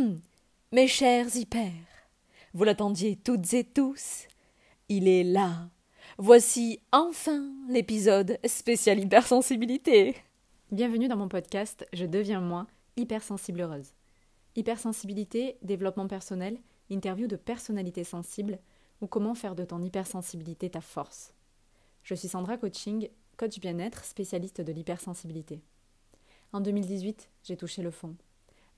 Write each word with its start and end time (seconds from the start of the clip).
Hum, 0.00 0.20
mes 0.72 0.88
chers 0.88 1.36
hyper, 1.36 1.72
vous 2.54 2.64
l'attendiez 2.64 3.16
toutes 3.16 3.52
et 3.52 3.64
tous. 3.64 4.28
Il 4.88 5.06
est 5.06 5.24
là. 5.24 5.68
Voici 6.16 6.80
enfin 6.90 7.52
l'épisode 7.68 8.38
spécial 8.46 8.98
hypersensibilité. 8.98 10.16
Bienvenue 10.72 11.08
dans 11.08 11.18
mon 11.18 11.28
podcast 11.28 11.86
Je 11.92 12.06
deviens 12.06 12.40
moi, 12.40 12.66
hypersensible 12.96 13.60
heureuse. 13.60 13.92
Hypersensibilité, 14.56 15.58
développement 15.60 16.08
personnel, 16.08 16.58
interview 16.88 17.26
de 17.26 17.36
personnalités 17.36 18.04
sensibles 18.04 18.58
ou 19.02 19.06
comment 19.06 19.34
faire 19.34 19.54
de 19.54 19.64
ton 19.66 19.82
hypersensibilité 19.82 20.70
ta 20.70 20.80
force. 20.80 21.34
Je 22.04 22.14
suis 22.14 22.28
Sandra 22.28 22.56
Coaching, 22.56 23.10
coach 23.36 23.60
bien-être, 23.60 24.04
spécialiste 24.06 24.62
de 24.62 24.72
l'hypersensibilité. 24.72 25.60
En 26.54 26.60
2018, 26.62 27.28
j'ai 27.44 27.58
touché 27.58 27.82
le 27.82 27.90
fond. 27.90 28.16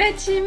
La 0.00 0.12
team 0.14 0.44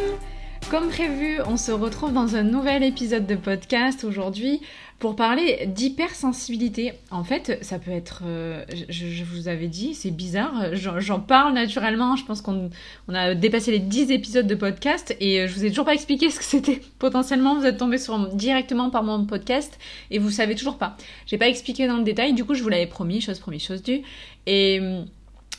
Comme 0.71 0.89
prévu, 0.89 1.39
on 1.45 1.57
se 1.57 1.71
retrouve 1.71 2.11
dans 2.11 2.35
un 2.35 2.41
nouvel 2.41 2.81
épisode 2.81 3.27
de 3.27 3.35
podcast 3.35 4.03
aujourd'hui 4.03 4.61
pour 4.97 5.15
parler 5.15 5.67
d'hypersensibilité. 5.67 6.93
En 7.11 7.23
fait, 7.23 7.59
ça 7.61 7.77
peut 7.77 7.91
être, 7.91 8.23
euh, 8.25 8.65
je, 8.89 9.23
vous 9.23 9.47
avais 9.47 9.67
dit, 9.67 9.93
c'est 9.93 10.09
bizarre, 10.09 10.73
j'en 10.73 11.19
parle 11.19 11.53
naturellement, 11.53 12.15
je 12.15 12.25
pense 12.25 12.41
qu'on 12.41 12.71
a 13.13 13.35
dépassé 13.35 13.69
les 13.69 13.77
10 13.77 14.09
épisodes 14.09 14.47
de 14.47 14.55
podcast 14.55 15.15
et 15.19 15.41
euh, 15.41 15.47
je 15.47 15.53
vous 15.53 15.65
ai 15.65 15.69
toujours 15.69 15.85
pas 15.85 15.93
expliqué 15.93 16.29
ce 16.31 16.39
que 16.39 16.45
c'était. 16.45 16.81
Potentiellement, 16.97 17.55
vous 17.55 17.67
êtes 17.67 17.77
tombé 17.77 17.99
sur, 17.99 18.17
directement 18.29 18.89
par 18.89 19.03
mon 19.03 19.23
podcast 19.25 19.77
et 20.09 20.17
vous 20.17 20.31
savez 20.31 20.55
toujours 20.55 20.79
pas. 20.79 20.97
J'ai 21.27 21.37
pas 21.37 21.47
expliqué 21.47 21.85
dans 21.85 21.97
le 21.97 22.03
détail, 22.03 22.33
du 22.33 22.43
coup 22.43 22.55
je 22.55 22.63
vous 22.63 22.69
l'avais 22.69 22.87
promis, 22.87 23.21
chose 23.21 23.37
promise, 23.37 23.63
chose 23.63 23.83
due. 23.83 24.01
Et 24.47 24.81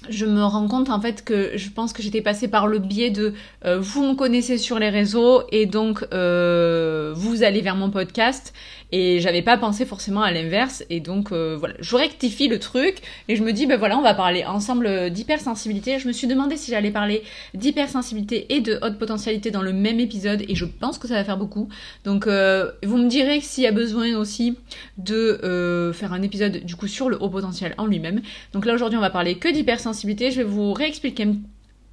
je 0.09 0.27
me 0.27 0.43
rends 0.43 0.69
compte 0.69 0.91
en 0.91 1.01
fait 1.01 1.25
que 1.25 1.53
je 1.57 1.71
pense 1.71 1.93
que 1.93 2.03
j'étais 2.03 2.21
passée 2.21 2.49
par 2.49 2.67
le 2.67 2.79
biais 2.79 3.11
de 3.11 3.35
euh, 3.65 3.79
vous 3.81 4.03
me 4.03 4.15
connaissez 4.15 4.59
sur 4.59 4.79
les 4.79 4.91
réseaux 4.91 5.43
et 5.51 5.67
donc 5.67 6.05
euh, 6.13 7.13
vous 7.17 7.43
allez 7.43 7.61
vers 7.61 7.77
mon 7.77 7.91
podcast 7.91 8.53
et 8.93 9.21
j'avais 9.21 9.43
pas 9.43 9.57
pensé 9.57 9.87
forcément 9.87 10.23
à 10.23 10.31
l'inverse. 10.33 10.85
Et 10.91 11.01
donc 11.01 11.33
euh, 11.33 11.57
voilà. 11.59 11.75
Je 11.81 11.97
rectifie 11.97 12.49
le 12.49 12.59
truc 12.59 12.99
et 13.29 13.37
je 13.37 13.43
me 13.43 13.53
dis 13.53 13.67
ben 13.67 13.79
voilà 13.79 13.99
on 13.99 14.03
va 14.03 14.15
parler 14.15 14.45
ensemble 14.45 15.11
d'hypersensibilité. 15.11 15.99
Je 15.99 16.09
me 16.09 16.13
suis 16.13 16.27
demandé 16.27 16.57
si 16.57 16.71
j'allais 16.71 16.91
parler 16.91 17.23
d'hypersensibilité 17.55 18.55
et 18.55 18.61
de 18.61 18.79
haute 18.83 18.99
potentialité 18.99 19.51
dans 19.51 19.63
le 19.63 19.73
même 19.73 20.01
épisode 20.01 20.43
et 20.49 20.55
je 20.55 20.65
pense 20.65 20.99
que 20.99 21.09
ça 21.09 21.15
va 21.15 21.25
faire 21.25 21.39
beaucoup. 21.39 21.69
Donc 22.05 22.27
vous 22.27 22.97
me 22.97 23.09
direz 23.09 23.41
s'il 23.41 23.65
y 23.65 23.67
a 23.67 23.73
besoin 23.73 24.17
aussi 24.17 24.57
de 24.99 25.93
faire 25.95 26.13
un 26.13 26.23
épisode 26.23 26.65
du 26.65 26.77
coup 26.77 26.87
sur 26.87 27.09
le 27.09 27.21
haut 27.23 27.31
potentiel 27.31 27.75
en 27.79 27.87
lui-même. 27.87 28.23
Donc 28.53 28.67
là 28.67 28.75
aujourd'hui 28.75 28.99
on 28.99 29.03
va 29.03 29.11
parler 29.11 29.37
que 29.37 29.49
d'hypersensibilité. 29.49 30.31
Je 30.31 30.39
vais 30.39 30.45
vous 30.45 30.73
réexpliquer 30.73 31.27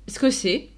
ce 0.08 0.20
que 0.20 0.30
c'est. 0.30 0.70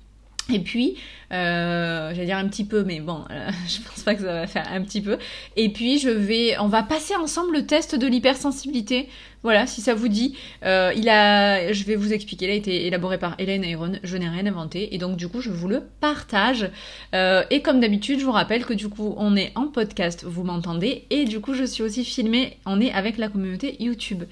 Et 0.52 0.59
puis, 0.59 0.98
euh, 1.31 2.12
j'allais 2.14 2.26
dire 2.26 2.38
un 2.38 2.48
petit 2.48 2.66
peu, 2.66 2.84
mais 2.84 3.00
bon, 3.00 3.24
euh, 3.31 3.50
je 3.68 3.80
pense 3.81 4.04
pas 4.04 4.14
que 4.14 4.22
ça 4.22 4.34
va 4.34 4.48
faire 4.48 4.68
un 4.72 4.81
petit 4.81 5.02
peu. 5.02 5.18
Et 5.56 5.70
puis, 5.70 5.98
je 5.98 6.09
vais, 6.09 6.58
on 6.59 6.68
va 6.68 6.84
passer 6.84 7.16
ensemble 7.16 7.54
le 7.54 7.66
test 7.66 7.96
de 7.96 8.08
l'hypersensibilité. 8.08 9.08
Voilà, 9.42 9.68
si 9.68 9.81
ça 9.81 9.94
vous 9.94 10.08
dit. 10.09 10.38
Euh, 10.64 10.92
il 10.96 11.09
a, 11.09 11.72
je 11.72 11.84
vais 11.86 11.96
vous 11.96 12.14
expliquer. 12.14 12.46
Il 12.46 12.52
a 12.52 12.56
été 12.56 12.88
élaboré 12.88 13.18
par 13.18 13.36
Hélène 13.40 13.64
Ayron. 13.64 13.94
Je 14.04 14.18
n'ai 14.18 14.28
rien 14.28 14.46
inventé, 14.46 14.94
et 14.94 14.98
donc 14.98 15.16
du 15.16 15.28
coup, 15.28 15.40
je 15.40 15.50
vous 15.50 15.68
le 15.68 15.84
partage. 16.02 16.70
et 17.14 17.62
comme 17.62 17.80
d'habitude, 17.80 18.20
je 18.20 18.25
vous 18.25 18.31
rappelle 18.31 18.66
que 18.66 18.74
du 18.74 18.90
coup, 18.90 19.16
on 19.18 19.36
est 19.36 19.52
en 19.56 19.68
podcast, 19.68 20.24
vous 20.25 20.44
m'entendez, 20.44 21.06
et 21.10 21.25
du 21.25 21.40
coup, 21.40 21.54
je 21.54 21.64
suis 21.64 21.84
aussi 21.84 22.06
filmée. 22.06 22.58
On 22.66 22.80
est 22.80 22.92
avec 22.92 23.18
la 23.18 23.28
communauté 23.28 23.75
YouTube. 23.81 24.24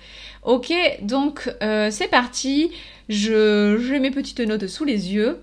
Ok, 0.43 0.73
donc 1.01 1.49
c'est 1.59 2.09
parti. 2.09 2.71
Je, 3.09 3.83
j'ai 3.85 3.99
mes 3.99 4.11
petites 4.11 4.39
notes 4.39 4.67
sous 4.67 4.85
les 4.85 5.13
yeux. 5.13 5.39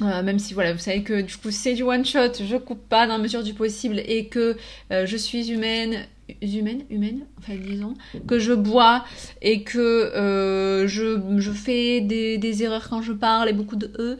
Euh, 0.00 0.22
même 0.22 0.38
si 0.38 0.54
voilà, 0.54 0.72
vous 0.72 0.78
savez 0.78 1.02
que 1.02 1.20
du 1.20 1.36
coup 1.36 1.50
c'est 1.50 1.74
du 1.74 1.82
one 1.82 2.04
shot, 2.04 2.32
je 2.40 2.56
coupe 2.56 2.88
pas 2.88 3.06
dans 3.06 3.16
la 3.16 3.22
mesure 3.22 3.42
du 3.42 3.52
possible 3.52 4.00
et 4.06 4.26
que 4.26 4.56
euh, 4.92 5.06
je 5.06 5.16
suis 5.16 5.50
humaine, 5.50 6.06
humaine, 6.40 6.84
humaine, 6.88 7.26
enfin 7.38 7.54
disons, 7.56 7.94
que 8.28 8.38
je 8.38 8.52
bois 8.52 9.04
et 9.42 9.64
que 9.64 9.78
euh, 9.78 10.86
je, 10.86 11.50
fais 11.50 12.00
des, 12.00 12.38
des, 12.38 12.62
erreurs 12.62 12.88
quand 12.88 13.02
je 13.02 13.12
parle 13.12 13.48
et 13.48 13.52
beaucoup 13.52 13.76
de 13.76 13.90
e 13.98 14.18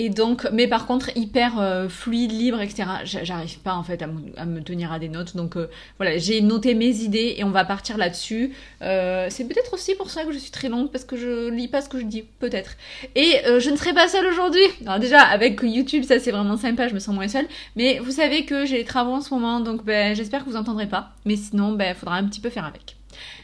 et 0.00 0.10
donc, 0.10 0.46
mais 0.52 0.68
par 0.68 0.86
contre, 0.86 1.10
hyper 1.16 1.58
euh, 1.58 1.88
fluide, 1.88 2.30
libre, 2.30 2.60
etc. 2.60 2.88
J'arrive 3.02 3.58
pas 3.58 3.74
en 3.74 3.82
fait 3.82 4.00
à, 4.00 4.06
me 4.46 4.60
tenir 4.60 4.92
à 4.92 5.00
des 5.00 5.08
notes. 5.08 5.34
Donc 5.34 5.56
euh, 5.56 5.68
voilà, 5.96 6.18
j'ai 6.18 6.40
noté 6.40 6.74
mes 6.74 7.00
idées 7.00 7.34
et 7.36 7.42
on 7.42 7.50
va 7.50 7.64
partir 7.64 7.98
là-dessus. 7.98 8.54
Euh, 8.80 9.26
c'est 9.28 9.44
peut-être 9.48 9.74
aussi 9.74 9.96
pour 9.96 10.10
ça 10.10 10.24
que 10.24 10.30
je 10.30 10.38
suis 10.38 10.52
très 10.52 10.68
longue 10.68 10.92
parce 10.92 11.04
que 11.04 11.16
je 11.16 11.50
lis 11.50 11.66
pas 11.66 11.82
ce 11.82 11.88
que 11.88 11.98
je 11.98 12.04
dis, 12.04 12.22
peut-être. 12.38 12.76
Et 13.16 13.38
je 13.44 13.70
ne 13.70 13.74
serai 13.74 13.92
pas 13.92 14.06
seule 14.06 14.26
aujourd'hui. 14.26 14.62
Alors 14.86 15.00
déjà, 15.00 15.20
avec 15.20 15.60
YouTube, 15.64 16.04
ça 16.04 16.20
c'est 16.20 16.30
vraiment 16.30 16.56
sympa, 16.56 16.86
je 16.86 16.94
me 16.94 17.00
sens 17.00 17.12
moins 17.12 17.26
seule. 17.26 17.48
Mais 17.74 17.98
vous 17.98 18.12
savez 18.12 18.44
que 18.44 18.66
j'ai 18.66 18.76
les 18.76 18.84
travaux 18.84 19.14
en 19.14 19.20
ce 19.20 19.34
moment, 19.34 19.58
donc 19.58 19.84
ben, 19.84 20.14
j'espère 20.14 20.44
que 20.44 20.50
vous 20.50 20.56
entendrez 20.56 20.86
pas. 20.86 21.10
Mais 21.24 21.34
sinon, 21.34 21.72
ben, 21.72 21.96
faudra 21.96 22.14
un 22.14 22.24
petit 22.24 22.40
peu 22.40 22.50
faire 22.50 22.66
avec. 22.66 22.94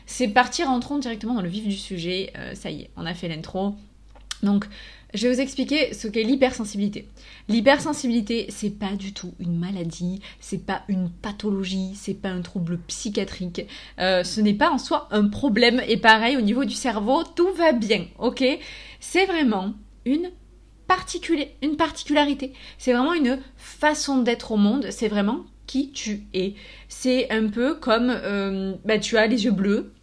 C'est 0.07 0.29
partir, 0.29 0.69
rentrons 0.69 0.99
directement 0.99 1.35
dans 1.35 1.43
le 1.43 1.49
vif 1.49 1.67
du 1.67 1.77
sujet. 1.77 2.33
ça 2.53 2.71
y 2.71 2.83
est, 2.83 2.91
on 2.97 3.07
a 3.07 3.15
fait 3.15 3.27
l'intro. 3.27 3.75
Donc, 4.45 4.67
je 5.15 5.29
vais 5.29 5.35
vous 5.35 5.41
expliquer 5.41 5.95
ce 5.95 6.09
qu'est 6.09 6.25
l'hypersensibilité. 6.25 7.09
L'hypersensibilité, 7.49 8.47
c'est 8.49 8.79
pas 8.79 8.95
du 8.97 9.13
tout 9.13 9.33
une 9.39 9.59
maladie, 9.59 10.21
c'est 10.41 10.67
pas 10.67 10.83
une 10.89 11.09
pathologie, 11.09 11.93
c'est 11.95 12.15
pas 12.15 12.31
un 12.31 12.43
trouble 12.43 12.79
psychiatrique, 12.89 13.67
euh, 14.01 14.25
ce 14.25 14.41
n'est 14.41 14.55
pas 14.55 14.71
en 14.71 14.79
soi 14.79 15.09
un 15.13 15.29
problème. 15.29 15.81
Et 15.87 15.97
pareil, 15.97 16.37
au 16.37 16.41
niveau 16.41 16.65
du 16.65 16.75
cerveau, 16.75 17.23
tout 17.23 17.53
va 17.53 17.73
bien, 17.73 18.07
ok? 18.19 18.45
C'est 19.01 19.27
vraiment 19.27 19.75
une, 20.05 20.31
une 21.63 21.77
particularité. 21.77 22.53
C'est 22.79 22.93
vraiment 22.93 23.15
une 23.15 23.39
façon 23.57 24.23
d'être 24.23 24.53
au 24.53 24.57
monde, 24.57 24.87
c'est 24.91 25.09
vraiment 25.09 25.45
qui 25.67 25.93
tu 25.93 26.25
es. 26.35 26.55
C'est 26.89 27.31
un 27.31 27.49
peu 27.49 27.75
comme 27.75 28.11
euh, 28.11 28.75
bah, 28.85 28.99
tu 28.99 29.17
as 29.17 29.27
les 29.27 29.45
yeux 29.45 29.53
bleus, 29.53 29.94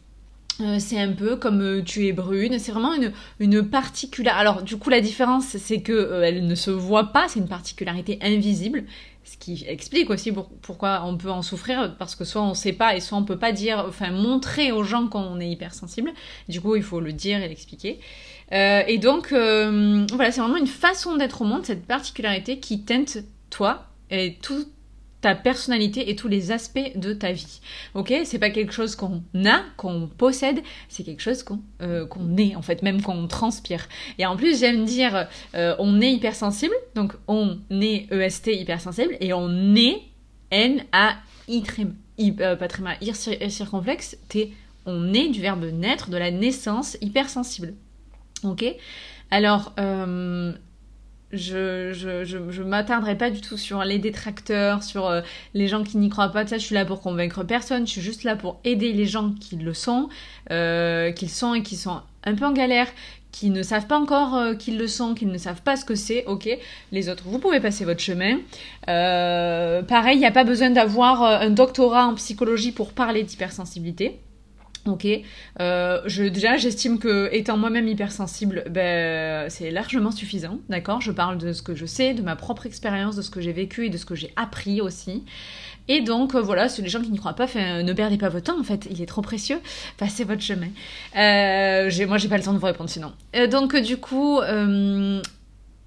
euh, 0.61 0.79
c'est 0.79 0.99
un 0.99 1.11
peu 1.11 1.35
comme 1.35 1.61
euh, 1.61 1.83
tu 1.83 2.07
es 2.07 2.13
brune, 2.13 2.59
c'est 2.59 2.72
vraiment 2.72 2.94
une, 2.94 3.11
une 3.39 3.67
particularité. 3.67 4.39
Alors 4.39 4.61
du 4.63 4.77
coup 4.77 4.89
la 4.89 5.01
différence 5.01 5.45
c'est 5.45 5.81
que 5.81 5.91
euh, 5.91 6.23
elle 6.23 6.45
ne 6.45 6.55
se 6.55 6.72
voit 6.72 7.11
pas, 7.11 7.27
c'est 7.27 7.39
une 7.39 7.47
particularité 7.47 8.19
invisible, 8.22 8.83
ce 9.23 9.38
qui 9.38 9.66
explique 9.67 10.09
aussi 10.09 10.31
pourquoi 10.61 11.03
on 11.05 11.17
peut 11.17 11.31
en 11.31 11.41
souffrir 11.41 11.95
parce 11.97 12.16
que 12.16 12.23
soit 12.23 12.41
on 12.41 12.53
sait 12.53 12.73
pas 12.73 12.95
et 12.95 12.99
soit 12.99 13.17
on 13.17 13.23
peut 13.23 13.38
pas 13.38 13.51
dire, 13.51 13.85
enfin 13.88 14.11
montrer 14.11 14.72
aux 14.72 14.83
gens 14.83 15.07
qu'on 15.07 15.39
est 15.39 15.49
hypersensible. 15.49 16.11
Du 16.49 16.61
coup 16.61 16.75
il 16.75 16.83
faut 16.83 16.99
le 16.99 17.13
dire 17.13 17.41
et 17.41 17.47
l'expliquer. 17.47 17.99
et 18.51 18.97
donc 18.97 19.29
voilà 19.31 20.31
c'est 20.31 20.41
vraiment 20.41 20.57
une 20.57 20.67
façon 20.67 21.17
d'être 21.17 21.41
au 21.41 21.45
monde, 21.45 21.66
cette 21.66 21.85
particularité 21.85 22.59
qui 22.59 22.81
teinte 22.81 23.19
toi 23.49 23.85
et 24.09 24.37
tout 24.41 24.66
ta 25.22 25.35
personnalité 25.35 26.09
et 26.09 26.16
tous 26.16 26.28
les 26.28 26.52
aspects 26.52 26.91
de 26.96 27.14
ta 27.14 27.32
vie. 27.32 27.62
Ok 27.94 28.14
C'est 28.26 28.40
pas 28.40 28.50
quelque 28.50 28.73
chose 28.73 28.96
qu'on 28.96 29.22
a, 29.46 29.64
qu'on 29.78 30.08
possède, 30.08 30.62
c'est 30.90 31.03
quelque 31.03 31.22
chose 31.22 31.44
qu'on 31.44 31.62
euh, 31.82 32.08
est, 32.38 32.56
en 32.56 32.62
fait, 32.62 32.82
même 32.82 33.02
qu'on 33.02 33.28
transpire. 33.28 33.88
Et 34.18 34.26
en 34.26 34.35
plus, 34.35 34.59
j'aime 34.59 34.84
dire, 34.84 35.28
euh, 35.56 35.76
on 35.79 36.02
est 36.02 36.12
hypersensible, 36.12 36.73
donc 36.96 37.14
on 37.28 37.59
est 37.70 38.12
EST 38.12 38.47
hypersensible, 38.47 39.16
et 39.20 39.34
on 39.34 39.76
est 39.76 40.02
N-A-I, 40.50 41.64
euh, 42.41 42.56
pas 42.56 42.67
très 42.67 42.84
mal, 42.84 42.97
circonflexe, 43.50 44.17
T, 44.28 44.53
on 44.85 45.14
est 45.14 45.29
du 45.29 45.41
verbe 45.41 45.66
naître, 45.66 46.09
de 46.09 46.17
la 46.17 46.32
naissance 46.32 46.97
hypersensible. 47.02 47.74
Ok? 48.44 48.66
Alors, 49.29 49.74
euh, 49.79 50.52
je, 51.33 51.91
je, 51.93 52.23
je, 52.23 52.63
m'attarderai 52.63 53.17
pas 53.17 53.29
du 53.29 53.41
tout 53.41 53.57
sur 53.57 53.83
les 53.83 53.99
détracteurs, 53.99 54.83
sur 54.83 55.07
euh, 55.07 55.22
les 55.53 55.67
gens 55.67 55.83
qui 55.83 55.97
n'y 55.97 56.09
croient 56.09 56.29
pas. 56.29 56.45
Ça, 56.45 56.57
je 56.57 56.66
suis 56.66 56.75
là 56.75 56.85
pour 56.85 57.01
convaincre 57.01 57.43
personne. 57.43 57.87
Je 57.87 57.91
suis 57.91 58.01
juste 58.01 58.23
là 58.23 58.35
pour 58.35 58.59
aider 58.63 58.93
les 58.93 59.05
gens 59.05 59.31
qui 59.39 59.55
le 59.55 59.73
sont, 59.73 60.09
euh, 60.51 61.11
qu'ils 61.11 61.29
sont 61.29 61.53
et 61.53 61.63
qui 61.63 61.75
sont 61.75 62.01
un 62.23 62.35
peu 62.35 62.45
en 62.45 62.51
galère, 62.51 62.87
qui 63.31 63.49
ne 63.49 63.63
savent 63.63 63.87
pas 63.87 63.97
encore 63.97 64.35
euh, 64.35 64.53
qu'ils 64.55 64.78
le 64.78 64.87
sont, 64.87 65.16
qui 65.16 65.25
ne 65.25 65.37
savent 65.37 65.61
pas 65.61 65.75
ce 65.75 65.85
que 65.85 65.95
c'est, 65.95 66.25
ok, 66.25 66.49
les 66.91 67.09
autres, 67.09 67.23
vous 67.25 67.39
pouvez 67.39 67.59
passer 67.59 67.85
votre 67.85 68.01
chemin. 68.01 68.37
Euh, 68.89 69.81
pareil, 69.81 70.17
il 70.17 70.19
n'y 70.19 70.25
a 70.25 70.31
pas 70.31 70.43
besoin 70.43 70.69
d'avoir 70.69 71.23
un 71.23 71.49
doctorat 71.49 72.07
en 72.07 72.16
psychologie 72.16 72.72
pour 72.72 72.91
parler 72.93 73.23
d'hypersensibilité. 73.23 74.19
Ok, 74.87 75.07
euh, 75.59 76.29
déjà 76.31 76.57
j'estime 76.57 76.97
que 76.97 77.29
étant 77.31 77.55
moi-même 77.55 77.87
hypersensible, 77.87 78.63
ben, 78.67 79.47
c'est 79.47 79.69
largement 79.69 80.09
suffisant, 80.09 80.59
d'accord? 80.69 81.01
Je 81.01 81.11
parle 81.11 81.37
de 81.37 81.53
ce 81.53 81.61
que 81.61 81.75
je 81.75 81.85
sais, 81.85 82.16
de 82.16 82.23
ma 82.23 82.35
propre 82.35 82.66
expérience, 82.66 83.16
de 83.16 83.22
ce 83.22 83.29
que 83.29 83.41
j'ai 83.41 83.51
vécu 83.51 83.85
et 83.85 83.89
de 83.89 83.97
ce 83.97 84.05
que 84.05 84.16
j'ai 84.16 84.33
appris 84.35 84.81
aussi. 84.81 85.23
Et 85.87 86.01
donc 86.01 86.33
euh, 86.33 86.41
voilà, 86.41 86.67
c'est 86.67 86.81
les 86.81 86.89
gens 86.89 87.01
qui 87.01 87.11
n'y 87.11 87.19
croient 87.19 87.35
pas, 87.35 87.45
ne 87.55 87.93
perdez 87.93 88.17
pas 88.17 88.29
votre 88.29 88.51
temps 88.51 88.59
en 88.59 88.63
fait, 88.63 88.87
il 88.89 88.99
est 89.03 89.05
trop 89.05 89.22
précieux, 89.22 89.59
passez 89.97 90.23
votre 90.23 90.41
chemin. 90.41 90.69
Euh, 91.16 92.07
moi 92.07 92.17
j'ai 92.17 92.28
pas 92.28 92.37
le 92.37 92.43
temps 92.43 92.53
de 92.53 92.57
vous 92.57 92.66
répondre 92.66 92.89
sinon. 92.89 93.11
Donc 93.51 93.75
du 93.75 93.97
coup, 93.97 94.39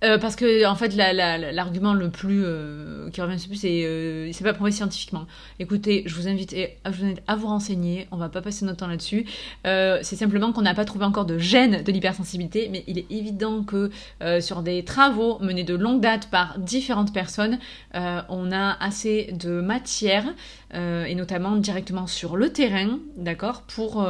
euh, 0.03 0.19
parce 0.19 0.37
que 0.37 0.67
en 0.67 0.75
fait 0.75 0.95
l'argument 0.95 1.95
le 1.95 2.11
plus 2.11 2.43
euh, 2.45 3.09
qui 3.11 3.21
revient 3.23 3.37
le 3.41 3.49
plus 3.49 3.57
c'est 3.57 3.85
euh, 3.85 4.31
c'est 4.33 4.45
pas 4.45 4.53
prouvé 4.53 4.71
scientifiquement. 4.71 5.27
Écoutez, 5.61 6.03
je 6.07 6.15
vous 6.15 6.29
invite 6.29 6.55
à, 6.85 7.37
vous, 7.37 7.47
renseigner, 7.47 8.09
on 8.11 8.17
va 8.17 8.29
pas 8.29 8.43
passer 8.43 8.65
notre 8.65 8.79
temps 8.79 8.87
là-dessus. 8.89 9.25
c'est 9.65 10.17
simplement 10.17 10.53
qu'on 10.53 10.63
n'a 10.63 10.75
pas 10.75 10.85
trouvé 10.85 11.05
encore 11.05 11.25
de 11.25 11.39
gène 11.39 11.83
de 11.83 11.93
l'hypersensibilité, 11.93 12.69
mais 12.71 12.85
il 12.87 12.99
est 12.99 13.11
évident 13.11 13.63
que 13.63 13.91
sur 14.41 14.63
des 14.63 14.85
travaux 14.85 15.39
menés 15.41 15.65
de 15.65 15.75
longue 15.75 16.01
date 16.01 16.29
par 16.31 16.59
différentes 16.59 17.13
personnes, 17.13 17.59
on 17.95 18.53
a 18.53 18.77
assez 18.81 19.31
de 19.33 19.61
matière 19.61 20.25
et 20.75 21.15
notamment 21.15 21.57
directement 21.57 22.07
sur 22.07 22.37
le 22.37 22.51
terrain, 22.51 22.99
d'accord, 23.17 23.63
pour 23.63 24.07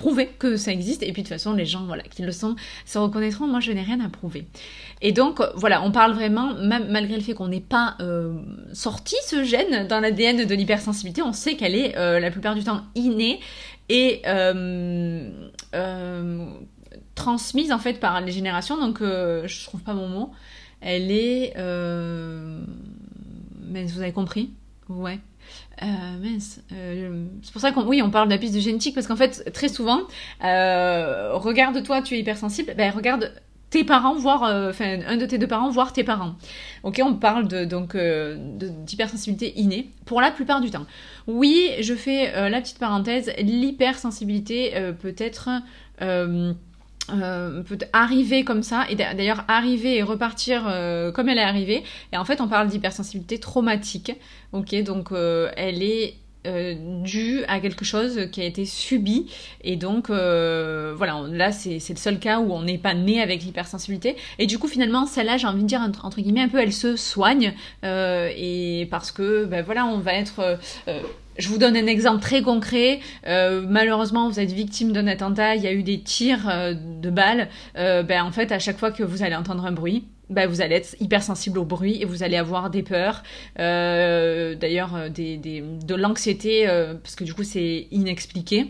prouver 0.00 0.28
que 0.38 0.56
ça 0.56 0.72
existe. 0.72 1.02
Et 1.02 1.12
puis 1.12 1.22
de 1.22 1.28
toute 1.28 1.36
façon, 1.36 1.52
les 1.52 1.66
gens 1.66 1.84
voilà, 1.84 2.02
qui 2.02 2.22
le 2.22 2.32
sont 2.32 2.56
se 2.86 2.98
reconnaîtront. 2.98 3.46
Moi, 3.46 3.60
je 3.60 3.70
n'ai 3.70 3.82
rien 3.82 4.00
à 4.00 4.08
prouver. 4.08 4.46
Et 5.02 5.12
donc, 5.12 5.40
voilà, 5.54 5.82
on 5.82 5.92
parle 5.92 6.12
vraiment, 6.14 6.54
même 6.54 6.90
malgré 6.90 7.16
le 7.16 7.22
fait 7.22 7.34
qu'on 7.34 7.48
n'ait 7.48 7.60
pas 7.60 7.96
euh, 8.00 8.34
sorti 8.72 9.16
ce 9.26 9.44
gène 9.44 9.86
dans 9.86 10.00
l'ADN 10.00 10.46
de 10.46 10.54
l'hypersensibilité, 10.54 11.22
on 11.22 11.34
sait 11.34 11.54
qu'elle 11.54 11.74
est 11.74 11.96
euh, 11.96 12.18
la 12.18 12.30
plupart 12.30 12.54
du 12.54 12.64
temps 12.64 12.82
innée 12.94 13.40
et 13.90 14.22
euh, 14.26 15.30
transmise 17.14 17.70
en 17.70 17.78
fait 17.78 18.00
par 18.00 18.20
les 18.22 18.32
générations. 18.32 18.78
Donc, 18.78 19.00
je 19.02 19.64
trouve 19.66 19.82
pas 19.82 19.94
mon 19.94 20.08
mot. 20.08 20.30
Elle 20.80 21.10
est. 21.10 21.52
Mais 23.68 23.84
vous 23.84 24.00
avez 24.00 24.12
compris? 24.12 24.50
Ouais. 24.88 25.20
Euh, 25.82 25.86
euh, 26.72 27.26
c'est 27.42 27.52
pour 27.52 27.60
ça 27.60 27.72
qu'on 27.72 27.86
oui, 27.86 28.02
on 28.02 28.10
parle 28.10 28.28
de 28.28 28.34
la 28.34 28.38
piste 28.38 28.54
de 28.54 28.60
génétique 28.60 28.94
parce 28.94 29.06
qu'en 29.06 29.16
fait, 29.16 29.50
très 29.52 29.68
souvent, 29.68 30.00
euh, 30.44 31.32
regarde-toi, 31.34 32.02
tu 32.02 32.14
es 32.14 32.20
hypersensible, 32.20 32.74
ben 32.76 32.90
regarde 32.90 33.32
tes 33.70 33.84
parents, 33.84 34.16
voire 34.16 34.42
enfin 34.68 34.98
un 35.06 35.16
de 35.16 35.26
tes 35.26 35.38
deux 35.38 35.46
parents, 35.46 35.70
voire 35.70 35.92
tes 35.92 36.02
parents. 36.02 36.34
Ok, 36.82 37.00
on 37.04 37.14
parle 37.14 37.46
de 37.46 37.64
donc 37.64 37.96
d'hypersensibilité 37.96 39.58
innée 39.60 39.90
pour 40.06 40.20
la 40.20 40.32
plupart 40.32 40.60
du 40.60 40.70
temps. 40.70 40.86
Oui, 41.28 41.70
je 41.80 41.94
fais 41.94 42.50
la 42.50 42.60
petite 42.60 42.80
parenthèse, 42.80 43.30
l'hypersensibilité 43.38 44.72
peut 45.00 45.14
être 45.16 45.50
euh, 47.14 47.62
peut 47.62 47.78
arriver 47.92 48.44
comme 48.44 48.62
ça, 48.62 48.86
et 48.88 48.94
d'ailleurs 48.94 49.44
arriver 49.48 49.96
et 49.96 50.02
repartir 50.02 50.66
euh, 50.68 51.12
comme 51.12 51.28
elle 51.28 51.38
est 51.38 51.42
arrivée. 51.42 51.82
Et 52.12 52.16
en 52.16 52.24
fait, 52.24 52.40
on 52.40 52.48
parle 52.48 52.68
d'hypersensibilité 52.68 53.38
traumatique. 53.38 54.12
Ok, 54.52 54.74
donc 54.82 55.12
euh, 55.12 55.50
elle 55.56 55.82
est 55.82 56.14
due 56.42 57.44
à 57.48 57.60
quelque 57.60 57.84
chose 57.84 58.30
qui 58.32 58.40
a 58.40 58.44
été 58.44 58.64
subi. 58.64 59.30
Et 59.62 59.76
donc, 59.76 60.06
voilà, 60.08 61.22
là, 61.30 61.52
c'est 61.52 61.86
le 61.90 61.96
seul 61.96 62.18
cas 62.18 62.40
où 62.40 62.50
on 62.50 62.62
n'est 62.62 62.78
pas 62.78 62.94
né 62.94 63.20
avec 63.20 63.42
l'hypersensibilité. 63.42 64.16
Et 64.38 64.46
du 64.46 64.58
coup, 64.58 64.66
finalement, 64.66 65.04
celle-là, 65.04 65.36
j'ai 65.36 65.46
envie 65.46 65.64
de 65.64 65.68
dire, 65.68 65.82
entre, 65.82 66.18
guillemets, 66.22 66.40
un 66.40 66.48
peu, 66.48 66.58
elle 66.58 66.72
se 66.72 66.96
soigne. 66.96 67.52
et 67.82 68.88
parce 68.90 69.12
que, 69.12 69.44
ben 69.44 69.62
voilà, 69.62 69.84
on 69.84 69.98
va 69.98 70.14
être 70.14 70.58
je 71.40 71.48
vous 71.48 71.58
donne 71.58 71.76
un 71.76 71.86
exemple 71.86 72.20
très 72.20 72.42
concret. 72.42 73.00
Euh, 73.26 73.64
malheureusement, 73.66 74.28
vous 74.28 74.40
êtes 74.40 74.52
victime 74.52 74.92
d'un 74.92 75.06
attentat, 75.06 75.56
il 75.56 75.62
y 75.62 75.66
a 75.66 75.72
eu 75.72 75.82
des 75.82 76.00
tirs 76.00 76.48
euh, 76.48 76.74
de 76.74 77.10
balles. 77.10 77.48
Euh, 77.76 78.02
ben, 78.02 78.22
en 78.22 78.30
fait, 78.30 78.52
à 78.52 78.58
chaque 78.58 78.78
fois 78.78 78.90
que 78.90 79.02
vous 79.02 79.22
allez 79.22 79.34
entendre 79.34 79.64
un 79.64 79.72
bruit, 79.72 80.04
ben, 80.28 80.48
vous 80.48 80.60
allez 80.60 80.76
être 80.76 80.94
hypersensible 81.00 81.58
au 81.58 81.64
bruit 81.64 82.00
et 82.00 82.04
vous 82.04 82.22
allez 82.22 82.36
avoir 82.36 82.70
des 82.70 82.84
peurs, 82.84 83.24
d'ailleurs 83.56 85.10
de 85.10 85.94
l'anxiété, 85.96 86.66
parce 87.02 87.16
que 87.16 87.24
du 87.24 87.34
coup 87.34 87.42
c'est 87.42 87.88
inexpliqué. 87.90 88.68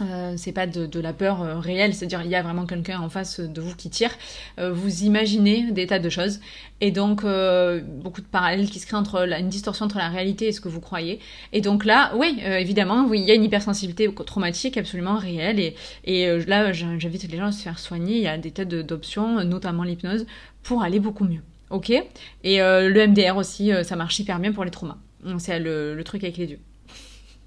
Euh, 0.00 0.34
c'est 0.36 0.52
pas 0.52 0.66
de, 0.66 1.00
la 1.00 1.12
peur 1.12 1.42
euh, 1.42 1.58
réelle, 1.58 1.92
c'est-à-dire 1.92 2.22
il 2.22 2.30
y 2.30 2.36
a 2.36 2.42
vraiment 2.42 2.66
quelqu'un 2.66 3.00
en 3.00 3.08
face 3.08 3.40
de 3.40 3.60
vous 3.60 3.74
qui 3.74 3.90
tire. 3.90 4.10
Euh, 4.58 4.72
vous 4.72 5.02
imaginez 5.02 5.72
des 5.72 5.88
tas 5.88 5.98
de 5.98 6.08
choses 6.08 6.40
et 6.80 6.92
donc 6.92 7.22
beaucoup 7.22 8.20
de 8.20 8.26
parallèles 8.26 8.70
qui 8.70 8.78
se 8.78 8.86
créent 8.86 8.96
entre 8.96 9.28
une 9.28 9.48
distorsion 9.48 9.86
entre 9.86 9.98
la 9.98 10.08
réalité 10.08 10.46
et 10.46 10.52
ce 10.52 10.60
que 10.60 10.68
vous 10.68 10.80
croyez. 10.80 11.18
Et 11.52 11.60
donc 11.60 11.84
là, 11.84 12.12
oui, 12.14 12.40
évidemment, 12.44 13.06
oui, 13.08 13.18
il 13.18 13.26
y 13.26 13.32
a 13.32 13.34
une 13.34 13.42
hypersensibilité 13.42 14.12
traumatique 14.14 14.76
absolument 14.76 15.16
réelle 15.16 15.58
et, 16.04 16.38
là, 16.46 16.72
j'invite 16.72 17.28
les 17.28 17.36
gens 17.36 17.46
à 17.46 17.52
se 17.52 17.62
faire 17.62 17.80
soigner. 17.80 18.16
Il 18.18 18.22
y 18.22 18.28
a 18.28 18.38
des 18.38 18.52
tas 18.52 18.64
d'options, 18.64 19.42
notamment 19.42 19.82
l'hypnose, 19.82 20.24
pour 20.62 20.82
aller 20.84 21.00
beaucoup 21.00 21.24
mieux. 21.24 21.42
Ok? 21.70 21.90
Et 21.90 22.58
le 22.58 23.06
MDR 23.08 23.36
aussi, 23.36 23.72
ça 23.82 23.96
marche 23.96 24.20
hyper 24.20 24.38
bien 24.38 24.52
pour 24.52 24.64
les 24.64 24.70
traumas. 24.70 24.98
C'est 25.38 25.58
le 25.58 26.00
truc 26.04 26.22
avec 26.22 26.36
les 26.36 26.46
yeux. 26.46 26.60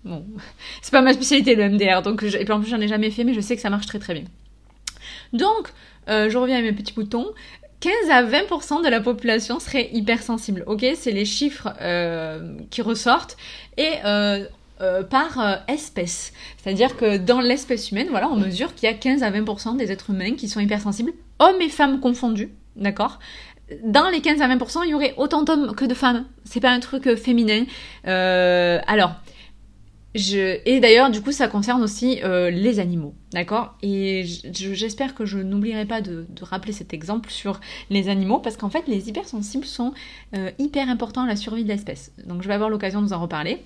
Bon, 0.04 0.26
c'est 0.82 0.92
pas 0.92 1.02
ma 1.02 1.14
spécialité 1.14 1.56
le 1.56 1.70
MDR, 1.70 2.02
donc 2.02 2.24
et 2.24 2.44
puis 2.44 2.52
en 2.52 2.60
plus 2.60 2.70
j'en 2.70 2.82
ai 2.82 2.88
jamais 2.88 3.12
fait, 3.12 3.24
mais 3.24 3.34
je 3.34 3.42
sais 3.42 3.56
que 3.56 3.62
ça 3.62 3.70
marche 3.70 3.86
très 3.86 4.00
très 4.00 4.14
bien. 4.14 4.24
Donc, 5.34 5.70
euh, 6.10 6.30
je 6.30 6.38
reviens 6.38 6.58
à 6.58 6.62
mes 6.62 6.74
petits 6.74 6.94
boutons. 6.94 7.28
15 7.80 7.94
à 8.12 8.24
20% 8.24 8.84
de 8.84 8.90
la 8.90 9.02
population 9.02 9.60
serait 9.60 9.90
hypersensible, 9.92 10.64
ok? 10.68 10.86
C'est 10.96 11.12
les 11.12 11.26
chiffres 11.26 11.70
euh, 11.82 12.58
qui 12.70 12.84
ressortent 12.84 13.38
et 13.78 13.94
euh, 14.06 14.46
par 15.10 15.64
espèce. 15.68 16.32
C'est-à-dire 16.58 16.96
que 16.96 17.18
dans 17.18 17.42
l'espèce 17.42 17.92
humaine, 17.92 18.08
voilà, 18.10 18.30
on 18.30 18.36
mesure 18.36 18.76
qu'il 18.76 18.88
y 18.88 18.92
a 18.92 18.96
15 18.96 19.24
à 19.24 19.32
20% 19.32 19.78
des 19.78 19.92
êtres 19.92 20.12
humains 20.12 20.36
qui 20.36 20.48
sont 20.48 20.60
hypersensibles, 20.60 21.12
hommes 21.40 21.62
et 21.62 21.70
femmes 21.70 22.00
confondus, 22.00 22.52
d'accord? 22.76 23.20
Dans 23.84 24.10
les 24.10 24.22
15 24.22 24.42
à 24.42 24.48
20%, 24.48 24.82
il 24.86 24.90
y 24.90 24.94
aurait 24.94 25.14
autant 25.18 25.44
d'hommes 25.44 25.76
que 25.76 25.86
de 25.86 25.94
femmes. 25.94 26.26
C'est 26.46 26.60
pas 26.60 26.72
un 26.72 26.80
truc 26.80 27.16
féminin. 27.16 27.66
alors, 28.06 29.16
et 30.14 30.80
d'ailleurs, 30.82 31.10
du 31.10 31.22
coup, 31.22 31.32
ça 31.32 31.48
concerne 31.48 31.82
aussi 31.82 32.20
euh, 32.24 32.50
les 32.50 32.80
animaux, 32.80 33.16
d'accord? 33.32 33.76
Et 33.82 34.26
j'espère 34.52 35.16
que 35.16 35.26
je 35.26 35.38
n'oublierai 35.40 35.86
pas 35.86 36.02
de, 36.02 36.26
rappeler 36.42 36.74
cet 36.74 36.94
exemple 36.94 37.30
sur 37.30 37.62
les 37.90 38.10
animaux, 38.10 38.40
parce 38.40 38.58
qu'en 38.58 38.70
fait, 38.70 38.88
les 38.88 39.08
hypersensibles 39.08 39.66
sont 39.66 39.94
euh, 40.36 40.52
hyper 40.60 40.90
importants 40.90 41.24
à 41.24 41.28
la 41.28 41.38
survie 41.38 41.64
de 41.64 41.70
l'espèce. 41.70 42.12
Donc, 42.26 42.42
je 42.42 42.48
vais 42.48 42.54
avoir 42.54 42.70
l'occasion 42.70 43.02
de 43.02 43.08
vous 43.08 43.14
en 43.14 43.22
reparler. 43.22 43.64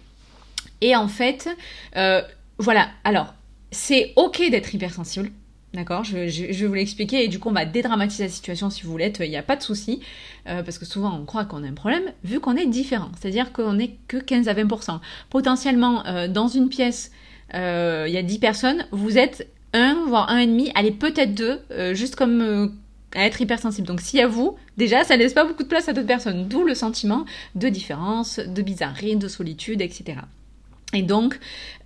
Et 0.82 0.96
en 0.96 1.08
fait, 1.08 1.50
euh, 1.96 2.22
voilà, 2.60 2.90
alors, 3.04 3.34
c'est 3.72 4.14
ok 4.16 4.50
d'être 4.52 4.74
hypersensible, 4.76 5.32
D'accord 5.76 6.06
je, 6.06 6.16
vais 6.16 6.68
vous 6.68 6.74
l'expliquer 6.74 7.26
et 7.26 7.28
du 7.28 7.38
coup 7.38 7.50
on 7.50 7.54
va 7.54 7.66
dédramatiser 7.66 8.24
la 8.24 8.30
situation 8.30 8.70
si 8.70 8.84
vous 8.84 8.92
voulez, 8.92 9.12
il 9.20 9.30
n'y 9.30 9.36
a 9.36 9.44
pas 9.44 9.58
de 9.58 9.62
souci, 9.62 10.00
euh, 10.48 10.64
parce 10.64 10.80
que 10.80 10.86
souvent 10.86 11.14
on 11.20 11.26
croit 11.26 11.44
qu'on 11.44 11.64
a 11.66 11.68
un 11.68 11.74
problème, 11.74 12.06
vu 12.24 12.40
qu'on 12.40 12.56
est 12.56 12.66
différent, 12.66 13.12
c'est-à-dire 13.20 13.52
qu'on 13.52 13.74
n'est 13.74 13.98
que 14.08 14.16
15 14.16 14.48
à 14.48 14.54
20%. 14.54 15.00
Potentiellement, 15.30 16.06
euh, 16.08 16.30
dans 16.30 16.48
une 16.48 16.70
pièce, 16.70 17.12
euh, 17.56 18.06
il 18.08 18.14
y 18.14 18.18
a 18.18 18.24
10 18.24 18.40
personnes, 18.40 18.88
vous 18.92 19.18
êtes 19.18 19.50
un, 19.74 20.06
voire 20.08 20.30
un 20.30 20.38
et 20.38 20.48
demi, 20.48 20.72
allez 20.76 20.92
peut-être 20.92 21.36
deux, 21.36 21.60
juste 21.94 22.16
comme 22.16 22.72
à 23.14 23.26
être 23.26 23.42
hypersensible. 23.42 23.86
Donc 23.86 24.00
si 24.00 24.22
à 24.22 24.28
vous, 24.28 24.56
déjà, 24.78 25.04
ça 25.04 25.18
laisse 25.18 25.34
pas 25.34 25.44
beaucoup 25.44 25.64
de 25.64 25.68
place 25.68 25.90
à 25.90 25.94
d'autres 25.94 26.08
personnes, 26.08 26.48
d'où 26.48 26.64
le 26.64 26.76
sentiment 26.76 27.26
de 27.56 27.68
différence, 27.68 28.40
de 28.40 28.62
bizarrerie, 28.62 29.18
de 29.18 29.28
solitude, 29.28 29.82
etc. 29.82 30.20
Et 30.94 31.02
donc, 31.02 31.40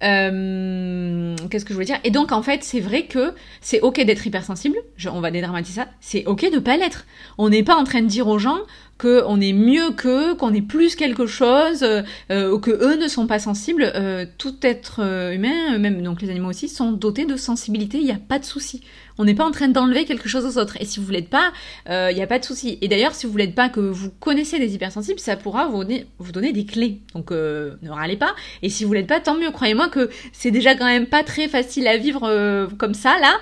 euh, 0.03 1.35
qu'est-ce 1.49 1.65
que 1.65 1.69
je 1.69 1.73
voulais 1.73 1.85
dire? 1.85 1.99
Et 2.03 2.11
donc, 2.11 2.31
en 2.31 2.41
fait, 2.41 2.63
c'est 2.63 2.79
vrai 2.79 3.05
que 3.05 3.33
c'est 3.61 3.81
ok 3.81 4.03
d'être 4.05 4.25
hypersensible. 4.25 4.77
on 5.11 5.21
va 5.21 5.31
dédramatiser 5.31 5.81
ça. 5.81 5.87
C'est 5.99 6.25
ok 6.25 6.51
de 6.51 6.59
pas 6.59 6.77
l'être. 6.77 7.05
On 7.37 7.49
n'est 7.49 7.63
pas 7.63 7.75
en 7.75 7.83
train 7.83 8.01
de 8.01 8.07
dire 8.07 8.27
aux 8.27 8.39
gens 8.39 8.59
qu'on 8.97 9.39
est 9.39 9.53
mieux 9.53 9.91
qu'eux, 9.91 10.35
qu'on 10.35 10.53
est 10.53 10.61
plus 10.61 10.95
quelque 10.95 11.25
chose, 11.25 11.83
euh, 11.83 12.51
ou 12.51 12.59
que 12.59 12.71
eux 12.71 12.97
ne 13.01 13.07
sont 13.07 13.27
pas 13.27 13.39
sensibles. 13.39 13.91
Euh, 13.95 14.25
tout 14.37 14.55
être 14.61 14.99
humain, 15.33 15.77
même 15.77 16.01
donc 16.01 16.21
les 16.21 16.29
animaux 16.29 16.49
aussi, 16.49 16.67
sont 16.67 16.91
dotés 16.91 17.25
de 17.25 17.37
sensibilité. 17.37 17.97
Il 17.99 18.05
n'y 18.05 18.11
a 18.11 18.19
pas 18.19 18.39
de 18.39 18.45
souci. 18.45 18.81
On 19.19 19.25
n'est 19.25 19.35
pas 19.35 19.45
en 19.45 19.51
train 19.51 19.67
d'enlever 19.67 20.05
quelque 20.05 20.29
chose 20.29 20.45
aux 20.45 20.59
autres. 20.59 20.77
Et 20.79 20.85
si 20.85 21.01
vous 21.01 21.11
l'êtes 21.11 21.29
pas, 21.29 21.51
il 21.85 21.91
euh, 21.91 22.13
n'y 22.13 22.21
a 22.21 22.27
pas 22.27 22.39
de 22.39 22.45
souci. 22.45 22.77
Et 22.81 22.87
d'ailleurs, 22.87 23.13
si 23.13 23.27
vous 23.27 23.35
l'êtes 23.35 23.53
pas, 23.53 23.67
que 23.67 23.81
vous 23.81 24.11
connaissez 24.11 24.59
des 24.59 24.73
hypersensibles, 24.73 25.19
ça 25.19 25.35
pourra 25.35 25.67
vous 25.67 25.83
donner, 25.83 26.53
des 26.53 26.65
clés. 26.65 27.01
Donc 27.13 27.33
euh, 27.33 27.75
ne 27.81 27.89
râlez 27.89 28.15
pas. 28.15 28.33
Et 28.63 28.69
si 28.69 28.85
vous 28.85 28.93
l'êtes 28.93 29.07
pas, 29.07 29.19
tant 29.19 29.35
mieux. 29.35 29.51
Croyez-moi 29.51 29.88
que 29.89 30.09
c'est 30.31 30.51
déjà 30.51 30.75
quand 30.75 30.85
même 30.85 31.07
pas 31.07 31.23
très 31.23 31.47
facile 31.47 31.87
à 31.87 31.97
vivre 31.97 32.23
euh, 32.23 32.67
comme 32.77 32.93
ça 32.93 33.17
là. 33.19 33.35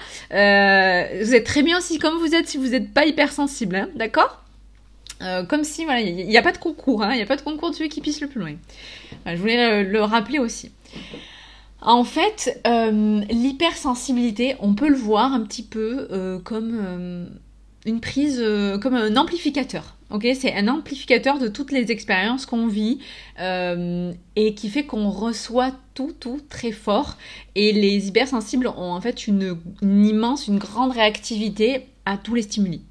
vous 1.21 1.35
êtes 1.35 1.45
très 1.45 1.63
bien 1.63 1.77
aussi 1.77 1.99
comme 1.99 2.17
vous 2.17 2.33
êtes 2.35 2.47
si 2.47 2.57
vous 2.57 2.69
n'êtes 2.69 2.93
pas 2.93 3.05
hypersensible, 3.05 3.75
hein, 3.75 3.89
d'accord? 3.95 4.43
Comme 5.49 5.63
si 5.63 5.83
voilà, 5.83 6.01
il 6.01 6.27
n'y 6.27 6.37
a, 6.37 6.43
pas 6.43 6.51
de 6.51 6.59
concours, 6.59 7.01
hein. 7.01 7.09
il 7.13 7.15
n'y 7.15 7.23
a 7.23 7.25
pas 7.25 7.37
de 7.37 7.41
concours 7.41 7.71
de 7.71 7.75
celui 7.75 7.89
qui 7.89 8.01
pisse 8.01 8.21
le 8.21 8.27
plus 8.27 8.39
loin. 8.39 8.53
je 9.25 9.35
voulais 9.35 9.83
le 9.83 10.01
rappeler 10.03 10.37
aussi. 10.37 10.71
En 11.81 12.03
fait, 12.03 12.59
euh, 12.65 13.21
l'hypersensibilité, 13.29 14.55
on 14.59 14.73
peut 14.73 14.89
le 14.89 14.95
voir 14.95 15.33
un 15.33 15.41
petit 15.41 15.63
peu 15.63 16.07
euh, 16.11 16.39
comme 16.39 16.79
euh, 16.83 17.25
une 17.85 18.01
prise, 18.01 18.43
comme 18.81 18.95
un 18.95 19.15
amplificateur. 19.15 19.96
Ok, 20.09 20.25
c'est 20.39 20.53
un 20.53 20.69
amplificateur 20.69 21.37
de 21.37 21.49
toutes 21.49 21.71
les 21.71 21.91
expériences 21.91 22.45
qu'on 22.45 22.67
vit 22.67 22.99
et 23.39 24.53
qui 24.55 24.69
fait 24.69 24.85
qu'on 24.85 25.09
reçoit 25.09 25.73
tout, 25.95 26.13
tout 26.17 26.39
très 26.47 26.71
fort. 26.71 27.17
Et 27.55 27.73
les 27.73 28.07
hypersensibles 28.07 28.67
ont 28.67 28.93
en 28.93 29.01
fait 29.01 29.27
une 29.27 29.57
immense, 29.81 30.47
une 30.47 30.59
grande 30.59 30.93
réactivité 30.93 31.87
à 32.05 32.17
tous 32.17 32.35
les 32.35 32.43
stimuli. 32.43 32.86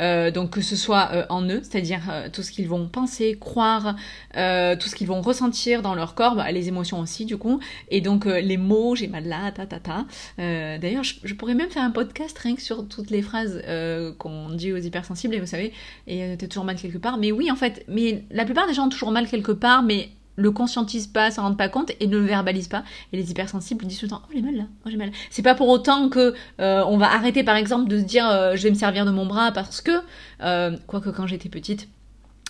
Euh, 0.00 0.30
donc 0.30 0.50
que 0.50 0.60
ce 0.60 0.76
soit 0.76 1.10
euh, 1.12 1.26
en 1.28 1.42
eux, 1.48 1.60
c'est-à-dire 1.62 2.02
euh, 2.10 2.28
tout 2.32 2.42
ce 2.42 2.52
qu'ils 2.52 2.68
vont 2.68 2.88
penser, 2.88 3.36
croire, 3.38 3.96
tout 4.34 4.88
ce 4.88 4.94
qu'ils 4.94 5.06
vont 5.06 5.22
ressentir 5.22 5.82
dans 5.82 5.94
leur 5.94 6.14
corps, 6.14 6.36
bah, 6.36 6.50
les 6.52 6.68
émotions 6.68 7.00
aussi 7.00 7.24
du 7.24 7.36
coup, 7.36 7.60
et 7.90 8.00
donc 8.00 8.26
les 8.26 8.56
mots, 8.56 8.94
j'ai 8.94 9.08
mal 9.08 9.24
là, 9.24 9.50
ta 9.52 9.66
ta 9.66 9.80
ta. 9.80 10.04
D'ailleurs, 10.38 11.04
je, 11.04 11.34
pourrais 11.34 11.54
même 11.54 11.70
faire 11.70 11.82
un 11.82 11.90
podcast 11.90 12.36
rien 12.38 12.54
que 12.54 12.62
sur 12.62 12.86
toutes 12.88 13.10
les 13.10 13.22
phrases 13.22 13.62
qu'on 14.18 14.50
dit 14.50 14.72
aux 14.72 14.78
hypersensibles, 14.78 15.34
et 15.34 15.40
vous 15.40 15.46
savez, 15.46 15.72
et 16.06 16.36
t'as 16.38 16.46
toujours 16.46 16.64
mal 16.64 16.76
quelque 16.76 16.98
part. 16.98 17.18
Mais 17.18 17.32
oui, 17.32 17.50
en 17.50 17.56
fait, 17.56 17.84
mais 17.88 18.24
la 18.30 18.44
plupart 18.44 18.66
des 18.66 18.74
gens 18.74 18.86
ont 18.86 18.90
toujours 18.90 19.10
mal 19.10 19.26
quelque 19.26 19.52
part, 19.52 19.82
mais 19.82 20.10
le 20.36 20.50
conscientisent 20.50 21.06
pas, 21.06 21.30
s'en 21.30 21.42
rendent 21.42 21.58
pas 21.58 21.68
compte 21.68 21.92
et 22.00 22.06
ne 22.06 22.18
le 22.18 22.24
verbalisent 22.24 22.68
pas. 22.68 22.84
Et 23.12 23.16
les 23.16 23.30
hypersensibles 23.30 23.84
disent 23.86 23.98
tout 23.98 24.06
le 24.06 24.10
temps 24.10 24.22
Oh, 24.24 24.32
j'ai 24.34 24.42
mal 24.42 24.54
là, 24.54 24.64
oh, 24.84 24.90
j'ai 24.90 24.96
mal. 24.96 25.10
C'est 25.30 25.42
pas 25.42 25.54
pour 25.54 25.68
autant 25.68 26.08
que 26.08 26.34
euh, 26.60 26.84
on 26.86 26.98
va 26.98 27.12
arrêter 27.12 27.42
par 27.42 27.56
exemple 27.56 27.88
de 27.88 27.98
se 27.98 28.04
dire 28.04 28.28
euh, 28.28 28.54
Je 28.54 28.62
vais 28.62 28.70
me 28.70 28.74
servir 28.74 29.04
de 29.06 29.10
mon 29.10 29.26
bras 29.26 29.52
parce 29.52 29.80
que, 29.80 29.92
euh, 30.42 30.76
quoique 30.86 31.10
quand 31.10 31.26
j'étais 31.26 31.48
petite, 31.48 31.88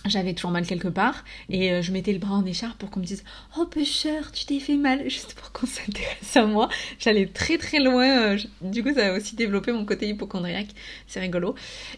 j'avais 0.08 0.34
toujours 0.34 0.50
mal 0.50 0.66
quelque 0.66 0.88
part 0.88 1.25
et 1.50 1.72
euh, 1.72 1.82
je 1.82 1.92
mettais 1.92 2.12
le 2.12 2.18
bras 2.18 2.34
en 2.34 2.44
écharpe 2.44 2.78
pour 2.78 2.90
qu'on 2.90 3.00
me 3.00 3.04
dise 3.04 3.25
oh 3.58 3.64
pêcheur 3.64 4.32
tu 4.32 4.46
t'es 4.46 4.60
fait 4.60 4.76
mal! 4.76 5.08
Juste 5.08 5.34
pour 5.34 5.52
qu'on 5.52 5.66
s'intéresse 5.66 6.36
à 6.36 6.46
moi. 6.46 6.68
J'allais 6.98 7.26
très 7.26 7.58
très 7.58 7.78
loin 7.78 8.34
euh, 8.34 8.38
du 8.60 8.82
coup 8.82 8.92
ça 8.94 9.08
a 9.08 9.16
aussi 9.16 9.36
développé 9.36 9.72
mon 9.72 9.84
côté 9.84 10.08
hypochondriaque. 10.08 10.68
C'est 11.06 11.20
rigolo. 11.20 11.54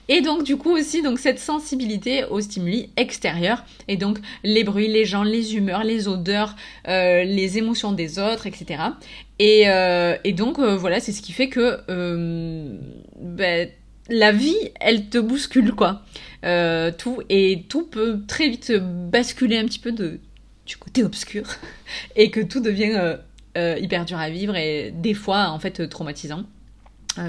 Et 0.09 0.21
donc 0.21 0.45
du 0.45 0.57
coup 0.57 0.71
aussi 0.71 1.03
donc 1.03 1.19
cette 1.19 1.39
sensibilité 1.39 2.25
aux 2.25 2.41
stimuli 2.41 2.91
extérieurs 2.97 3.65
et 3.89 3.97
donc 3.97 4.19
les 4.45 4.65
bruits 4.65 4.89
les 4.89 5.05
gens 5.05 5.23
les 5.23 5.57
humeurs 5.57 5.85
les 5.85 6.09
odeurs 6.09 6.57
euh, 6.89 7.25
les 7.25 7.59
émotions 7.59 7.93
des 7.93 8.19
autres 8.19 8.47
etc 8.47 8.83
et, 9.39 10.33
donc 10.33 10.59
voilà 10.59 11.01
c'est 11.01 11.13
ce 11.13 11.23
qui 11.23 11.33
fait 11.33 11.49
que 11.49 11.81
ben, 13.21 13.69
la 14.09 14.33
vie, 14.33 14.57
elle 14.81 15.09
te 15.09 15.19
bouscule, 15.19 15.73
quoi. 15.73 16.03
Euh, 16.45 16.93
tout, 16.97 17.23
et 17.29 17.65
tout 17.69 17.87
peut 17.87 18.21
très 18.27 18.49
vite 18.49 18.73
basculer 18.73 19.59
un 19.59 19.65
petit 19.65 19.79
peu 19.79 19.93
de, 19.93 20.21
du 20.67 20.77
côté 20.77 21.05
obscur, 21.05 21.47
et 22.17 22.31
que 22.31 22.41
tout 22.41 22.61
devient 22.61 22.95
euh, 22.95 23.17
euh, 23.57 23.77
hyper 23.79 24.05
dur 24.05 24.19
à 24.19 24.31
vivre, 24.31 24.57
et 24.57 24.93
des 24.93 25.15
fois, 25.15 25.49
en 25.49 25.59
fait, 25.59 25.89
traumatisant. 25.89 26.45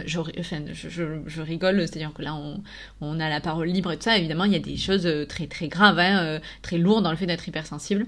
Je, 0.06 1.42
rigole, 1.42 1.80
c'est-à-dire 1.80 2.14
que 2.14 2.22
là, 2.22 2.36
on, 2.36 2.62
on, 3.02 3.20
a 3.20 3.28
la 3.28 3.42
parole 3.42 3.70
libre 3.70 3.92
et 3.92 3.98
tout 3.98 4.04
ça. 4.04 4.20
Évidemment, 4.20 4.44
il 4.44 4.54
y 4.54 4.56
a 4.56 4.60
des 4.60 4.78
choses 4.78 5.10
très 5.28 5.48
très 5.48 5.68
graves, 5.68 5.98
hein, 5.98 6.40
très 6.62 6.78
lourdes 6.78 7.04
dans 7.04 7.10
le 7.10 7.18
fait 7.18 7.26
d'être 7.26 7.48
hypersensible, 7.48 8.06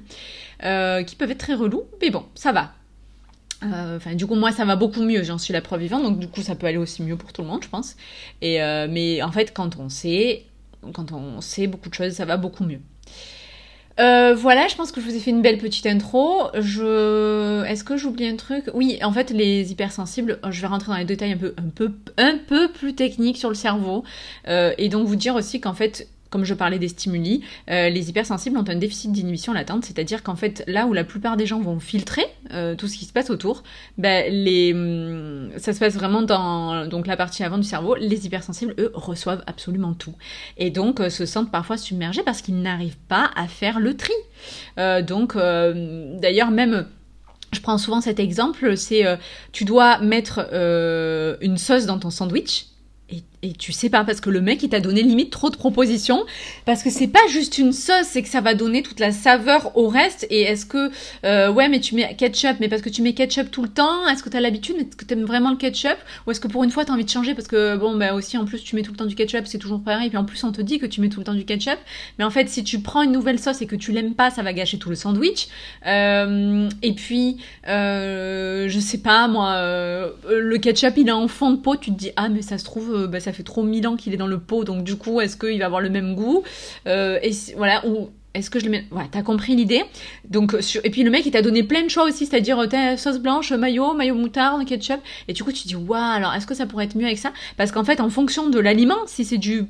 qui 0.60 1.16
peuvent 1.16 1.32
être 1.32 1.40
très 1.40 1.56
relous, 1.56 1.86
mais 2.00 2.12
bon, 2.12 2.24
ça 2.36 2.51
va 2.51 2.75
euh, 3.63 4.00
du 4.15 4.25
coup, 4.25 4.36
moi, 4.36 4.51
ça 4.51 4.65
va 4.65 4.75
beaucoup 4.75 5.01
mieux. 5.01 5.24
J'en 5.24 5.38
suis 5.38 5.53
la 5.53 5.62
preuve 5.62 5.82
vivante. 5.82 6.03
Donc, 6.03 6.20
du 6.20 6.27
coup, 6.27 6.41
ça 6.41 6.56
peut 6.56 6.68
aller 6.68 6.77
aussi 6.77 7.03
mieux 7.03 7.15
pour 7.15 7.34
tout 7.34 7.41
le 7.41 7.48
monde, 7.48 7.63
je 7.63 7.70
pense. 7.70 7.96
Et 8.41 8.62
euh, 8.62 8.88
mais 8.89 9.22
en 9.22 9.32
fait, 9.32 9.53
quand 9.53 9.77
on 9.77 9.89
sait, 9.89 10.46
quand 10.94 11.12
on 11.12 11.41
sait 11.41 11.68
beaucoup 11.68 11.89
de 11.89 11.94
choses, 11.94 12.13
ça 12.13 12.25
va 12.25 12.38
beaucoup 12.38 12.63
mieux. 12.63 12.80
Euh, 14.00 14.34
voilà, 14.34 14.68
je 14.68 14.75
pense 14.75 14.91
que 14.91 15.01
je 15.01 15.06
vous 15.06 15.15
ai 15.15 15.20
fait 15.20 15.32
une 15.32 15.41
belle 15.41 15.58
petite 15.60 15.86
intro. 15.86 16.48
Je... 16.60 17.63
Est-ce 17.65 17.84
que 17.84 17.98
j'oublie 17.98 18.25
un 18.25 18.36
truc? 18.36 18.65
Oui, 18.74 18.98
en 19.03 19.12
fait, 19.12 19.30
les 19.32 19.72
hypersensibles, 19.72 20.39
je 20.50 20.62
vais 20.62 20.68
rentrer 20.68 20.91
dans 20.91 20.98
les 20.98 21.06
détails 21.06 21.34
un 21.34 21.38
peu, 21.38 21.53
un 21.58 21.70
peu, 21.70 21.91
un 22.18 22.38
peu 22.38 22.72
plus 22.72 22.96
techniques 22.96 23.38
sur 23.38 23.50
le 23.50 23.56
cerveau. 23.56 24.03
et 24.48 24.89
donc 24.89 25.08
vous 25.08 25.18
dire 25.18 25.36
aussi 25.36 25.60
qu'en 25.62 25.74
fait, 25.74 26.08
comme 26.32 26.46
je 26.46 26.54
parlais 26.54 26.80
des 26.80 26.88
stimuli, 26.88 27.44
euh, 27.70 27.90
les 27.90 28.10
hypersensibles 28.10 28.58
ont 28.58 28.68
un 28.68 28.76
déficit 28.76 29.12
d'inhibition 29.12 29.54
latente, 29.54 29.86
c'est-à-dire 29.86 30.24
qu'en 30.24 30.38
fait, 30.38 30.64
là 30.66 30.88
où 30.88 30.94
la 30.94 31.04
plupart 31.04 31.36
des 31.36 31.46
gens 31.46 31.60
vont 31.60 31.80
filtrer 31.80 32.26
euh, 32.54 32.74
tout 32.74 32.88
ce 32.88 32.98
qui 32.98 33.06
se 33.06 33.12
passe 33.12 33.30
autour, 33.30 33.64
ben, 33.98 34.32
les, 34.32 34.74
hum, 34.74 35.52
ça 35.58 35.74
se 35.74 35.80
passe 35.80 35.94
vraiment 35.94 36.22
dans 36.22 36.88
la 37.06 37.18
partie 37.18 37.44
avant 37.44 37.58
du 37.58 37.66
cerveau. 37.66 37.96
Les 37.96 38.26
hypersensibles, 38.26 38.74
eux, 38.80 38.92
reçoivent 38.94 39.44
absolument 39.46 39.94
tout. 39.94 40.16
Et 40.58 40.70
donc, 40.72 41.02
euh, 41.02 41.10
se 41.10 41.26
sentent 41.26 41.52
parfois 41.52 41.76
submergés 41.78 42.24
parce 42.24 42.42
qu'ils 42.42 42.62
n'arrivent 42.62 42.98
pas 43.10 43.30
à 43.36 43.48
faire 43.48 43.80
le 43.80 43.96
tri. 43.96 44.14
donc, 45.06 45.36
d'ailleurs, 45.36 46.52
même... 46.52 46.88
Je 47.54 47.60
prends 47.60 47.78
souvent 47.78 48.00
cet 48.00 48.22
exemple, 48.22 48.78
c'est 48.78 49.04
tu 49.52 49.66
dois 49.66 50.00
mettre 50.00 50.48
une 51.42 51.58
sauce 51.58 51.86
dans 51.86 52.00
ton 52.00 52.10
sandwich, 52.10 52.68
et 53.10 53.22
tu 53.58 53.72
sais 53.72 53.90
pas 53.90 54.04
parce 54.04 54.22
que 54.22 54.30
le 54.30 54.42
mec 54.42 54.62
il 54.64 54.70
t'a 54.70 54.80
donné 54.80 55.02
limite 55.02 55.32
trop 55.32 55.50
de 55.50 55.56
propositions. 55.56 56.24
Parce 56.66 56.84
que 56.84 56.90
c'est 56.90 57.08
pas 57.08 57.26
juste 57.30 57.58
une 57.58 57.72
sauce 57.72 58.06
c'est 58.06 58.22
que 58.22 58.30
ça 58.30 58.42
va 58.42 58.54
donner 58.54 58.84
toute 58.84 59.00
la 59.00 59.12
saveur 59.12 59.76
au 59.78 59.88
reste. 59.88 60.28
Et 60.30 60.42
est-ce 60.42 60.66
que 60.66 60.92
euh, 61.26 61.52
ouais 61.52 61.68
mais 61.68 61.80
tu 61.80 61.96
mets 61.96 62.16
ketchup 62.16 62.58
mais 62.60 62.70
parce 62.70 62.82
que 62.82 62.90
tu 62.90 63.02
mets 63.02 63.14
ketchup 63.14 63.50
tout 63.52 63.64
le 63.64 63.70
temps 63.70 64.08
est-ce 64.08 64.24
que 64.24 64.30
t'as 64.30 64.40
l'habitude? 64.40 64.76
Est-ce 64.78 64.96
que 64.96 65.06
t'aimes 65.06 65.26
vraiment 65.26 65.50
le 65.50 65.58
ketchup? 65.58 65.98
Ou 66.28 66.32
est-ce 66.32 66.40
que 66.40 66.48
pour 66.48 66.64
une 66.64 66.72
fois 66.72 66.86
t'as 66.86 66.94
envie 66.94 67.06
de 67.06 67.10
changer? 67.10 67.34
Parce 67.34 67.48
que 67.48 67.78
bon 67.78 67.96
bah 67.96 68.14
aussi 68.14 68.38
en 68.38 68.46
plus 68.46 68.64
tu 68.64 68.76
mets 68.76 68.84
tout 68.84 68.92
le 68.92 68.98
temps 68.98 69.06
du 69.06 69.16
ketchup 69.16 69.48
c'est 69.48 69.58
toujours 69.58 69.82
pareil. 69.82 70.08
Et 70.08 70.10
puis 70.10 70.18
en 70.18 70.26
plus 70.26 70.44
on 70.44 70.52
te 70.52 70.62
dit 70.62 70.78
que 70.78 70.86
tu 70.86 71.02
mets 71.02 71.10
tout 71.10 71.20
le 71.20 71.26
temps 71.26 71.34
du 71.34 71.46
ketchup. 71.46 71.80
Mais 72.20 72.26
en 72.26 72.30
fait 72.30 72.48
si 72.50 72.64
tu 72.64 72.80
prends 72.80 73.02
une 73.02 73.12
nouvelle 73.12 73.40
sauce 73.40 73.62
et 73.62 73.66
que 73.66 73.76
tu 73.76 73.92
l'aimes 73.92 74.14
pas 74.14 74.30
ça 74.30 74.44
va 74.44 74.54
gâcher 74.54 74.78
tout 74.78 74.90
le 74.90 74.96
sandwich. 74.96 75.48
Euh, 75.88 76.70
et 76.84 76.94
puis 76.94 77.38
euh, 77.68 78.70
je 78.70 78.80
sais 78.80 79.00
pas 79.00 79.28
moi 79.28 79.54
euh, 79.54 80.12
le 80.30 80.58
ketchup 80.58 80.94
il 80.98 81.08
est 81.08 81.12
en 81.12 81.28
fond 81.28 81.52
de 81.52 81.58
pot. 81.58 81.76
Tu 81.76 81.92
te 81.92 81.98
dis 81.98 82.12
ah 82.16 82.30
mais 82.30 82.42
ça 82.42 82.58
se 82.58 82.64
trouve 82.66 82.94
euh, 82.94 83.08
bah, 83.08 83.20
ça 83.20 83.31
fait 83.34 83.44
trop 83.44 83.64
mille 83.64 83.88
ans 83.88 83.96
qu'il 83.96 84.14
est 84.14 84.18
dans 84.18 84.28
le 84.28 84.40
pot, 84.40 84.64
donc 84.64 84.84
du 84.84 84.96
coup, 84.96 85.22
est-ce 85.22 85.38
qu'il 85.38 85.60
va 85.60 85.66
avoir 85.66 85.82
le 85.82 85.90
même 85.90 86.16
goût 86.16 86.44
euh, 86.88 87.20
Et 87.22 87.32
voilà, 87.56 87.86
ou 87.88 88.10
est-ce 88.34 88.50
que 88.50 88.60
je 88.60 88.66
le 88.66 88.72
mets 88.72 88.86
Voilà, 88.92 89.08
t'as 89.12 89.24
compris 89.24 89.56
l'idée. 89.56 89.84
Donc 90.30 90.56
et 90.84 90.90
puis 90.90 91.04
le 91.04 91.10
mec 91.10 91.26
il 91.26 91.32
t'a 91.32 91.42
donné 91.42 91.64
plein 91.64 91.84
de 91.84 91.90
choix 91.90 92.06
aussi, 92.06 92.26
c'est-à-dire 92.26 92.60
euh, 92.60 92.98
sauce 92.98 93.20
blanche, 93.20 93.52
mayo, 93.52 93.94
mayo 93.94 94.16
moutarde, 94.16 94.66
ketchup. 94.66 95.00
Et 95.28 95.34
du 95.34 95.44
coup 95.44 95.52
tu 95.52 95.64
te 95.64 95.68
dis 95.68 95.76
waouh, 95.76 96.00
alors 96.00 96.34
est-ce 96.34 96.48
que 96.48 96.54
ça 96.54 96.66
pourrait 96.66 96.86
être 96.86 96.96
mieux 96.96 97.06
avec 97.06 97.18
ça? 97.18 97.34
Parce 97.58 97.72
qu'en 97.72 97.84
fait 97.84 98.00
en 98.00 98.10
fonction 98.10 98.50
de 98.50 98.60
l'aliment, 98.60 99.06
si 99.06 99.26
c'est 99.26 99.38
du 99.38 99.68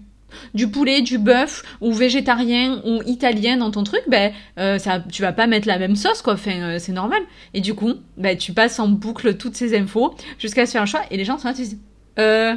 poulet, 0.71 1.01
du 1.01 1.17
bœuf 1.17 1.63
ou 1.81 1.91
végétarien 1.91 2.81
ou 2.85 3.01
italien 3.07 3.57
dans 3.57 3.71
ton 3.71 3.83
truc, 3.83 4.03
ben 4.07 4.31
euh, 4.59 4.77
ça, 4.77 4.99
tu 4.99 5.23
vas 5.23 5.33
pas 5.33 5.47
mettre 5.47 5.67
la 5.67 5.79
même 5.79 5.95
sauce 5.95 6.21
quoi. 6.21 6.33
Enfin, 6.33 6.77
c'est 6.77 6.93
normal. 6.93 7.21
Et 7.55 7.61
du 7.61 7.73
coup, 7.73 7.93
ben 8.17 8.37
tu 8.37 8.53
passes 8.53 8.79
en 8.79 8.87
boucle 8.87 9.37
toutes 9.37 9.55
ces 9.55 9.75
infos 9.75 10.13
jusqu'à 10.37 10.67
se 10.67 10.73
faire 10.73 10.83
un 10.83 10.85
choix. 10.85 11.01
Et 11.09 11.17
les 11.17 11.25
gens 11.25 11.39
sont 11.39 11.47
là, 11.47 11.53
tu 11.55 11.63
dis, 11.63 11.79
euh, 12.19 12.55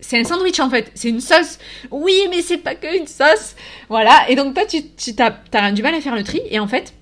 c'est 0.00 0.18
un 0.18 0.24
sandwich 0.24 0.60
en 0.60 0.70
fait, 0.70 0.90
c'est 0.94 1.08
une 1.08 1.20
sauce. 1.20 1.58
Oui, 1.90 2.14
mais 2.30 2.42
c'est 2.42 2.58
pas 2.58 2.74
que 2.74 2.98
une 2.98 3.06
sauce. 3.06 3.54
Voilà, 3.88 4.28
et 4.28 4.36
donc 4.36 4.54
toi, 4.54 4.64
tu, 4.66 4.82
tu 4.96 5.14
as, 5.18 5.72
du 5.72 5.82
mal 5.82 5.94
à 5.94 6.00
faire 6.00 6.14
le 6.16 6.24
tri, 6.24 6.40
et 6.50 6.58
en 6.58 6.66
fait, 6.66 6.94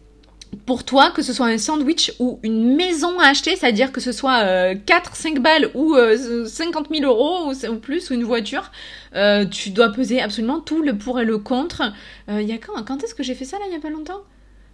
pour 0.66 0.84
toi, 0.84 1.10
que 1.10 1.22
ce 1.22 1.32
soit 1.32 1.46
un 1.46 1.58
sandwich 1.58 2.12
ou 2.18 2.40
une 2.42 2.74
maison 2.74 3.18
à 3.20 3.28
acheter, 3.28 3.56
c'est-à-dire 3.56 3.92
que 3.92 4.00
ce 4.00 4.12
soit 4.12 4.42
euh, 4.42 4.74
4, 4.86 5.14
5 5.14 5.40
balles 5.40 5.70
ou 5.74 5.94
euh, 5.94 6.46
50 6.46 6.88
000 6.90 7.04
euros 7.04 7.52
ou, 7.52 7.76
plus, 7.76 8.10
ou 8.10 8.14
une 8.14 8.24
voiture, 8.24 8.70
euh, 9.14 9.44
tu 9.46 9.70
dois 9.70 9.90
peser 9.90 10.20
absolument 10.20 10.60
tout 10.60 10.82
le 10.82 10.96
pour 10.96 11.20
et 11.20 11.24
le 11.24 11.38
contre. 11.38 11.92
Il 12.28 12.34
euh, 12.34 12.42
y 12.42 12.52
a 12.52 12.58
quand 12.58 12.82
Quand 12.84 13.02
est-ce 13.04 13.14
que 13.14 13.22
j'ai 13.22 13.34
fait 13.34 13.44
ça 13.44 13.58
là, 13.58 13.64
il 13.68 13.72
y 13.72 13.76
a 13.76 13.80
pas 13.80 13.90
longtemps? 13.90 14.22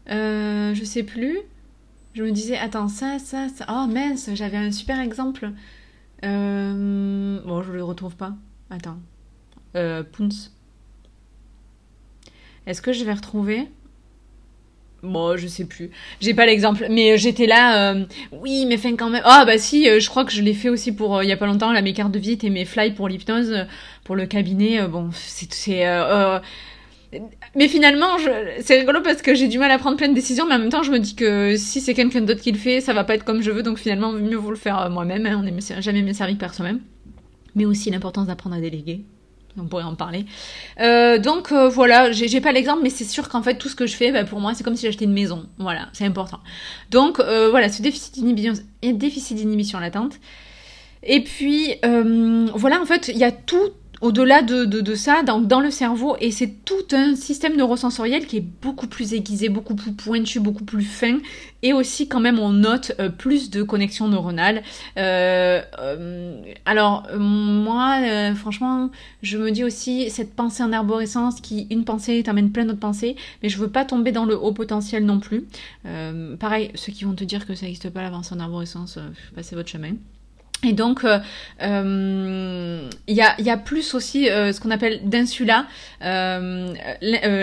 Je 0.08 0.82
sais 0.84 1.02
plus. 1.02 1.38
Je 2.14 2.22
me 2.22 2.30
disais, 2.30 2.56
attends, 2.56 2.88
ça, 2.88 3.18
ça, 3.18 3.48
ça. 3.48 3.66
Oh 3.68 3.86
mince, 3.88 4.30
j'avais 4.34 4.56
un 4.56 4.70
super 4.70 5.00
exemple. 5.00 5.50
Euh... 6.24 7.40
Bon, 7.44 7.62
je 7.62 7.72
le 7.72 7.84
retrouve 7.84 8.16
pas. 8.16 8.34
Attends. 8.70 8.98
Euh, 9.76 10.02
Pounce. 10.02 10.52
Est-ce 12.66 12.80
que 12.80 12.92
je 12.92 13.04
vais 13.04 13.12
retrouver? 13.12 13.68
Bon, 15.02 15.36
je 15.36 15.46
sais 15.46 15.66
plus. 15.66 15.90
J'ai 16.20 16.32
pas 16.32 16.46
l'exemple, 16.46 16.86
mais 16.88 17.18
j'étais 17.18 17.46
là. 17.46 17.92
Euh, 17.92 18.04
oui, 18.32 18.64
mais 18.66 18.78
fin 18.78 18.96
quand 18.96 19.10
même. 19.10 19.20
Ah 19.24 19.44
bah 19.44 19.58
si, 19.58 19.86
euh, 19.88 20.00
je 20.00 20.08
crois 20.08 20.24
que 20.24 20.32
je 20.32 20.40
l'ai 20.40 20.54
fait 20.54 20.70
aussi 20.70 20.92
pour 20.92 21.18
euh, 21.18 21.24
il 21.24 21.28
y 21.28 21.32
a 21.32 21.36
pas 21.36 21.46
longtemps. 21.46 21.72
Là, 21.72 21.82
mes 21.82 21.92
cartes 21.92 22.12
de 22.12 22.18
visite 22.18 22.42
et 22.42 22.50
mes 22.50 22.64
fly 22.64 22.92
pour 22.92 23.08
l'hypnose 23.08 23.66
pour 24.02 24.16
le 24.16 24.24
cabinet. 24.26 24.88
bon, 24.88 25.10
c'est 25.12 25.84
mais 27.54 27.68
finalement, 27.68 28.16
c'est 28.60 28.78
rigolo 28.78 29.00
parce 29.02 29.22
que 29.22 29.34
j'ai 29.34 29.48
du 29.48 29.58
mal 29.58 29.70
à 29.70 29.78
prendre 29.78 29.96
plein 29.96 30.08
de 30.08 30.14
décisions, 30.14 30.46
mais 30.46 30.54
en 30.54 30.58
même 30.58 30.70
temps, 30.70 30.82
je 30.82 30.90
me 30.90 30.98
dis 30.98 31.14
que 31.14 31.56
si 31.56 31.80
c'est 31.80 31.94
quelqu'un 31.94 32.20
d'autre 32.20 32.40
qui 32.40 32.52
le 32.52 32.58
fait, 32.58 32.80
ça 32.80 32.92
va 32.92 33.04
pas 33.04 33.14
être 33.14 33.24
comme 33.24 33.42
je 33.42 33.50
veux, 33.50 33.62
donc 33.62 33.78
finalement, 33.78 34.12
mieux 34.12 34.36
vaut 34.36 34.50
le 34.50 34.56
faire 34.56 34.80
euh, 34.80 34.90
moi-même. 34.90 35.26
Hein. 35.26 35.40
on 35.40 35.42
n'est 35.42 35.82
jamais 35.82 36.02
mieux 36.02 36.12
servi 36.12 36.34
par 36.34 36.54
soi-même. 36.54 36.80
Mais 37.54 37.64
aussi 37.64 37.90
l'importance 37.90 38.26
d'apprendre 38.26 38.56
à 38.56 38.60
déléguer. 38.60 39.04
On 39.56 39.66
pourrait 39.66 39.84
en 39.84 39.94
parler. 39.94 40.26
Euh, 40.80 41.18
donc 41.18 41.52
euh, 41.52 41.68
voilà, 41.68 42.10
j'ai 42.10 42.40
pas 42.40 42.50
l'exemple, 42.50 42.80
mais 42.82 42.90
c'est 42.90 43.04
sûr 43.04 43.28
qu'en 43.28 43.42
fait 43.42 43.56
tout 43.56 43.68
ce 43.68 43.76
que 43.76 43.86
je 43.86 43.94
fais, 43.94 44.10
bah, 44.10 44.24
pour 44.24 44.40
moi, 44.40 44.52
c'est 44.54 44.64
comme 44.64 44.74
si 44.74 44.86
j'achetais 44.86 45.04
une 45.04 45.12
maison. 45.12 45.46
Voilà, 45.58 45.88
c'est 45.92 46.04
important. 46.04 46.40
Donc 46.90 47.20
voilà, 47.20 47.68
ce 47.68 47.80
déficit 47.80 48.24
d'inhibition 49.36 49.78
latente. 49.78 50.14
Et 51.04 51.22
puis 51.22 51.74
voilà, 51.82 52.80
en 52.80 52.86
fait, 52.86 53.08
il 53.08 53.18
y 53.18 53.24
a 53.24 53.30
tout 53.30 53.70
au-delà 54.04 54.42
de, 54.42 54.94
ça, 54.94 55.22
dans, 55.22 55.60
le 55.60 55.70
cerveau, 55.70 56.16
et 56.20 56.30
c'est 56.30 56.62
tout 56.66 56.86
un 56.92 57.16
système 57.16 57.56
neurosensoriel 57.56 58.26
qui 58.26 58.36
est 58.36 58.46
beaucoup 58.62 58.86
plus 58.86 59.14
aiguisé, 59.14 59.48
beaucoup 59.48 59.74
plus 59.74 59.92
pointu, 59.92 60.40
beaucoup 60.40 60.64
plus 60.64 60.84
fin, 60.84 61.20
et 61.62 61.72
aussi 61.72 62.06
quand 62.06 62.20
même 62.20 62.38
on 62.38 62.50
note 62.50 62.92
euh, 63.00 63.08
plus 63.08 63.48
de 63.48 63.62
connexions 63.62 64.06
neuronales. 64.08 64.62
Euh, 64.98 65.62
euh, 65.78 66.42
alors 66.66 67.08
moi, 67.18 68.34
franchement, 68.34 68.90
je 69.22 69.38
me 69.38 69.50
dis 69.50 69.64
aussi 69.64 70.10
cette 70.10 70.34
pensée 70.34 70.62
en 70.62 70.74
arborescence 70.74 71.40
qui, 71.40 71.66
une 71.70 71.84
pensée 71.84 72.22
t'amène 72.22 72.52
plein 72.52 72.66
d'autres 72.66 72.80
pensées, 72.80 73.16
mais 73.42 73.48
je 73.48 73.56
veux 73.56 73.70
pas 73.70 73.86
tomber 73.86 74.12
dans 74.12 74.26
le 74.26 74.36
haut 74.36 74.52
potentiel 74.52 75.06
non 75.06 75.18
plus. 75.18 75.46
pareil, 76.38 76.72
ceux 76.74 76.92
qui 76.92 77.04
vont 77.04 77.14
te 77.14 77.24
dire 77.24 77.46
que 77.46 77.54
ça 77.54 77.64
n'existe 77.64 77.88
pas 77.88 78.02
l'avancée 78.02 78.34
en 78.34 78.40
arborescence, 78.40 78.98
passez 79.34 79.56
votre 79.56 79.70
chemin. 79.70 79.94
Et 80.64 80.72
donc, 80.72 81.00
il 81.04 81.20
euh, 81.62 82.88
y, 83.08 83.20
a, 83.20 83.40
y, 83.40 83.50
a, 83.50 83.56
plus 83.56 83.94
aussi 83.94 84.30
euh, 84.30 84.52
ce 84.52 84.60
qu'on 84.60 84.70
appelle 84.70 85.00
d'insula. 85.04 85.66
Euh, 86.02 86.74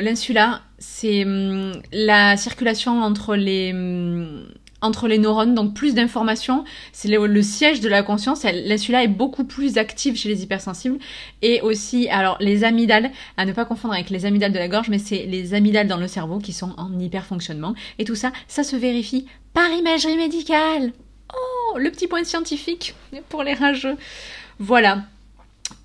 L'insula, 0.01 0.61
c'est 0.79 1.23
hum, 1.23 1.71
la 1.91 2.37
circulation 2.37 3.01
entre 3.01 3.35
les, 3.35 3.71
hum, 3.73 4.45
entre 4.81 5.07
les 5.07 5.19
neurones, 5.19 5.53
donc 5.53 5.75
plus 5.75 5.93
d'informations. 5.93 6.63
C'est 6.91 7.07
le, 7.07 7.41
siège 7.41 7.79
de 7.81 7.89
la 7.89 8.01
conscience. 8.01 8.43
L'insula 8.43 9.03
est 9.03 9.07
beaucoup 9.07 9.43
plus 9.43 9.77
active 9.77 10.15
chez 10.17 10.29
les 10.29 10.43
hypersensibles. 10.43 10.97
Et 11.41 11.61
aussi, 11.61 12.09
alors, 12.09 12.37
les 12.39 12.63
amygdales, 12.63 13.11
à 13.37 13.45
ne 13.45 13.53
pas 13.53 13.65
confondre 13.65 13.93
avec 13.93 14.09
les 14.09 14.25
amygdales 14.25 14.53
de 14.53 14.59
la 14.59 14.67
gorge, 14.67 14.89
mais 14.89 14.99
c'est 14.99 15.25
les 15.25 15.53
amygdales 15.53 15.87
dans 15.87 15.97
le 15.97 16.07
cerveau 16.07 16.39
qui 16.39 16.53
sont 16.53 16.73
en 16.77 16.99
hyperfonctionnement. 16.99 17.75
Et 17.99 18.05
tout 18.05 18.15
ça, 18.15 18.31
ça 18.47 18.63
se 18.63 18.75
vérifie 18.75 19.27
par 19.53 19.69
imagerie 19.71 20.17
médicale. 20.17 20.93
Oh, 21.33 21.77
le 21.77 21.89
petit 21.91 22.07
point 22.07 22.23
scientifique 22.23 22.95
pour 23.29 23.43
les 23.43 23.53
rageux. 23.53 23.95
Voilà. 24.59 25.03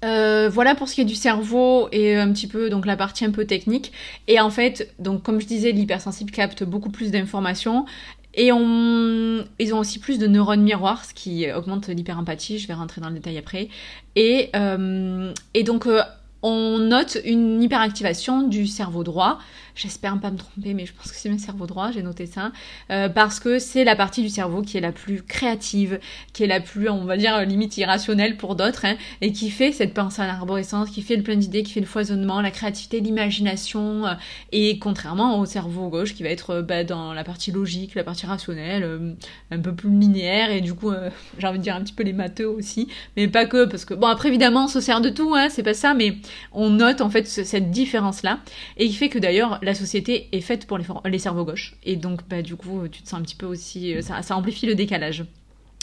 Euh, 0.04 0.48
voilà 0.48 0.74
pour 0.74 0.88
ce 0.88 0.94
qui 0.94 1.00
est 1.00 1.04
du 1.04 1.14
cerveau 1.14 1.88
et 1.92 2.16
un 2.16 2.32
petit 2.32 2.48
peu 2.48 2.70
donc 2.70 2.86
la 2.86 2.96
partie 2.96 3.24
un 3.24 3.30
peu 3.30 3.44
technique. 3.44 3.92
Et 4.26 4.40
en 4.40 4.50
fait, 4.50 4.92
donc 4.98 5.22
comme 5.22 5.40
je 5.40 5.46
disais, 5.46 5.72
l'hypersensible 5.72 6.30
capte 6.30 6.64
beaucoup 6.64 6.90
plus 6.90 7.10
d'informations 7.10 7.86
et 8.34 8.52
on... 8.52 9.44
ils 9.58 9.74
ont 9.74 9.78
aussi 9.78 9.98
plus 9.98 10.18
de 10.18 10.26
neurones 10.26 10.62
miroirs, 10.62 11.04
ce 11.04 11.14
qui 11.14 11.50
augmente 11.50 11.88
l'hyperempathie. 11.88 12.58
Je 12.58 12.68
vais 12.68 12.74
rentrer 12.74 13.00
dans 13.00 13.08
le 13.08 13.14
détail 13.14 13.38
après. 13.38 13.68
Et, 14.14 14.50
euh, 14.54 15.32
donc 15.64 15.86
euh, 15.86 16.02
on 16.42 16.78
note 16.78 17.18
une 17.24 17.62
hyperactivation 17.62 18.42
du 18.42 18.66
cerveau 18.66 19.04
droit 19.04 19.38
J'espère 19.76 20.18
pas 20.18 20.30
me 20.30 20.38
tromper, 20.38 20.72
mais 20.72 20.86
je 20.86 20.94
pense 20.94 21.12
que 21.12 21.18
c'est 21.18 21.28
mon 21.28 21.36
cerveau 21.36 21.66
droit, 21.66 21.90
j'ai 21.92 22.02
noté 22.02 22.24
ça. 22.24 22.50
Euh, 22.90 23.10
parce 23.10 23.40
que 23.40 23.58
c'est 23.58 23.84
la 23.84 23.94
partie 23.94 24.22
du 24.22 24.30
cerveau 24.30 24.62
qui 24.62 24.78
est 24.78 24.80
la 24.80 24.90
plus 24.90 25.22
créative, 25.22 26.00
qui 26.32 26.44
est 26.44 26.46
la 26.46 26.60
plus, 26.60 26.88
on 26.88 27.04
va 27.04 27.18
dire, 27.18 27.44
limite 27.44 27.76
irrationnelle 27.76 28.38
pour 28.38 28.56
d'autres, 28.56 28.86
hein, 28.86 28.96
et 29.20 29.32
qui 29.32 29.50
fait 29.50 29.72
cette 29.72 29.92
pensée 29.92 30.22
en 30.22 30.24
arborescence, 30.24 30.88
qui 30.88 31.02
fait 31.02 31.16
le 31.16 31.22
plein 31.22 31.36
d'idées, 31.36 31.62
qui 31.62 31.72
fait 31.72 31.80
le 31.80 31.86
foisonnement, 31.86 32.40
la 32.40 32.50
créativité, 32.50 33.00
l'imagination, 33.00 34.06
euh, 34.06 34.14
et 34.50 34.78
contrairement 34.78 35.38
au 35.38 35.44
cerveau 35.44 35.90
gauche 35.90 36.14
qui 36.14 36.22
va 36.22 36.30
être 36.30 36.50
euh, 36.50 36.62
bah, 36.62 36.82
dans 36.82 37.12
la 37.12 37.22
partie 37.22 37.52
logique, 37.52 37.94
la 37.96 38.04
partie 38.04 38.24
rationnelle, 38.24 39.14
un 39.50 39.58
peu 39.58 39.74
plus 39.74 39.90
linéaire, 39.90 40.50
et 40.52 40.62
du 40.62 40.72
coup, 40.72 40.90
j'ai 41.38 41.46
envie 41.46 41.58
de 41.58 41.62
dire 41.62 41.76
un 41.76 41.82
petit 41.82 41.92
peu 41.92 42.02
les 42.02 42.14
matheux 42.14 42.48
aussi, 42.48 42.88
mais 43.14 43.28
pas 43.28 43.44
que, 43.44 43.66
parce 43.66 43.84
que, 43.84 43.92
bon, 43.92 44.06
après 44.06 44.30
évidemment, 44.30 44.64
on 44.64 44.68
se 44.68 44.80
sert 44.80 45.02
de 45.02 45.10
tout, 45.10 45.34
hein, 45.34 45.48
c'est 45.50 45.62
pas 45.62 45.74
ça, 45.74 45.92
mais 45.92 46.16
on 46.52 46.70
note 46.70 47.02
en 47.02 47.10
fait 47.10 47.26
cette 47.26 47.70
différence-là, 47.70 48.40
et 48.78 48.88
qui 48.88 48.94
fait 48.94 49.10
que 49.10 49.18
d'ailleurs, 49.18 49.60
la 49.66 49.74
société 49.74 50.28
est 50.30 50.40
faite 50.40 50.66
pour 50.66 50.78
les, 51.04 51.18
cerveaux 51.18 51.44
gauches. 51.44 51.74
Et 51.82 51.96
donc, 51.96 52.20
bah, 52.28 52.40
du 52.40 52.54
coup, 52.54 52.86
tu 52.88 53.02
te 53.02 53.08
sens 53.08 53.18
un 53.18 53.22
petit 53.22 53.34
peu 53.34 53.46
aussi. 53.46 53.94
Euh, 53.94 54.00
ça, 54.00 54.36
amplifie 54.36 54.64
le 54.64 54.76
décalage. 54.76 55.24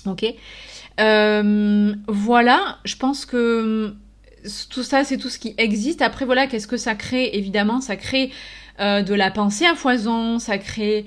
Ok 0.06 0.26
euh, 1.02 1.94
Voilà, 2.08 2.80
je 2.86 2.96
pense 2.96 3.26
que 3.26 3.94
tout 4.70 4.84
ça, 4.84 5.04
c'est 5.04 5.18
tout 5.18 5.28
ce 5.30 5.38
qui 5.38 5.54
existe. 5.58 6.02
Après, 6.02 6.24
voilà, 6.24 6.48
qu'est-ce 6.48 6.68
que 6.68 6.78
ça 6.78 6.96
crée? 6.96 7.32
Évidemment, 7.34 7.82
ça 7.82 7.98
crée. 7.98 8.32
Euh, 8.80 9.04
de 9.04 9.14
la 9.14 9.30
pensée 9.30 9.68
à 9.68 9.76
foison, 9.76 10.40
ça 10.40 10.58
crée 10.58 11.06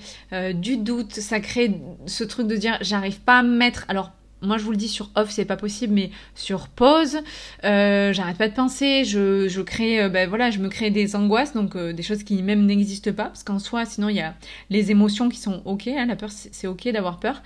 du 0.55 0.77
doute, 0.77 1.15
ça 1.15 1.41
crée 1.41 1.75
ce 2.07 2.23
truc 2.23 2.47
de 2.47 2.55
dire 2.55 2.79
j'arrive 2.81 3.19
pas 3.19 3.41
à 3.41 3.43
me 3.43 3.57
mettre. 3.57 3.87
Alors 3.89 4.13
moi 4.47 4.59
je 4.59 4.65
vous 4.65 4.71
le 4.71 4.77
dis 4.77 4.89
sur 4.89 5.11
off 5.15 5.31
c'est 5.31 5.45
pas 5.45 5.57
possible 5.57 5.93
mais 5.93 6.11
sur 6.35 6.69
pause 6.69 7.19
euh, 7.65 8.13
j'arrête 8.13 8.39
pas 8.39 8.49
de 8.49 8.55
penser. 8.55 9.05
Je, 9.05 9.61
crée 9.61 10.03
euh, 10.03 10.09
ben 10.09 10.51
je 10.51 10.59
me 10.59 10.69
crée 10.69 10.91
des 10.91 11.17
angoisses 11.17 11.53
donc 11.53 11.77
euh, 11.77 11.93
des 11.93 12.03
choses 12.03 12.23
qui 12.23 12.43
même 12.43 12.65
n'existent 12.65 13.13
pas 13.13 13.25
parce 13.25 13.43
qu'en 13.43 13.59
soi 13.59 13.85
sinon 13.85 14.09
il 14.09 14.17
y 14.17 14.21
a 14.21 14.35
les 14.71 14.91
émotions 14.91 15.29
qui 15.29 15.39
sont 15.39 15.63
ok 15.65 15.89
hein, 15.89 16.07
la 16.07 16.17
peur 16.17 16.31
c'est 16.31 16.67
ok 16.67 16.89
d'avoir 16.89 17.19
peur. 17.19 17.43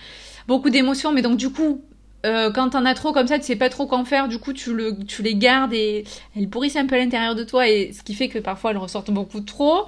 Beaucoup 0.47 0.71
d'émotions 0.71 1.13
mais 1.13 1.23
donc 1.23 1.37
du 1.37 1.51
coup 1.51 1.83
quand 2.23 2.71
t'en 2.71 2.85
as 2.85 2.93
trop 2.93 3.15
comme 3.15 3.27
ça, 3.27 3.39
tu 3.39 3.47
sais 3.47 3.57
pas 3.57 3.71
trop 3.71 3.87
qu'en 3.87 4.05
faire, 4.05 4.29
du 4.29 4.39
coup 4.39 4.53
tu, 4.53 4.75
le, 4.75 4.95
tu 5.07 5.23
les 5.23 5.35
gardes 5.35 5.73
et 5.73 6.05
elles 6.37 6.51
pourrissent 6.51 6.77
un 6.77 6.85
peu 6.85 6.97
à 6.97 6.99
l'intérieur 6.99 7.35
de 7.35 7.45
toi 7.45 7.67
et 7.67 7.95
ce 7.95 8.03
qui 8.03 8.13
fait 8.13 8.29
que 8.29 8.39
parfois 8.39 8.73
elles 8.73 8.77
ressortent 8.77 9.11
beaucoup 9.11 9.41
trop. 9.41 9.87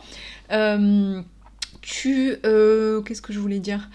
tu... 1.82 2.36
Qu'est-ce 2.42 3.20
que 3.20 3.34
je 3.34 3.38
voulais 3.38 3.58
dire? 3.60 3.86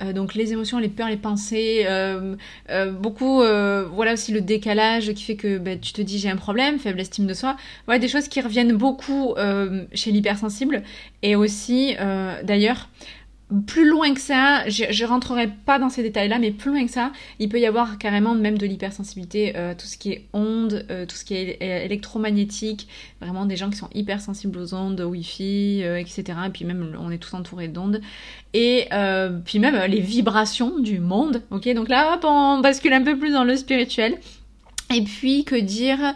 Euh, 0.00 0.12
donc 0.12 0.34
les 0.34 0.52
émotions, 0.52 0.78
les 0.78 0.88
peurs, 0.88 1.08
les 1.08 1.16
pensées, 1.16 1.84
euh, 1.86 2.36
euh, 2.70 2.92
beaucoup, 2.92 3.38
voilà 3.40 4.12
aussi 4.14 4.32
le 4.32 4.40
décalage 4.40 5.12
qui 5.12 5.24
fait 5.24 5.36
que 5.36 5.58
bah, 5.58 5.76
tu 5.76 5.92
te 5.92 6.02
dis 6.02 6.18
j'ai 6.18 6.30
un 6.30 6.36
problème, 6.36 6.78
faible 6.78 7.00
estime 7.00 7.26
de 7.26 7.34
soi, 7.34 7.56
voilà 7.86 7.98
des 7.98 8.08
choses 8.08 8.28
qui 8.28 8.40
reviennent 8.40 8.76
beaucoup 8.76 9.34
chez 9.92 10.10
l'hypersensible. 10.10 10.82
Et 11.22 11.36
aussi 11.36 11.94
d'ailleurs 12.42 12.88
plus 13.66 13.88
loin 13.88 14.14
que 14.14 14.20
ça, 14.20 14.68
je, 14.68 15.04
rentrerai 15.04 15.48
pas 15.48 15.78
dans 15.78 15.88
ces 15.88 16.02
détails-là, 16.02 16.38
mais 16.38 16.52
plus 16.52 16.70
loin 16.70 16.84
que 16.86 16.92
ça, 16.92 17.10
il 17.38 17.48
peut 17.48 17.58
y 17.58 17.66
avoir 17.66 17.98
carrément 17.98 18.34
même 18.34 18.56
de 18.56 18.66
l'hypersensibilité, 18.66 19.56
euh, 19.56 19.74
tout 19.76 19.86
ce 19.86 19.98
qui 19.98 20.12
est 20.12 20.28
ondes, 20.32 20.86
euh, 20.90 21.04
tout 21.06 21.16
ce 21.16 21.24
qui 21.24 21.34
est 21.34 21.58
électromagnétique, 21.84 22.88
vraiment 23.20 23.46
des 23.46 23.56
gens 23.56 23.70
qui 23.70 23.76
sont 23.76 23.90
hypersensibles 23.94 24.58
aux 24.58 24.74
ondes, 24.74 25.00
Wi-Fi, 25.00 25.82
euh, 25.82 25.96
etc. 25.96 26.24
Et 26.46 26.50
puis 26.50 26.64
même, 26.64 26.96
on 27.00 27.10
est 27.10 27.18
tous 27.18 27.34
entourés 27.34 27.68
d'ondes. 27.68 28.00
Et 28.54 28.88
puis 29.44 29.58
même 29.60 29.80
les 29.88 30.00
vibrations 30.00 30.78
du 30.78 30.98
monde, 30.98 31.42
ok? 31.50 31.72
Donc 31.74 31.88
là, 31.88 32.14
hop, 32.14 32.24
on 32.24 32.60
bascule 32.60 32.92
un 32.92 33.02
peu 33.02 33.16
plus 33.16 33.32
dans 33.32 33.44
le 33.44 33.56
spirituel. 33.56 34.18
Et 34.92 35.02
puis, 35.02 35.44
que 35.44 35.54
dire 35.54 36.14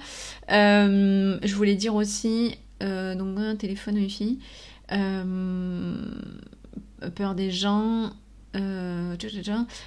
Je 0.48 1.54
voulais 1.54 1.76
dire 1.76 1.94
aussi, 1.94 2.56
donc 2.80 3.38
un 3.38 3.54
téléphone 3.56 3.96
Wi-Fi. 3.96 4.38
Euh, 4.92 5.94
peur 7.14 7.34
des 7.34 7.50
gens. 7.50 8.10
Euh, 8.56 9.16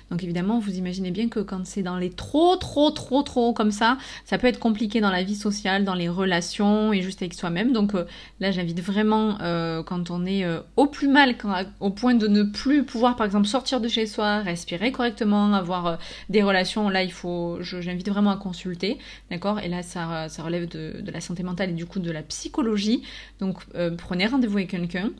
donc 0.10 0.24
évidemment, 0.24 0.60
vous 0.60 0.76
imaginez 0.78 1.12
bien 1.12 1.30
que 1.30 1.39
quand 1.39 1.65
c'est 1.65 1.84
dans 1.84 1.98
les 1.98 2.10
trop, 2.10 2.56
trop, 2.56 2.91
trop, 2.91 3.24
trop 3.24 3.54
comme 3.54 3.72
ça, 3.72 3.98
ça 4.26 4.38
peut 4.38 4.48
être 4.48 4.60
compliqué 4.60 5.00
dans 5.00 5.10
la 5.10 5.24
vie 5.24 5.36
sociale, 5.36 5.84
dans 5.84 5.93
les 5.93 6.10
relations 6.10 6.93
et 6.93 7.02
juste 7.02 7.22
avec 7.22 7.34
soi-même. 7.34 7.72
Donc 7.72 7.96
euh, 7.96 8.06
là, 8.39 8.52
j'invite 8.52 8.82
vraiment, 8.82 9.38
euh, 9.41 9.84
quand 9.84 10.12
on 10.12 10.26
est 10.26 10.46
au 10.76 10.88
plus 10.88 11.08
mal, 11.08 11.36
au 11.80 11.89
point 11.91 12.15
de 12.15 12.28
ne 12.28 12.43
plus 12.43 12.84
pouvoir, 12.84 13.15
par 13.15 13.26
exemple, 13.26 13.48
sortir 13.48 13.82
de 13.82 13.88
chez 13.88 14.06
soi, 14.06 14.39
respirer 14.39 14.91
correctement, 14.91 15.54
avoir 15.54 15.98
des 16.30 16.43
relations, 16.43 16.89
là, 16.89 17.04
il 17.04 17.12
faut, 17.12 17.58
j'invite 17.62 18.10
vraiment 18.10 18.32
à 18.32 18.38
consulter, 18.38 18.98
d'accord? 19.32 19.60
Et 19.60 19.67
là, 19.67 19.84
ça, 19.84 20.30
ça 20.30 20.43
relève 20.43 20.67
de, 20.67 21.02
de, 21.02 21.12
la 21.12 21.22
santé 21.22 21.43
mentale 21.43 21.70
et 21.72 21.74
du 21.74 21.86
coup 21.86 22.00
de 22.00 22.12
la 22.12 22.24
psychologie. 22.24 23.04
Donc 23.39 23.65
prenez 23.98 24.28
rendez-vous 24.28 24.58
avec 24.58 24.70
quelqu'un 24.70 25.12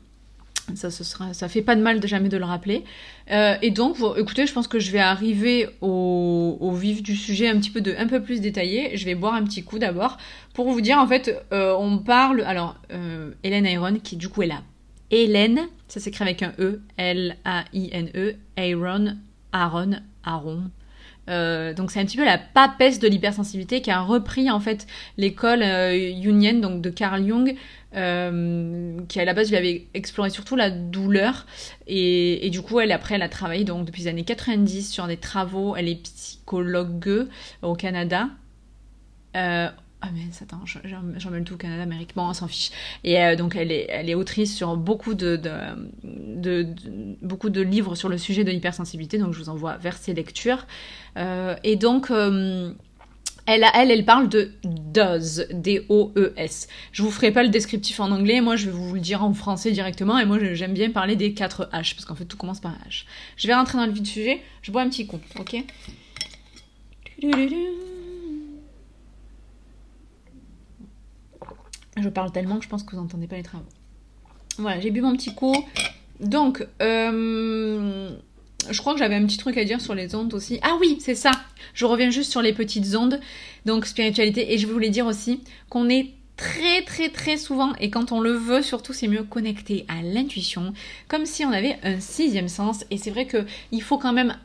ça, 0.74 0.90
ce 0.90 1.04
sera, 1.04 1.32
ça 1.34 1.48
fait 1.48 1.62
pas 1.62 1.76
de 1.76 1.82
mal 1.82 2.00
de 2.00 2.06
jamais 2.06 2.28
de 2.28 2.36
le 2.36 2.44
rappeler. 2.44 2.84
Euh, 3.30 3.56
et 3.62 3.70
donc, 3.70 3.96
écoutez, 4.16 4.46
je 4.46 4.52
pense 4.52 4.68
que 4.68 4.78
je 4.78 4.90
vais 4.90 4.98
arriver 4.98 5.68
au, 5.80 6.72
vif 6.74 7.02
du 7.02 7.16
sujet 7.16 7.48
un 7.48 7.58
petit 7.58 7.70
peu 7.70 7.80
de, 7.80 7.94
un 7.98 8.06
peu 8.06 8.22
plus 8.22 8.40
détaillé. 8.40 8.96
Je 8.96 9.04
vais 9.04 9.14
boire 9.14 9.34
un 9.34 9.44
petit 9.44 9.62
coup 9.62 9.78
d'abord 9.78 10.18
pour 10.54 10.70
vous 10.70 10.80
dire, 10.80 10.98
en 10.98 11.06
fait, 11.06 11.44
euh, 11.52 11.74
on 11.78 11.98
parle, 11.98 12.42
alors, 12.42 12.76
euh, 12.92 13.32
Hélène 13.42 13.66
Ayron, 13.66 13.98
qui 14.02 14.16
du 14.16 14.28
coup 14.28 14.42
est 14.42 14.46
là. 14.46 14.62
Hélène, 15.10 15.68
ça 15.88 16.00
s'écrit 16.00 16.22
avec 16.22 16.42
un 16.42 16.52
E, 16.58 16.82
L-A-I-N-E, 16.96 18.34
Ayron, 18.56 19.16
Aaron, 19.52 19.96
Aaron, 20.24 20.70
donc 21.74 21.90
c'est 21.90 22.00
un 22.00 22.04
petit 22.04 22.16
peu 22.16 22.24
la 22.24 22.38
papesse 22.38 22.98
de 22.98 23.08
l'hypersensibilité 23.08 23.82
qui 23.82 23.90
a 23.90 24.00
repris 24.00 24.50
en 24.50 24.60
fait 24.60 24.86
l'école 25.16 25.62
euh, 25.62 26.60
donc 26.60 26.80
de 26.80 26.90
Carl 26.90 27.26
Jung 27.26 27.54
euh, 27.96 29.00
qui 29.08 29.18
à 29.18 29.24
la 29.24 29.32
base 29.32 29.48
lui 29.48 29.56
avait 29.56 29.86
exploré 29.94 30.30
surtout 30.30 30.56
la 30.56 30.70
douleur. 30.70 31.46
Et, 31.86 32.48
du 32.50 32.60
coup 32.62 32.80
elle 32.80 32.92
après 32.92 33.14
elle 33.14 33.22
a 33.22 33.28
travaillé 33.28 33.64
donc 33.64 33.86
depuis 33.86 34.02
les 34.02 34.08
années 34.08 34.24
90 34.24 34.90
sur 34.90 35.06
des 35.06 35.16
travaux. 35.16 35.74
Elle 35.76 35.88
est 35.88 36.02
psychologue 36.02 37.28
au 37.62 37.74
Canada. 37.74 38.28
Euh, 39.36 39.68
ah 40.00 40.08
mais 40.14 40.20
attends, 40.40 41.30
mets 41.30 41.42
tout 41.42 41.54
au 41.54 41.56
Canada, 41.56 41.82
Amérique, 41.82 42.10
bon 42.14 42.22
on 42.22 42.32
s'en 42.32 42.46
fiche. 42.48 42.70
Et 43.04 43.20
euh, 43.20 43.36
donc 43.36 43.56
elle 43.56 43.72
est, 43.72 43.86
elle 43.88 44.08
est 44.08 44.14
autrice 44.14 44.54
sur 44.54 44.76
beaucoup 44.76 45.14
de, 45.14 45.36
de, 45.36 46.66
beaucoup 47.22 47.50
de 47.50 47.60
livres 47.60 47.94
sur 47.96 48.08
le 48.08 48.16
sujet 48.18 48.44
de 48.44 48.50
l'hypersensibilité, 48.50 49.18
donc 49.18 49.34
je 49.34 49.38
vous 49.38 49.48
envoie 49.48 49.76
vers 49.76 49.96
ses 49.96 50.14
lectures. 50.14 50.66
et 51.16 51.76
donc 51.76 52.10
elle, 53.48 53.64
elle, 53.74 53.90
elle 53.90 54.04
parle 54.04 54.28
de 54.28 54.52
does, 54.62 55.46
D-O-E-S. 55.50 56.68
Je 56.92 57.02
vous 57.02 57.10
ferai 57.10 57.32
pas 57.32 57.42
le 57.42 57.48
descriptif 57.48 57.98
en 57.98 58.10
anglais, 58.10 58.42
moi 58.42 58.56
je 58.56 58.66
vais 58.66 58.72
vous 58.72 58.94
le 58.94 59.00
dire 59.00 59.24
en 59.24 59.32
français 59.32 59.72
directement, 59.72 60.18
et 60.18 60.26
moi 60.26 60.38
j'aime 60.52 60.74
bien 60.74 60.90
parler 60.90 61.16
des 61.16 61.32
4 61.32 61.70
H, 61.72 61.94
parce 61.94 62.04
qu'en 62.04 62.14
fait 62.14 62.26
tout 62.26 62.36
commence 62.36 62.60
par 62.60 62.72
H. 62.86 63.04
Je 63.38 63.46
vais 63.46 63.54
rentrer 63.54 63.78
dans 63.78 63.86
le 63.86 63.92
vif 63.92 64.02
du 64.02 64.10
sujet, 64.10 64.42
je 64.60 64.70
bois 64.70 64.82
un 64.82 64.90
petit 64.90 65.06
coup, 65.06 65.18
ok? 65.40 65.64
Je 72.02 72.08
parle 72.08 72.32
tellement 72.32 72.58
que 72.58 72.64
je 72.64 72.68
pense 72.68 72.82
que 72.82 72.92
vous 72.92 73.02
n'entendez 73.02 73.26
pas 73.26 73.36
les 73.36 73.42
travaux. 73.42 73.64
Voilà, 74.58 74.80
j'ai 74.80 74.90
bu 74.90 75.00
mon 75.00 75.16
petit 75.16 75.34
coup. 75.34 75.54
Donc, 76.20 76.66
euh, 76.82 78.10
je 78.68 78.78
crois 78.80 78.92
que 78.92 78.98
j'avais 78.98 79.14
un 79.14 79.24
petit 79.24 79.38
truc 79.38 79.56
à 79.56 79.64
dire 79.64 79.80
sur 79.80 79.94
les 79.94 80.14
ondes 80.14 80.34
aussi. 80.34 80.58
Ah 80.62 80.76
oui, 80.80 80.98
c'est 81.00 81.14
ça. 81.14 81.30
Je 81.74 81.84
reviens 81.84 82.10
juste 82.10 82.30
sur 82.30 82.42
les 82.42 82.52
petites 82.52 82.94
ondes. 82.96 83.20
Donc, 83.66 83.86
spiritualité. 83.86 84.52
Et 84.52 84.58
je 84.58 84.66
voulais 84.66 84.90
dire 84.90 85.06
aussi 85.06 85.42
qu'on 85.68 85.88
est 85.88 86.12
très 86.36 86.82
très 86.82 87.08
très 87.08 87.36
souvent, 87.36 87.72
et 87.80 87.90
quand 87.90 88.12
on 88.12 88.20
le 88.20 88.30
veut 88.30 88.62
surtout, 88.62 88.92
c'est 88.92 89.08
mieux 89.08 89.24
connecté 89.24 89.84
à 89.88 90.02
l'intuition, 90.02 90.72
comme 91.08 91.26
si 91.26 91.44
on 91.44 91.50
avait 91.50 91.78
un 91.82 91.98
sixième 91.98 92.48
sens. 92.48 92.84
Et 92.90 92.96
c'est 92.96 93.10
vrai 93.10 93.26
qu'il 93.26 93.82
faut 93.82 93.98
quand 93.98 94.12
même 94.12 94.36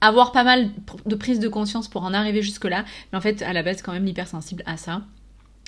avoir 0.00 0.30
pas 0.30 0.44
mal 0.44 0.70
de 1.06 1.14
prise 1.14 1.40
de 1.40 1.48
conscience 1.48 1.88
pour 1.88 2.02
en 2.04 2.14
arriver 2.14 2.42
jusque-là. 2.42 2.84
Mais 3.12 3.18
en 3.18 3.20
fait, 3.20 3.42
à 3.42 3.52
la 3.52 3.62
base, 3.62 3.82
quand 3.82 3.92
même 3.92 4.06
hypersensible 4.06 4.62
à 4.66 4.76
ça. 4.76 5.02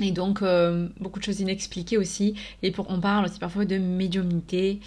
Et 0.00 0.12
donc, 0.12 0.42
euh, 0.42 0.88
beaucoup 0.98 1.18
de 1.18 1.24
choses 1.24 1.40
inexpliquées 1.40 1.98
aussi. 1.98 2.34
Et 2.62 2.70
pour, 2.70 2.90
on 2.90 3.00
parle 3.00 3.26
aussi 3.26 3.38
parfois 3.38 3.64
de 3.64 3.78
médiumnité. 3.78 4.80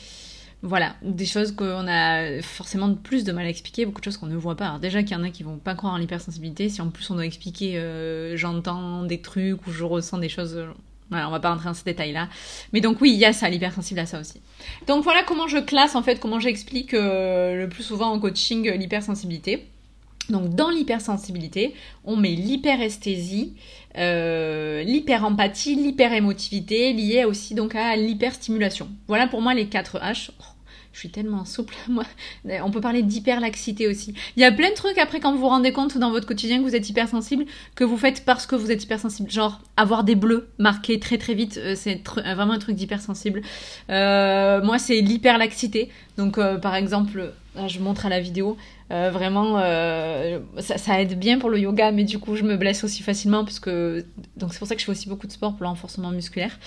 Voilà, 0.61 0.95
des 1.01 1.25
choses 1.25 1.51
qu'on 1.51 1.87
a 1.89 2.41
forcément 2.41 2.93
plus 2.95 3.25
de 3.25 3.33
mal 3.33 3.45
à 3.45 3.49
expliquer, 3.49 3.85
beaucoup 3.85 3.99
de 3.99 4.05
choses 4.05 4.15
qu'on 4.15 4.27
ne 4.27 4.37
voit 4.37 4.55
pas. 4.55 4.67
Alors 4.67 4.79
déjà 4.79 5.03
qu'il 5.03 5.11
y 5.11 5.19
en 5.19 5.23
a 5.23 5.29
qui 5.29 5.43
vont 5.43 5.57
pas 5.57 5.75
croire 5.75 5.93
en 5.93 5.97
l'hypersensibilité, 5.97 6.69
si 6.69 6.81
en 6.81 6.89
plus 6.89 7.09
on 7.11 7.15
doit 7.15 7.25
expliquer 7.25 7.77
euh, 7.77 8.37
j'entends 8.37 9.03
des 9.03 9.19
trucs 9.19 9.67
ou 9.67 9.71
je 9.71 9.83
ressens 9.83 10.19
des 10.19 10.29
choses, 10.29 10.55
euh, 10.55 10.67
voilà, 11.09 11.27
on 11.27 11.31
va 11.31 11.41
pas 11.41 11.49
rentrer 11.49 11.65
dans 11.65 11.73
ces 11.73 11.83
détails-là. 11.83 12.29
Mais 12.71 12.79
donc 12.79 13.01
oui, 13.01 13.11
il 13.11 13.19
y 13.19 13.25
a 13.25 13.33
ça, 13.33 13.49
l'hypersensible 13.49 13.99
à 13.99 14.05
ça 14.05 14.21
aussi. 14.21 14.39
Donc 14.87 15.03
voilà 15.03 15.23
comment 15.23 15.49
je 15.49 15.57
classe 15.57 15.95
en 15.95 16.01
fait, 16.01 16.21
comment 16.21 16.39
j'explique 16.39 16.93
le 16.93 17.65
plus 17.65 17.83
souvent 17.83 18.13
en 18.13 18.19
coaching 18.21 18.71
l'hypersensibilité. 18.71 19.67
Donc 20.29 20.55
dans 20.55 20.69
l'hypersensibilité, 20.69 21.73
on 22.05 22.15
met 22.15 22.31
l'hyperesthésie, 22.31 23.55
euh, 23.97 24.81
l'hyperempathie, 24.83 25.75
l'hyperémotivité 25.75 26.93
liée 26.93 27.25
aussi 27.25 27.55
donc 27.55 27.75
à 27.75 27.95
l'hyperstimulation. 27.95 28.89
Voilà 29.07 29.27
pour 29.27 29.41
moi 29.41 29.53
les 29.53 29.67
4 29.67 29.99
H. 29.99 30.29
Oh, 30.39 30.43
je 30.93 30.99
suis 30.99 31.09
tellement 31.09 31.43
souple, 31.43 31.73
moi. 31.89 32.05
On 32.63 32.71
peut 32.71 32.79
parler 32.79 33.01
d'hyperlaxité 33.01 33.87
aussi. 33.87 34.13
Il 34.37 34.41
y 34.41 34.45
a 34.45 34.51
plein 34.51 34.69
de 34.69 34.75
trucs 34.75 34.97
après 34.97 35.19
quand 35.19 35.33
vous 35.33 35.39
vous 35.39 35.47
rendez 35.47 35.73
compte 35.73 35.97
dans 35.97 36.11
votre 36.11 36.27
quotidien 36.27 36.59
que 36.59 36.63
vous 36.63 36.75
êtes 36.75 36.87
hypersensible, 36.87 37.45
que 37.75 37.83
vous 37.83 37.97
faites 37.97 38.23
parce 38.23 38.45
que 38.45 38.55
vous 38.55 38.71
êtes 38.71 38.83
hypersensible. 38.83 39.29
Genre 39.29 39.59
avoir 39.75 40.03
des 40.03 40.15
bleus 40.15 40.49
marqués 40.59 40.99
très 40.99 41.17
très 41.17 41.33
vite, 41.33 41.57
euh, 41.57 41.73
c'est 41.75 42.01
vraiment 42.07 42.53
un 42.53 42.59
truc 42.59 42.75
d'hypersensible. 42.75 43.41
Euh, 43.89 44.63
moi 44.63 44.77
c'est 44.77 45.01
l'hyperlaxité. 45.01 45.89
Donc 46.17 46.37
euh, 46.37 46.57
par 46.57 46.75
exemple, 46.75 47.33
je 47.67 47.79
montre 47.79 48.05
à 48.05 48.09
la 48.09 48.19
vidéo, 48.19 48.55
euh, 48.91 49.09
vraiment, 49.11 49.57
euh, 49.57 50.39
ça, 50.59 51.01
aide 51.01 51.17
bien 51.17 51.39
pour 51.39 51.49
le 51.49 51.59
yoga, 51.59 51.91
mais 51.91 52.03
du 52.03 52.19
coup, 52.19 52.35
je 52.35 52.43
me 52.43 52.57
blesse 52.57 52.83
aussi 52.83 53.01
facilement 53.01 53.43
parce 53.43 53.59
que 53.59 54.05
donc 54.37 54.53
c'est 54.53 54.59
pour 54.59 54.67
ça 54.67 54.75
que 54.75 54.81
je 54.81 54.85
fais 54.85 54.91
aussi 54.91 55.09
beaucoup 55.09 55.27
de 55.27 55.31
sport 55.31 55.53
pour 55.53 55.63
le 55.63 55.69
renforcement 55.69 56.11
musculaire. 56.11 56.59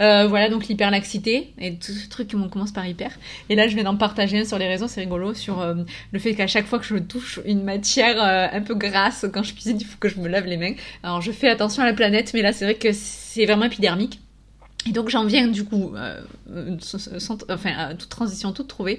Euh, 0.00 0.26
voilà, 0.28 0.48
donc 0.48 0.68
l'hyperlaxité 0.68 1.54
et 1.58 1.76
tout 1.76 1.92
ce 1.92 2.08
truc 2.08 2.28
qui 2.28 2.36
commence 2.50 2.72
par 2.72 2.86
hyper. 2.86 3.18
Et 3.48 3.56
là, 3.56 3.68
je 3.68 3.76
vais 3.76 3.86
en 3.86 3.96
partager 3.96 4.40
un 4.40 4.44
sur 4.44 4.58
les 4.58 4.68
réseaux, 4.68 4.88
c'est 4.88 5.00
rigolo, 5.00 5.34
sur 5.34 5.64
le 6.12 6.18
fait 6.18 6.34
qu'à 6.34 6.46
chaque 6.46 6.66
fois 6.66 6.78
que 6.78 6.84
je 6.84 6.96
touche 6.96 7.40
une 7.44 7.62
matière 7.62 8.20
un 8.20 8.60
peu 8.60 8.74
grasse 8.74 9.26
quand 9.32 9.42
je 9.42 9.52
cuisine, 9.52 9.78
il 9.80 9.86
faut 9.86 9.98
que 9.98 10.08
je 10.08 10.20
me 10.20 10.28
lave 10.28 10.46
les 10.46 10.56
mains. 10.56 10.74
Alors, 11.02 11.20
je 11.20 11.32
fais 11.32 11.48
attention 11.48 11.82
à 11.82 11.86
la 11.86 11.94
planète, 11.94 12.32
mais 12.34 12.42
là, 12.42 12.52
c'est 12.52 12.64
vrai 12.64 12.74
que 12.74 12.92
c'est 12.92 13.46
vraiment 13.46 13.64
épidermique. 13.64 14.20
Et 14.84 14.90
donc 14.90 15.10
j'en 15.10 15.24
viens 15.24 15.46
du 15.46 15.64
coup, 15.64 15.94
enfin, 17.48 17.94
toute 17.96 18.08
transition 18.08 18.52
toute 18.52 18.66
trouvée, 18.66 18.98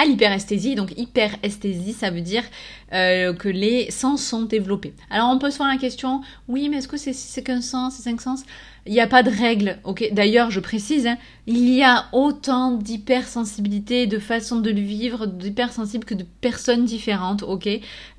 à 0.00 0.04
l'hyperesthésie. 0.04 0.74
Donc 0.74 0.96
hyperesthésie, 0.96 1.92
ça 1.92 2.10
veut 2.10 2.20
dire 2.20 2.44
euh, 2.92 3.32
que 3.34 3.48
les 3.48 3.90
sens 3.90 4.22
sont 4.22 4.42
développés. 4.42 4.94
Alors 5.10 5.28
on 5.30 5.38
peut 5.38 5.50
se 5.50 5.58
poser 5.58 5.70
la 5.70 5.78
question, 5.78 6.22
oui, 6.48 6.68
mais 6.68 6.78
est-ce 6.78 6.88
que 6.88 6.96
c'est 6.96 7.42
qu'un 7.42 7.60
sens, 7.60 7.94
c'est 7.96 8.02
cinq 8.02 8.20
sens? 8.20 8.44
Il 8.86 8.94
n'y 8.94 9.00
a 9.00 9.06
pas 9.06 9.22
de 9.22 9.30
règle, 9.30 9.78
D'ailleurs, 10.12 10.50
je 10.50 10.58
précise, 10.58 11.06
hein, 11.06 11.18
il 11.46 11.68
y 11.68 11.82
a 11.82 12.06
autant 12.12 12.72
d'hypersensibilité, 12.72 14.06
de 14.06 14.18
façons 14.18 14.58
de 14.58 14.70
le 14.70 14.80
vivre, 14.80 15.26
d'hypersensibles 15.26 16.04
que 16.04 16.14
de 16.14 16.24
personnes 16.40 16.86
différentes, 16.86 17.44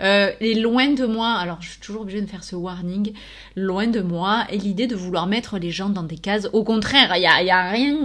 euh, 0.02 0.32
Et 0.39 0.54
loin 0.54 0.94
de 0.94 1.06
moi, 1.08 1.34
alors 1.34 1.58
je 1.62 1.72
suis 1.72 1.80
toujours 1.80 2.04
obligée 2.04 2.22
de 2.22 2.28
faire 2.28 2.44
ce 2.44 2.56
warning, 2.56 3.12
loin 3.56 3.88
de 3.88 4.02
moi, 4.02 4.46
et 4.52 4.58
l'idée 4.58 4.86
de 4.86 4.96
vouloir 4.96 5.26
mettre 5.26 5.58
les 5.58 5.72
gens 5.72 5.89
dans 5.89 6.04
des 6.04 6.17
cases. 6.17 6.48
Au 6.54 6.63
contraire, 6.63 7.12
il 7.15 7.22
n'y 7.22 7.28
a, 7.28 7.41
y 7.41 7.50
a, 7.50 7.72
rien 7.72 7.98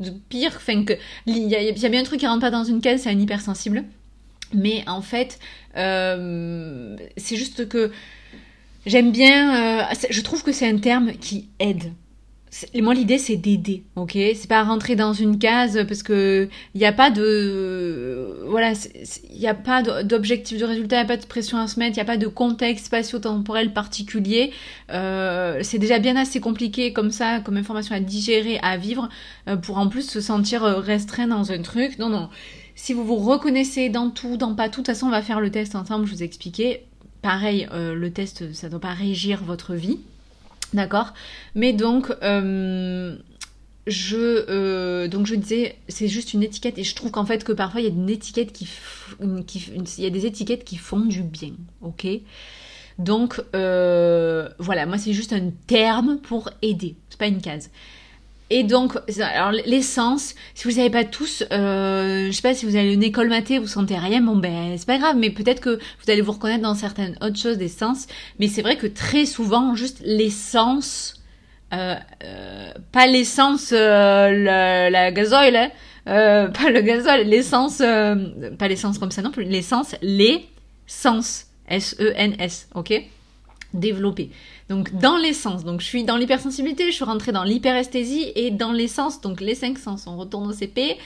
de 0.00 0.10
pire. 0.30 0.58
Il 1.26 1.36
y, 1.46 1.54
a 1.54 1.88
bien 1.88 2.00
un 2.00 2.04
truc 2.04 2.20
qui 2.20 2.26
rentre 2.26 2.40
pas 2.40 2.50
dans 2.50 2.64
une 2.64 2.80
case, 2.80 3.02
c'est 3.02 3.10
hypersensible. 3.18 3.84
Mais 4.54 4.82
en 4.86 5.02
fait, 5.02 5.38
euh, 5.76 6.96
c'est 7.16 7.36
juste 7.36 7.68
que 7.68 7.90
J'aime 8.88 9.12
bien, 9.12 9.82
euh, 9.82 9.94
je 10.08 10.20
trouve 10.22 10.42
que 10.42 10.50
c'est 10.50 10.66
un 10.66 10.78
terme 10.78 11.12
qui 11.12 11.50
aide. 11.58 11.92
Moi, 12.74 12.94
l'idée, 12.94 13.18
c'est 13.18 13.36
d'aider, 13.36 13.82
ok? 13.96 14.12
C'est 14.12 14.48
pas 14.48 14.62
rentrer 14.62 14.96
dans 14.96 15.12
une 15.12 15.38
case 15.38 15.84
parce 15.86 16.02
que 16.02 16.48
il 16.74 16.78
n'y 16.78 16.86
a 16.86 16.94
pas 16.94 17.10
de, 17.10 18.46
voilà, 18.46 18.72
il 19.30 19.38
n'y 19.38 19.46
a 19.46 19.52
pas 19.52 19.82
d'objectif 20.02 20.58
de 20.58 20.64
résultat, 20.64 20.96
il 20.96 21.00
n'y 21.00 21.04
a 21.04 21.16
pas 21.16 21.18
de 21.18 21.26
pression 21.26 21.58
à 21.58 21.68
se 21.68 21.78
mettre, 21.78 21.98
il 21.98 22.00
n'y 22.00 22.02
a 22.02 22.06
pas 22.06 22.16
de 22.16 22.26
contexte 22.26 22.86
spatio-temporel 22.86 23.74
particulier. 23.74 24.52
Euh, 24.90 25.58
c'est 25.62 25.78
déjà 25.78 25.98
bien 25.98 26.16
assez 26.16 26.40
compliqué 26.40 26.94
comme 26.94 27.10
ça, 27.10 27.40
comme 27.40 27.58
information 27.58 27.94
à 27.94 28.00
digérer, 28.00 28.58
à 28.62 28.78
vivre, 28.78 29.10
pour 29.60 29.76
en 29.76 29.88
plus 29.88 30.08
se 30.08 30.22
sentir 30.22 30.62
restreint 30.62 31.26
dans 31.26 31.52
un 31.52 31.60
truc. 31.60 31.98
Non, 31.98 32.08
non. 32.08 32.30
Si 32.80 32.92
vous 32.92 33.04
vous 33.04 33.16
reconnaissez 33.16 33.88
dans 33.88 34.08
tout, 34.08 34.36
dans 34.36 34.54
pas 34.54 34.68
tout, 34.68 34.82
de 34.82 34.86
toute 34.86 34.86
façon, 34.86 35.08
on 35.08 35.10
va 35.10 35.20
faire 35.20 35.40
le 35.40 35.50
test 35.50 35.74
ensemble, 35.74 36.06
je 36.06 36.12
vous 36.12 36.22
expliquer 36.22 36.86
pareil, 37.22 37.68
euh, 37.72 37.92
le 37.92 38.12
test, 38.12 38.54
ça 38.54 38.68
ne 38.68 38.70
doit 38.70 38.80
pas 38.80 38.94
régir 38.94 39.42
votre 39.42 39.74
vie. 39.74 39.98
D'accord? 40.72 41.12
Mais 41.56 41.72
donc, 41.72 42.14
euh, 42.22 43.16
je, 43.88 44.16
euh, 44.48 45.08
donc 45.08 45.26
je 45.26 45.34
disais, 45.34 45.74
c'est 45.88 46.06
juste 46.06 46.34
une 46.34 46.44
étiquette 46.44 46.78
et 46.78 46.84
je 46.84 46.94
trouve 46.94 47.10
qu'en 47.10 47.26
fait 47.26 47.42
que 47.42 47.50
parfois 47.52 47.80
il 47.80 47.84
y 47.84 47.90
a 47.90 47.92
une 47.92 48.08
étiquette 48.08 48.52
qui, 48.52 48.68
y 49.98 50.06
a 50.06 50.10
des 50.10 50.26
étiquettes 50.26 50.64
qui 50.64 50.76
font 50.76 51.00
du 51.00 51.24
bien, 51.24 51.54
ok? 51.82 52.06
Donc 53.00 53.42
voilà, 53.52 54.86
moi 54.86 54.98
c'est 54.98 55.12
juste 55.12 55.32
un 55.32 55.50
terme 55.66 56.18
pour 56.18 56.50
aider, 56.62 56.94
c'est 57.10 57.18
pas 57.18 57.26
une 57.26 57.40
case. 57.40 57.70
Et 58.50 58.64
donc, 58.64 58.94
alors 59.20 59.52
l'essence, 59.66 60.34
si 60.54 60.64
vous 60.64 60.74
savez 60.74 60.88
pas 60.88 61.04
tous, 61.04 61.44
euh, 61.52 62.28
je 62.28 62.32
sais 62.32 62.42
pas 62.42 62.54
si 62.54 62.64
vous 62.64 62.76
avez 62.76 62.94
une 62.94 63.02
école 63.02 63.28
maté, 63.28 63.58
vous 63.58 63.66
sentez 63.66 63.98
rien, 63.98 64.22
bon 64.22 64.36
ben 64.36 64.74
c'est 64.78 64.86
pas 64.86 64.96
grave, 64.96 65.16
mais 65.18 65.28
peut-être 65.28 65.60
que 65.60 65.78
vous 65.78 66.10
allez 66.10 66.22
vous 66.22 66.32
reconnaître 66.32 66.62
dans 66.62 66.74
certaines 66.74 67.16
autres 67.20 67.36
choses 67.36 67.58
d'essence. 67.58 68.06
Mais 68.38 68.48
c'est 68.48 68.62
vrai 68.62 68.76
que 68.76 68.86
très 68.86 69.26
souvent, 69.26 69.74
juste 69.74 70.00
l'essence, 70.02 71.22
euh, 71.74 71.94
euh, 72.24 72.72
pas 72.92 73.06
l'essence, 73.06 73.72
euh, 73.72 74.30
la, 74.32 74.88
la 74.88 75.06
hein, 75.08 75.68
euh, 76.08 76.48
pas 76.48 76.70
le 76.70 76.80
gazole, 76.80 77.26
l'essence, 77.26 77.82
euh, 77.82 78.14
pas 78.58 78.68
l'essence 78.68 78.98
comme 78.98 79.10
ça 79.10 79.20
non 79.20 79.30
plus, 79.30 79.44
l'essence, 79.44 79.94
les 80.00 80.48
sens, 80.86 81.48
S-E-N-S, 81.68 82.68
ok, 82.74 82.94
développé. 83.74 84.30
Donc 84.68 84.94
dans 84.98 85.16
l'essence, 85.16 85.64
donc 85.64 85.80
je 85.80 85.86
suis 85.86 86.04
dans 86.04 86.16
l'hypersensibilité, 86.16 86.86
je 86.86 86.96
suis 86.96 87.04
rentrée 87.04 87.32
dans 87.32 87.44
l'hyperesthésie 87.44 88.32
et 88.34 88.50
dans 88.50 88.72
l'essence, 88.72 89.20
donc 89.20 89.40
les 89.40 89.54
cinq 89.54 89.78
sens. 89.78 90.06
On 90.06 90.16
retourne 90.16 90.48
au 90.48 90.52
CP. 90.52 90.96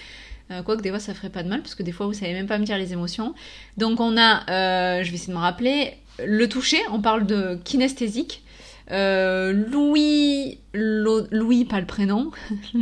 Euh, 0.51 0.63
quoique 0.63 0.83
des 0.83 0.91
fois 0.91 0.99
ça 0.99 1.15
ferait 1.15 1.31
pas 1.31 1.43
de 1.43 1.49
mal 1.49 1.63
parce 1.63 1.75
que 1.75 1.83
des 1.83 1.93
fois 1.93 2.07
vous 2.07 2.13
savez 2.13 2.33
même 2.33 2.47
pas 2.47 2.59
me 2.59 2.65
dire 2.65 2.79
les 2.79 2.93
émotions. 2.93 3.35
Donc 3.77 4.01
on 4.01 4.17
a, 4.17 4.49
euh, 4.51 5.03
je 5.03 5.11
vais 5.11 5.17
essayer 5.17 5.33
de 5.33 5.39
me 5.39 5.43
rappeler, 5.43 5.95
le 6.25 6.49
toucher, 6.49 6.81
on 6.91 7.01
parle 7.01 7.27
de 7.27 7.59
kinesthésique. 7.65 8.43
Euh, 8.91 9.53
Louis, 9.53 10.59
Louis, 10.75 11.65
pas 11.65 11.81
le 11.81 11.87
prénom. 11.87 12.31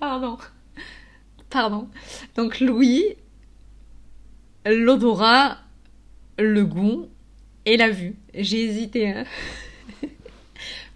Pardon. 0.00 0.38
Pardon. 1.50 1.88
Donc 2.36 2.60
Louis, 2.60 3.04
l'odorat, 4.64 5.58
le 6.40 6.64
goût, 6.64 7.08
et 7.66 7.76
la 7.76 7.90
vue. 7.90 8.14
J'ai 8.34 8.64
hésité. 8.64 9.10
Hein. 9.10 9.24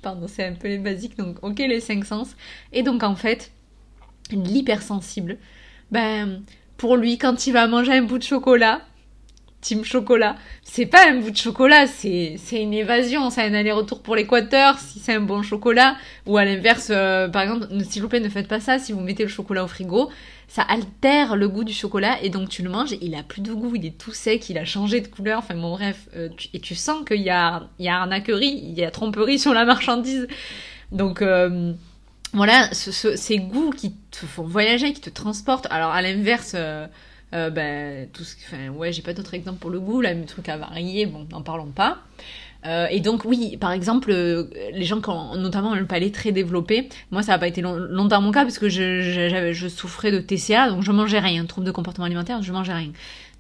Pardon, 0.02 0.26
c'est 0.28 0.44
un 0.44 0.54
peu 0.54 0.68
les 0.68 0.78
basiques. 0.78 1.16
Donc, 1.16 1.37
ok, 1.42 1.59
les 1.59 1.80
cinq 1.80 2.04
sens. 2.04 2.37
Et 2.72 2.83
donc, 2.83 3.02
en 3.02 3.16
fait, 3.16 3.52
l'hypersensible, 4.30 5.38
ben, 5.90 6.42
pour 6.76 6.96
lui, 6.96 7.18
quand 7.18 7.46
il 7.46 7.52
va 7.52 7.66
manger 7.66 7.92
un 7.92 8.02
bout 8.02 8.18
de 8.18 8.22
chocolat, 8.22 8.83
team 9.64 9.83
chocolat, 9.83 10.37
c'est 10.62 10.85
pas 10.85 11.09
un 11.09 11.20
bout 11.20 11.31
de 11.31 11.37
chocolat, 11.37 11.87
c'est, 11.87 12.37
une 12.53 12.74
évasion, 12.74 13.31
c'est 13.31 13.42
un 13.42 13.55
aller-retour 13.55 14.03
pour 14.03 14.14
l'équateur, 14.14 14.79
si 14.79 14.98
c'est 15.00 15.14
un 15.14 15.22
bon 15.22 15.42
chocolat, 15.42 15.96
ou 16.27 16.37
à 16.37 16.44
l'inverse, 16.44 16.88
euh, 16.90 17.29
par 17.29 17.42
exemple, 17.42 17.66
s'il 17.83 18.03
vous 18.03 18.09
plaît, 18.09 18.20
ne 18.20 18.29
faites 18.29 18.46
pas 18.46 18.61
ça, 18.61 18.79
si 18.79 18.92
vous 18.92 19.00
mettez 19.00 19.22
le 19.22 19.31
chocolat 19.31 19.64
au 19.64 19.66
frigo, 19.66 20.11
ça 20.48 20.61
altère 20.62 21.35
le 21.37 21.48
goût 21.48 21.64
du 21.64 21.72
chocolat 21.72 22.22
et 22.22 22.29
donc 22.29 22.50
tu 22.50 22.62
le 22.62 22.68
manges, 22.68 22.94
il 23.00 23.14
a 23.14 23.22
plus 23.22 23.40
de 23.40 23.55
goût, 23.55 23.74
il 23.74 23.87
est 23.87 23.96
tout 23.96 24.12
sec, 24.12 24.50
il 24.50 24.59
a 24.59 24.66
changé 24.66 25.00
de 25.00 25.09
couleur, 25.09 25.38
enfin 25.38 25.55
bon 25.55 25.72
bref, 25.72 26.09
euh, 26.14 26.29
et 26.53 26.61
tu 26.61 26.74
sens 26.74 27.03
qu'il 27.07 27.22
y 27.22 27.31
a, 27.31 27.68
il 27.79 27.87
y 27.87 27.88
a 27.88 28.00
arnaquerie, 28.00 28.61
il 28.62 28.74
y 28.74 28.85
a 28.85 28.90
tromperie 28.90 29.38
sur 29.38 29.55
la 29.55 29.64
marchandise. 29.64 30.29
Donc 30.92 31.22
euh, 31.22 31.72
voilà, 32.35 32.68
ces 32.74 33.38
goûts 33.38 33.70
qui 33.70 33.94
te 34.11 34.27
font 34.27 34.42
voyager, 34.42 34.92
qui 34.92 35.00
te 35.00 35.11
transportent. 35.11 35.66
Alors 35.70 35.90
à 35.90 36.03
l'inverse, 36.03 36.55
ben, 37.35 38.09
tout 38.12 38.25
ce, 38.25 38.37
enfin 38.47 38.68
ouais, 38.68 38.92
j'ai 38.92 39.03
pas 39.03 39.12
d'autres 39.12 39.35
exemples 39.35 39.59
pour 39.59 39.70
le 39.70 39.81
goût, 39.81 40.01
là, 40.01 40.14
mes 40.14 40.25
trucs 40.25 40.49
à 40.49 40.57
varier, 40.57 41.07
bon, 41.07 41.27
n'en 41.31 41.42
parlons 41.42 41.70
pas. 41.70 41.99
Euh, 42.66 42.87
et 42.90 43.01
donc 43.01 43.25
oui, 43.25 43.57
par 43.59 43.73
exemple, 43.73 44.11
euh, 44.11 44.44
les 44.73 44.85
gens 44.85 45.01
qui 45.01 45.11
ont 45.11 45.37
notamment 45.37 45.75
le 45.75 45.85
palais 45.85 46.11
très 46.11 46.33
développé, 46.33 46.88
moi 47.11 47.23
ça 47.23 47.33
n'a 47.33 47.38
pas 47.38 47.49
été 47.49 47.61
longtemps 47.61 48.23
mon 48.23 48.33
cas 48.33 48.42
parce 48.42 48.59
que 48.59 48.68
je, 48.68 49.68
souffrais 49.68 50.11
de 50.11 50.18
TCA, 50.18 50.70
donc 50.70 50.83
je 50.83 50.90
mangeais 50.90 51.18
rien, 51.18 51.44
trouble 51.44 51.66
de 51.66 51.73
comportement 51.73 52.07
alimentaire, 52.07 52.42
je 52.42 52.53
mangeais 52.53 52.73
rien. 52.73 52.92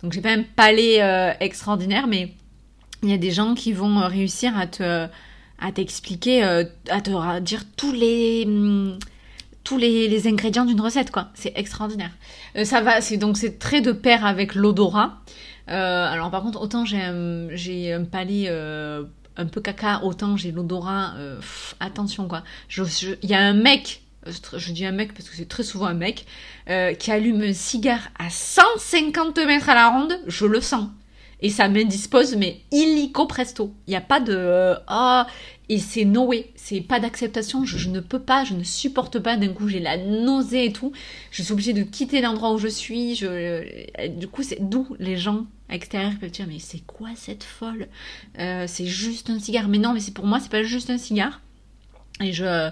Donc 0.02 0.12
j'ai 0.12 0.20
pas 0.20 0.32
un 0.32 0.42
palais 0.42 1.02
euh, 1.02 1.32
extraordinaire, 1.40 2.06
mais 2.06 2.34
il 3.02 3.10
y 3.10 3.14
a 3.14 3.18
des 3.18 3.30
gens 3.30 3.54
qui 3.54 3.72
vont 3.72 4.06
réussir 4.06 4.56
à 4.58 4.66
te 4.66 5.06
à 5.60 5.72
t'expliquer, 5.72 6.42
à 6.42 7.00
te 7.00 7.40
dire 7.40 7.62
tous 7.76 7.92
les 7.92 8.44
hum, 8.44 8.98
tous 9.64 9.78
les, 9.78 10.08
les 10.08 10.28
ingrédients 10.28 10.66
d'une 10.66 10.80
recette 10.80 11.10
quoi. 11.10 11.30
C'est 11.34 11.52
extraordinaire. 11.56 12.10
ça 12.64 12.80
va, 12.80 13.00
c'est 13.00 13.16
donc 13.16 13.36
c'est 13.36 13.58
très 13.58 13.80
de 13.80 13.92
pair 13.92 14.24
avec 14.24 14.54
l'odorat. 14.54 15.20
Euh, 15.70 16.06
alors 16.12 16.30
par 16.30 16.42
contre, 16.42 16.60
autant 16.60 16.84
j'ai 16.84 17.00
un, 17.00 17.48
j'ai 17.54 17.92
un 17.92 18.04
palais 18.04 18.46
euh, 18.48 19.04
un 19.36 19.46
peu 19.46 19.60
caca, 19.60 20.02
autant 20.02 20.36
j'ai 20.36 20.52
l'odorat. 20.52 21.14
Euh, 21.16 21.40
attention 21.80 22.28
quoi. 22.28 22.42
Il 22.76 23.30
y 23.30 23.34
a 23.34 23.40
un 23.40 23.54
mec, 23.54 24.02
je 24.26 24.72
dis 24.72 24.84
un 24.84 24.92
mec 24.92 25.14
parce 25.14 25.28
que 25.28 25.36
c'est 25.36 25.48
très 25.48 25.62
souvent 25.62 25.86
un 25.86 25.94
mec, 25.94 26.26
qui 26.98 27.10
allume 27.10 27.42
un 27.42 27.52
cigare 27.52 28.08
à 28.18 28.30
150 28.30 29.38
mètres 29.38 29.68
à 29.68 29.74
la 29.74 29.88
ronde, 29.88 30.18
je 30.26 30.46
le 30.46 30.60
sens 30.60 30.88
et 31.44 31.50
ça 31.50 31.68
m'indispose, 31.68 32.36
mais 32.36 32.62
illico 32.72 33.26
presto. 33.26 33.74
Il 33.86 33.90
n'y 33.90 33.96
a 33.96 34.00
pas 34.00 34.18
de 34.18 34.76
ah 34.86 35.26
et 35.68 35.78
c'est 35.78 36.04
no 36.04 36.26
way, 36.26 36.50
c'est 36.56 36.82
pas 36.82 37.00
d'acceptation. 37.00 37.64
Je, 37.64 37.88
ne 37.88 38.00
peux 38.00 38.18
pas, 38.18 38.44
je 38.44 38.54
ne 38.54 38.62
supporte 38.62 39.18
pas. 39.18 39.36
D'un 39.36 39.48
coup, 39.48 39.68
j'ai 39.68 39.80
la 39.80 39.96
nausée 39.96 40.66
et 40.66 40.72
tout. 40.72 40.92
Je 41.30 41.42
suis 41.42 41.52
obligée 41.52 41.72
de 41.72 41.82
quitter 41.82 42.20
l'endroit 42.20 42.52
où 42.52 42.58
je 42.58 42.68
suis. 42.68 43.14
Je, 43.14 43.26
euh, 43.26 44.08
du 44.08 44.28
coup, 44.28 44.42
c'est 44.42 44.58
d'où 44.60 44.94
les 44.98 45.16
gens 45.16 45.46
extérieurs 45.70 46.12
peuvent 46.20 46.30
dire 46.30 46.46
mais 46.46 46.58
c'est 46.58 46.84
quoi 46.86 47.08
cette 47.16 47.44
folle? 47.44 47.88
Euh, 48.38 48.66
C'est 48.68 48.86
juste 48.86 49.30
un 49.30 49.38
cigare. 49.38 49.68
Mais 49.68 49.78
non, 49.78 49.94
mais 49.94 50.00
c'est 50.00 50.12
pour 50.12 50.26
moi, 50.26 50.38
c'est 50.38 50.50
pas 50.50 50.62
juste 50.62 50.90
un 50.90 50.98
cigare. 50.98 51.40
Et 52.20 52.32
je, 52.32 52.70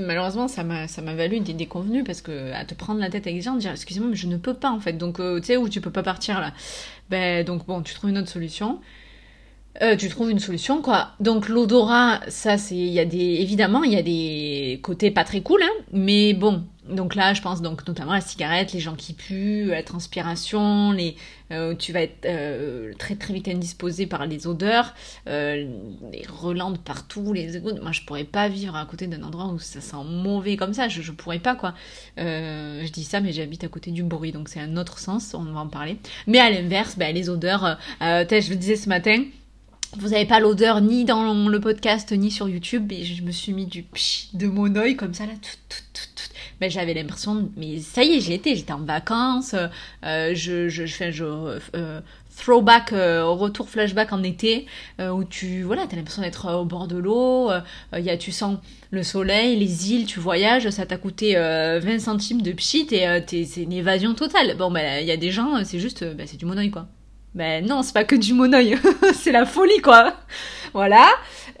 malheureusement, 0.00 0.48
ça 0.48 0.64
m'a, 0.64 0.86
m'a 1.02 1.14
valu 1.14 1.38
des 1.40 1.52
déconvenues 1.52 2.02
parce 2.02 2.20
que 2.20 2.52
à 2.52 2.64
te 2.64 2.74
prendre 2.74 2.98
la 2.98 3.10
tête 3.10 3.26
avec 3.26 3.36
les 3.36 3.42
gens, 3.42 3.54
dire 3.54 3.70
excusez-moi, 3.70 4.08
mais 4.10 4.16
je 4.16 4.26
ne 4.26 4.36
peux 4.36 4.54
pas 4.54 4.70
en 4.70 4.80
fait. 4.80 4.94
Donc, 4.94 5.20
euh, 5.20 5.38
tu 5.38 5.48
sais, 5.48 5.56
où 5.56 5.68
tu 5.68 5.80
peux 5.80 5.92
pas 5.92 6.02
partir 6.02 6.40
là. 6.40 6.52
Ben, 7.10 7.44
donc 7.44 7.66
bon, 7.66 7.82
tu 7.82 7.94
trouves 7.94 8.10
une 8.10 8.18
autre 8.18 8.30
solution. 8.30 8.80
Euh, 9.80 9.96
tu 9.96 10.08
trouves 10.10 10.30
une 10.30 10.38
solution 10.38 10.82
quoi. 10.82 11.12
Donc 11.18 11.48
l'odorat, 11.48 12.20
ça 12.28 12.58
c'est, 12.58 12.76
il 12.76 12.92
y 12.92 13.00
a 13.00 13.06
des, 13.06 13.16
évidemment 13.40 13.82
il 13.84 13.92
y 13.92 13.96
a 13.96 14.02
des 14.02 14.78
côtés 14.82 15.10
pas 15.10 15.24
très 15.24 15.40
cool, 15.40 15.62
hein, 15.62 15.84
mais 15.92 16.34
bon. 16.34 16.64
Donc 16.88 17.14
là, 17.14 17.32
je 17.32 17.40
pense 17.40 17.62
donc 17.62 17.86
notamment 17.86 18.12
la 18.12 18.20
cigarette, 18.20 18.72
les 18.72 18.80
gens 18.80 18.96
qui 18.96 19.14
puent, 19.14 19.66
la 19.66 19.84
transpiration, 19.84 20.90
les, 20.90 21.14
euh, 21.52 21.76
tu 21.76 21.92
vas 21.92 22.02
être 22.02 22.26
euh, 22.26 22.92
très 22.98 23.14
très 23.14 23.32
vite 23.32 23.46
indisposé 23.46 24.06
par 24.06 24.26
les 24.26 24.48
odeurs, 24.48 24.92
les 25.26 25.70
relents 26.28 26.74
partout, 26.74 27.32
les 27.32 27.60
Moi, 27.60 27.92
je 27.92 28.02
pourrais 28.02 28.24
pas 28.24 28.48
vivre 28.48 28.74
à 28.74 28.84
côté 28.84 29.06
d'un 29.06 29.22
endroit 29.22 29.46
où 29.46 29.60
ça 29.60 29.80
sent 29.80 30.04
mauvais 30.04 30.56
comme 30.56 30.74
ça. 30.74 30.88
Je, 30.88 31.02
je 31.02 31.12
pourrais 31.12 31.38
pas 31.38 31.54
quoi. 31.54 31.72
je 32.18 32.90
dis 32.90 33.04
ça, 33.04 33.20
mais 33.20 33.32
j'habite 33.32 33.62
à 33.62 33.68
côté 33.68 33.92
du 33.92 34.02
bruit, 34.02 34.32
donc 34.32 34.48
c'est 34.48 34.60
un 34.60 34.76
autre 34.76 34.98
sens. 34.98 35.34
On 35.34 35.44
va 35.44 35.60
en 35.60 35.68
parler. 35.68 35.98
Mais 36.26 36.40
à 36.40 36.50
l'inverse, 36.50 36.98
ben, 36.98 37.14
les 37.14 37.30
odeurs. 37.30 37.78
je 38.00 38.50
le 38.50 38.56
disais 38.56 38.76
ce 38.76 38.88
matin 38.88 39.22
vous 39.98 40.08
n'avez 40.10 40.24
pas 40.24 40.40
l'odeur 40.40 40.80
ni 40.80 41.04
dans 41.04 41.48
le 41.48 41.60
podcast 41.60 42.12
ni 42.12 42.30
sur 42.30 42.48
YouTube 42.48 42.92
et 42.92 43.04
je 43.04 43.22
me 43.22 43.30
suis 43.30 43.52
mis 43.52 43.66
du 43.66 43.82
pch 43.82 44.28
de 44.32 44.46
mon 44.46 44.74
oeil 44.76 44.96
comme 44.96 45.12
ça 45.12 45.26
là 45.26 45.32
tout, 45.32 45.58
tout, 45.68 45.82
tout, 45.92 46.08
tout. 46.16 46.34
Ben, 46.60 46.70
j'avais 46.70 46.94
l'impression 46.94 47.50
mais 47.56 47.78
ça 47.78 48.02
y 48.02 48.14
est 48.14 48.20
j'y 48.20 48.32
étais 48.32 48.56
j'étais 48.56 48.72
en 48.72 48.80
vacances 48.80 49.54
euh, 50.04 50.34
je, 50.34 50.68
je, 50.68 50.86
fais 50.86 51.12
je, 51.12 51.24
euh, 51.24 52.00
throwback 52.38 52.92
euh, 52.94 53.26
retour 53.26 53.68
flashback 53.68 54.12
en 54.12 54.22
été 54.22 54.66
euh, 54.98 55.10
où 55.10 55.24
tu 55.24 55.62
voilà 55.62 55.86
t'as 55.86 55.96
l'impression 55.96 56.22
d'être 56.22 56.50
au 56.54 56.64
bord 56.64 56.88
de 56.88 56.96
l'eau 56.96 57.50
il 57.96 58.04
y 58.04 58.10
a 58.10 58.16
tu 58.16 58.32
sens 58.32 58.58
le 58.90 59.02
soleil 59.02 59.58
les 59.58 59.92
îles 59.92 60.06
tu 60.06 60.20
voyages 60.20 60.70
ça 60.70 60.86
t'a 60.86 60.96
coûté 60.96 61.34
20 61.34 61.98
centimes 61.98 62.40
de 62.40 62.52
pchit 62.52 62.88
et 62.92 63.44
c'est 63.44 63.62
une 63.62 63.72
évasion 63.72 64.14
totale 64.14 64.56
bon 64.56 64.70
ben 64.70 65.00
il 65.02 65.06
y 65.06 65.12
a 65.12 65.18
des 65.18 65.30
gens 65.30 65.62
c'est 65.64 65.78
juste 65.78 66.02
ben, 66.14 66.26
c'est 66.26 66.38
du 66.38 66.46
monoeil 66.46 66.70
quoi 66.70 66.86
ben 67.34 67.64
non, 67.66 67.82
c'est 67.82 67.94
pas 67.94 68.04
que 68.04 68.16
du 68.16 68.34
monoeil, 68.34 68.78
c'est 69.14 69.32
la 69.32 69.46
folie 69.46 69.80
quoi. 69.82 70.14
Voilà. 70.74 71.08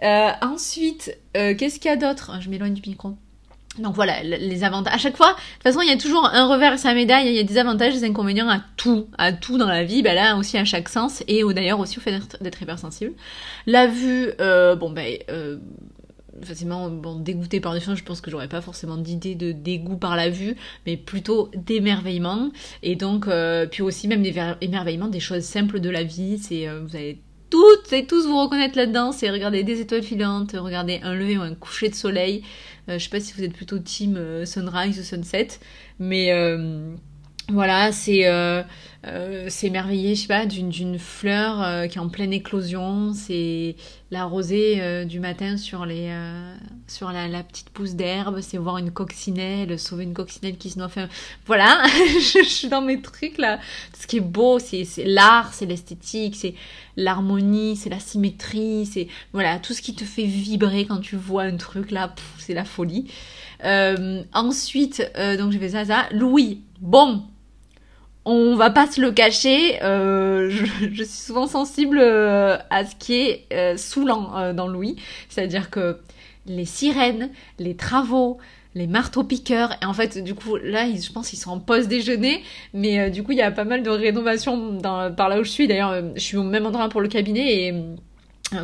Euh, 0.02 0.30
ensuite, 0.42 1.16
euh, 1.36 1.54
qu'est-ce 1.54 1.78
qu'il 1.78 1.90
y 1.90 1.94
a 1.94 1.96
d'autre? 1.96 2.32
Je 2.40 2.48
m'éloigne 2.48 2.74
du 2.74 2.88
micro. 2.88 3.14
Donc 3.78 3.94
voilà, 3.94 4.22
les 4.22 4.64
avantages. 4.64 4.94
À 4.94 4.98
chaque 4.98 5.16
fois, 5.16 5.30
de 5.30 5.34
toute 5.54 5.62
façon, 5.62 5.80
il 5.80 5.88
y 5.88 5.92
a 5.92 5.96
toujours 5.96 6.26
un 6.26 6.46
revers 6.46 6.72
à 6.72 6.76
sa 6.76 6.92
médaille. 6.92 7.28
Il 7.28 7.34
y 7.34 7.38
a 7.38 7.42
des 7.42 7.56
avantages, 7.56 7.94
des 7.94 8.04
inconvénients 8.04 8.48
à 8.50 8.60
tout, 8.76 9.06
à 9.16 9.32
tout 9.32 9.56
dans 9.56 9.66
la 9.66 9.82
vie. 9.82 10.02
Ben 10.02 10.14
là 10.14 10.36
aussi 10.36 10.58
à 10.58 10.64
chaque 10.66 10.90
sens 10.90 11.22
et 11.26 11.42
d'ailleurs 11.54 11.80
aussi 11.80 11.96
au 11.96 12.02
fait 12.02 12.18
d'être 12.42 12.60
hypersensible. 12.60 13.14
La 13.66 13.86
vue, 13.86 14.30
euh, 14.40 14.76
bon 14.76 14.90
ben, 14.90 15.16
euh, 15.30 15.56
facilement 16.42 16.88
dégoûté 17.16 17.60
par 17.60 17.74
des 17.74 17.80
choses, 17.80 17.98
je 17.98 18.04
pense 18.04 18.20
que 18.20 18.30
j'aurais 18.30 18.48
pas 18.48 18.60
forcément 18.60 18.96
d'idée 18.96 19.34
de 19.34 19.52
dégoût 19.52 19.96
par 19.96 20.16
la 20.16 20.30
vue, 20.30 20.56
mais 20.86 20.96
plutôt 20.96 21.50
d'émerveillement. 21.54 22.50
Et 22.82 22.96
donc, 22.96 23.28
euh, 23.28 23.66
puis 23.66 23.82
aussi 23.82 24.08
même 24.08 24.22
des 24.22 24.34
émerveillements 24.60 25.08
des 25.08 25.20
choses 25.20 25.42
simples 25.42 25.80
de 25.80 25.90
la 25.90 26.02
vie. 26.02 26.38
C'est, 26.38 26.68
euh, 26.68 26.80
vous 26.80 26.96
allez 26.96 27.20
toutes 27.50 27.92
et 27.92 28.06
tous 28.06 28.26
vous 28.26 28.40
reconnaître 28.40 28.76
là-dedans. 28.76 29.12
C'est 29.12 29.30
regarder 29.30 29.62
des 29.62 29.80
étoiles 29.80 30.02
filantes, 30.02 30.52
regarder 30.52 31.00
un 31.02 31.14
lever 31.14 31.36
ou 31.36 31.42
un 31.42 31.54
coucher 31.54 31.90
de 31.90 31.94
soleil. 31.94 32.42
Euh, 32.88 32.98
je 32.98 33.04
sais 33.04 33.10
pas 33.10 33.20
si 33.20 33.34
vous 33.34 33.44
êtes 33.44 33.52
plutôt 33.52 33.78
team 33.78 34.18
sunrise 34.46 34.98
ou 34.98 35.02
sunset, 35.02 35.48
mais 35.98 36.32
voilà, 37.52 37.92
c'est 37.92 38.26
euh, 38.26 38.62
euh, 39.04 39.44
je 39.46 40.14
sais 40.14 40.26
pas, 40.28 40.46
d'une 40.46 40.98
fleur 40.98 41.60
euh, 41.60 41.86
qui 41.88 41.98
est 41.98 42.00
en 42.00 42.08
pleine 42.08 42.32
éclosion. 42.32 43.12
C'est 43.12 43.74
la 44.12 44.24
rosée 44.24 44.80
euh, 44.80 45.04
du 45.04 45.18
matin 45.18 45.56
sur, 45.56 45.86
les, 45.86 46.08
euh, 46.10 46.54
sur 46.86 47.10
la, 47.10 47.26
la, 47.26 47.42
petite 47.42 47.70
pousse 47.70 47.94
d'herbe. 47.94 48.40
C'est 48.40 48.58
voir 48.58 48.78
une 48.78 48.92
coccinelle, 48.92 49.76
sauver 49.78 50.04
une 50.04 50.14
coccinelle 50.14 50.56
qui 50.56 50.70
se 50.70 50.78
noie. 50.78 50.86
Enfin, 50.86 51.08
voilà, 51.46 51.82
je, 51.88 52.44
suis 52.44 52.68
dans 52.68 52.82
mes 52.82 53.00
trucs 53.00 53.38
là. 53.38 53.58
Ce 53.98 54.06
qui 54.06 54.18
est 54.18 54.20
beau, 54.20 54.60
c'est 54.60 54.86
l'art, 55.04 55.52
c'est 55.52 55.66
l'esthétique, 55.66 56.36
c'est 56.36 56.54
l'harmonie, 56.96 57.74
c'est 57.74 57.90
la 57.90 57.98
symétrie, 57.98 58.86
c'est 58.86 59.08
voilà 59.32 59.58
tout 59.58 59.72
ce 59.72 59.82
qui 59.82 59.94
te 59.96 60.04
fait 60.04 60.26
vibrer 60.26 60.86
quand 60.86 61.00
tu 61.00 61.16
vois 61.16 61.42
un 61.42 61.56
truc 61.56 61.90
là. 61.90 62.14
C'est 62.38 62.54
la 62.54 62.64
folie. 62.64 63.08
ensuite, 64.32 65.02
donc 65.38 65.50
j'ai 65.50 65.58
fait 65.58 65.70
ça, 65.70 65.84
ça. 65.84 66.06
Louis, 66.12 66.60
bon 66.80 67.24
on 68.24 68.54
va 68.54 68.70
pas 68.70 68.86
se 68.86 69.00
le 69.00 69.10
cacher, 69.10 69.82
euh, 69.82 70.48
je, 70.50 71.02
suis 71.02 71.06
souvent 71.06 71.46
sensible 71.46 71.98
euh, 72.00 72.56
à 72.70 72.84
ce 72.84 72.94
qui 72.94 73.14
est 73.14 73.46
euh, 73.52 73.76
saoulant 73.76 74.52
dans 74.54 74.68
Louis. 74.68 74.96
C'est-à-dire 75.28 75.70
que 75.70 75.98
les 76.46 76.64
sirènes, 76.64 77.30
les 77.58 77.74
travaux, 77.74 78.38
les 78.74 78.86
marteaux-piqueurs, 78.86 79.76
et 79.82 79.86
en 79.86 79.92
fait, 79.92 80.22
du 80.22 80.34
coup, 80.34 80.56
là, 80.56 80.86
je 80.88 81.12
pense 81.12 81.30
qu'ils 81.30 81.38
sont 81.38 81.50
en 81.50 81.58
pause 81.58 81.88
déjeuner, 81.88 82.42
mais 82.72 83.10
du 83.10 83.22
coup, 83.22 83.32
il 83.32 83.38
y 83.38 83.42
a 83.42 83.50
pas 83.50 83.64
mal 83.64 83.82
de 83.82 83.90
rénovations 83.90 84.78
par 84.80 85.28
là 85.28 85.40
où 85.40 85.44
je 85.44 85.50
suis. 85.50 85.66
D'ailleurs, 85.66 86.02
je 86.14 86.20
suis 86.20 86.36
au 86.36 86.42
même 86.42 86.64
endroit 86.64 86.88
pour 86.88 87.00
le 87.00 87.08
cabinet 87.08 87.66
et 87.66 87.74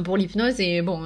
pour 0.05 0.17
l'hypnose, 0.17 0.61
et 0.61 0.83
bon, 0.83 1.03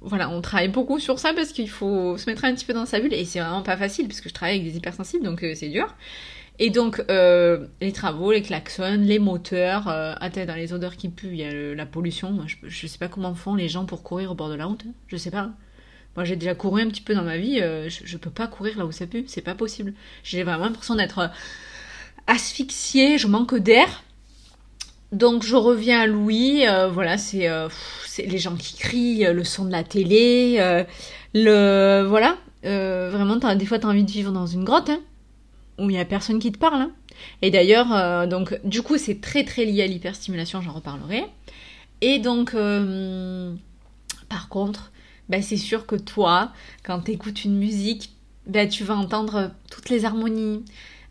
voilà, 0.00 0.30
on 0.30 0.40
travaille 0.40 0.68
beaucoup 0.68 1.00
sur 1.00 1.18
ça 1.18 1.32
parce 1.34 1.52
qu'il 1.52 1.68
faut 1.68 2.16
se 2.16 2.30
mettre 2.30 2.44
un 2.44 2.54
petit 2.54 2.64
peu 2.64 2.72
dans 2.72 2.86
sa 2.86 3.00
bulle, 3.00 3.14
et 3.14 3.24
c'est 3.24 3.40
vraiment 3.40 3.62
pas 3.62 3.76
facile 3.76 4.06
parce 4.06 4.20
que 4.20 4.28
je 4.28 4.34
travaille 4.34 4.60
avec 4.60 4.70
des 4.70 4.76
hypersensibles, 4.76 5.24
donc 5.24 5.44
c'est 5.54 5.68
dur. 5.68 5.94
Et 6.60 6.70
donc, 6.70 7.02
euh, 7.08 7.66
les 7.80 7.92
travaux, 7.92 8.32
les 8.32 8.42
klaxons, 8.42 8.98
les 9.00 9.20
moteurs, 9.20 9.86
euh, 9.88 10.14
dans 10.46 10.56
les 10.56 10.72
odeurs 10.72 10.96
qui 10.96 11.08
puent, 11.08 11.30
il 11.30 11.36
y 11.36 11.44
a 11.44 11.74
la 11.74 11.86
pollution. 11.86 12.32
Moi, 12.32 12.46
je, 12.46 12.56
je 12.62 12.86
sais 12.86 12.98
pas 12.98 13.08
comment 13.08 13.34
font 13.34 13.54
les 13.54 13.68
gens 13.68 13.84
pour 13.84 14.02
courir 14.02 14.32
au 14.32 14.34
bord 14.34 14.48
de 14.48 14.54
la 14.54 14.66
route. 14.66 14.82
Hein. 14.86 14.92
Je 15.06 15.16
sais 15.16 15.30
pas. 15.30 15.50
Moi, 16.16 16.24
j'ai 16.24 16.34
déjà 16.34 16.56
couru 16.56 16.82
un 16.82 16.88
petit 16.88 17.00
peu 17.00 17.14
dans 17.14 17.22
ma 17.22 17.36
vie. 17.36 17.60
Euh, 17.60 17.88
je, 17.88 18.00
je, 18.04 18.16
peux 18.16 18.30
pas 18.30 18.48
courir 18.48 18.76
là 18.76 18.86
où 18.86 18.90
ça 18.90 19.06
pue. 19.06 19.24
C'est 19.28 19.40
pas 19.40 19.54
possible. 19.54 19.94
J'ai 20.24 20.42
vraiment 20.42 20.64
l'impression 20.64 20.96
d'être 20.96 21.18
euh, 21.18 21.28
asphyxiée. 22.26 23.18
Je 23.18 23.28
manque 23.28 23.54
d'air. 23.54 24.02
Donc, 25.12 25.44
je 25.44 25.54
reviens 25.54 26.00
à 26.00 26.06
Louis. 26.08 26.66
Euh, 26.66 26.88
voilà, 26.88 27.18
c'est 27.18 27.48
les 28.18 28.38
gens 28.38 28.56
qui 28.56 28.76
crient, 28.76 29.32
le 29.32 29.44
son 29.44 29.64
de 29.64 29.70
la 29.70 29.84
télé. 29.84 30.84
le 31.34 32.04
Voilà. 32.08 32.36
vraiment, 32.64 33.36
des 33.54 33.66
fois, 33.66 33.78
t'as 33.78 33.86
envie 33.86 34.02
de 34.02 34.10
vivre 34.10 34.32
dans 34.32 34.46
une 34.46 34.64
grotte. 34.64 34.90
Hein 34.90 35.00
où 35.78 35.90
il 35.90 35.96
y 35.96 35.98
a 35.98 36.04
personne 36.04 36.38
qui 36.38 36.52
te 36.52 36.58
parle. 36.58 36.82
Hein. 36.82 36.90
Et 37.42 37.50
d'ailleurs, 37.50 37.92
euh, 37.92 38.26
donc 38.26 38.58
du 38.64 38.82
coup, 38.82 38.98
c'est 38.98 39.20
très 39.20 39.44
très 39.44 39.64
lié 39.64 39.82
à 39.82 39.86
l'hyperstimulation, 39.86 40.60
j'en 40.60 40.72
reparlerai. 40.72 41.24
Et 42.00 42.18
donc, 42.18 42.54
euh, 42.54 43.54
par 44.28 44.48
contre, 44.48 44.92
bah, 45.28 45.42
c'est 45.42 45.56
sûr 45.56 45.86
que 45.86 45.96
toi, 45.96 46.52
quand 46.84 47.00
tu 47.00 47.12
écoutes 47.12 47.44
une 47.44 47.56
musique, 47.56 48.10
bah, 48.46 48.66
tu 48.66 48.84
vas 48.84 48.96
entendre 48.96 49.50
toutes 49.70 49.90
les 49.90 50.04
harmonies, 50.04 50.64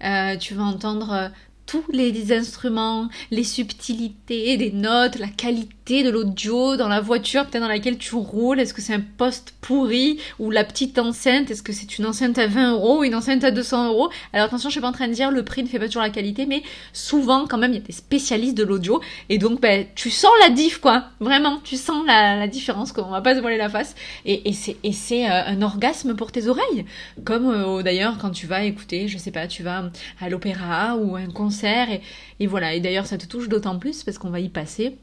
euh, 0.04 0.38
tu 0.38 0.54
vas 0.54 0.64
entendre 0.64 1.32
tous 1.66 1.84
les, 1.92 2.32
instruments, 2.32 3.10
les 3.30 3.44
subtilités 3.44 4.56
des 4.58 4.72
notes, 4.72 5.20
la 5.20 5.28
qualité 5.28 5.77
de 5.88 6.10
l'audio 6.10 6.76
dans 6.76 6.90
la 6.90 7.00
voiture 7.00 7.46
peut-être 7.46 7.62
dans 7.62 7.70
laquelle 7.70 7.98
tu 7.98 8.16
roules 8.16 8.60
Est-ce 8.60 8.74
que 8.74 8.82
c'est 8.82 8.94
un 8.94 9.02
poste 9.18 9.54
pourri 9.62 10.20
ou 10.38 10.52
la 10.52 10.64
petite 10.64 11.00
enceinte? 11.00 11.50
Est-ce 11.50 11.64
que 11.64 11.72
c'est 11.72 11.98
une 11.98 12.06
enceinte 12.06 12.38
à 12.38 12.48
20 12.48 12.74
euros 12.74 13.00
ou 13.00 13.04
une 13.06 13.16
enceinte 13.16 13.44
à 13.44 13.52
200 13.52 13.88
euros? 13.88 14.10
Alors 14.34 14.48
attention, 14.48 14.70
je 14.70 14.74
suis 14.74 14.82
pas 14.82 14.90
en 14.90 14.94
train 14.94 15.08
de 15.08 15.14
dire 15.14 15.32
le 15.32 15.44
prix 15.44 15.64
ne 15.64 15.68
fait 15.68 15.80
pas 15.80 15.86
toujours 15.86 16.02
la 16.02 16.10
qualité, 16.10 16.46
mais 16.46 16.62
souvent 16.92 17.48
quand 17.48 17.58
même 17.58 17.72
il 17.72 17.76
y 17.76 17.82
a 17.82 17.86
des 17.86 17.94
spécialistes 17.94 18.58
de 18.58 18.64
l'audio 18.64 19.02
et 19.30 19.38
donc 19.38 19.62
ben, 19.62 19.86
tu 19.96 20.10
sens 20.10 20.32
la 20.42 20.50
diff 20.50 20.80
quoi. 20.80 21.06
Vraiment, 21.20 21.60
tu 21.64 21.78
sens 21.78 22.06
la, 22.06 22.48
différence. 22.48 22.92
Quoi. 22.92 23.06
On 23.08 23.12
va 23.12 23.22
pas 23.22 23.36
se 23.36 23.40
voiler 23.40 23.58
la 23.58 23.70
face 23.70 23.96
et, 24.26 24.50
et 24.50 24.92
c'est 24.92 25.30
euh, 25.30 25.46
un 25.46 25.62
orgasme 25.62 26.16
pour 26.16 26.32
tes 26.32 26.48
oreilles. 26.48 26.86
Comme 27.24 27.48
euh, 27.48 27.82
d'ailleurs 27.82 28.18
quand 28.18 28.32
tu 28.32 28.46
vas 28.46 28.64
écouter, 28.64 29.08
je 29.08 29.18
sais 29.18 29.32
pas, 29.32 29.48
tu 29.48 29.64
vas 29.64 29.90
à 30.20 30.30
l'opéra 30.30 30.98
ou 30.98 31.16
à 31.16 31.20
un 31.20 31.32
concert 31.32 31.90
et, 31.90 32.02
et 32.40 32.48
voilà. 32.48 32.74
Et 32.74 32.82
d'ailleurs 32.82 33.06
ça 33.06 33.18
te 33.18 33.26
touche 33.26 33.48
d'autant 33.48 33.80
plus 33.80 34.04
parce 34.04 34.18
qu'on 34.18 34.30
va 34.30 34.42
y 34.42 34.50
passer 34.50 34.98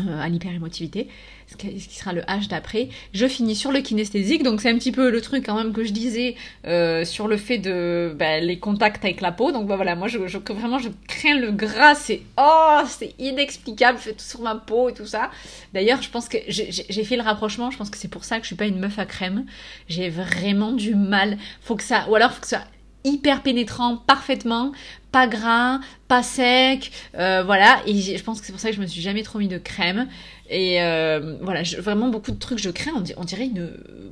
euh, 0.00 0.20
à 0.20 0.28
l'hyperémotivité, 0.28 1.08
ce 1.46 1.56
qui 1.56 1.80
sera 1.80 2.12
le 2.12 2.22
H 2.22 2.48
d'après. 2.48 2.88
Je 3.12 3.26
finis 3.26 3.54
sur 3.54 3.70
le 3.70 3.80
kinesthésique, 3.80 4.42
donc 4.42 4.60
c'est 4.60 4.70
un 4.70 4.76
petit 4.76 4.90
peu 4.90 5.10
le 5.10 5.20
truc 5.20 5.46
quand 5.46 5.56
même 5.56 5.72
que 5.72 5.84
je 5.84 5.92
disais 5.92 6.34
euh, 6.66 7.04
sur 7.04 7.28
le 7.28 7.36
fait 7.36 7.58
de 7.58 8.14
bah, 8.18 8.40
les 8.40 8.58
contacts 8.58 9.04
avec 9.04 9.20
la 9.20 9.30
peau. 9.30 9.52
Donc 9.52 9.66
bah, 9.66 9.76
voilà, 9.76 9.94
moi 9.94 10.08
je, 10.08 10.18
vraiment 10.18 10.78
je 10.78 10.88
crains 11.06 11.38
le 11.38 11.52
gras, 11.52 11.94
c'est 11.94 12.22
oh 12.38 12.80
c'est 12.88 13.14
inexplicable, 13.18 13.98
je 13.98 14.04
fais 14.04 14.12
tout 14.12 14.24
sur 14.24 14.40
ma 14.40 14.56
peau 14.56 14.88
et 14.88 14.94
tout 14.94 15.06
ça. 15.06 15.30
D'ailleurs, 15.72 16.02
je 16.02 16.10
pense 16.10 16.28
que 16.28 16.38
j'ai 16.48 17.04
fait 17.04 17.16
le 17.16 17.22
rapprochement, 17.22 17.70
je 17.70 17.78
pense 17.78 17.90
que 17.90 17.98
c'est 17.98 18.08
pour 18.08 18.24
ça 18.24 18.38
que 18.38 18.42
je 18.42 18.48
suis 18.48 18.56
pas 18.56 18.66
une 18.66 18.80
meuf 18.80 18.98
à 18.98 19.06
crème. 19.06 19.44
J'ai 19.88 20.08
vraiment 20.08 20.72
du 20.72 20.94
mal. 20.94 21.38
Faut 21.60 21.76
que 21.76 21.82
ça, 21.82 22.06
ou 22.08 22.14
alors 22.14 22.32
faut 22.32 22.40
que 22.40 22.48
ça 22.48 22.64
hyper 23.04 23.42
pénétrant 23.42 23.98
parfaitement, 23.98 24.72
pas 25.12 25.26
gras, 25.26 25.80
pas 26.08 26.22
sec, 26.22 26.90
euh, 27.16 27.42
voilà. 27.44 27.80
Et 27.86 27.94
je 28.16 28.22
pense 28.24 28.40
que 28.40 28.46
c'est 28.46 28.52
pour 28.52 28.60
ça 28.60 28.70
que 28.70 28.76
je 28.76 28.80
me 28.80 28.86
suis 28.86 29.00
jamais 29.00 29.22
trop 29.22 29.38
mis 29.38 29.48
de 29.48 29.58
crème. 29.58 30.08
Et 30.50 30.82
euh, 30.82 31.36
voilà, 31.40 31.62
vraiment 31.78 32.08
beaucoup 32.08 32.32
de 32.32 32.38
trucs 32.38 32.58
je 32.58 32.70
crains. 32.70 32.92
On, 33.16 33.24
dirait 33.24 33.50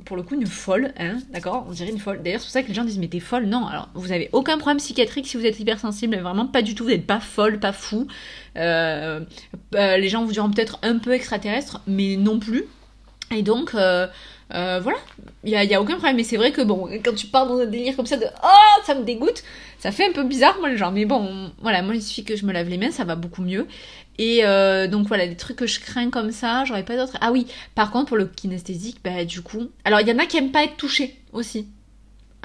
pour 0.05 0.15
le 0.15 0.23
coup, 0.23 0.35
une 0.35 0.47
folle, 0.47 0.93
hein, 0.97 1.17
d'accord? 1.31 1.65
On 1.67 1.71
dirait 1.71 1.91
une 1.91 1.99
folle. 1.99 2.21
D'ailleurs, 2.23 2.39
c'est 2.39 2.45
pour 2.45 2.53
ça 2.53 2.63
que 2.63 2.69
les 2.69 2.73
gens 2.73 2.85
disent 2.85 2.99
mais 2.99 3.07
t'es 3.07 3.19
folle? 3.19 3.45
Non, 3.45 3.67
alors 3.67 3.89
vous 3.95 4.11
avez 4.11 4.29
aucun 4.31 4.57
problème 4.57 4.77
psychiatrique 4.77 5.27
si 5.27 5.37
vous 5.37 5.45
êtes 5.45 5.59
hypersensible, 5.59 6.15
vraiment 6.17 6.47
pas 6.47 6.61
du 6.61 6.73
tout. 6.73 6.85
Vous 6.85 6.91
n'êtes 6.91 7.07
pas 7.07 7.19
folle, 7.19 7.59
pas 7.59 7.73
fou. 7.73 8.07
Euh, 8.57 9.19
les 9.73 10.09
gens 10.09 10.23
vous 10.23 10.31
diront 10.31 10.49
peut-être 10.49 10.79
un 10.83 10.97
peu 10.99 11.13
extraterrestre, 11.13 11.81
mais 11.87 12.15
non 12.15 12.39
plus. 12.39 12.65
Et 13.35 13.41
donc, 13.41 13.75
voilà, 14.53 14.97
il 15.43 15.49
n'y 15.49 15.55
a, 15.55 15.63
y 15.63 15.73
a, 15.73 15.81
aucun 15.81 15.95
problème. 15.95 16.15
Mais 16.15 16.23
c'est 16.23 16.37
vrai 16.37 16.51
que 16.51 16.61
bon, 16.61 16.89
quand 17.03 17.15
tu 17.15 17.27
pars 17.27 17.47
dans 17.47 17.59
un 17.59 17.65
délire 17.65 17.95
comme 17.95 18.05
ça 18.05 18.17
de 18.17 18.25
oh, 18.43 18.81
ça 18.85 18.95
me 18.95 19.03
dégoûte, 19.03 19.43
ça 19.79 19.91
fait 19.91 20.07
un 20.07 20.13
peu 20.13 20.23
bizarre, 20.23 20.57
moi, 20.59 20.69
le 20.69 20.77
genre. 20.77 20.91
Mais 20.91 21.05
bon, 21.05 21.51
voilà, 21.61 21.81
moi, 21.81 21.95
il 21.95 22.01
suffit 22.01 22.23
que 22.23 22.35
je 22.35 22.45
me 22.45 22.53
lave 22.53 22.69
les 22.69 22.77
mains, 22.77 22.91
ça 22.91 23.03
va 23.03 23.15
beaucoup 23.15 23.41
mieux. 23.41 23.67
Et 24.17 24.45
euh, 24.45 24.87
donc 24.87 25.07
voilà, 25.07 25.27
des 25.27 25.35
trucs 25.35 25.57
que 25.57 25.67
je 25.67 25.79
crains 25.79 26.09
comme 26.09 26.31
ça, 26.31 26.65
j'aurais 26.65 26.85
pas 26.85 26.95
d'autres. 26.95 27.17
Ah 27.21 27.31
oui, 27.31 27.47
par 27.75 27.91
contre, 27.91 28.09
pour 28.09 28.17
le 28.17 28.25
kinesthésique, 28.25 28.99
bah 29.03 29.25
du 29.25 29.41
coup. 29.41 29.69
Alors, 29.85 30.01
il 30.01 30.07
y 30.07 30.11
en 30.11 30.19
a 30.19 30.25
qui 30.25 30.37
aiment 30.37 30.51
pas 30.51 30.63
être 30.63 30.77
touchés 30.77 31.19
aussi. 31.31 31.67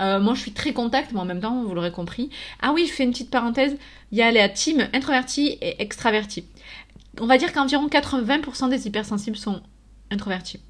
Euh, 0.01 0.21
moi, 0.21 0.35
je 0.35 0.41
suis 0.41 0.53
très 0.53 0.73
contact, 0.73 1.13
mais 1.13 1.21
en 1.21 1.25
même 1.25 1.41
temps, 1.41 1.63
vous 1.65 1.75
l'aurez 1.75 1.91
compris. 1.91 2.31
Ah 2.63 2.73
oui, 2.73 2.87
je 2.87 2.93
fais 2.93 3.05
une 3.05 3.11
petite 3.11 3.31
parenthèse. 3.31 3.77
Il 4.13 4.19
y 4.19 4.23
a 4.23 4.31
la 4.31 4.49
team 4.49 4.89
introverti 4.95 5.59
et 5.61 5.83
extraverti. 5.83 6.45
On 7.21 7.27
va 7.27 7.37
dire 7.37 7.53
qu'environ 7.53 7.89
80% 7.89 8.71
des 8.71 8.87
hypersensibles 8.87 9.37
sont 9.37 9.61
introvertis. 10.11 10.61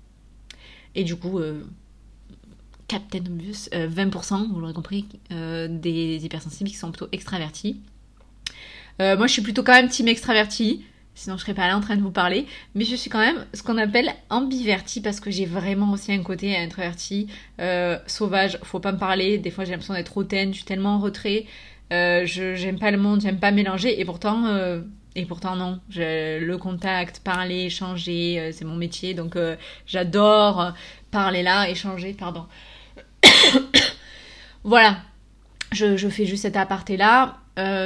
Et 0.99 1.05
du 1.05 1.15
coup, 1.15 1.39
euh, 1.39 1.63
Captain 2.89 3.21
Obvious, 3.21 3.69
20%, 3.73 4.49
vous 4.53 4.59
l'aurez 4.59 4.73
compris, 4.73 5.07
euh, 5.31 5.69
des 5.71 6.25
hypersensibles 6.25 6.69
qui 6.69 6.75
sont 6.77 6.91
plutôt 6.91 7.07
extravertis. 7.13 7.81
Euh, 9.01 9.17
moi, 9.17 9.29
je 9.29 9.33
suis 9.33 9.43
plutôt 9.43 9.63
quand 9.63 9.75
même 9.75 9.89
team 9.89 10.09
extraverti, 10.09 10.85
sinon 11.15 11.37
je 11.37 11.43
serais 11.43 11.55
pas 11.55 11.69
là 11.69 11.77
en 11.77 11.81
train 11.81 11.95
de 11.95 12.03
vous 12.03 12.11
parler. 12.11 12.47
Mais 12.75 12.85
je 12.85 12.97
suis 12.97 13.11
quand 13.11 13.21
même 13.21 13.47
ce 13.55 13.63
qu'on 13.63 13.79
appelle 13.79 14.13
ambiverti 14.29 15.01
parce 15.01 15.21
que 15.21 15.31
j'ai 15.31 15.47
vraiment 15.47 15.93
aussi 15.93 16.11
un 16.11 16.25
côté 16.25 16.57
introverti, 16.57 17.29
sauvage. 18.09 18.59
Faut 18.65 18.81
pas 18.81 18.91
me 18.91 18.99
parler. 18.99 19.39
Des 19.39 19.53
fois, 19.53 19.65
j'ai 19.65 19.71
l'impression 19.71 19.95
d'être 19.95 20.17
hautaine. 20.17 20.51
Je 20.51 20.57
suis 20.57 20.65
tellement 20.65 20.97
en 20.97 20.99
retrait. 20.99 21.47
je 21.93 22.55
j'aime 22.57 22.81
pas 22.81 22.91
le 22.91 22.99
monde, 22.99 23.21
j'aime 23.21 23.39
pas 23.39 23.53
mélanger. 23.53 24.01
Et 24.01 24.05
pourtant, 24.05 24.43
et 25.19 25.27
pourtant 25.27 25.57
non, 25.57 25.81
le 25.97 26.57
contact, 26.57 27.21
parler, 27.25 27.65
échanger, 27.65 28.39
euh, 28.39 28.53
c'est 28.53 28.65
mon 28.65 28.77
métier, 28.77 29.15
donc 29.15 29.35
euh, 29.35 29.57
j'adore 29.85 30.61
euh, 30.61 30.71
parler 31.11 31.43
là, 31.43 31.69
échanger, 31.69 32.13
pardon. 32.13 32.47
voilà, 34.63 34.99
je, 35.73 36.09
fais 36.09 36.25
juste 36.25 36.43
cet 36.43 36.57
aparté 36.57 36.97
là, 36.97 37.39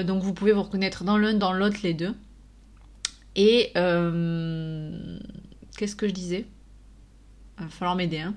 donc 0.03 0.23
vous 0.23 0.35
pouvez 0.35 0.53
vous 0.53 0.63
reconnaître 0.63 1.05
dans 1.05 1.17
l'un, 1.17 1.33
dans 1.33 1.55
l'autre, 1.55 1.79
les 1.83 1.95
deux. 1.95 2.15
Et 3.35 3.71
qu'est-ce 3.75 5.17
que 5.97 6.07
je 6.07 6.13
disais? 6.13 6.45
Il 7.59 7.65
va 7.65 7.71
falloir 7.71 7.97
m'aider, 7.97 8.19
hein. 8.19 8.35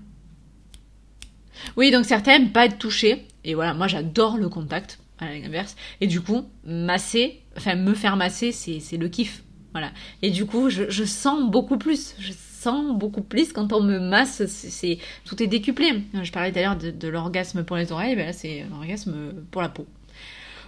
Oui, 1.75 1.91
donc 1.91 2.05
certains 2.05 2.39
n'aiment 2.39 2.53
pas 2.53 2.65
être 2.65 2.77
touchés, 2.77 3.27
et 3.43 3.55
voilà, 3.55 3.73
moi 3.73 3.87
j'adore 3.87 4.37
le 4.37 4.47
contact 4.47 4.99
à 5.19 5.25
l'inverse. 5.25 5.75
Et 6.01 6.07
du 6.07 6.21
coup, 6.21 6.45
masser, 6.65 7.41
enfin 7.57 7.75
me 7.75 7.93
faire 7.93 8.15
masser, 8.17 8.51
c'est 8.51 8.97
le 8.97 9.07
kiff. 9.07 9.43
Voilà. 9.71 9.91
Et 10.21 10.31
du 10.31 10.45
coup, 10.45 10.69
je, 10.69 10.89
je, 10.89 11.03
sens 11.03 11.49
beaucoup 11.49 11.77
plus. 11.77 12.15
Je 12.17 12.31
sens 12.31 12.97
beaucoup 12.97 13.21
plus 13.21 13.53
quand 13.53 13.73
on 13.73 13.81
me 13.81 13.99
masse. 13.99 14.45
C'est 14.47 14.97
tout 15.25 15.41
est 15.43 15.47
décuplé. 15.47 16.01
Je 16.21 16.31
parlais 16.31 16.51
d'ailleurs 16.51 16.77
de, 16.77 17.07
l'orgasme 17.07 17.63
pour 17.63 17.75
les 17.75 17.91
oreilles, 17.91 18.15
ben 18.15 18.25
là 18.25 18.33
c'est 18.33 18.65
l'orgasme 18.69 19.33
pour 19.51 19.61
la 19.61 19.69
peau. 19.69 19.85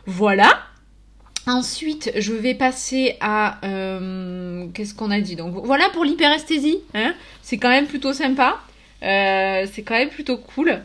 Voilà. 0.06 0.60
Ensuite, 1.48 2.12
je 2.18 2.34
vais 2.34 2.56
passer 2.56 3.16
à 3.22 3.66
euh, 3.66 4.68
qu'est-ce 4.74 4.94
qu'on 4.94 5.12
a 5.12 5.22
dit? 5.22 5.38
Donc 5.38 5.56
voilà 5.66 5.90
pour 5.94 6.04
l'hyperesthésie. 6.04 6.80
Hein 6.94 7.14
c'est 7.42 7.58
quand 7.58 7.70
même 7.70 7.88
plutôt 7.88 8.14
sympa. 8.14 8.60
Euh, 9.04 9.66
c'est 9.72 9.84
quand 9.84 9.98
même 9.98 10.10
plutôt 10.10 10.38
cool 10.38 10.82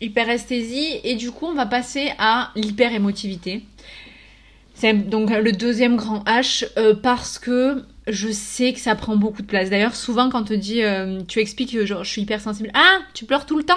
hyperesthésie 0.00 1.00
et 1.04 1.16
du 1.16 1.30
coup 1.30 1.46
on 1.46 1.54
va 1.54 1.66
passer 1.66 2.12
à 2.18 2.50
l'hyperémotivité. 2.54 3.64
C'est 4.74 4.94
donc 4.94 5.30
le 5.30 5.52
deuxième 5.52 5.96
grand 5.96 6.22
H 6.24 6.64
euh, 6.76 6.94
parce 6.94 7.38
que 7.38 7.84
je 8.06 8.28
sais 8.30 8.72
que 8.72 8.78
ça 8.78 8.94
prend 8.94 9.16
beaucoup 9.16 9.42
de 9.42 9.46
place. 9.46 9.70
D'ailleurs 9.70 9.96
souvent 9.96 10.30
quand 10.30 10.42
on 10.42 10.44
te 10.44 10.54
dit 10.54 10.82
euh, 10.82 11.20
tu 11.26 11.40
expliques 11.40 11.72
que 11.72 11.84
genre, 11.84 12.04
je 12.04 12.10
suis 12.10 12.22
hypersensible, 12.22 12.70
ah 12.74 12.98
tu 13.14 13.24
pleures 13.24 13.46
tout 13.46 13.58
le 13.58 13.64
temps? 13.64 13.74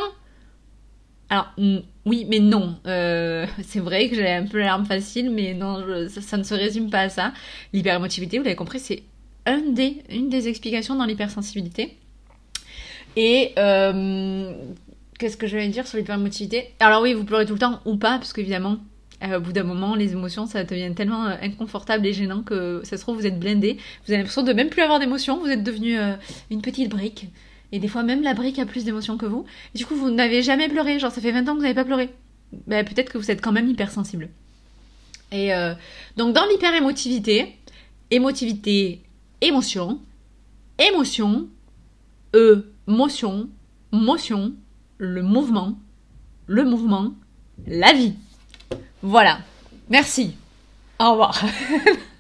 Alors, 1.30 1.48
oui, 2.06 2.28
mais 2.30 2.40
non. 2.40 2.76
Euh, 2.88 3.48
c'est 3.64 3.80
vrai 3.80 4.10
que 4.10 4.16
j'ai 4.18 4.30
un 4.30 4.46
peu 4.46 4.60
l'alarme 4.60 4.86
facile, 4.86 5.32
mais 5.32 5.54
non, 5.54 5.82
ça, 6.10 6.36
ne 6.36 6.44
se 6.44 6.54
résume 6.54 6.90
pas 6.90 7.04
à 7.04 7.10
ça. 7.10 7.32
L'hyperémotivité, 7.72 8.38
vous 8.38 8.44
l'avez 8.44 8.58
compris, 8.58 8.80
c'est 8.80 9.04
une 9.48 9.74
des 9.74 10.48
explications 10.50 10.94
dans 10.96 11.06
l'hypersensibilité. 11.06 11.98
Et 13.16 13.54
Qu'est-ce 15.22 15.38
que 15.38 15.46
je 15.46 15.56
vais 15.56 15.68
dire 15.68 15.86
sur 15.86 16.00
l'hypermotivité 16.00 16.74
Alors 16.80 17.04
oui, 17.04 17.14
vous 17.14 17.24
pleurez 17.24 17.46
tout 17.46 17.54
le 17.54 17.60
temps 17.60 17.80
ou 17.86 17.96
pas, 17.96 18.18
parce 18.18 18.34
qu'évidemment, 18.34 18.80
euh, 19.24 19.38
au 19.38 19.40
bout 19.40 19.52
d'un 19.52 19.62
moment, 19.62 19.94
les 19.94 20.14
émotions, 20.14 20.48
ça 20.48 20.64
devient 20.64 20.96
tellement 20.96 21.28
euh, 21.28 21.36
inconfortable 21.44 22.08
et 22.08 22.12
gênant 22.12 22.42
que 22.42 22.82
ça 22.84 22.98
se 22.98 23.04
trouve, 23.04 23.20
vous 23.20 23.28
êtes 23.28 23.40
blindé. 23.40 23.78
Vous 24.04 24.14
avez 24.14 24.18
l'impression 24.18 24.42
de 24.42 24.52
même 24.52 24.70
plus 24.70 24.82
avoir 24.82 24.98
d'émotions, 25.00 25.40
vous 25.40 25.50
êtes 25.50 25.62
devenu 25.62 25.96
euh, 25.96 26.16
une 26.50 26.64
petite 26.64 26.90
brique. 26.90 27.28
Et 27.72 27.78
des 27.78 27.88
fois, 27.88 28.02
même 28.02 28.24
la 28.24 28.34
brique 28.34 28.58
a 28.58 28.66
plus 28.66 28.84
d'émotions 28.84 29.16
que 29.16 29.28
vous. 29.28 29.46
Et 29.76 29.78
du 29.78 29.86
coup, 29.86 29.94
vous 29.94 30.10
n'avez 30.10 30.42
jamais 30.42 30.68
pleuré. 30.70 30.98
Genre, 30.98 31.12
ça 31.12 31.22
fait 31.22 31.32
20 31.32 31.42
ans 31.42 31.52
que 31.52 31.58
vous 31.58 31.62
n'avez 31.62 31.76
pas 31.76 31.86
pleuré. 31.86 32.10
Ben, 32.66 32.84
peut-être 32.84 33.14
que 33.14 33.20
vous 33.20 33.30
êtes 33.30 33.42
quand 33.42 33.52
même 33.52 33.70
hypersensible. 33.70 34.28
Et 35.32 35.52
donc, 36.18 36.34
dans 36.34 36.46
l'hyperémotivité, 36.48 37.56
émotivité, 38.10 39.04
émotion, 39.40 40.02
émotion, 40.80 41.48
e, 42.36 42.66
motion, 42.88 43.50
motion, 43.92 44.54
le 45.02 45.24
mouvement, 45.24 45.80
le 46.46 46.64
mouvement, 46.64 47.16
la 47.66 47.92
vie. 47.92 48.14
Voilà. 49.02 49.40
Merci. 49.90 50.36
Au 51.00 51.14
revoir. 51.14 51.44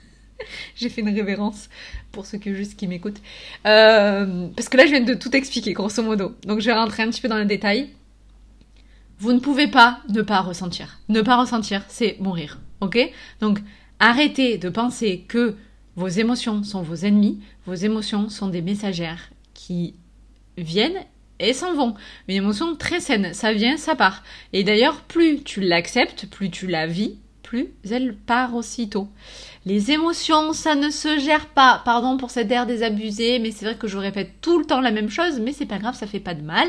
J'ai 0.76 0.89
fait 0.89 1.02
une 1.02 1.13
révérence 1.13 1.70
pour 2.12 2.26
ceux 2.26 2.39
qui 2.39 2.56
juste 2.56 2.76
qui 2.76 2.88
m'écoutent. 2.88 3.22
Euh, 3.67 4.48
parce 4.56 4.67
que 4.67 4.78
là, 4.78 4.88
je 4.88 4.91
viens 4.91 5.02
de 5.02 5.13
tout 5.13 5.36
expliquer, 5.36 5.74
grosso 5.74 6.02
modo. 6.02 6.34
Donc, 6.48 6.60
je 6.60 6.65
vais 6.65 6.74
rentrer 6.74 7.04
un 7.04 7.12
petit 7.12 7.22
peu 7.22 7.28
dans 7.28 7.38
le 7.38 7.46
détail. 7.46 7.91
Vous 9.20 9.32
ne 9.32 9.39
pouvez 9.39 9.67
pas 9.67 10.00
ne 10.10 10.24
pas 10.24 10.41
ressentir. 10.41 11.00
Ne 11.08 11.22
pas 11.22 11.39
ressentir, 11.39 11.86
c'est 11.88 12.17
mourir. 12.20 12.60
Ok? 12.82 12.98
Donc, 13.41 13.60
arrêtez 14.00 14.58
de 14.58 14.70
penser 14.70 15.24
que 15.28 15.56
vos 15.96 16.08
émotions 16.08 16.63
sont 16.63 16.82
vos 16.82 16.96
ennemis. 16.96 17.39
Vos 17.67 17.76
émotions 17.76 18.28
sont 18.28 18.48
des 18.48 18.63
messagères 18.63 19.30
qui 19.54 19.94
viennent 20.58 21.06
et 21.41 21.54
s'en 21.54 21.73
vont. 21.73 21.95
Une 22.27 22.36
émotion 22.36 22.75
très 22.75 22.99
saine, 22.99 23.34
ça 23.34 23.54
vient, 23.54 23.77
ça 23.77 23.95
part. 23.95 24.23
Et 24.54 24.63
d'ailleurs, 24.63 25.01
plus 25.01 25.43
tu 25.43 25.62
l'acceptes, 25.62 26.27
plus 26.27 26.49
tu 26.49 26.67
la 26.67 26.88
vis, 26.88 27.17
plus 27.43 27.69
elle 27.89 28.15
part 28.15 28.56
aussitôt. 28.56 29.10
Les 29.65 29.91
émotions, 29.91 30.54
ça 30.54 30.73
ne 30.73 30.89
se 30.89 31.19
gère 31.19 31.47
pas. 31.47 31.82
Pardon 31.86 32.17
pour 32.17 32.32
cette 32.32 32.49
air 32.49 32.65
désabusé, 32.65 33.39
mais 33.39 33.51
c'est 33.51 33.66
vrai 33.66 33.76
que 33.76 33.88
je 33.88 33.97
répète 33.97 34.32
tout 34.41 34.57
le 34.57 34.66
temps 34.66 34.82
la 34.82 34.91
même 34.91 35.09
chose, 35.09 35.39
mais 35.39 35.51
c'est 35.51 35.66
pas 35.66 35.78
grave, 35.78 35.95
ça 35.95 36.07
fait 36.07 36.20
pas 36.20 36.34
de 36.34 36.41
mal. 36.41 36.68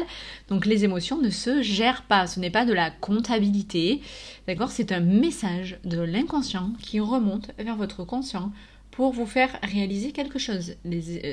Donc 0.48 0.66
les 0.66 0.84
émotions 0.84 1.18
ne 1.18 1.30
se 1.30 1.62
gèrent 1.62 2.02
pas. 2.02 2.26
Ce 2.26 2.40
n'est 2.40 2.50
pas 2.50 2.64
de 2.64 2.72
la 2.72 2.90
comptabilité. 2.90 4.02
D'accord 4.48 4.70
C'est 4.70 4.92
un 4.92 5.00
message 5.00 5.78
de 5.84 6.00
l'inconscient 6.00 6.72
qui 6.82 6.98
remonte 7.00 7.52
vers 7.58 7.76
votre 7.76 8.04
conscient 8.04 8.50
pour 8.90 9.12
vous 9.12 9.24
faire 9.24 9.58
réaliser 9.62 10.12
quelque 10.12 10.38
chose. 10.38 10.74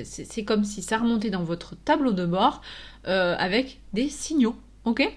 C'est 0.05 0.45
comme 0.45 0.63
si 0.63 0.81
ça 0.81 0.97
remontait 0.97 1.29
dans 1.29 1.43
votre 1.43 1.75
tableau 1.75 2.13
de 2.13 2.25
bord 2.25 2.61
avec 3.09 3.79
des 3.93 4.09
signaux, 4.09 4.55
ok? 4.85 5.09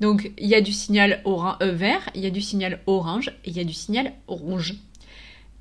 Donc 0.00 0.30
il 0.38 0.46
y 0.46 0.54
a 0.54 0.60
du 0.60 0.72
signal 0.72 1.22
vert, 1.60 2.08
il 2.14 2.22
y 2.22 2.26
a 2.26 2.30
du 2.30 2.40
signal 2.40 2.80
orange 2.86 3.28
et 3.44 3.50
il 3.50 3.56
y 3.56 3.60
a 3.60 3.64
du 3.64 3.72
signal 3.72 4.12
rouge. 4.28 4.74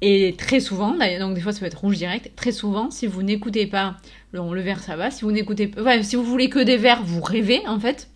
Et 0.01 0.35
très 0.37 0.61
souvent, 0.61 0.95
donc 1.19 1.35
des 1.35 1.41
fois 1.41 1.51
ça 1.51 1.59
peut 1.59 1.65
être 1.65 1.79
rouge 1.79 1.97
direct, 1.97 2.31
très 2.37 2.53
souvent, 2.53 2.89
si 2.89 3.05
vous 3.05 3.21
n'écoutez 3.21 3.67
pas, 3.67 3.97
le, 4.31 4.39
le 4.53 4.61
vert 4.61 4.79
ça 4.79 4.95
va, 4.95 5.11
si 5.11 5.23
vous 5.23 5.31
n'écoutez 5.31 5.67
pas, 5.67 6.01
si 6.03 6.15
vous 6.15 6.23
voulez 6.23 6.49
que 6.49 6.59
des 6.59 6.77
verts, 6.77 7.03
vous 7.03 7.21
rêvez 7.21 7.67
en 7.67 7.79
fait, 7.79 8.09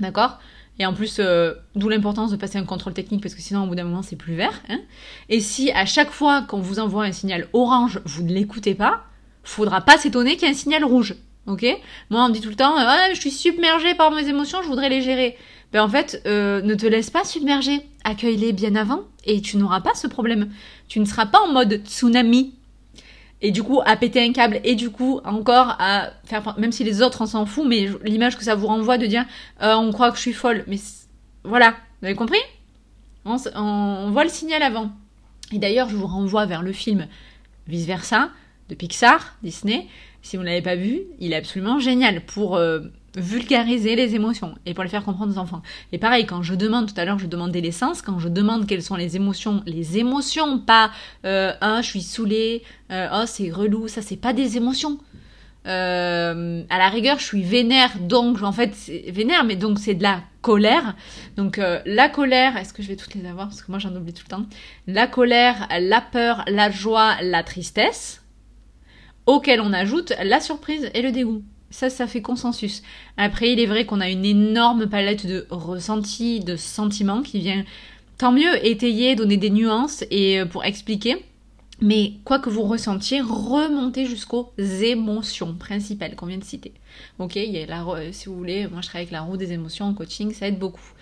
d'accord? 0.00 0.38
Et 0.80 0.86
en 0.86 0.94
plus, 0.94 1.18
euh, 1.18 1.52
d'où 1.74 1.90
l'importance 1.90 2.30
de 2.30 2.36
passer 2.36 2.56
un 2.56 2.64
contrôle 2.64 2.94
technique 2.94 3.22
parce 3.22 3.34
que 3.34 3.42
sinon, 3.42 3.64
au 3.64 3.66
bout 3.66 3.74
d'un 3.74 3.84
moment, 3.84 4.00
c'est 4.00 4.16
plus 4.16 4.34
vert. 4.34 4.62
Hein 4.70 4.80
et 5.28 5.40
si 5.40 5.70
à 5.72 5.84
chaque 5.84 6.10
fois 6.10 6.40
qu'on 6.40 6.60
vous 6.60 6.78
envoie 6.78 7.04
un 7.04 7.12
signal 7.12 7.48
orange, 7.52 8.00
vous 8.06 8.22
ne 8.22 8.32
l'écoutez 8.32 8.74
pas, 8.74 9.04
faudra 9.44 9.82
pas 9.82 9.98
s'étonner 9.98 10.36
qu'il 10.36 10.48
y 10.48 10.50
ait 10.50 10.54
un 10.54 10.56
signal 10.56 10.82
rouge. 10.82 11.16
Ok 11.46 11.64
Moi, 12.10 12.24
on 12.24 12.28
me 12.28 12.34
dit 12.34 12.40
tout 12.40 12.48
le 12.48 12.56
temps, 12.56 12.74
ah, 12.76 13.08
je 13.12 13.20
suis 13.20 13.30
submergée 13.30 13.94
par 13.94 14.10
mes 14.10 14.28
émotions, 14.28 14.62
je 14.62 14.68
voudrais 14.68 14.88
les 14.88 15.02
gérer. 15.02 15.36
Ben 15.72 15.82
en 15.82 15.88
fait, 15.88 16.20
euh, 16.26 16.62
ne 16.62 16.74
te 16.74 16.86
laisse 16.86 17.10
pas 17.10 17.24
submerger. 17.24 17.80
Accueille-les 18.04 18.52
bien 18.52 18.74
avant 18.74 19.04
et 19.24 19.40
tu 19.40 19.56
n'auras 19.56 19.80
pas 19.80 19.94
ce 19.94 20.06
problème. 20.06 20.50
Tu 20.88 21.00
ne 21.00 21.04
seras 21.04 21.26
pas 21.26 21.40
en 21.40 21.52
mode 21.52 21.82
tsunami. 21.84 22.54
Et 23.42 23.52
du 23.52 23.62
coup, 23.62 23.80
à 23.86 23.96
péter 23.96 24.22
un 24.22 24.32
câble 24.32 24.60
et 24.64 24.74
du 24.74 24.90
coup, 24.90 25.20
encore 25.24 25.76
à 25.78 26.10
faire, 26.24 26.58
même 26.58 26.72
si 26.72 26.84
les 26.84 27.00
autres 27.02 27.22
en 27.22 27.26
s'en 27.26 27.46
foutent, 27.46 27.68
mais 27.68 27.88
l'image 28.04 28.36
que 28.36 28.44
ça 28.44 28.54
vous 28.54 28.66
renvoie 28.66 28.98
de 28.98 29.06
dire, 29.06 29.24
euh, 29.62 29.74
on 29.74 29.92
croit 29.92 30.10
que 30.10 30.16
je 30.16 30.22
suis 30.22 30.32
folle. 30.32 30.64
Mais 30.66 30.76
voilà, 31.44 31.70
vous 32.00 32.06
avez 32.06 32.16
compris? 32.16 32.40
On, 33.24 33.36
on, 33.54 34.10
voit 34.10 34.24
le 34.24 34.30
signal 34.30 34.62
avant. 34.62 34.90
Et 35.52 35.58
d'ailleurs, 35.58 35.88
je 35.88 35.96
vous 35.96 36.06
renvoie 36.06 36.46
vers 36.46 36.62
le 36.62 36.72
film 36.72 37.06
Vice 37.66 37.86
Versa 37.86 38.30
de 38.68 38.74
Pixar, 38.74 39.36
Disney. 39.42 39.88
Si 40.22 40.36
vous 40.36 40.42
ne 40.42 40.48
l'avez 40.48 40.62
pas 40.62 40.76
vu, 40.76 41.00
il 41.18 41.32
est 41.32 41.36
absolument 41.36 41.78
génial 41.78 42.20
pour 42.20 42.56
euh, 42.56 42.80
vulgariser 43.16 43.96
les 43.96 44.14
émotions 44.14 44.54
et 44.66 44.74
pour 44.74 44.84
les 44.84 44.90
faire 44.90 45.04
comprendre 45.04 45.34
aux 45.34 45.38
enfants. 45.38 45.62
Et 45.92 45.98
pareil, 45.98 46.26
quand 46.26 46.42
je 46.42 46.54
demande, 46.54 46.92
tout 46.92 47.00
à 47.00 47.04
l'heure 47.04 47.18
je 47.18 47.26
demandais 47.26 47.60
l'essence, 47.60 48.02
quand 48.02 48.18
je 48.18 48.28
demande 48.28 48.66
quelles 48.66 48.82
sont 48.82 48.96
les 48.96 49.16
émotions, 49.16 49.62
les 49.66 49.98
émotions, 49.98 50.58
pas 50.58 50.90
euh, 51.24 51.52
ah 51.60 51.80
je 51.82 51.88
suis 51.88 52.02
saoulée, 52.02 52.62
euh, 52.90 53.08
oh 53.12 53.24
c'est 53.26 53.50
relou, 53.50 53.88
ça 53.88 54.02
c'est 54.02 54.16
pas 54.16 54.32
des 54.32 54.56
émotions. 54.56 54.98
Euh, 55.66 56.62
à 56.70 56.78
la 56.78 56.88
rigueur, 56.88 57.18
je 57.18 57.24
suis 57.24 57.42
vénère, 57.42 57.98
donc 58.00 58.42
en 58.42 58.52
fait, 58.52 58.74
c'est 58.74 59.10
vénère, 59.10 59.44
mais 59.44 59.56
donc 59.56 59.78
c'est 59.78 59.94
de 59.94 60.02
la 60.02 60.22
colère. 60.40 60.96
Donc 61.36 61.58
euh, 61.58 61.80
la 61.84 62.08
colère, 62.08 62.56
est-ce 62.56 62.72
que 62.72 62.82
je 62.82 62.88
vais 62.88 62.96
toutes 62.96 63.14
les 63.14 63.26
avoir? 63.28 63.48
Parce 63.48 63.62
que 63.62 63.70
moi 63.70 63.78
j'en 63.78 63.94
oublie 63.94 64.14
tout 64.14 64.24
le 64.26 64.36
temps. 64.36 64.46
La 64.86 65.06
colère, 65.06 65.68
la 65.78 66.00
peur, 66.00 66.44
la 66.46 66.70
joie, 66.70 67.16
la 67.22 67.42
tristesse, 67.42 68.19
auquel 69.30 69.60
on 69.60 69.72
ajoute 69.72 70.12
la 70.22 70.40
surprise 70.40 70.90
et 70.92 71.02
le 71.02 71.12
dégoût. 71.12 71.42
Ça, 71.70 71.88
ça 71.88 72.08
fait 72.08 72.20
consensus. 72.20 72.82
Après, 73.16 73.52
il 73.52 73.60
est 73.60 73.66
vrai 73.66 73.86
qu'on 73.86 74.00
a 74.00 74.10
une 74.10 74.24
énorme 74.24 74.88
palette 74.88 75.24
de 75.24 75.46
ressentis, 75.50 76.40
de 76.40 76.56
sentiments 76.56 77.22
qui 77.22 77.38
vient 77.38 77.64
tant 78.18 78.32
mieux 78.32 78.66
étayer, 78.66 79.14
donner 79.14 79.36
des 79.36 79.50
nuances 79.50 80.04
et 80.10 80.40
euh, 80.40 80.46
pour 80.46 80.64
expliquer. 80.64 81.24
Mais 81.80 82.14
quoi 82.24 82.40
que 82.40 82.50
vous 82.50 82.62
ressentiez, 82.62 83.20
remontez 83.20 84.04
jusqu'aux 84.04 84.52
émotions 84.58 85.54
principales 85.54 86.16
qu'on 86.16 86.26
vient 86.26 86.36
de 86.36 86.44
citer. 86.44 86.74
Ok, 87.18 87.38
si 88.12 88.26
vous 88.26 88.36
voulez, 88.36 88.66
moi 88.66 88.80
je 88.82 88.88
travaille 88.88 89.04
avec 89.04 89.12
la 89.12 89.22
roue 89.22 89.38
des 89.38 89.52
émotions 89.52 89.86
en 89.86 89.94
coaching, 89.94 90.34
ça 90.34 90.48
aide 90.48 90.58
beaucoup. 90.58 90.92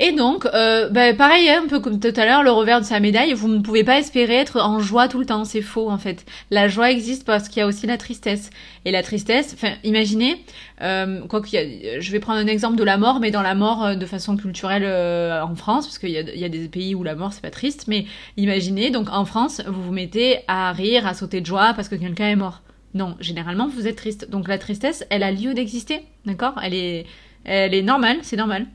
Et 0.00 0.12
donc, 0.12 0.46
euh, 0.46 0.88
bah, 0.90 1.12
pareil, 1.12 1.48
hein, 1.48 1.62
un 1.64 1.66
peu 1.66 1.80
comme 1.80 1.98
tout 1.98 2.12
à 2.14 2.24
l'heure, 2.24 2.44
le 2.44 2.52
revers 2.52 2.80
de 2.80 2.86
sa 2.86 3.00
médaille, 3.00 3.32
vous 3.32 3.48
ne 3.48 3.58
pouvez 3.58 3.82
pas 3.82 3.98
espérer 3.98 4.34
être 4.34 4.60
en 4.60 4.78
joie 4.78 5.08
tout 5.08 5.18
le 5.18 5.26
temps, 5.26 5.44
c'est 5.44 5.60
faux 5.60 5.90
en 5.90 5.98
fait. 5.98 6.24
La 6.52 6.68
joie 6.68 6.92
existe 6.92 7.24
parce 7.26 7.48
qu'il 7.48 7.58
y 7.58 7.62
a 7.62 7.66
aussi 7.66 7.88
la 7.88 7.98
tristesse. 7.98 8.50
Et 8.84 8.92
la 8.92 9.02
tristesse, 9.02 9.54
enfin, 9.54 9.74
imaginez, 9.82 10.44
euh, 10.82 11.26
quoi 11.26 11.42
qu'il 11.42 11.60
y 11.60 11.88
a, 11.88 12.00
je 12.00 12.12
vais 12.12 12.20
prendre 12.20 12.38
un 12.38 12.46
exemple 12.46 12.76
de 12.76 12.84
la 12.84 12.96
mort, 12.96 13.18
mais 13.18 13.32
dans 13.32 13.42
la 13.42 13.56
mort 13.56 13.84
euh, 13.84 13.94
de 13.96 14.06
façon 14.06 14.36
culturelle 14.36 14.84
euh, 14.84 15.42
en 15.42 15.56
France, 15.56 15.86
parce 15.86 15.98
qu'il 15.98 16.10
y 16.10 16.12
y 16.12 16.44
a 16.44 16.48
des 16.48 16.68
pays 16.68 16.94
où 16.94 17.02
la 17.02 17.16
mort 17.16 17.32
c'est 17.32 17.42
pas 17.42 17.50
triste, 17.50 17.86
mais 17.88 18.06
imaginez, 18.36 18.90
donc 18.90 19.08
en 19.10 19.24
France, 19.24 19.62
vous 19.66 19.82
vous 19.82 19.92
mettez 19.92 20.38
à 20.46 20.70
rire, 20.70 21.08
à 21.08 21.14
sauter 21.14 21.40
de 21.40 21.46
joie 21.46 21.72
parce 21.74 21.88
que 21.88 21.96
quelqu'un 21.96 22.28
est 22.28 22.36
mort. 22.36 22.62
Non, 22.94 23.16
généralement 23.18 23.66
vous 23.66 23.88
êtes 23.88 23.96
triste. 23.96 24.30
Donc 24.30 24.46
la 24.46 24.58
tristesse, 24.58 25.04
elle 25.10 25.24
a 25.24 25.32
lieu 25.32 25.54
d'exister, 25.54 26.02
d'accord? 26.24 26.54
Elle 26.62 26.74
est, 26.74 27.06
elle 27.44 27.74
est 27.74 27.82
normale, 27.82 28.18
c'est 28.22 28.36
normal. 28.36 28.66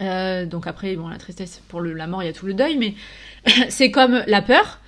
Euh, 0.00 0.46
donc 0.46 0.66
après, 0.66 0.96
bon, 0.96 1.08
la 1.08 1.18
tristesse 1.18 1.62
pour 1.68 1.80
la 1.80 2.06
mort, 2.06 2.22
il 2.22 2.26
y 2.26 2.28
a 2.28 2.32
tout 2.32 2.46
le 2.46 2.54
deuil, 2.54 2.76
mais 2.76 2.94
c'est 3.68 3.90
comme 3.90 4.22
la 4.26 4.42
peur. 4.42 4.80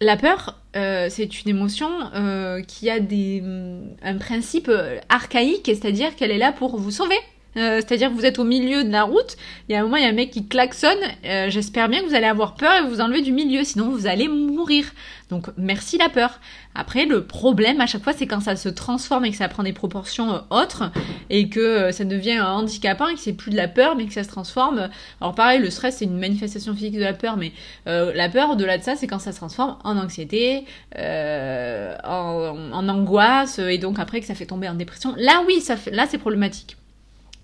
La 0.00 0.16
peur, 0.16 0.58
euh, 0.76 1.06
c'est 1.08 1.42
une 1.42 1.50
émotion 1.50 1.88
euh, 2.14 2.62
qui 2.62 2.90
a 2.90 3.00
des, 3.00 3.42
un 4.02 4.16
principe 4.18 4.70
archaïque, 5.08 5.66
c'est-à-dire 5.66 6.16
qu'elle 6.16 6.30
est 6.30 6.38
là 6.38 6.52
pour 6.52 6.76
vous 6.76 6.90
sauver. 6.90 7.18
Euh, 7.56 7.76
c'est-à-dire 7.76 8.10
que 8.10 8.14
vous 8.14 8.26
êtes 8.26 8.38
au 8.38 8.44
milieu 8.44 8.84
de 8.84 8.90
la 8.90 9.04
route, 9.04 9.36
il 9.68 9.72
y 9.72 9.76
a 9.76 9.80
un 9.80 9.82
moment, 9.84 9.96
il 9.96 10.02
y 10.02 10.06
a 10.06 10.08
un 10.08 10.12
mec 10.12 10.30
qui 10.30 10.46
klaxonne, 10.46 10.98
euh, 11.24 11.50
j'espère 11.50 11.88
bien 11.88 12.02
que 12.02 12.06
vous 12.06 12.14
allez 12.14 12.26
avoir 12.26 12.54
peur 12.54 12.72
et 12.74 12.88
vous 12.88 13.00
enlever 13.00 13.22
du 13.22 13.32
milieu, 13.32 13.64
sinon 13.64 13.90
vous 13.90 14.06
allez 14.06 14.28
mourir. 14.28 14.86
Donc 15.30 15.46
merci 15.56 15.96
la 15.96 16.08
peur. 16.08 16.40
Après, 16.74 17.06
le 17.06 17.24
problème 17.24 17.80
à 17.80 17.86
chaque 17.86 18.02
fois, 18.02 18.12
c'est 18.12 18.26
quand 18.26 18.40
ça 18.40 18.56
se 18.56 18.68
transforme 18.68 19.24
et 19.24 19.30
que 19.30 19.36
ça 19.36 19.48
prend 19.48 19.62
des 19.62 19.72
proportions 19.72 20.34
euh, 20.34 20.38
autres 20.50 20.90
et 21.30 21.48
que 21.48 21.92
ça 21.92 22.04
devient 22.04 22.40
handicapant 22.40 23.08
et 23.08 23.14
que 23.14 23.20
c'est 23.20 23.32
plus 23.32 23.50
de 23.50 23.56
la 23.56 23.68
peur, 23.68 23.96
mais 23.96 24.06
que 24.06 24.12
ça 24.12 24.24
se 24.24 24.28
transforme. 24.28 24.90
Alors 25.20 25.34
pareil, 25.34 25.60
le 25.60 25.70
stress, 25.70 25.98
c'est 25.98 26.04
une 26.04 26.18
manifestation 26.18 26.74
physique 26.74 26.96
de 26.96 27.00
la 27.00 27.14
peur, 27.14 27.36
mais 27.36 27.52
la 27.86 28.28
peur, 28.28 28.50
au-delà 28.50 28.78
de 28.78 28.82
ça, 28.82 28.96
c'est 28.96 29.06
quand 29.06 29.18
ça 29.18 29.32
se 29.32 29.38
transforme 29.38 29.78
en 29.84 29.96
anxiété, 29.96 30.64
en, 30.96 32.56
en, 32.72 32.88
angoisse, 32.88 33.58
et 33.58 33.78
donc 33.78 33.98
après 33.98 34.20
que 34.20 34.26
ça 34.26 34.34
fait 34.34 34.46
tomber 34.46 34.68
en 34.68 34.74
dépression. 34.74 35.14
Là, 35.16 35.42
oui, 35.46 35.60
ça 35.60 35.76
fait, 35.76 35.90
là, 35.90 36.06
c'est 36.08 36.18
problématique. 36.18 36.76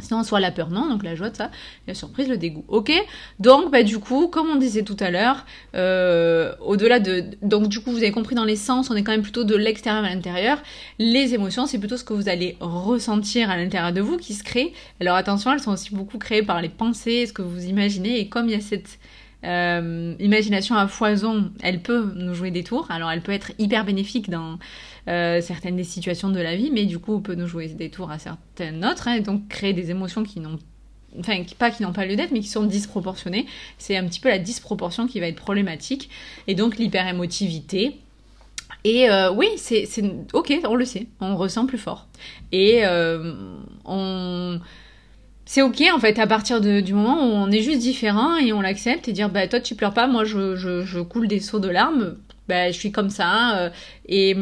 Sinon, 0.01 0.23
soit 0.23 0.41
la 0.41 0.51
peur, 0.51 0.71
non, 0.71 0.89
donc 0.89 1.03
la 1.03 1.15
joie 1.15 1.31
de 1.31 1.37
ça, 1.37 1.51
la 1.87 1.95
surprise, 1.95 2.29
le 2.29 2.37
dégoût. 2.37 2.65
Ok 2.69 2.93
Donc, 3.39 3.71
bah, 3.71 3.83
du 3.83 3.99
coup, 3.99 4.29
comme 4.29 4.49
on 4.49 4.57
disait 4.57 4.83
tout 4.83 4.97
à 5.01 5.11
l'heure, 5.11 5.45
euh, 5.75 6.53
au-delà 6.61 7.01
de. 7.01 7.25
Donc, 7.43 7.69
du 7.69 7.81
coup, 7.81 7.91
vous 7.91 7.99
avez 7.99 8.13
compris 8.13 8.35
dans 8.35 8.45
les 8.45 8.57
sens, 8.57 8.91
on 8.91 8.97
est 8.97 9.03
quand 9.03 9.13
même 9.13 9.23
plutôt 9.23 9.45
de 9.45 9.55
l'extérieur 9.57 10.05
à 10.05 10.09
l'intérieur. 10.09 10.63
Les 10.99 11.35
émotions, 11.35 11.67
c'est 11.67 11.79
plutôt 11.79 11.97
ce 11.97 12.05
que 12.05 12.13
vous 12.13 12.29
allez 12.29 12.57
ressentir 12.61 13.51
à 13.51 13.57
l'intérieur 13.57 13.93
de 13.93 14.01
vous 14.01 14.17
qui 14.17 14.35
se 14.35 14.45
crée. 14.45 14.73
Alors, 15.01 15.17
attention, 15.17 15.53
elles 15.53 15.61
sont 15.61 15.73
aussi 15.73 15.95
beaucoup 15.95 16.19
créées 16.19 16.43
par 16.43 16.61
les 16.61 16.69
pensées, 16.69 17.27
ce 17.27 17.33
que 17.33 17.43
vous 17.43 17.67
imaginez, 17.67 18.21
et 18.21 18.29
comme 18.29 18.47
il 18.47 18.53
y 18.53 18.59
a 18.59 18.61
cette. 18.61 18.99
Euh, 19.43 20.15
imagination 20.21 20.77
à 20.77 20.87
foison, 20.87 21.51
elle 21.63 21.81
peut 21.81 22.13
nous 22.15 22.35
jouer 22.35 22.51
des 22.51 22.63
tours. 22.63 22.91
Alors, 22.91 23.11
elle 23.11 23.23
peut 23.23 23.33
être 23.33 23.53
hyper 23.59 23.87
bénéfique 23.87 24.29
dans 24.29 24.59
euh, 25.09 25.41
certaines 25.41 25.77
des 25.77 25.85
situations 25.85 26.31
de 26.31 26.41
la 26.41 26.57
vie, 26.57 26.71
mais 26.71 26.85
du 26.85 26.99
coup, 26.99 27.15
on 27.15 27.21
peut 27.21 27.35
nous 27.35 27.47
jouer 27.47 27.69
des 27.69 27.91
tours 27.91 28.11
à 28.11 28.19
certaines 28.19 28.85
autres, 28.85 29.09
hein, 29.09 29.15
et 29.15 29.21
donc 29.21 29.49
créer 29.49 29.73
des 29.73 29.91
émotions 29.91 30.23
qui 30.23 30.41
n'ont 30.41 30.59
enfin 31.19 31.43
pas 31.59 31.71
qui 31.71 31.83
n'ont 31.83 31.93
pas 31.93 32.07
lieu 32.07 32.17
d'être, 32.17 32.33
mais 32.33 32.41
qui 32.41 32.49
sont 32.49 32.65
disproportionnées. 32.65 33.47
C'est 33.79 33.97
un 33.97 34.07
petit 34.07 34.21
peu 34.21 34.29
la 34.29 34.39
disproportion 34.39 35.07
qui 35.07 35.21
va 35.21 35.27
être 35.27 35.37
problématique, 35.37 36.11
et 36.47 36.55
donc 36.55 36.77
l'hyperémotivité. 36.77 37.97
Et 38.85 39.11
euh, 39.11 39.31
oui, 39.33 39.49
c'est 39.57 39.87
ok, 40.33 40.61
on 40.65 40.75
le 40.75 40.85
sait, 40.85 41.07
on 41.21 41.37
ressent 41.37 41.67
plus 41.67 41.79
fort. 41.79 42.07
Et 42.53 42.85
euh, 42.85 43.35
on 43.85 44.61
c'est 45.51 45.63
ok 45.63 45.83
en 45.93 45.99
fait 45.99 46.21
à 46.21 46.29
partir 46.29 46.61
du 46.61 46.95
moment 46.95 47.27
où 47.27 47.33
on 47.33 47.51
est 47.51 47.61
juste 47.61 47.81
différent 47.81 48.37
et 48.37 48.53
on 48.53 48.61
l'accepte 48.61 49.09
et 49.09 49.13
dire 49.13 49.29
bah 49.29 49.49
toi 49.49 49.59
tu 49.59 49.75
pleures 49.75 49.93
pas, 49.93 50.07
moi 50.07 50.25
je, 50.25 50.55
je, 50.55 50.85
je 50.85 51.01
coule 51.01 51.27
des 51.27 51.41
sauts 51.41 51.59
de 51.59 51.69
larmes, 51.69 52.17
bah, 52.51 52.71
je 52.73 52.77
suis 52.77 52.91
comme 52.91 53.11
ça. 53.11 53.59
Euh, 53.59 53.71
et, 54.07 54.37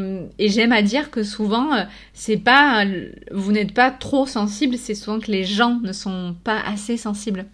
j'aime 0.48 0.72
à 0.72 0.80
dire 0.80 1.10
que 1.10 1.22
souvent, 1.22 1.74
euh, 1.74 1.84
c'est 2.14 2.38
pas, 2.38 2.84
vous 3.30 3.52
n'êtes 3.52 3.74
pas 3.74 3.90
trop 3.90 4.26
sensible, 4.26 4.78
c'est 4.78 4.94
souvent 4.94 5.20
que 5.20 5.30
les 5.30 5.44
gens 5.44 5.78
ne 5.82 5.92
sont 5.92 6.34
pas 6.42 6.58
assez 6.60 6.96
sensibles. 6.96 7.44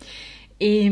Et, 0.61 0.88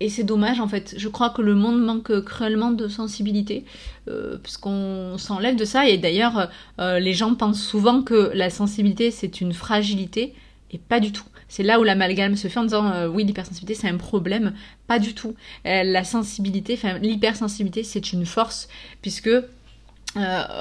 et 0.00 0.08
c'est 0.10 0.24
dommage 0.24 0.60
en 0.60 0.68
fait. 0.68 0.94
Je 0.98 1.08
crois 1.08 1.30
que 1.30 1.40
le 1.40 1.54
monde 1.54 1.82
manque 1.82 2.20
cruellement 2.24 2.70
de 2.70 2.88
sensibilité, 2.88 3.64
euh, 4.08 4.36
parce 4.42 4.58
qu'on 4.58 5.16
s'enlève 5.16 5.56
de 5.56 5.64
ça. 5.64 5.88
Et 5.88 5.96
d'ailleurs, 5.96 6.50
les 6.78 7.14
gens 7.14 7.34
pensent 7.34 7.62
souvent 7.62 8.02
que 8.02 8.30
la 8.34 8.50
sensibilité 8.50 9.10
c'est 9.10 9.40
une 9.40 9.54
fragilité, 9.54 10.34
et 10.70 10.78
pas 10.78 11.00
du 11.00 11.10
tout. 11.12 11.24
C'est 11.48 11.62
là 11.62 11.78
où 11.80 11.84
l'amalgame 11.84 12.36
se 12.36 12.48
fait 12.48 12.58
en 12.58 12.64
disant 12.64 12.90
euh, 12.90 13.08
oui 13.08 13.24
l'hypersensibilité 13.24 13.80
c'est 13.80 13.88
un 13.88 13.96
problème, 13.96 14.54
pas 14.86 14.98
du 14.98 15.14
tout. 15.14 15.34
Euh, 15.66 15.82
la 15.84 16.04
sensibilité, 16.04 16.74
enfin 16.74 16.98
l'hypersensibilité 16.98 17.84
c'est 17.84 18.12
une 18.12 18.26
force 18.26 18.68
puisque 19.02 19.28
euh, 19.28 19.42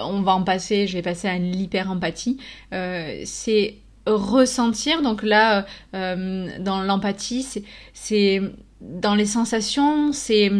on 0.03 0.21
va 0.21 0.33
en 0.33 0.43
passer, 0.43 0.87
je 0.87 0.93
vais 0.93 1.01
passer 1.01 1.27
à 1.27 1.37
l'hyperempathie. 1.37 2.37
c'est 2.71 3.75
ressentir, 4.05 5.01
donc 5.01 5.23
là 5.23 5.65
dans 5.93 6.83
l'empathie 6.83 7.63
c'est 7.93 8.41
dans 8.81 9.15
les 9.15 9.25
sensations, 9.25 10.11
c'est 10.11 10.51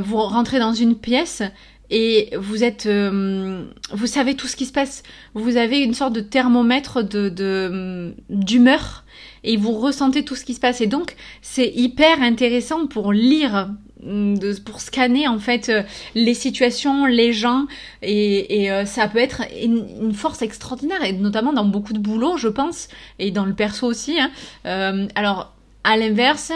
vous 0.00 0.16
rentrez 0.16 0.58
dans 0.58 0.74
une 0.74 0.96
pièce 0.96 1.42
et 1.90 2.30
vous 2.36 2.64
êtes, 2.64 2.88
vous 2.88 4.06
savez 4.06 4.34
tout 4.34 4.46
ce 4.46 4.56
qui 4.56 4.66
se 4.66 4.72
passe. 4.72 5.02
Vous 5.34 5.56
avez 5.56 5.80
une 5.80 5.94
sorte 5.94 6.12
de 6.12 6.20
thermomètre 6.20 7.02
de 7.02 8.14
d'humeur 8.28 9.04
et 9.46 9.56
vous 9.56 9.72
ressentez 9.72 10.24
tout 10.24 10.34
ce 10.34 10.44
qui 10.44 10.54
se 10.54 10.60
passe. 10.60 10.80
Et 10.80 10.86
donc, 10.86 11.16
c'est 11.40 11.72
hyper 11.74 12.20
intéressant 12.20 12.86
pour 12.86 13.12
lire 13.12 13.70
mm, 14.02 14.36
pour 14.64 14.80
scanner 14.80 15.28
en 15.28 15.38
fait 15.38 15.68
euh, 15.68 15.82
les 16.14 16.34
situations, 16.34 17.06
les 17.06 17.32
gens 17.32 17.66
et, 18.02 18.70
euh, 18.70 18.84
ça 18.84 19.08
peut 19.08 19.18
être 19.18 19.42
une, 19.62 20.12
force 20.12 20.42
extraordinaire 20.42 21.02
et 21.04 21.12
notamment 21.12 21.52
dans 21.52 21.64
beaucoup 21.64 21.92
de 21.92 21.98
boulot 21.98 22.36
je 22.36 22.48
pense 22.48 22.88
et 23.18 23.30
dans 23.30 23.46
le 23.46 23.54
perso 23.54 23.86
aussi. 23.86 24.18
Hein. 24.18 24.30
Euh, 24.66 25.06
alors 25.14 25.54
à 25.84 25.96
l'inverse, 25.96 26.52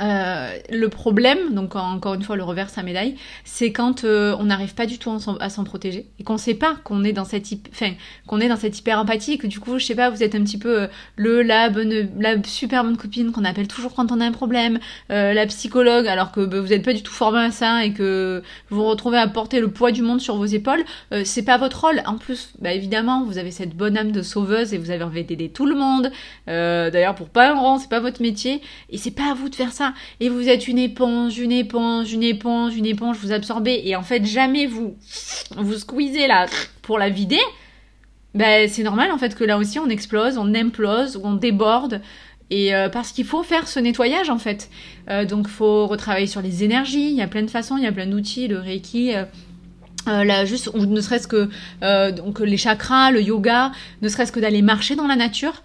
euh, 0.00 0.58
le 0.70 0.88
problème, 0.88 1.54
donc 1.54 1.74
encore 1.74 2.14
une 2.14 2.22
fois 2.22 2.36
le 2.36 2.44
revers 2.44 2.68
sa 2.68 2.82
médaille, 2.82 3.14
c'est 3.44 3.72
quand 3.72 4.04
euh, 4.04 4.36
on 4.38 4.44
n'arrive 4.44 4.74
pas 4.74 4.86
du 4.86 4.98
tout 4.98 5.10
à 5.40 5.48
s'en 5.48 5.64
protéger 5.64 6.06
et 6.18 6.24
qu'on 6.24 6.36
sait 6.36 6.54
pas 6.54 6.76
qu'on 6.84 7.04
est 7.04 7.12
dans 7.12 7.24
cette 7.24 7.46
enfin 7.70 7.92
qu'on 8.26 8.40
est 8.40 8.48
dans 8.48 8.56
hyper 8.56 8.98
empathie 8.98 9.38
que 9.38 9.46
du 9.46 9.60
coup 9.60 9.78
je 9.78 9.86
sais 9.86 9.94
pas 9.94 10.10
vous 10.10 10.22
êtes 10.22 10.34
un 10.34 10.42
petit 10.42 10.58
peu 10.58 10.82
euh, 10.82 10.86
le 11.16 11.42
la 11.42 11.70
bonne 11.70 12.10
la 12.18 12.42
super 12.44 12.84
bonne 12.84 12.96
copine 12.96 13.32
qu'on 13.32 13.44
appelle 13.44 13.68
toujours 13.68 13.94
quand 13.94 14.12
on 14.12 14.20
a 14.20 14.26
un 14.26 14.32
problème, 14.32 14.78
la 15.08 15.46
psychologue 15.46 16.06
alors 16.06 16.32
que 16.32 16.44
bah, 16.44 16.60
vous 16.60 16.68
n'êtes 16.68 16.84
pas 16.84 16.92
du 16.92 17.02
tout 17.02 17.12
formé 17.12 17.38
à 17.38 17.50
ça 17.50 17.84
et 17.84 17.92
que 17.92 18.42
vous 18.70 18.78
vous 18.78 18.84
retrouvez 18.84 19.18
à 19.18 19.26
porter 19.26 19.60
le 19.60 19.70
poids 19.70 19.90
du 19.90 20.02
monde 20.02 20.20
sur 20.20 20.36
vos 20.36 20.44
épaules, 20.44 20.84
c'est 21.24 21.44
pas 21.44 21.58
votre 21.58 21.84
rôle. 21.84 22.02
En 22.06 22.16
plus, 22.18 22.50
bah, 22.60 22.72
évidemment 22.72 23.24
vous 23.24 23.38
avez 23.38 23.50
cette 23.50 23.74
bonne 23.74 23.96
âme 23.96 24.12
de 24.12 24.22
sauveuse 24.22 24.74
et 24.74 24.78
vous 24.78 24.90
avez 24.90 25.04
envie 25.04 25.24
d'aider 25.24 25.48
tout 25.48 25.66
le 25.66 25.74
monde. 25.74 26.10
D'ailleurs 26.46 27.14
pour 27.14 27.28
pas 27.28 27.52
un 27.52 27.54
rang 27.54 27.78
c'est 27.78 27.88
pas 27.88 28.00
votre 28.00 28.22
métier 28.22 28.60
et 28.90 28.98
c'est 28.98 29.10
pas 29.10 29.30
à 29.30 29.34
vous 29.34 29.48
de 29.48 29.54
faire 29.54 29.72
et 30.20 30.28
vous 30.28 30.48
êtes 30.48 30.68
une 30.68 30.78
éponge, 30.78 31.38
une 31.38 31.52
éponge, 31.52 32.12
une 32.12 32.22
éponge, 32.22 32.76
une 32.76 32.86
éponge, 32.86 33.16
vous 33.18 33.32
absorbez 33.32 33.82
et 33.84 33.96
en 33.96 34.02
fait 34.02 34.24
jamais 34.24 34.66
vous 34.66 34.96
vous 35.56 35.74
squeezez 35.74 36.26
là 36.26 36.46
pour 36.82 36.98
la 36.98 37.08
vider, 37.08 37.40
ben 38.34 38.68
c'est 38.68 38.82
normal 38.82 39.10
en 39.12 39.18
fait 39.18 39.34
que 39.34 39.44
là 39.44 39.58
aussi 39.58 39.78
on 39.78 39.88
explose, 39.88 40.38
on 40.38 40.54
implose, 40.54 41.20
on 41.22 41.34
déborde 41.34 42.00
et 42.50 42.74
euh, 42.74 42.88
parce 42.88 43.12
qu'il 43.12 43.26
faut 43.26 43.42
faire 43.42 43.68
ce 43.68 43.78
nettoyage 43.78 44.30
en 44.30 44.38
fait. 44.38 44.70
Euh, 45.10 45.24
donc 45.24 45.48
faut 45.48 45.86
retravailler 45.86 46.26
sur 46.26 46.40
les 46.40 46.64
énergies, 46.64 47.10
il 47.10 47.16
y 47.16 47.22
a 47.22 47.28
plein 47.28 47.42
de 47.42 47.50
façons, 47.50 47.76
il 47.76 47.84
y 47.84 47.86
a 47.86 47.92
plein 47.92 48.06
d'outils, 48.06 48.48
le 48.48 48.58
reiki. 48.58 49.14
Euh 49.14 49.24
là, 50.06 50.46
juste 50.46 50.70
ou 50.72 50.86
ne 50.86 51.00
serait-ce 51.02 51.28
que 51.28 51.50
donc 52.12 52.40
les 52.40 52.56
chakras, 52.56 53.10
le 53.10 53.20
yoga, 53.20 53.72
ne 54.00 54.08
serait-ce 54.08 54.32
que 54.32 54.40
d'aller 54.40 54.62
marcher 54.62 54.96
dans 54.96 55.06
la 55.06 55.16
nature. 55.16 55.62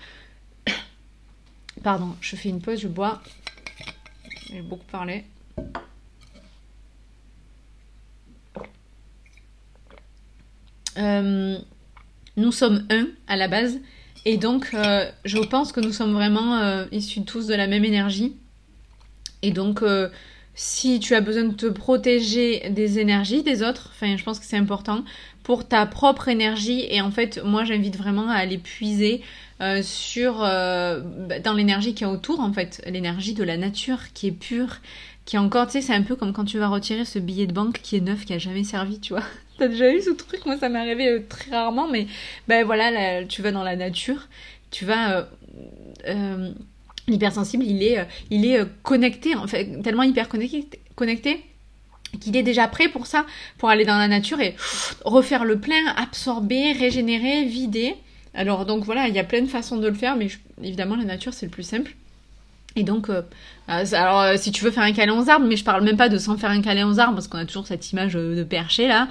Pardon, 1.83 2.09
je 2.19 2.35
fais 2.35 2.49
une 2.49 2.59
pause, 2.59 2.81
je 2.81 2.89
bois. 2.89 3.21
J'ai 4.49 4.61
beaucoup 4.61 4.85
parlé. 4.91 5.23
Euh, 10.97 11.57
nous 12.37 12.51
sommes 12.51 12.85
un 12.89 13.07
à 13.27 13.35
la 13.35 13.47
base. 13.47 13.79
Et 14.25 14.37
donc 14.37 14.69
euh, 14.73 15.09
je 15.25 15.39
pense 15.39 15.71
que 15.71 15.79
nous 15.79 15.91
sommes 15.91 16.13
vraiment 16.13 16.57
euh, 16.57 16.85
issus 16.91 17.23
tous 17.23 17.47
de 17.47 17.55
la 17.55 17.67
même 17.67 17.85
énergie. 17.85 18.35
Et 19.41 19.51
donc 19.51 19.83
si 20.55 20.99
tu 20.99 21.15
as 21.15 21.21
besoin 21.21 21.43
de 21.43 21.53
te 21.53 21.65
protéger 21.65 22.69
des 22.69 22.99
énergies 22.99 23.43
des 23.43 23.61
autres, 23.63 23.91
enfin 23.93 24.15
je 24.15 24.23
pense 24.23 24.39
que 24.39 24.45
c'est 24.45 24.57
important 24.57 25.03
pour 25.43 25.67
ta 25.67 25.85
propre 25.85 26.27
énergie. 26.29 26.85
Et 26.89 27.01
en 27.01 27.11
fait 27.11 27.43
moi 27.43 27.63
j'invite 27.63 27.97
vraiment 27.97 28.29
à 28.29 28.35
aller 28.35 28.57
puiser 28.57 29.21
euh, 29.63 29.81
sur 29.81 30.43
euh, 30.43 30.99
bah, 30.99 31.39
dans 31.39 31.53
l'énergie 31.53 31.93
qui 31.93 32.03
est 32.03 32.07
autour 32.07 32.41
en 32.41 32.51
fait, 32.51 32.83
l'énergie 32.85 33.33
de 33.33 33.43
la 33.43 33.55
nature 33.55 34.11
qui 34.13 34.27
est 34.27 34.31
pure, 34.31 34.79
qui 35.23 35.37
est 35.37 35.39
encore, 35.39 35.67
tu 35.67 35.73
sais, 35.73 35.81
c'est 35.81 35.93
un 35.93 36.01
peu 36.01 36.17
comme 36.17 36.33
quand 36.33 36.43
tu 36.43 36.57
vas 36.57 36.67
retirer 36.67 37.05
ce 37.05 37.17
billet 37.17 37.47
de 37.47 37.53
banque 37.53 37.79
qui 37.81 37.95
est 37.95 38.01
neuf, 38.01 38.25
qui 38.25 38.33
a 38.33 38.39
jamais 38.39 38.65
servi, 38.65 38.99
tu 38.99 39.13
vois. 39.13 39.23
T'as 39.59 39.69
déjà 39.69 39.93
eu 39.93 40.01
ce 40.01 40.09
truc? 40.09 40.45
Moi, 40.45 40.57
ça 40.57 40.67
m'est 40.67 40.79
arrivé 40.79 41.07
euh, 41.07 41.23
très 41.29 41.51
rarement, 41.51 41.87
mais 41.87 42.07
ben 42.47 42.65
voilà, 42.65 43.23
tu 43.25 43.41
vas 43.41 43.51
dans 43.51 43.63
la 43.63 43.77
nature, 43.77 44.27
tu 44.69 44.85
vas 44.85 45.27
l'hypersensible, 47.07 47.63
il 47.63 47.83
est, 47.83 48.05
il 48.31 48.45
est 48.45 48.65
connecté, 48.81 49.35
en 49.35 49.47
fait, 49.47 49.81
tellement 49.81 50.03
hyper 50.03 50.27
connecté, 50.27 50.81
connecté 50.95 51.41
qu'il 52.19 52.35
est 52.37 52.43
déjà 52.43 52.67
prêt 52.67 52.89
pour 52.89 53.07
ça, 53.07 53.25
pour 53.57 53.69
aller 53.69 53.85
dans 53.85 53.97
la 53.97 54.07
nature 54.07 54.39
et 54.39 54.55
refaire 55.05 55.45
le 55.45 55.59
plein, 55.59 55.85
absorber, 55.95 56.73
régénérer, 56.73 57.45
vider. 57.45 57.95
Alors 58.33 58.65
donc 58.65 58.83
voilà, 58.83 59.07
il 59.07 59.15
y 59.15 59.19
a 59.19 59.23
plein 59.23 59.41
de 59.41 59.47
façons 59.47 59.77
de 59.77 59.87
le 59.87 59.93
faire, 59.93 60.15
mais 60.15 60.27
évidemment 60.63 60.95
la 60.95 61.05
nature 61.05 61.33
c'est 61.33 61.45
le 61.45 61.51
plus 61.51 61.63
simple. 61.63 61.95
Et 62.75 62.83
donc, 62.83 63.09
euh, 63.09 63.21
euh, 63.69 63.85
alors 63.93 64.21
euh, 64.21 64.35
si 64.37 64.51
tu 64.51 64.63
veux 64.63 64.71
faire 64.71 64.83
un 64.83 64.93
câlin 64.93 65.13
aux 65.19 65.29
arbres, 65.29 65.45
mais 65.45 65.57
je 65.57 65.63
parle 65.63 65.83
même 65.83 65.97
pas 65.97 66.09
de 66.09 66.17
sans 66.17 66.37
faire 66.37 66.49
un 66.49 66.61
câlin 66.61 66.89
aux 66.89 66.99
arbres 66.99 67.13
parce 67.13 67.27
qu'on 67.27 67.37
a 67.37 67.45
toujours 67.45 67.67
cette 67.67 67.91
image 67.91 68.13
de 68.13 68.43
perché 68.43 68.87
là. 68.87 69.07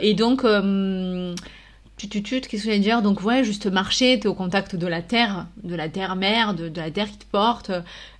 et 0.00 0.14
donc 0.14 0.44
tu, 1.96 2.08
tu, 2.08 2.22
tu, 2.22 2.40
qu'est-ce 2.40 2.62
que 2.62 2.68
j'allais 2.68 2.78
dire? 2.78 3.02
Donc 3.02 3.22
ouais, 3.22 3.42
juste 3.42 3.66
marcher, 3.66 4.20
t'es 4.20 4.28
au 4.28 4.34
contact 4.34 4.76
de 4.76 4.86
la 4.86 5.02
terre, 5.02 5.46
de 5.64 5.74
la 5.74 5.88
terre-mère, 5.88 6.54
de, 6.54 6.68
de, 6.68 6.80
la 6.80 6.92
terre 6.92 7.08
qui 7.08 7.18
te 7.18 7.24
porte, 7.24 7.72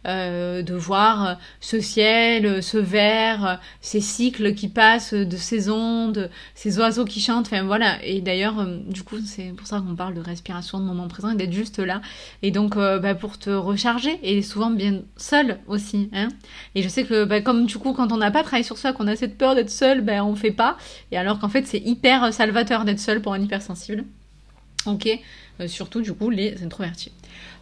euh, 0.07 0.63
de 0.63 0.75
voir 0.75 1.39
ce 1.61 1.81
ciel, 1.81 2.63
ce 2.63 2.79
vert, 2.79 3.61
ces 3.81 4.01
cycles 4.01 4.55
qui 4.55 4.69
passent 4.69 5.15
de 5.15 5.37
saisons, 5.37 6.09
de 6.09 6.29
ces 6.55 6.79
oiseaux 6.79 7.05
qui 7.05 7.21
chantent, 7.21 7.47
enfin 7.47 7.65
voilà. 7.65 8.03
Et 8.05 8.21
d'ailleurs, 8.21 8.61
euh, 8.61 8.79
du 8.87 9.03
coup, 9.03 9.19
c'est 9.25 9.53
pour 9.57 9.67
ça 9.67 9.81
qu'on 9.81 9.97
parle 9.97 10.15
de 10.15 10.21
respiration, 10.21 10.79
de 10.79 10.85
moment 10.85 11.09
présent, 11.09 11.31
et 11.31 11.37
d'être 11.37 11.53
juste 11.53 11.79
là. 11.79 12.01
Et 12.43 12.51
donc, 12.51 12.77
euh, 12.77 12.99
bah, 12.99 13.15
pour 13.15 13.39
te 13.39 13.51
recharger, 13.51 14.19
et 14.23 14.43
souvent 14.43 14.71
bien 14.71 15.03
seul 15.17 15.59
aussi. 15.67 16.09
Hein 16.13 16.29
et 16.75 16.83
je 16.83 16.89
sais 16.89 17.05
que 17.05 17.25
bah, 17.25 17.41
comme 17.41 17.67
du 17.67 17.79
coup, 17.79 17.93
quand 17.93 18.13
on 18.13 18.19
n'a 18.19 18.31
pas 18.31 18.43
travaillé 18.43 18.65
sur 18.65 18.79
ça, 18.79 18.93
qu'on 18.93 19.07
a 19.09 19.17
cette 19.17 19.37
peur 19.37 19.55
d'être 19.55 19.71
seul, 19.71 20.01
ben 20.01 20.23
on 20.23 20.37
fait 20.37 20.53
pas. 20.53 20.77
Et 21.11 21.19
alors 21.19 21.39
qu'en 21.39 21.49
fait, 21.49 21.67
c'est 21.67 21.81
hyper 21.81 22.33
salvateur 22.33 22.85
d'être 22.85 23.01
seul 23.01 23.21
pour 23.21 23.33
un 23.33 23.41
hyper 23.41 23.63
sensible. 23.63 24.05
Ok, 24.87 25.09
euh, 25.61 25.69
surtout 25.69 26.01
du 26.01 26.13
coup 26.13 26.31
les 26.31 26.63
introvertis. 26.63 27.13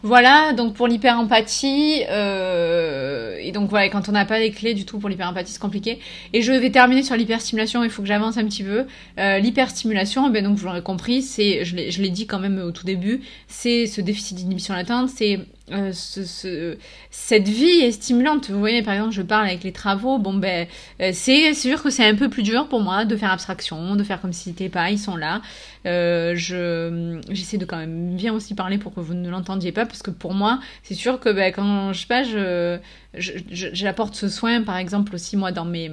Voilà, 0.03 0.53
donc 0.53 0.75
pour 0.75 0.87
l'hyper-empathie, 0.87 2.03
euh, 2.09 3.35
et 3.41 3.51
donc 3.51 3.69
voilà, 3.69 3.89
quand 3.89 4.09
on 4.09 4.11
n'a 4.11 4.25
pas 4.25 4.37
les 4.37 4.51
clés 4.51 4.75
du 4.75 4.85
tout 4.85 4.99
pour 4.99 5.09
l'hyper-empathie, 5.09 5.53
c'est 5.53 5.61
compliqué. 5.61 5.99
Et 6.33 6.43
je 6.43 6.51
vais 6.51 6.69
terminer 6.69 7.01
sur 7.01 7.15
l'hyperstimulation, 7.15 7.83
il 7.83 7.89
faut 7.89 8.03
que 8.03 8.07
j'avance 8.07 8.37
un 8.37 8.45
petit 8.45 8.63
peu. 8.63 8.85
Euh, 9.17 9.39
l'hyperstimulation, 9.39 10.29
ben 10.29 10.43
donc 10.43 10.57
vous 10.57 10.65
l'aurez 10.65 10.83
compris, 10.83 11.23
c'est, 11.23 11.65
je 11.65 11.75
l'ai 11.75 12.09
dit 12.09 12.27
quand 12.27 12.39
même 12.39 12.59
au 12.59 12.71
tout 12.71 12.85
début, 12.85 13.21
c'est 13.47 13.87
ce 13.87 14.01
déficit 14.01 14.37
d'inhibition 14.37 14.75
latente, 14.75 15.09
c'est 15.09 15.39
euh, 15.71 15.91
ce, 15.91 16.77
cette 17.09 17.47
vie 17.49 17.91
stimulante. 17.91 18.49
Vous 18.51 18.59
voyez, 18.59 18.83
par 18.83 18.93
exemple, 18.93 19.13
je 19.13 19.21
parle 19.21 19.47
avec 19.47 19.63
les 19.65 19.73
travaux. 19.73 20.17
Bon, 20.17 20.33
ben, 20.33 20.65
euh, 21.01 21.09
c'est 21.11 21.53
sûr 21.53 21.83
que 21.83 21.89
c'est 21.89 22.05
un 22.05 22.15
peu 22.15 22.29
plus 22.29 22.43
dur 22.43 22.69
pour 22.69 22.81
moi 22.81 23.03
de 23.03 23.17
faire 23.17 23.31
abstraction, 23.31 23.95
de 23.95 24.03
faire 24.03 24.21
comme 24.21 24.31
si 24.31 24.49
c'était 24.49 24.69
pas, 24.69 24.91
ils 24.91 24.99
sont 24.99 25.15
là. 25.15 25.41
Je, 25.85 27.19
j'essaie 27.29 27.57
de 27.57 27.63
quand 27.63 27.77
même 27.77 28.15
bien 28.15 28.33
aussi 28.33 28.53
parler 28.55 28.77
pour 28.77 28.93
que 28.93 28.99
vous 28.99 29.13
ne 29.13 29.29
l'entendiez 29.29 29.56
pas, 29.71 29.85
parce 29.85 30.01
que 30.01 30.11
pour 30.11 30.33
moi, 30.33 30.59
c'est 30.83 30.93
sûr 30.93 31.19
que 31.19 31.29
ben, 31.29 31.51
quand 31.53 31.93
je 31.93 31.99
sais 31.99 32.07
pas, 32.07 32.23
je, 32.23 32.79
j'apporte 33.13 34.15
ce 34.15 34.29
soin, 34.29 34.63
par 34.63 34.77
exemple, 34.77 35.15
aussi 35.15 35.37
moi 35.37 35.51
dans 35.51 35.65
mes, 35.65 35.91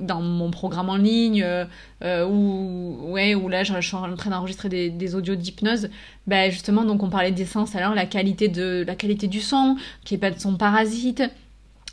dans 0.00 0.20
mon 0.20 0.50
programme 0.50 0.88
en 0.88 0.96
ligne, 0.96 1.44
euh, 2.02 2.26
où, 2.26 3.12
ouais, 3.12 3.34
là, 3.48 3.64
je, 3.64 3.80
suis 3.80 3.96
en 3.96 4.14
train 4.16 4.30
d'enregistrer 4.30 4.68
des, 4.68 5.14
audios 5.14 5.36
d'hypnose. 5.36 5.88
Ben, 6.26 6.50
justement, 6.50 6.84
donc 6.84 7.02
on 7.02 7.08
parlait 7.08 7.32
d'essence, 7.32 7.74
alors 7.76 7.94
la 7.94 8.06
qualité 8.06 8.48
de, 8.48 8.84
la 8.86 8.94
qualité 8.94 9.28
du 9.28 9.40
son, 9.40 9.76
qui 10.04 10.14
est 10.14 10.18
pas 10.18 10.30
de 10.30 10.38
son 10.38 10.56
parasite 10.56 11.22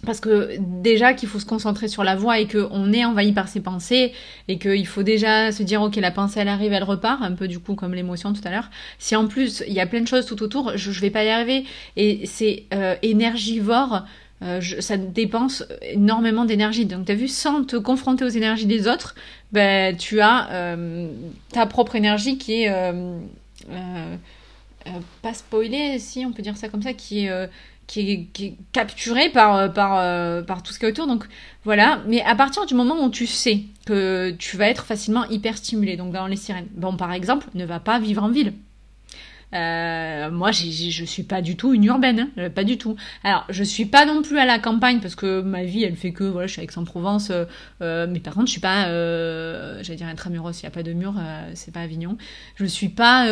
parce 0.06 0.20
que 0.20 0.58
déjà 0.60 1.14
qu'il 1.14 1.30
faut 1.30 1.40
se 1.40 1.46
concentrer 1.46 1.88
sur 1.88 2.04
la 2.04 2.16
voix 2.16 2.40
et 2.40 2.48
qu'on 2.48 2.92
est 2.92 3.06
envahi 3.06 3.32
par 3.32 3.48
ses 3.48 3.62
pensées 3.62 4.14
et 4.48 4.58
qu'il 4.58 4.88
faut 4.88 5.04
déjà 5.04 5.52
se 5.52 5.64
dire 5.64 5.82
ok 5.82 5.96
la 5.96 6.12
pensée 6.12 6.40
elle 6.40 6.48
arrive 6.48 6.74
elle 6.74 6.84
repart 6.84 7.22
un 7.22 7.34
peu 7.34 7.48
du 7.48 7.60
coup 7.60 7.76
comme 7.76 7.94
l'émotion 7.94 8.34
tout 8.34 8.42
à 8.44 8.52
l'heure 8.52 8.70
si 9.00 9.16
en 9.16 9.28
plus 9.28 9.64
il 9.68 9.74
y 9.74 9.80
a 9.80 9.86
plein 9.86 10.02
de 10.02 10.08
choses 10.08 10.26
tout 10.26 10.42
autour 10.44 10.74
je, 10.76 10.92
je 10.92 11.02
vais 11.02 11.10
pas 11.10 11.24
y 11.24 11.30
arriver 11.30 11.66
et 11.96 12.26
c'est 12.26 12.64
euh, 12.74 12.96
énergivore 13.02 14.04
euh, 14.44 14.60
ça 14.80 14.98
dépense 14.98 15.64
énormément 15.82 16.44
d'énergie. 16.44 16.86
Donc, 16.86 17.06
tu 17.06 17.12
as 17.12 17.16
vu, 17.16 17.28
sans 17.28 17.64
te 17.64 17.78
confronter 17.78 18.26
aux 18.26 18.30
énergies 18.30 18.66
des 18.66 18.88
autres, 18.88 19.16
ben, 19.54 19.96
tu 19.96 20.20
as 20.20 20.50
euh, 20.52 21.08
ta 21.52 21.66
propre 21.66 21.96
énergie 21.96 22.38
qui 22.38 22.64
est 22.64 22.70
euh, 22.70 23.20
pas 25.22 25.34
spoilée, 25.34 25.98
si 26.00 26.26
on 26.26 26.34
peut 26.34 26.42
dire 26.42 26.58
ça 26.58 26.68
comme 26.68 26.82
ça, 26.82 26.94
qui 26.94 27.26
est, 27.26 27.50
qui 27.94 28.12
est, 28.12 28.24
qui 28.34 28.46
est 28.46 28.58
capturée 28.72 29.30
par, 29.30 29.72
par, 29.74 30.46
par 30.46 30.64
tout 30.64 30.74
ce 30.74 30.80
qui 30.80 30.86
est 30.86 30.90
autour. 30.90 31.08
Donc, 31.08 31.26
voilà. 31.64 32.02
Mais 32.08 32.22
à 32.22 32.36
partir 32.36 32.66
du 32.66 32.74
moment 32.74 33.04
où 33.04 33.10
tu 33.10 33.28
sais 33.28 33.64
que 33.86 34.32
tu 34.32 34.58
vas 34.58 34.68
être 34.68 34.86
facilement 34.86 35.26
hyper 35.30 35.58
stimulé, 35.58 35.98
donc 35.98 36.14
dans 36.14 36.28
les 36.28 36.36
sirènes, 36.36 36.68
bon, 36.76 36.98
par 36.98 37.14
exemple, 37.14 37.48
ne 37.54 37.66
va 37.66 37.80
pas 37.80 38.00
vivre 38.00 38.24
en 38.24 38.30
ville. 38.30 38.54
Euh, 39.54 40.32
moi, 40.32 40.52
j 40.52 40.92
je 40.92 41.06
suis 41.06 41.24
pas 41.24 41.42
du 41.42 41.56
tout 41.56 41.74
une 41.74 41.84
urbaine, 41.84 42.20
hein, 42.22 42.30
euh, 42.40 42.50
pas 42.50 42.64
du 42.64 42.78
tout. 42.78 42.96
Alors, 43.24 43.46
je 43.50 43.64
suis 43.64 43.86
pas 43.86 44.06
non 44.06 44.22
plus 44.24 44.40
à 44.40 44.46
la 44.46 44.58
campagne 44.58 45.00
parce 45.00 45.16
que 45.16 45.42
ma 45.42 45.64
vie, 45.64 45.84
elle 45.84 45.96
fait 45.96 46.12
que 46.12 46.24
voilà, 46.24 46.48
je 46.48 46.54
suis 46.54 46.62
à 46.62 46.64
Aix-en-Provence, 46.64 47.30
euh, 47.30 47.46
euh 47.82 48.08
mais 48.10 48.20
par 48.20 48.34
contre, 48.34 48.48
je 48.48 48.54
suis 48.54 48.62
pas, 48.62 48.88
euh, 48.88 49.80
j'allais 49.84 49.98
dire 49.98 50.08
intramuros, 50.08 50.60
il 50.60 50.64
y 50.64 50.68
a 50.68 50.72
pas 50.72 50.84
de 50.84 50.94
mur, 50.94 51.14
c'est 51.54 51.72
pas 51.72 51.82
Avignon. 51.82 52.18
Je 52.56 52.66
suis 52.66 52.90
pas 52.90 53.28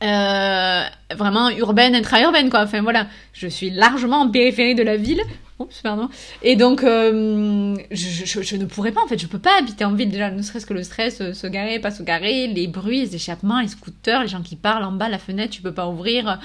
vraiment 0.00 1.50
urbaine, 1.50 1.94
intra-urbaine 1.94 2.50
quoi. 2.50 2.62
Enfin 2.62 2.82
voilà, 2.82 3.06
je 3.32 3.46
suis 3.48 3.70
largement 3.70 4.20
en 4.22 4.30
périphérie 4.30 4.74
de 4.74 4.82
la 4.82 4.96
ville, 4.96 5.22
Oups, 5.58 5.80
pardon. 5.80 6.10
Et 6.42 6.54
donc, 6.54 6.84
euh, 6.84 7.74
je, 7.90 8.56
ne 8.56 8.66
pourrais 8.66 8.92
pas, 8.92 9.02
en 9.02 9.06
fait, 9.06 9.18
je 9.18 9.26
peux 9.26 9.38
pas 9.38 9.56
habiter 9.58 9.86
en 9.86 9.94
ville 9.94 10.10
déjà, 10.10 10.30
ne 10.30 10.42
serait-ce 10.42 10.66
que 10.66 10.74
le 10.74 10.82
stress, 10.82 11.22
euh, 11.22 11.32
se 11.32 11.46
garer, 11.46 11.78
pas 11.78 11.90
se 11.90 12.02
garer, 12.02 12.46
les 12.46 12.66
bruits, 12.66 13.00
les 13.00 13.14
échappements, 13.14 13.60
les 13.60 13.68
scooters, 13.68 14.20
les 14.20 14.28
gens 14.28 14.42
qui 14.42 14.54
parlent 14.54 14.84
en 14.84 14.92
bas, 14.92 15.08
la 15.08 15.18
fenêtre, 15.18 15.54
tu 15.54 15.62
peux 15.62 15.72
pas 15.72 15.88
ouvrir, 15.88 16.38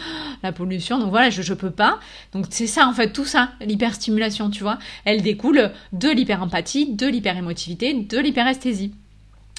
la 0.44 0.52
pollution, 0.54 0.98
donc 0.98 1.10
voilà, 1.10 1.30
je, 1.30 1.42
je 1.42 1.54
peux 1.54 1.72
pas. 1.72 2.00
Donc 2.32 2.46
c'est 2.52 2.68
ça, 2.68 2.88
en 2.88 2.94
fait, 2.94 3.12
tout 3.12 3.26
ça, 3.26 3.50
l'hyperstimulation, 3.60 4.50
tu 4.50 4.64
vois, 4.64 4.80
elle 5.04 5.22
découle 5.22 5.72
de 5.92 6.10
l'hyperempathie, 6.10 6.94
de 6.94 7.08
l'hyperémotivité, 7.08 7.94
de 7.94 8.18
l'hyperesthésie. 8.18 8.94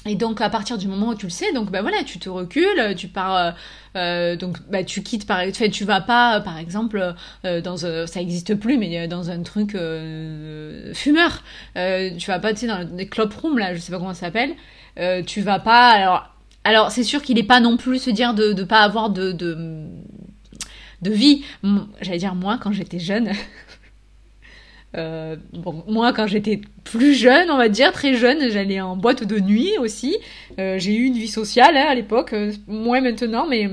Et 0.05 0.15
donc 0.15 0.41
à 0.41 0.49
partir 0.49 0.77
du 0.77 0.87
moment 0.87 1.09
où 1.09 1.15
tu 1.15 1.27
le 1.27 1.31
sais, 1.31 1.53
donc 1.53 1.71
bah 1.71 1.81
voilà, 1.81 2.03
tu 2.03 2.19
te 2.19 2.27
recules, 2.27 2.93
tu 2.97 3.07
pars, 3.07 3.35
euh, 3.35 3.51
euh 3.95 4.35
donc 4.35 4.57
bah 4.69 4.83
tu 4.83 5.01
quittes 5.01 5.25
par, 5.25 5.39
tu 5.51 5.85
vas 5.85 6.01
pas 6.01 6.41
par 6.41 6.57
exemple 6.57 7.15
euh, 7.45 7.61
dans 7.61 7.85
un, 7.85 8.05
ça 8.05 8.19
existe 8.19 8.55
plus 8.55 8.77
mais 8.77 9.07
dans 9.07 9.29
un 9.29 9.41
truc 9.43 9.75
euh, 9.75 10.93
fumeur, 10.93 11.41
tu 11.75 12.27
vas 12.27 12.39
pas 12.39 12.53
tu 12.53 12.61
sais 12.61 12.67
dans 12.67 12.83
des 12.83 13.07
club 13.07 13.31
rooms 13.33 13.57
là, 13.57 13.73
je 13.73 13.79
sais 13.79 13.91
pas 13.93 13.97
comment 13.97 14.13
ça 14.13 14.31
s'appelle, 14.31 14.55
tu 15.25 15.41
vas 15.41 15.59
pas 15.59 15.91
alors 15.91 16.29
alors 16.65 16.91
c'est 16.91 17.03
sûr 17.03 17.21
qu'il 17.21 17.39
est 17.39 17.43
pas 17.43 17.61
non 17.61 17.77
plus 17.77 17.99
se 17.99 18.09
dire 18.09 18.33
de 18.33 18.51
de 18.51 18.63
pas 18.63 18.81
avoir 18.81 19.09
de 19.09 19.31
de, 19.31 19.87
de 21.01 21.11
vie, 21.11 21.45
j'allais 22.01 22.17
dire 22.17 22.35
moi 22.35 22.59
quand 22.61 22.73
j'étais 22.73 22.99
jeune. 22.99 23.31
Euh, 24.95 25.35
moi, 25.87 26.13
quand 26.13 26.27
j'étais 26.27 26.61
plus 26.83 27.13
jeune, 27.13 27.49
on 27.49 27.57
va 27.57 27.69
dire, 27.69 27.91
très 27.91 28.13
jeune, 28.13 28.49
j'allais 28.49 28.81
en 28.81 28.95
boîte 28.95 29.23
de 29.23 29.39
nuit 29.39 29.71
aussi. 29.79 30.17
Euh, 30.59 30.77
j'ai 30.77 30.95
eu 30.95 31.05
une 31.05 31.17
vie 31.17 31.27
sociale 31.27 31.75
hein, 31.77 31.87
à 31.89 31.95
l'époque, 31.95 32.33
euh, 32.33 32.51
moins 32.67 33.01
maintenant, 33.01 33.47
mais 33.47 33.69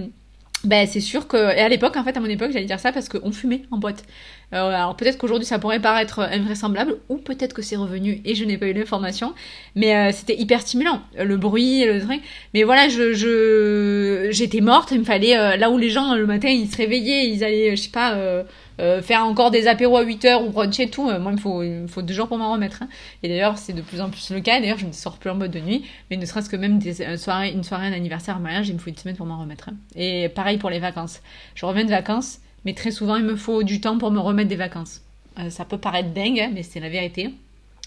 ben, 0.65 0.87
c'est 0.87 1.01
sûr 1.01 1.27
que. 1.29 1.37
Et 1.37 1.61
à 1.61 1.69
l'époque, 1.69 1.97
en 1.97 2.05
fait, 2.05 2.17
à 2.17 2.21
mon 2.21 2.27
époque, 2.27 2.53
j'allais 2.53 2.65
dire 2.65 2.81
ça 2.81 2.93
parce 2.93 3.09
qu'on 3.09 3.33
fumait 3.33 3.63
en 3.71 3.79
boîte. 3.79 4.05
alors 4.53 4.97
peut-être 4.97 5.17
qu'aujourd'hui 5.17 5.47
ça 5.47 5.59
pourrait 5.59 5.81
paraître 5.81 6.21
invraisemblable, 6.21 6.97
ou 7.09 7.17
peut-être 7.19 7.55
que 7.55 7.63
c'est 7.63 7.77
revenu 7.77 8.21
et 8.25 8.35
je 8.35 8.45
n'ai 8.45 8.59
pas 8.59 8.67
eu 8.67 8.73
l'information, 8.73 9.33
mais 9.75 10.13
c'était 10.13 10.37
hyper 10.37 10.61
stimulant, 10.63 11.03
le 11.19 11.37
bruit, 11.37 11.85
le 11.85 12.01
truc. 12.01 12.21
Mais 12.53 12.65
voilà, 12.65 12.89
je 12.89 14.29
j'étais 14.33 14.61
morte, 14.61 14.91
il 14.91 15.01
me 15.01 15.05
fallait 15.05 15.57
là 15.57 15.71
où 15.71 15.79
les 15.79 15.91
gens 15.91 16.15
le 16.15 16.27
matin 16.27 16.49
ils 16.49 16.69
se 16.69 16.77
réveillaient, 16.77 17.29
ils 17.29 17.45
allaient, 17.45 17.77
je 17.77 17.83
sais 17.83 17.91
pas 17.91 18.45
euh, 18.81 19.03
faire 19.03 19.25
encore 19.25 19.51
des 19.51 19.67
apéros 19.67 19.99
à 19.99 20.03
8 20.03 20.25
heures 20.25 20.43
ou 20.43 20.51
bruncher 20.51 20.85
et 20.85 20.91
tout, 20.91 21.09
euh, 21.09 21.21
moi 21.21 21.33
il 21.33 21.37
me 21.83 21.87
faut, 21.87 22.03
deux 22.03 22.15
jours 22.15 22.29
pour 22.29 22.39
m'en 22.39 22.53
remettre. 22.53 22.83
Hein. 22.83 22.89
Et 23.23 23.29
d'ailleurs, 23.29 23.59
c'est 23.59 23.75
de 23.75 23.83
plus 23.83 24.01
en 24.01 24.09
plus 24.09 24.31
le 24.31 24.41
cas. 24.41 24.59
D'ailleurs, 24.59 24.79
je 24.79 24.87
ne 24.87 24.93
sors 24.93 25.19
plus 25.19 25.29
en 25.29 25.35
mode 25.35 25.51
de 25.51 25.61
nuit, 25.61 25.85
mais 26.11 26.17
ne 26.17 26.25
serait-ce 26.25 26.49
que 26.49 26.57
même 26.57 26.79
des 26.79 27.03
euh, 27.03 27.17
soirées, 27.17 27.51
une 27.51 27.63
soirée, 27.63 27.89
un 27.89 27.93
anniversaire, 27.93 28.37
un 28.37 28.41
mariage, 28.41 28.69
il 28.69 28.75
me 28.75 28.79
faut 28.79 28.89
une 28.89 28.97
semaine 28.97 29.17
pour 29.17 29.27
m'en 29.27 29.39
remettre. 29.39 29.69
Hein. 29.69 29.77
Et 29.97 30.29
pareil 30.31 30.57
pour 30.57 30.71
les 30.71 30.79
vacances. 30.79 31.21
Je 31.55 31.67
reviens 31.67 31.85
de 31.85 31.91
vacances, 31.91 32.39
mais 32.65 32.73
très 32.73 32.91
souvent 32.91 33.17
il 33.17 33.25
me 33.25 33.37
faut 33.37 33.63
du 33.63 33.81
temps 33.81 33.99
pour 33.99 34.11
me 34.11 34.19
remettre 34.19 34.49
des 34.49 34.57
vacances. 34.57 35.03
ça 35.51 35.65
peut 35.65 35.79
paraître 35.79 36.11
dingue, 36.11 36.41
hein, 36.41 36.51
mais 36.55 36.63
c'est 36.63 36.81
la 36.81 36.89
vérité 36.89 37.31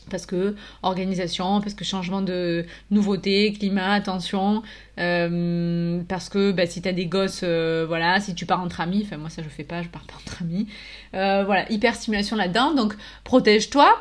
parce 0.09 0.25
que 0.25 0.55
organisation, 0.81 1.61
parce 1.61 1.73
que 1.73 1.83
changement 1.83 2.21
de 2.21 2.65
nouveauté, 2.91 3.53
climat, 3.53 3.93
attention, 3.93 4.63
euh, 4.99 6.01
parce 6.07 6.29
que 6.29 6.51
bah, 6.51 6.67
si 6.67 6.81
t'as 6.81 6.91
des 6.91 7.07
gosses, 7.07 7.41
euh, 7.43 7.85
voilà, 7.87 8.19
si 8.19 8.35
tu 8.35 8.45
pars 8.45 8.61
entre 8.61 8.79
amis, 8.81 9.03
enfin 9.05 9.17
moi 9.17 9.29
ça 9.29 9.41
je 9.41 9.49
fais 9.49 9.63
pas, 9.63 9.81
je 9.81 9.89
pars 9.89 10.03
pas 10.03 10.15
entre 10.15 10.43
amis, 10.43 10.67
euh, 11.15 11.43
voilà, 11.45 11.71
hyper 11.71 11.95
stimulation 11.95 12.35
là-dedans, 12.35 12.73
donc 12.73 12.95
protège-toi. 13.23 13.91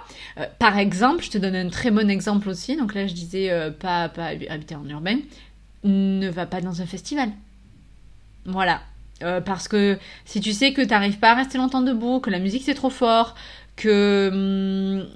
par 0.59 0.79
exemple, 0.79 1.25
je 1.25 1.31
te 1.31 1.39
donne 1.39 1.57
un 1.57 1.69
très 1.69 1.91
bon 1.91 2.11
exemple 2.11 2.49
aussi, 2.49 2.77
donc 2.77 2.95
là 2.95 3.07
je 3.07 3.15
disais 3.15 3.51
pas, 3.81 4.09
pas 4.09 4.33
habiter 4.51 4.75
en 4.75 4.87
urbain, 4.89 5.19
ne 5.85 6.29
va 6.29 6.47
pas 6.47 6.61
dans 6.61 6.83
un 6.83 6.87
festival. 6.87 7.31
Voilà, 8.45 8.83
parce 9.21 9.69
que 9.69 9.99
si 10.25 10.41
tu 10.41 10.53
sais 10.53 10.73
que 10.73 10.83
t'arrives 10.83 11.19
pas 11.19 11.31
à 11.31 11.35
rester 11.35 11.57
longtemps 11.57 11.81
debout, 11.81 12.21
que 12.21 12.31
la 12.31 12.39
musique 12.39 12.65
c'est 12.65 12.75
trop 12.75 12.91
fort, 12.91 13.35
que 13.77 14.31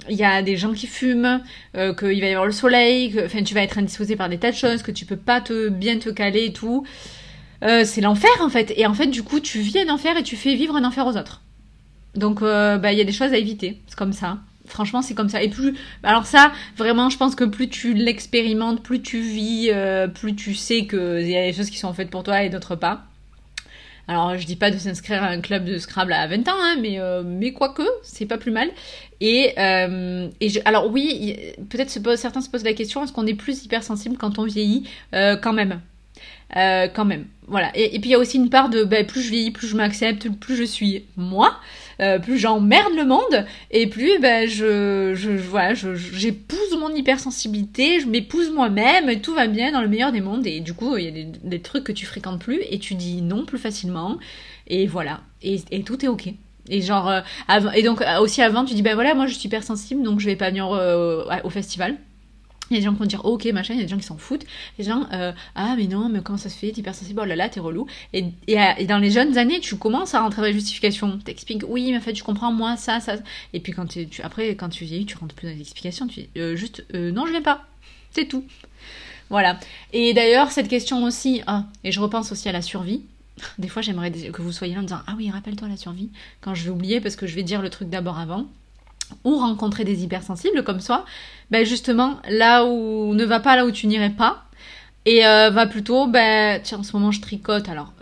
il 0.08 0.12
hum, 0.12 0.16
y 0.16 0.24
a 0.24 0.42
des 0.42 0.56
gens 0.56 0.72
qui 0.72 0.86
fument, 0.86 1.42
euh, 1.76 1.94
qu'il 1.94 2.20
va 2.20 2.26
y 2.26 2.30
avoir 2.30 2.46
le 2.46 2.52
soleil, 2.52 3.12
que 3.12 3.26
enfin 3.26 3.42
tu 3.42 3.54
vas 3.54 3.62
être 3.62 3.78
indisposé 3.78 4.16
par 4.16 4.28
des 4.28 4.38
tas 4.38 4.50
de 4.50 4.56
choses, 4.56 4.82
que 4.82 4.90
tu 4.90 5.04
peux 5.04 5.16
pas 5.16 5.40
te 5.40 5.68
bien 5.68 5.98
te 5.98 6.08
caler 6.08 6.46
et 6.46 6.52
tout. 6.52 6.84
Euh, 7.62 7.84
c'est 7.84 8.00
l'enfer 8.00 8.30
en 8.40 8.48
fait. 8.48 8.72
Et 8.76 8.86
en 8.86 8.94
fait 8.94 9.06
du 9.08 9.22
coup 9.22 9.40
tu 9.40 9.60
vis 9.60 9.78
un 9.78 9.92
enfer 9.92 10.16
et 10.16 10.22
tu 10.22 10.36
fais 10.36 10.54
vivre 10.54 10.76
un 10.76 10.84
enfer 10.84 11.06
aux 11.06 11.16
autres. 11.16 11.42
Donc 12.14 12.42
euh, 12.42 12.78
bah 12.78 12.92
il 12.92 12.98
y 12.98 13.00
a 13.00 13.04
des 13.04 13.12
choses 13.12 13.32
à 13.32 13.38
éviter. 13.38 13.80
C'est 13.88 13.96
comme 13.96 14.12
ça. 14.12 14.38
Franchement 14.66 15.02
c'est 15.02 15.14
comme 15.14 15.28
ça. 15.28 15.42
Et 15.42 15.50
plus 15.50 15.74
alors 16.02 16.26
ça 16.26 16.52
vraiment 16.76 17.10
je 17.10 17.18
pense 17.18 17.34
que 17.34 17.44
plus 17.44 17.68
tu 17.68 17.94
l'expérimentes, 17.94 18.82
plus 18.82 19.02
tu 19.02 19.20
vis, 19.20 19.70
plus 20.14 20.34
tu 20.34 20.54
sais 20.54 20.86
qu'il 20.86 21.28
y 21.28 21.36
a 21.36 21.46
des 21.46 21.52
choses 21.52 21.70
qui 21.70 21.78
sont 21.78 21.92
faites 21.92 22.10
pour 22.10 22.22
toi 22.22 22.42
et 22.42 22.48
d'autres 22.50 22.76
pas. 22.76 23.04
Alors, 24.08 24.36
je 24.38 24.46
dis 24.46 24.56
pas 24.56 24.70
de 24.70 24.78
s'inscrire 24.78 25.22
à 25.22 25.28
un 25.28 25.40
club 25.40 25.64
de 25.64 25.78
Scrabble 25.78 26.12
à 26.12 26.26
20 26.28 26.48
ans, 26.48 26.52
hein, 26.56 26.76
mais, 26.80 27.00
euh, 27.00 27.22
mais 27.24 27.52
quoique, 27.52 27.82
c'est 28.02 28.26
pas 28.26 28.38
plus 28.38 28.52
mal. 28.52 28.70
Et, 29.20 29.52
euh, 29.58 30.28
et 30.40 30.48
alors 30.64 30.90
oui, 30.90 31.36
peut-être 31.70 31.90
certains 32.16 32.40
se 32.40 32.48
posent 32.48 32.64
la 32.64 32.74
question, 32.74 33.02
est-ce 33.02 33.12
qu'on 33.12 33.26
est 33.26 33.34
plus 33.34 33.64
hypersensible 33.64 34.16
quand 34.16 34.38
on 34.38 34.44
vieillit? 34.44 34.88
Euh, 35.14 35.36
Quand 35.36 35.52
même. 35.52 35.80
Euh, 36.56 36.86
quand 36.88 37.04
même. 37.04 37.26
Voilà. 37.48 37.70
Et, 37.74 37.98
puis 37.98 38.10
il 38.10 38.12
y 38.12 38.14
a 38.14 38.18
aussi 38.18 38.36
une 38.36 38.50
part 38.50 38.68
de 38.68 38.84
ben, 38.84 39.04
plus 39.04 39.20
je 39.20 39.30
vieillis, 39.30 39.50
plus 39.50 39.66
je 39.66 39.76
m'accepte, 39.76 40.28
plus 40.30 40.56
je 40.56 40.62
suis 40.62 41.04
moi, 41.16 41.56
euh, 42.00 42.18
plus 42.18 42.38
j'emmerde 42.38 42.94
le 42.96 43.04
monde, 43.04 43.46
et 43.70 43.86
plus 43.86 44.18
ben, 44.20 44.48
je, 44.48 45.12
je, 45.14 45.30
voilà, 45.30 45.74
j'épouse 45.74 46.76
mon 46.78 46.94
hypersensibilité, 46.94 48.00
je 48.00 48.06
m'épouse 48.06 48.50
moi-même, 48.50 49.08
et 49.08 49.20
tout 49.20 49.34
va 49.34 49.46
bien 49.46 49.72
dans 49.72 49.80
le 49.80 49.88
meilleur 49.88 50.12
des 50.12 50.20
mondes. 50.20 50.46
Et 50.46 50.60
du 50.60 50.74
coup, 50.74 50.96
il 50.96 51.04
y 51.04 51.08
a 51.08 51.24
des, 51.42 51.60
trucs 51.60 51.84
que 51.84 51.92
tu 51.92 52.06
fréquentes 52.06 52.40
plus, 52.40 52.60
et 52.70 52.78
tu 52.78 52.94
dis 52.94 53.22
non 53.22 53.44
plus 53.44 53.58
facilement, 53.58 54.18
et 54.66 54.86
voilà. 54.86 55.20
Et, 55.42 55.60
et 55.70 55.82
tout 55.82 56.04
est 56.04 56.08
ok. 56.08 56.28
Et 56.68 56.82
genre, 56.82 57.08
euh, 57.08 57.20
et 57.74 57.82
donc 57.82 58.02
aussi 58.20 58.42
avant, 58.42 58.64
tu 58.64 58.74
dis 58.74 58.82
ben 58.82 58.94
voilà, 58.94 59.14
moi 59.14 59.26
je 59.26 59.34
suis 59.34 59.46
hypersensible, 59.46 60.02
donc 60.02 60.20
je 60.20 60.26
vais 60.26 60.36
pas 60.36 60.50
venir 60.50 60.68
au 60.68 61.50
festival. 61.50 61.96
Il 62.70 62.74
y 62.74 62.76
a 62.78 62.80
des 62.80 62.84
gens 62.86 62.92
qui 62.92 62.98
vont 62.98 63.06
dire 63.06 63.24
ok 63.24 63.44
machin, 63.46 63.74
il 63.74 63.78
y 63.78 63.80
a 63.80 63.84
des 63.84 63.88
gens 63.90 63.98
qui 63.98 64.04
s'en 64.04 64.16
foutent. 64.16 64.44
Les 64.78 64.84
gens 64.84 65.06
euh, 65.12 65.32
ah 65.54 65.74
mais 65.76 65.86
non 65.86 66.08
mais 66.08 66.20
comment 66.20 66.38
ça 66.38 66.48
se 66.48 66.56
fait 66.56 66.72
t'es 66.72 66.80
hypersensible 66.80 67.20
oh 67.22 67.24
là 67.24 67.36
là 67.36 67.48
t'es 67.48 67.60
relou. 67.60 67.86
Et, 68.12 68.24
et, 68.48 68.56
et, 68.78 68.86
dans 68.86 68.98
les 68.98 69.10
jeunes 69.10 69.38
années 69.38 69.60
tu 69.60 69.76
commences 69.76 70.14
à 70.14 70.20
rentrer 70.20 70.42
dans 70.42 70.48
la 70.48 70.52
justification. 70.52 71.18
T'expliques 71.18 71.62
oui 71.68 71.92
mais 71.92 71.98
en 71.98 72.00
fait 72.00 72.12
tu 72.12 72.24
comprends 72.24 72.52
moi 72.52 72.76
ça 72.76 73.00
ça. 73.00 73.16
Et 73.52 73.60
puis 73.60 73.72
quand 73.72 73.86
tu 73.86 74.08
après 74.22 74.56
quand 74.56 74.68
tu 74.68 74.84
vieillis 74.84 75.06
tu 75.06 75.16
rentres 75.16 75.34
plus 75.34 75.46
dans 75.46 75.54
les 75.54 75.60
explications. 75.60 76.06
Tu 76.08 76.22
dis 76.22 76.28
euh, 76.38 76.56
juste 76.56 76.84
euh, 76.94 77.12
non 77.12 77.26
je 77.26 77.30
viens 77.30 77.42
pas. 77.42 77.64
C'est 78.10 78.26
tout. 78.26 78.44
Voilà. 79.30 79.58
Et 79.92 80.12
d'ailleurs 80.12 80.50
cette 80.50 80.68
question 80.68 81.04
aussi 81.04 81.42
ah 81.46 81.64
et 81.84 81.92
je 81.92 82.00
repense 82.00 82.32
aussi 82.32 82.48
à 82.48 82.52
la 82.52 82.62
survie. 82.62 83.02
Des 83.58 83.68
fois 83.68 83.82
j'aimerais 83.82 84.10
que 84.10 84.42
vous 84.42 84.52
soyez 84.52 84.74
là 84.74 84.80
en 84.80 84.84
disant 84.84 85.00
ah 85.06 85.14
oui 85.16 85.30
rappelle-toi 85.30 85.68
la 85.68 85.76
survie 85.76 86.10
quand 86.40 86.54
je 86.54 86.64
vais 86.64 86.70
oublier 86.70 87.00
parce 87.00 87.14
que 87.14 87.28
je 87.28 87.34
vais 87.36 87.44
dire 87.44 87.62
le 87.62 87.70
truc 87.70 87.88
d'abord 87.90 88.18
avant 88.18 88.48
ou 89.24 89.38
rencontrer 89.38 89.84
des 89.84 90.04
hypersensibles 90.04 90.62
comme 90.64 90.80
soi, 90.80 91.04
ben 91.50 91.64
justement 91.64 92.18
là 92.28 92.64
où 92.64 93.14
ne 93.14 93.24
va 93.24 93.40
pas 93.40 93.56
là 93.56 93.64
où 93.66 93.70
tu 93.70 93.86
n'irais 93.86 94.10
pas 94.10 94.42
et 95.04 95.24
euh, 95.24 95.50
va 95.50 95.66
plutôt 95.66 96.08
ben 96.08 96.60
tiens 96.62 96.78
en 96.78 96.82
ce 96.82 96.96
moment 96.96 97.12
je 97.12 97.20
tricote. 97.20 97.68
Alors 97.68 97.92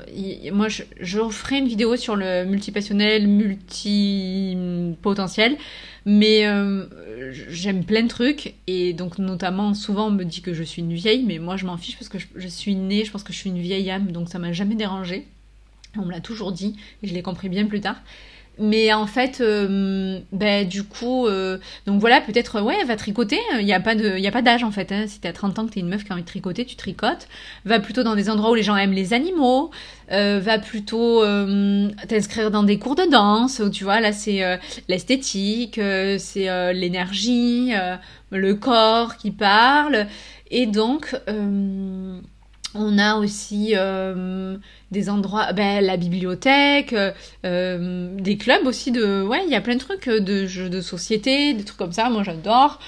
moi 0.52 0.68
je, 0.68 0.84
ferai 1.30 1.58
une 1.58 1.68
vidéo 1.68 1.96
sur 1.96 2.16
le 2.16 2.44
multipassionnel 2.44 3.28
multipotentiel 3.28 5.56
mais 6.06 6.46
euh, 6.46 6.86
j'aime 7.48 7.84
plein 7.84 8.02
de 8.02 8.08
trucs 8.08 8.54
et 8.66 8.92
donc 8.92 9.18
notamment 9.18 9.74
souvent 9.74 10.08
on 10.08 10.10
me 10.10 10.24
dit 10.24 10.42
que 10.42 10.54
je 10.54 10.62
suis 10.62 10.82
une 10.82 10.94
vieille 10.94 11.24
mais 11.24 11.38
moi 11.38 11.56
je 11.56 11.66
m'en 11.66 11.76
fiche 11.76 11.96
parce 11.96 12.08
que 12.08 12.18
je, 12.18 12.26
je, 12.36 12.48
suis 12.48 12.74
née 12.74 13.04
je 13.04 13.10
pense 13.10 13.22
que 13.22 13.32
je 13.32 13.38
suis 13.38 13.50
une 13.50 13.60
vieille 13.60 13.90
âme 13.90 14.12
donc 14.12 14.28
ça 14.28 14.38
m'a 14.38 14.52
jamais 14.52 14.74
dérangé 14.74 15.26
on 15.98 16.04
me 16.04 16.10
l'a 16.10 16.20
toujours 16.20 16.52
dit 16.52 16.76
et 17.02 17.06
je 17.06 17.14
l'ai 17.14 17.22
compris 17.22 17.48
bien 17.48 17.66
plus 17.66 17.80
tard 17.80 17.96
mais 18.58 18.92
en 18.92 19.06
fait, 19.06 19.40
euh, 19.40 20.20
ben, 20.30 20.66
du 20.66 20.84
coup, 20.84 21.26
euh, 21.26 21.58
donc 21.86 22.00
voilà, 22.00 22.20
peut-être, 22.20 22.60
ouais, 22.60 22.84
va 22.84 22.94
tricoter. 22.94 23.40
Il 23.58 23.64
n'y 23.64 23.72
a 23.72 23.80
pas 23.80 23.94
d'âge 24.42 24.62
en 24.62 24.70
fait. 24.70 24.92
Hein. 24.92 25.06
Si 25.08 25.20
t'as 25.20 25.32
30 25.32 25.58
ans 25.58 25.66
que 25.66 25.72
t'es 25.72 25.80
une 25.80 25.88
meuf 25.88 26.04
qui 26.04 26.12
a 26.12 26.14
envie 26.14 26.22
de 26.22 26.28
tricoter, 26.28 26.64
tu 26.64 26.76
tricotes. 26.76 27.26
Va 27.64 27.80
plutôt 27.80 28.04
dans 28.04 28.14
des 28.14 28.30
endroits 28.30 28.52
où 28.52 28.54
les 28.54 28.62
gens 28.62 28.76
aiment 28.76 28.92
les 28.92 29.12
animaux. 29.12 29.70
Euh, 30.12 30.38
va 30.40 30.58
plutôt 30.58 31.24
t'inscrire 32.08 32.50
dans 32.50 32.62
des 32.62 32.78
cours 32.78 32.94
de 32.94 33.10
danse. 33.10 33.60
Tu 33.72 33.82
vois, 33.82 34.00
là, 34.00 34.12
c'est 34.12 34.42
l'esthétique, 34.88 35.80
c'est 36.18 36.72
l'énergie, 36.74 37.72
le 38.30 38.54
corps 38.54 39.16
qui 39.16 39.32
parle. 39.32 40.06
Et 40.50 40.66
donc, 40.66 41.16
on 42.74 42.98
a 42.98 43.16
aussi 43.16 43.74
des 44.90 45.10
endroits, 45.10 45.52
ben, 45.52 45.84
la 45.84 45.96
bibliothèque, 45.96 46.92
euh, 46.92 47.10
euh, 47.44 48.08
des 48.18 48.36
clubs 48.36 48.66
aussi 48.66 48.92
de, 48.92 49.22
ouais, 49.22 49.42
il 49.44 49.50
y 49.50 49.54
a 49.54 49.60
plein 49.60 49.74
de 49.74 49.80
trucs 49.80 50.08
euh, 50.08 50.20
de 50.20 50.46
jeux 50.46 50.68
de 50.68 50.80
société, 50.80 51.54
des 51.54 51.64
trucs 51.64 51.78
comme 51.78 51.92
ça. 51.92 52.10
Moi, 52.10 52.22
j'adore. 52.22 52.78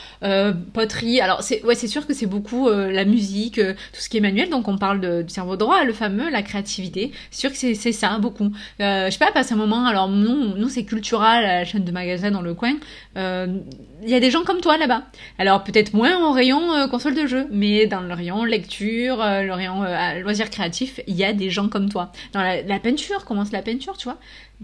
poterie. 0.73 1.21
Alors, 1.21 1.43
c'est, 1.43 1.63
ouais, 1.65 1.75
c'est 1.75 1.89
sûr 1.89 2.07
que 2.07 2.15
c'est 2.15 2.27
beaucoup 2.27 2.69
la 2.69 3.05
musique, 3.05 3.57
tout 3.57 4.01
ce 4.01 4.09
qui 4.09 4.19
est 4.19 4.21
manuel. 4.21 4.51
Donc, 4.51 4.69
on 4.69 4.79
parle 4.79 5.01
de, 5.01 5.23
du 5.23 5.33
cerveau 5.33 5.57
droit, 5.57 5.85
le 5.85 5.93
fameux, 5.93 6.31
la 6.31 6.43
créativité. 6.43 7.13
C'est 7.31 7.41
sûr 7.41 7.51
que 7.51 7.57
c'est, 7.57 7.93
ça 7.93 8.19
beaucoup. 8.19 8.51
je 8.79 9.09
sais 9.11 9.19
pas, 9.19 9.33
passe 9.33 9.53
un 9.53 9.57
moment. 9.57 9.87
Alors, 9.87 10.09
nous, 10.09 10.57
nous, 10.57 10.69
c'est 10.69 10.85
Cultura, 10.85 11.41
la 11.41 11.65
chaîne 11.65 11.85
de 11.85 11.93
magasins 11.93 12.31
dans 12.31 12.43
le 12.43 12.55
coin. 12.55 12.75
Il 13.17 14.09
y 14.09 14.15
a 14.15 14.21
des 14.21 14.31
gens 14.31 14.45
comme 14.45 14.61
toi 14.61 14.77
là-bas. 14.77 15.03
Alors, 15.39 15.65
peut-être 15.65 15.95
moins 15.95 16.29
au 16.29 16.33
rayon 16.33 16.89
console 16.89 17.15
de 17.15 17.27
jeu, 17.27 17.47
mais 17.51 17.87
dans 17.87 18.01
le 18.01 18.15
rayon 18.15 18.45
lecture, 18.45 19.17
le 19.19 19.53
rayon 19.53 19.83
euh, 19.83 20.21
loisirs 20.21 20.51
créatifs, 20.51 21.01
il 21.07 21.17
y 21.17 21.25
a 21.25 21.33
des 21.33 21.51
gens 21.51 21.69
comme 21.69 21.86
toi. 21.89 22.13
Dans 22.33 22.43
la, 22.43 22.79
peinture, 22.81 23.25
commence 23.25 23.53
la 23.53 23.63
peinture, 23.63 23.97
tu 23.97 24.05
vois. 24.05 24.19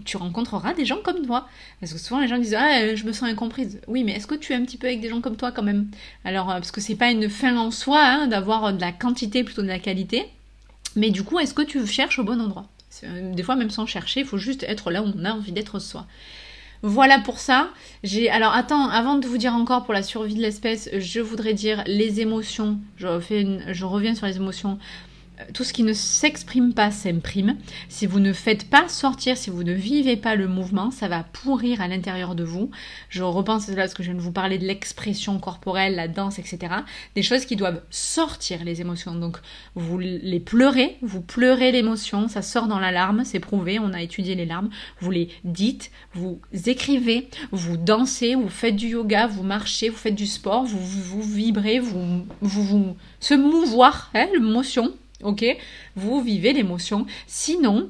Tu 0.05 0.17
rencontreras 0.17 0.73
des 0.73 0.85
gens 0.85 0.99
comme 1.03 1.25
toi. 1.25 1.47
Parce 1.79 1.93
que 1.93 1.99
souvent 1.99 2.19
les 2.19 2.27
gens 2.27 2.37
disent 2.37 2.55
Ah, 2.55 2.95
je 2.95 3.03
me 3.05 3.11
sens 3.11 3.29
incomprise. 3.29 3.81
Oui, 3.87 4.03
mais 4.03 4.13
est-ce 4.13 4.27
que 4.27 4.35
tu 4.35 4.53
es 4.53 4.55
un 4.55 4.63
petit 4.63 4.77
peu 4.77 4.87
avec 4.87 5.01
des 5.01 5.09
gens 5.09 5.21
comme 5.21 5.35
toi 5.35 5.51
quand 5.51 5.63
même? 5.63 5.87
Alors, 6.25 6.47
parce 6.47 6.71
que 6.71 6.81
c'est 6.81 6.95
pas 6.95 7.11
une 7.11 7.29
fin 7.29 7.57
en 7.57 7.71
soi 7.71 7.99
hein, 8.01 8.27
d'avoir 8.27 8.73
de 8.73 8.81
la 8.81 8.91
quantité 8.91 9.43
plutôt 9.43 9.61
de 9.61 9.67
la 9.67 9.79
qualité. 9.79 10.25
Mais 10.95 11.09
du 11.09 11.23
coup, 11.23 11.39
est-ce 11.39 11.53
que 11.53 11.61
tu 11.61 11.85
cherches 11.87 12.19
au 12.19 12.23
bon 12.23 12.39
endroit? 12.39 12.67
Des 13.01 13.43
fois, 13.43 13.55
même 13.55 13.71
sans 13.71 13.85
chercher, 13.85 14.21
il 14.21 14.25
faut 14.25 14.37
juste 14.37 14.63
être 14.63 14.91
là 14.91 15.01
où 15.01 15.11
on 15.15 15.25
a 15.25 15.33
envie 15.33 15.51
d'être 15.51 15.79
soi. 15.79 16.05
Voilà 16.85 17.19
pour 17.19 17.39
ça. 17.39 17.69
J'ai 18.03 18.29
alors 18.29 18.53
attends, 18.53 18.89
avant 18.89 19.17
de 19.17 19.25
vous 19.25 19.37
dire 19.37 19.53
encore 19.53 19.85
pour 19.85 19.93
la 19.93 20.03
survie 20.03 20.35
de 20.35 20.41
l'espèce, 20.41 20.89
je 20.93 21.21
voudrais 21.21 21.53
dire 21.53 21.81
les 21.87 22.19
émotions. 22.19 22.77
Je 22.97 23.07
reviens 23.07 24.15
sur 24.15 24.27
les 24.27 24.35
émotions 24.35 24.77
tout 25.53 25.63
ce 25.63 25.73
qui 25.73 25.83
ne 25.83 25.93
s'exprime 25.93 26.73
pas 26.73 26.91
s'imprime. 26.91 27.57
Si 27.89 28.05
vous 28.05 28.19
ne 28.19 28.33
faites 28.33 28.69
pas 28.69 28.87
sortir, 28.87 29.37
si 29.37 29.49
vous 29.49 29.63
ne 29.63 29.73
vivez 29.73 30.15
pas 30.15 30.35
le 30.35 30.47
mouvement, 30.47 30.91
ça 30.91 31.07
va 31.07 31.23
pourrir 31.23 31.81
à 31.81 31.87
l'intérieur 31.87 32.35
de 32.35 32.43
vous. 32.43 32.69
Je 33.09 33.23
repense 33.23 33.67
là 33.67 33.75
parce 33.75 33.93
que 33.93 34.03
je 34.03 34.09
viens 34.09 34.17
de 34.17 34.23
vous 34.23 34.31
parler 34.31 34.57
de 34.57 34.65
l'expression 34.65 35.39
corporelle, 35.39 35.95
la 35.95 36.07
danse, 36.07 36.39
etc. 36.39 36.73
Des 37.15 37.23
choses 37.23 37.45
qui 37.45 37.55
doivent 37.55 37.81
sortir 37.89 38.63
les 38.63 38.81
émotions. 38.81 39.15
Donc 39.15 39.37
vous 39.75 39.97
les 39.99 40.39
pleurez, 40.39 40.97
vous 41.01 41.21
pleurez 41.21 41.71
l'émotion, 41.71 42.27
ça 42.27 42.41
sort 42.41 42.67
dans 42.67 42.79
la 42.79 42.91
larme, 42.91 43.23
c'est 43.25 43.39
prouvé, 43.39 43.79
on 43.79 43.93
a 43.93 44.01
étudié 44.01 44.35
les 44.35 44.45
larmes. 44.45 44.69
Vous 44.99 45.11
les 45.11 45.29
dites, 45.43 45.91
vous 46.13 46.39
écrivez, 46.65 47.29
vous 47.51 47.77
dansez, 47.77 48.35
vous 48.35 48.49
faites 48.49 48.75
du 48.75 48.89
yoga, 48.89 49.27
vous 49.27 49.43
marchez, 49.43 49.89
vous 49.89 49.97
faites 49.97 50.15
du 50.15 50.27
sport, 50.27 50.63
vous, 50.63 50.79
vous, 50.79 51.21
vibrez, 51.23 51.79
vous, 51.79 52.25
vous, 52.41 52.63
vous 52.63 52.97
se 53.19 53.33
mouvoir, 53.33 54.11
hein, 54.13 54.27
l'émotion 54.33 54.93
ok? 55.23 55.45
Vous 55.95 56.21
vivez 56.21 56.53
l'émotion. 56.53 57.05
Sinon, 57.27 57.89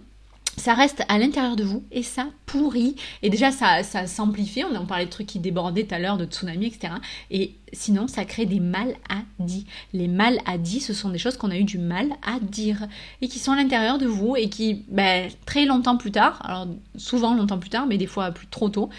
ça 0.58 0.74
reste 0.74 1.04
à 1.08 1.18
l'intérieur 1.18 1.56
de 1.56 1.64
vous 1.64 1.84
et 1.92 2.04
ça 2.04 2.28
pourrit. 2.46 2.96
Et 3.22 3.30
déjà, 3.30 3.52
ça, 3.52 3.84
ça 3.84 4.06
s'amplifie. 4.06 4.64
On 4.64 4.76
en 4.76 4.86
parlait 4.86 5.06
de 5.06 5.10
trucs 5.10 5.28
qui 5.28 5.40
débordaient 5.40 5.84
tout 5.84 5.96
à 5.96 6.00
l'heure, 6.00 6.18
de 6.18 6.26
tsunami, 6.26 6.68
etc. 6.68 6.94
Et 7.32 7.56
sinon, 7.72 8.08
ça 8.08 8.24
crée 8.26 8.46
des 8.46 8.60
maladies. 8.60 9.66
Les 9.94 10.08
maladies, 10.08 10.80
ce 10.80 10.94
sont 10.94 11.10
des 11.10 11.18
choses 11.18 11.38
qu'on 11.38 11.52
a 11.52 11.58
eu 11.58 11.64
du 11.64 11.80
mal 11.80 12.10
à 12.26 12.40
dire 12.40 12.88
et 13.22 13.28
qui 13.28 13.40
sont 13.40 13.52
à 13.52 13.56
l'intérieur 13.56 13.98
de 13.98 14.06
vous 14.06 14.36
et 14.36 14.50
qui, 14.50 14.86
ben, 14.90 15.30
très 15.46 15.66
longtemps 15.66 15.98
plus 15.98 16.12
tard, 16.12 16.40
alors 16.44 16.68
souvent 16.96 17.34
longtemps 17.34 17.60
plus 17.60 17.72
tard, 17.72 17.88
mais 17.88 17.98
des 17.98 18.08
fois 18.08 18.32
plus 18.32 18.48
trop 18.48 18.70
tôt, 18.70 18.90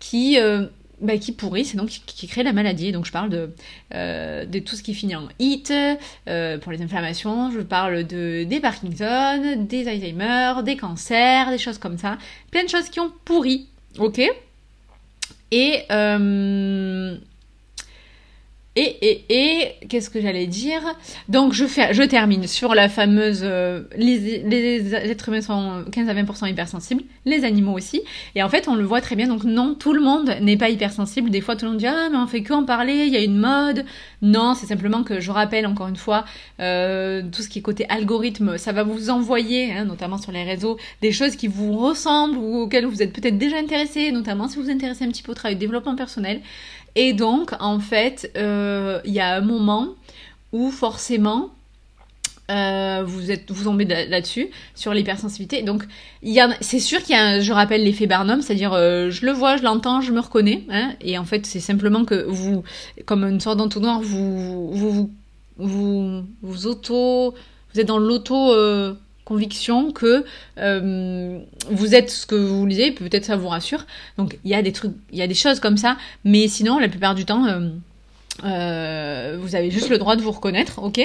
qui 0.00 0.38
euh, 0.40 0.66
bah, 1.00 1.18
qui 1.18 1.32
pourrit, 1.32 1.64
c'est 1.64 1.76
donc 1.76 1.88
qui, 1.88 2.26
crée 2.26 2.42
la 2.42 2.52
maladie. 2.52 2.92
Donc 2.92 3.04
je 3.04 3.12
parle 3.12 3.28
de, 3.28 3.50
euh, 3.94 4.44
de 4.46 4.58
tout 4.58 4.76
ce 4.76 4.82
qui 4.82 4.94
finit 4.94 5.16
en 5.16 5.28
HIT, 5.38 5.70
euh, 6.28 6.58
pour 6.58 6.72
les 6.72 6.82
inflammations, 6.82 7.50
je 7.50 7.60
parle 7.60 8.06
de, 8.06 8.44
des 8.44 8.60
Parkinson, 8.60 9.56
des 9.58 9.88
Alzheimer, 9.88 10.62
des 10.64 10.76
cancers, 10.76 11.50
des 11.50 11.58
choses 11.58 11.78
comme 11.78 11.98
ça. 11.98 12.16
Plein 12.50 12.64
de 12.64 12.68
choses 12.68 12.88
qui 12.88 13.00
ont 13.00 13.12
pourri, 13.24 13.66
ok? 13.98 14.20
Et 15.50 15.82
euh, 15.90 17.16
et, 18.76 19.08
et, 19.08 19.24
et 19.30 19.86
qu'est-ce 19.88 20.10
que 20.10 20.20
j'allais 20.20 20.46
dire? 20.46 20.82
Donc 21.28 21.54
je, 21.54 21.64
fais, 21.64 21.94
je 21.94 22.02
termine 22.02 22.46
sur 22.46 22.74
la 22.74 22.90
fameuse... 22.90 23.40
Euh, 23.42 23.84
les, 23.96 24.94
êtres 24.94 25.30
humains 25.30 25.40
sont 25.40 25.84
15 25.90 26.08
à 26.08 26.14
20% 26.14 26.50
hypersensibles, 26.50 27.02
les 27.24 27.44
animaux 27.44 27.72
aussi. 27.72 28.02
Et 28.34 28.42
en 28.42 28.50
fait, 28.50 28.68
on 28.68 28.74
le 28.74 28.84
voit 28.84 29.00
très 29.00 29.16
bien. 29.16 29.28
Donc 29.28 29.44
non, 29.44 29.74
tout 29.74 29.94
le 29.94 30.02
monde 30.02 30.36
n'est 30.42 30.58
pas 30.58 30.68
hypersensible. 30.68 31.30
Des 31.30 31.40
fois, 31.40 31.56
tout 31.56 31.64
le 31.64 31.70
monde 31.72 31.80
dit 31.80 31.86
«Ah, 31.88 32.08
mais 32.10 32.18
on 32.18 32.26
fait 32.26 32.42
que 32.42 32.52
en 32.52 32.64
parler, 32.64 33.04
il 33.06 33.12
y 33.12 33.16
a 33.16 33.22
une 33.22 33.38
mode.» 33.38 33.86
Non, 34.22 34.54
c'est 34.54 34.66
simplement 34.66 35.02
que 35.02 35.20
je 35.20 35.30
rappelle 35.30 35.66
encore 35.66 35.88
une 35.88 35.96
fois, 35.96 36.24
euh, 36.60 37.22
tout 37.32 37.42
ce 37.42 37.48
qui 37.48 37.60
est 37.60 37.62
côté 37.62 37.86
algorithme, 37.88 38.58
ça 38.58 38.72
va 38.72 38.82
vous 38.82 39.08
envoyer, 39.10 39.72
hein, 39.72 39.84
notamment 39.84 40.18
sur 40.18 40.32
les 40.32 40.44
réseaux, 40.44 40.78
des 41.00 41.12
choses 41.12 41.36
qui 41.36 41.48
vous 41.48 41.76
ressemblent 41.76 42.36
ou 42.36 42.62
auxquelles 42.62 42.86
vous 42.86 43.02
êtes 43.02 43.12
peut-être 43.12 43.38
déjà 43.38 43.58
intéressé, 43.58 44.12
notamment 44.12 44.48
si 44.48 44.56
vous 44.56 44.64
vous 44.64 44.70
intéressez 44.70 45.04
un 45.04 45.08
petit 45.08 45.22
peu 45.22 45.32
au 45.32 45.34
travail 45.34 45.54
de 45.54 45.60
développement 45.60 45.96
personnel. 45.96 46.40
Et 46.96 47.12
donc, 47.12 47.52
en 47.60 47.78
fait, 47.78 48.32
euh, 48.36 49.00
il 49.04 49.12
y 49.12 49.20
a 49.20 49.36
un 49.36 49.42
moment 49.42 49.90
où 50.52 50.70
forcément, 50.70 51.50
euh, 52.50 53.02
vous 53.04 53.30
êtes 53.30 53.50
vous 53.50 53.64
tombez 53.64 53.84
là-dessus 53.84 54.48
sur 54.74 54.94
l'hypersensibilité. 54.94 55.62
Donc 55.62 55.84
c'est 56.60 56.80
sûr 56.80 57.02
qu'il 57.02 57.14
y 57.14 57.18
a, 57.18 57.40
je 57.40 57.52
rappelle 57.52 57.84
l'effet 57.84 58.06
Barnum, 58.06 58.40
c'est-à-dire 58.40 58.72
euh, 58.72 59.10
je 59.10 59.26
le 59.26 59.32
vois, 59.32 59.58
je 59.58 59.62
l'entends, 59.62 60.00
je 60.00 60.10
me 60.10 60.20
reconnais, 60.20 60.64
hein, 60.70 60.94
et 61.02 61.18
en 61.18 61.24
fait 61.24 61.44
c'est 61.44 61.60
simplement 61.60 62.04
que 62.04 62.24
vous, 62.28 62.62
comme 63.04 63.24
une 63.24 63.40
sorte 63.40 63.58
d'entonnoir, 63.58 64.00
vous 64.00 64.70
vous, 64.72 65.10
vous 65.58 66.24
vous 66.40 66.66
auto, 66.66 67.34
vous 67.74 67.80
êtes 67.80 67.88
dans 67.88 67.98
l'auto 67.98 68.54
conviction 69.26 69.90
que 69.90 70.24
euh, 70.58 71.38
vous 71.68 71.94
êtes 71.94 72.10
ce 72.10 72.26
que 72.26 72.36
vous 72.36 72.64
lisez, 72.64 72.92
peut-être 72.92 73.26
ça 73.26 73.36
vous 73.36 73.48
rassure. 73.48 73.84
Donc 74.16 74.38
il 74.44 74.50
y 74.50 74.54
a 74.54 74.62
des 74.62 74.72
trucs, 74.72 74.92
il 75.12 75.18
y 75.18 75.22
a 75.22 75.26
des 75.26 75.34
choses 75.34 75.60
comme 75.60 75.76
ça, 75.76 75.98
mais 76.24 76.48
sinon 76.48 76.78
la 76.78 76.88
plupart 76.88 77.14
du 77.14 77.26
temps, 77.26 77.44
euh, 77.44 77.68
euh, 78.44 79.36
vous 79.38 79.56
avez 79.56 79.70
juste 79.70 79.90
le 79.90 79.98
droit 79.98 80.16
de 80.16 80.22
vous 80.22 80.30
reconnaître, 80.30 80.80
ok? 80.82 81.00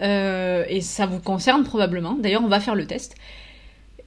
Et 0.00 0.80
ça 0.80 1.06
vous 1.06 1.18
concerne 1.18 1.64
probablement. 1.64 2.14
D'ailleurs, 2.14 2.44
on 2.44 2.48
va 2.48 2.60
faire 2.60 2.76
le 2.76 2.86
test. 2.86 3.16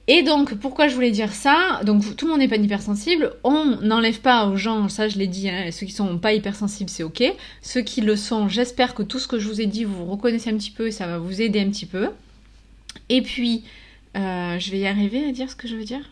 Et 0.08 0.22
donc, 0.22 0.54
pourquoi 0.54 0.88
je 0.88 0.94
voulais 0.94 1.10
dire 1.10 1.32
ça? 1.34 1.80
Donc, 1.84 2.16
tout 2.16 2.24
le 2.24 2.30
monde 2.30 2.40
n'est 2.40 2.48
pas 2.48 2.56
hypersensible. 2.56 3.34
On 3.44 3.76
n'enlève 3.82 4.20
pas 4.20 4.46
aux 4.46 4.56
gens, 4.56 4.88
ça 4.88 5.08
je 5.08 5.18
l'ai 5.18 5.26
dit, 5.26 5.50
hein, 5.50 5.70
ceux 5.70 5.84
qui 5.84 5.92
sont 5.92 6.16
pas 6.16 6.32
hypersensibles, 6.32 6.88
c'est 6.88 7.02
ok. 7.02 7.22
Ceux 7.60 7.82
qui 7.82 8.00
le 8.00 8.16
sont, 8.16 8.48
j'espère 8.48 8.94
que 8.94 9.02
tout 9.02 9.18
ce 9.18 9.28
que 9.28 9.38
je 9.38 9.46
vous 9.46 9.60
ai 9.60 9.66
dit, 9.66 9.84
vous, 9.84 10.06
vous 10.06 10.12
reconnaissez 10.12 10.48
un 10.48 10.56
petit 10.56 10.70
peu 10.70 10.86
et 10.86 10.92
ça 10.92 11.06
va 11.06 11.18
vous 11.18 11.42
aider 11.42 11.60
un 11.60 11.68
petit 11.68 11.86
peu. 11.86 12.08
Et 13.08 13.22
puis, 13.22 13.64
euh, 14.16 14.58
je 14.58 14.70
vais 14.70 14.80
y 14.80 14.86
arriver 14.86 15.24
à 15.26 15.32
dire 15.32 15.50
ce 15.50 15.56
que 15.56 15.68
je 15.68 15.76
veux 15.76 15.84
dire. 15.84 16.08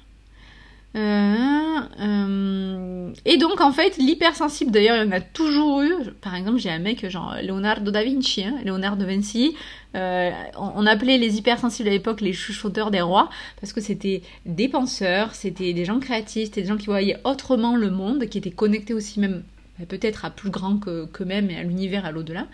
Euh, 0.96 1.80
euh, 2.00 3.12
et 3.24 3.36
donc 3.36 3.60
en 3.60 3.70
fait 3.70 3.96
l'hypersensible 3.96 4.72
d'ailleurs 4.72 4.96
il 4.96 5.06
y 5.06 5.08
en 5.08 5.12
a 5.12 5.20
toujours 5.20 5.82
eu. 5.82 5.92
Par 6.20 6.34
exemple 6.34 6.58
j'ai 6.58 6.70
un 6.70 6.80
mec 6.80 7.08
genre 7.08 7.36
Leonardo 7.44 7.92
da 7.92 8.02
Vinci 8.02 8.42
hein, 8.42 8.56
Leonardo 8.64 9.04
da 9.04 9.08
Vinci. 9.08 9.54
On, 9.94 10.86
appelait 10.86 11.18
les 11.18 11.36
hypersensibles 11.36 11.88
à 11.88 11.92
l'époque 11.92 12.20
les 12.20 12.32
chuchoteurs 12.32 12.90
des 12.90 13.02
rois 13.02 13.30
parce 13.60 13.72
que 13.72 13.80
c'était 13.80 14.22
des 14.46 14.68
penseurs 14.68 15.34
c'était 15.36 15.72
des 15.72 15.84
gens 15.84 16.00
créatifs 16.00 16.46
c'était 16.46 16.62
des 16.62 16.68
gens 16.68 16.76
qui 16.76 16.86
voyaient 16.86 17.18
autrement 17.22 17.76
le 17.76 17.90
monde 17.90 18.26
qui 18.26 18.38
étaient 18.38 18.50
connectés 18.50 18.94
aussi 18.94 19.20
même 19.20 19.44
peut-être 19.88 20.24
à 20.24 20.30
plus 20.30 20.50
grand 20.50 20.76
qu'eux-mêmes 20.78 21.50
et 21.50 21.56
à 21.56 21.62
l'univers 21.62 22.04
à 22.04 22.10
l'au-delà 22.10 22.46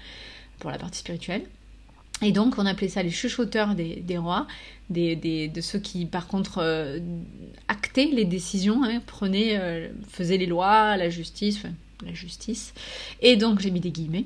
pour 0.59 0.71
la 0.71 0.79
partie 0.79 0.99
spirituelle 0.99 1.43
et 2.23 2.33
donc, 2.33 2.55
on 2.59 2.65
appelait 2.65 2.89
ça 2.89 3.03
les 3.03 3.11
chuchoteurs 3.11 3.75
des, 3.75 4.19
rois, 4.19 4.47
des, 4.89 5.17
de 5.49 5.61
ceux 5.61 5.79
qui, 5.79 6.07
par 6.07 6.27
contre, 6.27 6.59
euh, 6.59 6.99
actaient 7.69 8.09
les 8.11 8.25
décisions, 8.25 8.83
hein, 8.85 9.01
prenaient, 9.07 9.59
euh, 9.59 9.89
faisaient 10.09 10.39
les 10.39 10.47
lois, 10.47 10.97
la 10.97 11.11
justice, 11.11 11.59
enfin, 11.59 11.75
la 12.07 12.15
justice. 12.15 12.73
Et 13.21 13.37
donc, 13.37 13.61
j'ai 13.61 13.71
mis 13.71 13.81
des 13.81 13.91
guillemets. 13.91 14.25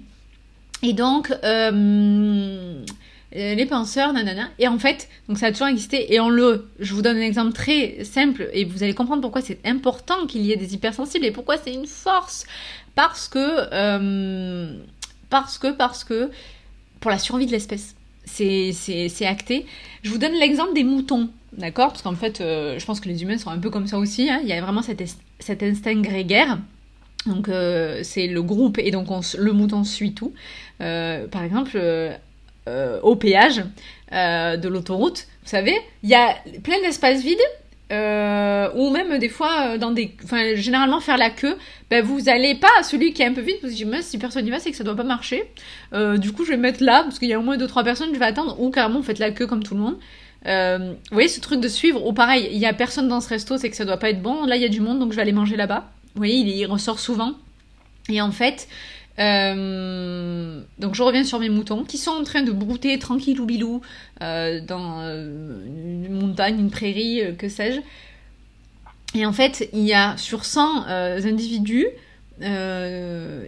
Et 0.84 0.93
donc, 0.93 1.34
euh, 1.43 2.84
les 3.32 3.66
penseurs, 3.66 4.12
nanana. 4.12 4.51
Et 4.61 4.68
en 4.68 4.78
fait, 4.78 5.09
donc 5.28 5.38
ça 5.38 5.47
a 5.47 5.53
toujours 5.53 5.66
existé. 5.66 6.14
Et 6.14 6.20
on 6.20 6.28
le, 6.28 6.70
je 6.78 6.95
vous 6.95 7.03
donne 7.03 7.16
un 7.16 7.22
exemple 7.22 7.53
très 7.53 8.05
simple, 8.05 8.49
et 8.53 8.64
vous 8.64 8.84
allez 8.84 8.95
comprendre 8.95 9.20
pourquoi 9.20 9.43
c'est 9.43 9.59
important 9.66 10.28
qu'il 10.28 10.43
y 10.43 10.53
ait 10.53 10.57
des 10.57 10.74
hypersensibles 10.74 11.24
et 11.24 11.32
pourquoi 11.32 11.57
c'est 11.57 11.74
une 11.74 11.88
force. 11.88 12.47
Parce 12.95 13.28
que, 13.28 14.70
parce 15.28 15.59
que, 15.59 15.72
parce 15.72 16.05
que 16.05 16.30
pour 17.01 17.11
la 17.11 17.18
survie 17.18 17.46
de 17.46 17.53
l'espèce. 17.53 17.94
C'est 18.24 19.26
acté. 19.26 19.66
Je 20.03 20.11
vous 20.11 20.18
donne 20.18 20.34
l'exemple 20.34 20.74
des 20.74 20.84
moutons, 20.84 21.30
d'accord? 21.53 21.88
Parce 21.88 22.03
qu'en 22.03 22.14
fait, 22.14 22.40
euh, 22.40 22.78
je 22.78 22.84
pense 22.84 23.01
que 23.01 23.09
les 23.09 23.22
humains 23.22 23.38
sont 23.38 23.51
un 23.51 23.59
peu 23.59 23.70
comme 23.70 23.86
ça 23.86 23.98
aussi. 23.98 24.30
Hein. 24.30 24.40
Il 24.42 24.48
y 24.48 24.53
a 24.53 24.61
vraiment 24.61 24.82
cet, 24.82 25.03
cet 25.38 25.62
instinct 25.62 26.01
grégaire. 26.01 26.59
Donc 27.26 27.48
euh, 27.48 28.01
c'est 28.03 28.28
le 28.28 28.42
groupe 28.42 28.78
et 28.78 28.90
donc 28.90 29.09
le 29.36 29.53
mouton 29.53 29.84
suit 29.84 30.14
tout. 30.14 30.32
Euh, 30.80 31.26
par 31.26 31.42
exemple, 31.42 31.78
au 33.03 33.16
péage 33.16 33.64
de 34.12 34.68
l'autoroute, 34.68 35.26
vous 35.42 35.48
savez, 35.48 35.76
il 36.03 36.09
y 36.09 36.14
a 36.14 36.36
plein 36.62 36.80
d'espaces 36.82 37.22
vides 37.22 37.38
euh, 37.91 38.70
ou 38.74 38.91
même 38.91 39.18
des 39.18 39.28
fois 39.28 39.72
euh, 39.72 39.78
dans 39.78 39.91
des 39.91 40.14
enfin 40.22 40.55
généralement 40.55 41.01
faire 41.01 41.16
la 41.16 41.30
queue 41.30 41.57
ben 41.91 42.05
vous 42.05 42.28
allez 42.28 42.55
pas 42.55 42.82
celui 42.84 43.12
qui 43.12 43.22
est 43.22 43.26
un 43.26 43.32
peu 43.32 43.41
vite 43.41 43.61
parce 43.61 43.74
que 43.74 44.03
si 44.03 44.18
personne 44.18 44.45
n'y 44.45 44.51
va 44.51 44.61
c'est 44.61 44.70
que 44.70 44.76
ça 44.76 44.84
doit 44.84 44.95
pas 44.95 45.05
marcher. 45.05 45.45
Euh, 45.93 46.16
du 46.16 46.32
coup 46.32 46.45
je 46.45 46.51
vais 46.51 46.57
mettre 46.57 46.84
là 46.84 47.03
parce 47.03 47.18
qu'il 47.18 47.28
y 47.28 47.32
a 47.32 47.38
au 47.38 47.43
moins 47.43 47.57
deux 47.57 47.66
trois 47.66 47.82
personnes 47.82 48.11
je 48.14 48.18
vais 48.18 48.26
attendre. 48.26 48.61
Ou 48.61 48.70
carrément 48.70 49.01
vous 49.01 49.05
faites 49.05 49.18
la 49.18 49.32
queue 49.32 49.47
comme 49.47 49.62
tout 49.62 49.74
le 49.74 49.80
monde. 49.80 49.97
Vous 50.45 50.97
voyez 51.12 51.28
ce 51.28 51.41
truc 51.41 51.61
de 51.61 51.68
suivre 51.68 52.07
ou 52.07 52.12
pareil 52.12 52.49
il 52.53 52.59
y 52.59 52.66
a 52.66 52.72
personne 52.72 53.09
dans 53.09 53.20
ce 53.20 53.28
resto 53.28 53.59
c'est 53.59 53.70
que 53.70 53.76
ça 53.76 53.84
doit 53.84 53.99
pas 53.99 54.11
être 54.11 54.22
bon. 54.22 54.45
Là 54.47 54.57
il 54.57 54.62
y 54.62 54.66
a 54.66 54.68
du 54.68 54.80
monde 54.80 55.01
donc 55.01 55.11
je 55.11 55.16
vais 55.16 55.22
aller 55.22 55.32
manger 55.32 55.57
là-bas. 55.57 55.91
Vous 56.14 56.20
voyez 56.20 56.36
il 56.36 56.66
ressort 56.66 57.01
souvent. 57.01 57.32
Et 58.09 58.20
en 58.20 58.30
fait 58.30 58.68
euh, 59.21 60.62
donc 60.79 60.95
je 60.95 61.03
reviens 61.03 61.25
sur 61.25 61.39
mes 61.39 61.51
moutons 61.51 61.85
qui 61.85 61.99
sont 61.99 62.12
en 62.12 62.25
train 62.25 62.43
de 62.43 62.53
brouter 62.53 62.99
tranquille 62.99 63.41
ou 63.41 63.45
bilou 63.45 63.83
euh, 64.23 64.61
dans 64.61 65.01
euh, 65.01 65.66
une 65.66 66.12
montagne, 66.12 66.59
une 66.59 66.71
prairie, 66.71 67.23
que 67.39 67.49
sais-je. 67.49 67.81
Et 69.18 69.27
en 69.27 69.33
fait, 69.33 69.68
il 69.73 69.83
y 69.83 69.93
a 69.93 70.16
sur 70.16 70.45
100 70.45 70.87
individus, 70.87 71.89
il 72.41 72.49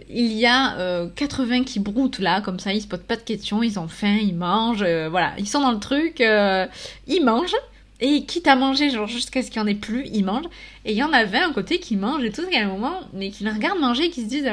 y 0.09 0.45
a 0.45 1.07
80 1.15 1.63
qui 1.63 1.79
broutent 1.79 2.19
là, 2.19 2.41
comme 2.41 2.59
ça, 2.59 2.73
ils 2.73 2.81
se 2.81 2.87
posent 2.87 2.99
pas 2.99 3.15
de 3.15 3.21
questions, 3.21 3.63
ils 3.63 3.79
ont 3.79 3.87
faim, 3.87 4.17
ils 4.21 4.35
mangent, 4.35 4.85
voilà, 5.09 5.33
ils 5.37 5.47
sont 5.47 5.61
dans 5.61 5.71
le 5.71 5.79
truc, 5.79 6.19
ils 6.19 7.23
mangent. 7.23 7.55
Et 8.01 8.25
quitte 8.25 8.47
à 8.47 8.57
manger, 8.57 8.89
genre 8.89 9.07
jusqu'à 9.07 9.41
ce 9.41 9.49
qu'il 9.49 9.61
n'y 9.61 9.69
en 9.69 9.71
ait 9.71 9.75
plus, 9.75 10.05
ils 10.11 10.25
mangent. 10.25 10.49
Et 10.83 10.91
il 10.91 10.97
y 10.97 11.03
en 11.03 11.13
avait 11.13 11.37
un 11.37 11.53
côté 11.53 11.79
qui 11.79 11.95
mange 11.95 12.25
et 12.25 12.31
tout, 12.31 12.41
à 12.53 12.59
un 12.59 12.67
moment, 12.67 12.99
mais 13.13 13.29
qui 13.29 13.45
les 13.45 13.51
regarde 13.51 13.79
manger 13.79 14.05
et 14.05 14.09
qui 14.09 14.23
se 14.23 14.27
disent 14.27 14.51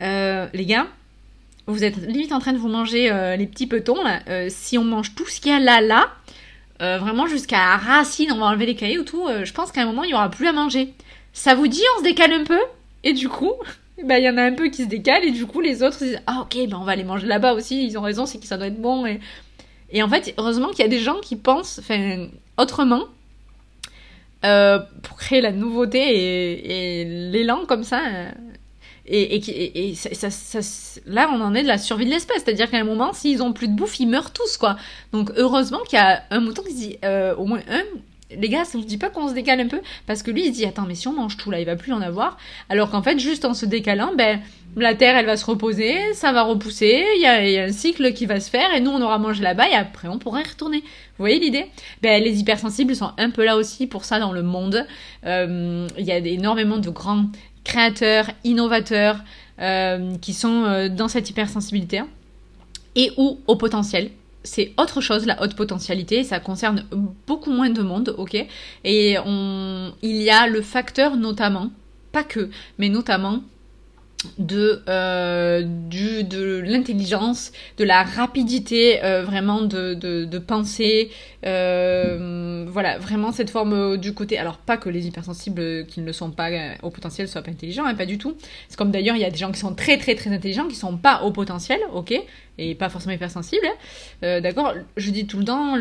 Les 0.00 0.64
gars, 0.66 0.86
vous 1.66 1.84
êtes 1.84 1.96
limite 1.96 2.32
en 2.32 2.40
train 2.40 2.52
de 2.52 2.58
vous 2.58 2.68
manger 2.68 3.10
les 3.36 3.46
petits 3.46 3.66
petons 3.66 4.02
là. 4.02 4.20
si 4.48 4.78
on 4.78 4.84
mange 4.84 5.14
tout 5.14 5.26
ce 5.26 5.40
qu'il 5.40 5.52
y 5.52 5.54
a 5.54 5.60
là, 5.60 5.80
là, 5.80 6.08
euh, 6.80 6.96
vraiment 6.96 7.26
jusqu'à 7.26 7.76
racine, 7.76 8.32
on 8.32 8.38
va 8.38 8.46
enlever 8.46 8.64
les 8.64 8.74
cahiers 8.74 8.98
ou 8.98 9.04
tout, 9.04 9.26
euh, 9.28 9.44
je 9.44 9.52
pense 9.52 9.70
qu'à 9.70 9.82
un 9.82 9.86
moment, 9.86 10.02
il 10.02 10.08
n'y 10.08 10.14
aura 10.14 10.30
plus 10.30 10.46
à 10.46 10.52
manger. 10.52 10.94
Ça 11.34 11.54
vous 11.54 11.68
dit, 11.68 11.82
on 11.96 11.98
se 11.98 12.04
décale 12.04 12.32
un 12.32 12.44
peu? 12.44 12.58
Et 13.04 13.12
du 13.12 13.28
coup, 13.28 13.52
bah, 14.04 14.18
il 14.18 14.24
y 14.24 14.30
en 14.30 14.38
a 14.38 14.42
un 14.42 14.52
peu 14.52 14.68
qui 14.68 14.84
se 14.84 14.88
décalent, 14.88 15.24
et 15.24 15.30
du 15.30 15.44
coup, 15.44 15.60
les 15.60 15.82
autres 15.82 15.98
disent 15.98 16.20
Ah, 16.26 16.40
ok, 16.42 16.56
bah, 16.68 16.78
on 16.80 16.84
va 16.84 16.92
aller 16.92 17.04
manger 17.04 17.26
là-bas 17.26 17.52
aussi, 17.52 17.84
ils 17.84 17.98
ont 17.98 18.02
raison, 18.02 18.24
c'est 18.24 18.38
que 18.38 18.46
ça 18.46 18.56
doit 18.56 18.68
être 18.68 18.80
bon. 18.80 19.04
Et, 19.04 19.20
et 19.90 20.02
en 20.02 20.08
fait, 20.08 20.32
heureusement 20.38 20.68
qu'il 20.68 20.80
y 20.80 20.84
a 20.84 20.88
des 20.88 21.00
gens 21.00 21.20
qui 21.20 21.36
pensent 21.36 21.80
autrement 22.56 23.04
euh, 24.46 24.78
pour 25.02 25.18
créer 25.18 25.42
la 25.42 25.52
nouveauté 25.52 26.00
et 26.00 27.04
l'élan 27.04 27.66
comme 27.66 27.84
ça. 27.84 28.00
Et, 29.12 29.94
là, 31.06 31.30
on 31.34 31.40
en 31.40 31.54
est 31.54 31.62
de 31.62 31.68
la 31.68 31.78
survie 31.78 32.04
de 32.04 32.10
l'espèce. 32.10 32.42
C'est-à-dire 32.44 32.70
qu'à 32.70 32.78
un 32.78 32.84
moment, 32.84 33.12
s'ils 33.12 33.42
ont 33.42 33.52
plus 33.52 33.68
de 33.68 33.74
bouffe, 33.74 33.98
ils 33.98 34.06
meurent 34.06 34.32
tous, 34.32 34.56
quoi. 34.56 34.76
Donc, 35.12 35.32
heureusement 35.36 35.80
qu'il 35.80 35.98
y 35.98 36.02
a 36.02 36.22
un 36.30 36.40
mouton 36.40 36.62
qui 36.62 36.72
se 36.72 36.76
dit, 36.76 36.98
euh, 37.04 37.34
au 37.34 37.44
moins 37.44 37.60
un, 37.68 37.82
les 38.38 38.48
gars, 38.48 38.64
ça 38.64 38.78
vous 38.78 38.84
dit 38.84 38.98
pas 38.98 39.10
qu'on 39.10 39.28
se 39.28 39.34
décale 39.34 39.60
un 39.60 39.66
peu? 39.66 39.80
Parce 40.06 40.22
que 40.22 40.30
lui, 40.30 40.46
il 40.46 40.46
se 40.48 40.58
dit, 40.58 40.64
attends, 40.64 40.84
mais 40.86 40.94
si 40.94 41.08
on 41.08 41.12
mange 41.12 41.36
tout 41.36 41.50
là, 41.50 41.60
il 41.60 41.66
va 41.66 41.76
plus 41.76 41.92
en 41.92 42.00
avoir. 42.00 42.38
Alors 42.68 42.90
qu'en 42.90 43.02
fait, 43.02 43.18
juste 43.18 43.44
en 43.44 43.54
se 43.54 43.66
décalant, 43.66 44.12
ben, 44.16 44.40
la 44.76 44.94
terre, 44.94 45.16
elle 45.16 45.26
va 45.26 45.36
se 45.36 45.44
reposer, 45.44 45.96
ça 46.14 46.32
va 46.32 46.42
repousser, 46.42 47.04
il 47.16 47.22
y 47.22 47.26
a, 47.26 47.64
un 47.64 47.72
cycle 47.72 48.12
qui 48.12 48.26
va 48.26 48.38
se 48.38 48.50
faire, 48.50 48.72
et 48.74 48.80
nous, 48.80 48.90
on 48.90 49.02
aura 49.02 49.18
mangé 49.18 49.42
là-bas, 49.42 49.68
et 49.68 49.74
après, 49.74 50.08
on 50.08 50.18
pourra 50.18 50.42
y 50.42 50.44
retourner. 50.44 50.78
Vous 50.80 51.24
voyez 51.24 51.40
l'idée? 51.40 51.66
Ben, 52.02 52.22
les 52.22 52.38
hypersensibles 52.38 52.94
sont 52.94 53.10
un 53.18 53.30
peu 53.30 53.44
là 53.44 53.56
aussi 53.56 53.86
pour 53.86 54.04
ça 54.04 54.20
dans 54.20 54.32
le 54.32 54.42
monde. 54.42 54.86
Euh, 55.26 55.86
il 55.98 56.04
y 56.04 56.12
a 56.12 56.18
énormément 56.18 56.78
de 56.78 56.90
grands 56.90 57.26
créateurs, 57.64 58.30
innovateurs, 58.44 59.18
euh, 59.60 60.16
qui 60.18 60.32
sont 60.32 60.64
euh, 60.64 60.88
dans 60.88 61.08
cette 61.08 61.28
hypersensibilité 61.30 62.02
et 62.94 63.12
ou 63.16 63.38
au 63.46 63.56
potentiel. 63.56 64.10
C'est 64.42 64.72
autre 64.78 65.00
chose, 65.00 65.26
la 65.26 65.42
haute 65.42 65.54
potentialité, 65.54 66.24
ça 66.24 66.40
concerne 66.40 66.86
beaucoup 67.26 67.50
moins 67.50 67.68
de 67.68 67.82
monde, 67.82 68.14
ok? 68.16 68.34
Et 68.84 69.16
il 69.16 70.22
y 70.22 70.30
a 70.30 70.46
le 70.46 70.62
facteur 70.62 71.16
notamment, 71.16 71.70
pas 72.10 72.24
que, 72.24 72.48
mais 72.78 72.88
notamment 72.88 73.42
de, 74.38 74.82
euh, 74.88 75.62
du, 75.62 76.24
de 76.24 76.60
l'intelligence, 76.60 77.52
de 77.78 77.84
la 77.84 78.02
rapidité 78.02 79.02
euh, 79.02 79.22
vraiment 79.22 79.62
de, 79.62 79.94
de, 79.94 80.24
de 80.24 80.38
penser, 80.38 81.10
euh, 81.46 82.66
voilà, 82.68 82.98
vraiment 82.98 83.32
cette 83.32 83.50
forme 83.50 83.96
du 83.96 84.12
côté, 84.12 84.38
alors 84.38 84.58
pas 84.58 84.76
que 84.76 84.88
les 84.88 85.06
hypersensibles 85.06 85.86
qui 85.86 86.00
ne 86.00 86.12
sont 86.12 86.30
pas 86.30 86.50
au 86.82 86.90
potentiel 86.90 87.28
soient 87.28 87.42
pas 87.42 87.50
intelligents, 87.50 87.86
hein, 87.86 87.94
pas 87.94 88.06
du 88.06 88.18
tout. 88.18 88.36
C'est 88.68 88.76
comme 88.76 88.90
d'ailleurs 88.90 89.16
il 89.16 89.22
y 89.22 89.24
a 89.24 89.30
des 89.30 89.38
gens 89.38 89.52
qui 89.52 89.60
sont 89.60 89.74
très 89.74 89.96
très 89.96 90.14
très 90.14 90.30
intelligents 90.30 90.68
qui 90.68 90.76
sont 90.76 90.96
pas 90.96 91.22
au 91.22 91.30
potentiel, 91.30 91.80
ok, 91.92 92.14
et 92.58 92.74
pas 92.74 92.90
forcément 92.90 93.14
hypersensibles, 93.14 93.66
d'accord. 94.20 94.74
Je 94.96 95.10
dis 95.10 95.26
tout 95.26 95.38
le 95.38 95.44
temps, 95.44 95.76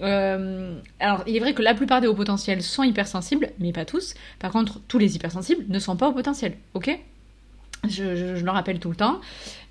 alors 0.00 1.22
il 1.26 1.36
est 1.36 1.40
vrai 1.40 1.52
que 1.52 1.62
la 1.62 1.74
plupart 1.74 2.00
des 2.00 2.06
hauts 2.06 2.14
potentiels 2.14 2.62
sont 2.62 2.84
hypersensibles, 2.84 3.50
mais 3.58 3.72
pas 3.72 3.84
tous. 3.84 4.14
Par 4.38 4.50
contre, 4.50 4.80
tous 4.88 4.98
les 4.98 5.14
hypersensibles 5.14 5.64
ne 5.68 5.78
sont 5.78 5.96
pas 5.96 6.08
au 6.08 6.12
potentiel, 6.12 6.54
ok 6.72 6.98
je, 7.88 8.42
le 8.42 8.50
rappelle 8.50 8.78
tout 8.78 8.90
le 8.90 8.96
temps. 8.96 9.20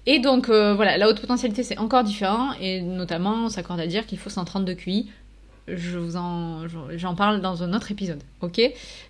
Et 0.05 0.19
donc 0.19 0.49
euh, 0.49 0.73
voilà, 0.73 0.97
la 0.97 1.07
haute 1.07 1.21
potentialité 1.21 1.63
c'est 1.63 1.77
encore 1.77 2.03
différent 2.03 2.53
et 2.59 2.81
notamment 2.81 3.45
on 3.45 3.49
s'accorde 3.49 3.79
à 3.79 3.87
dire 3.87 4.05
qu'il 4.05 4.17
faut 4.17 4.29
130 4.29 4.65
de 4.65 4.73
QI. 4.73 5.09
Je 5.67 5.97
vous 5.97 6.17
en, 6.17 6.67
j'en 6.95 7.15
parle 7.15 7.39
dans 7.41 7.63
un 7.63 7.73
autre 7.73 7.91
épisode, 7.91 8.21
ok? 8.41 8.59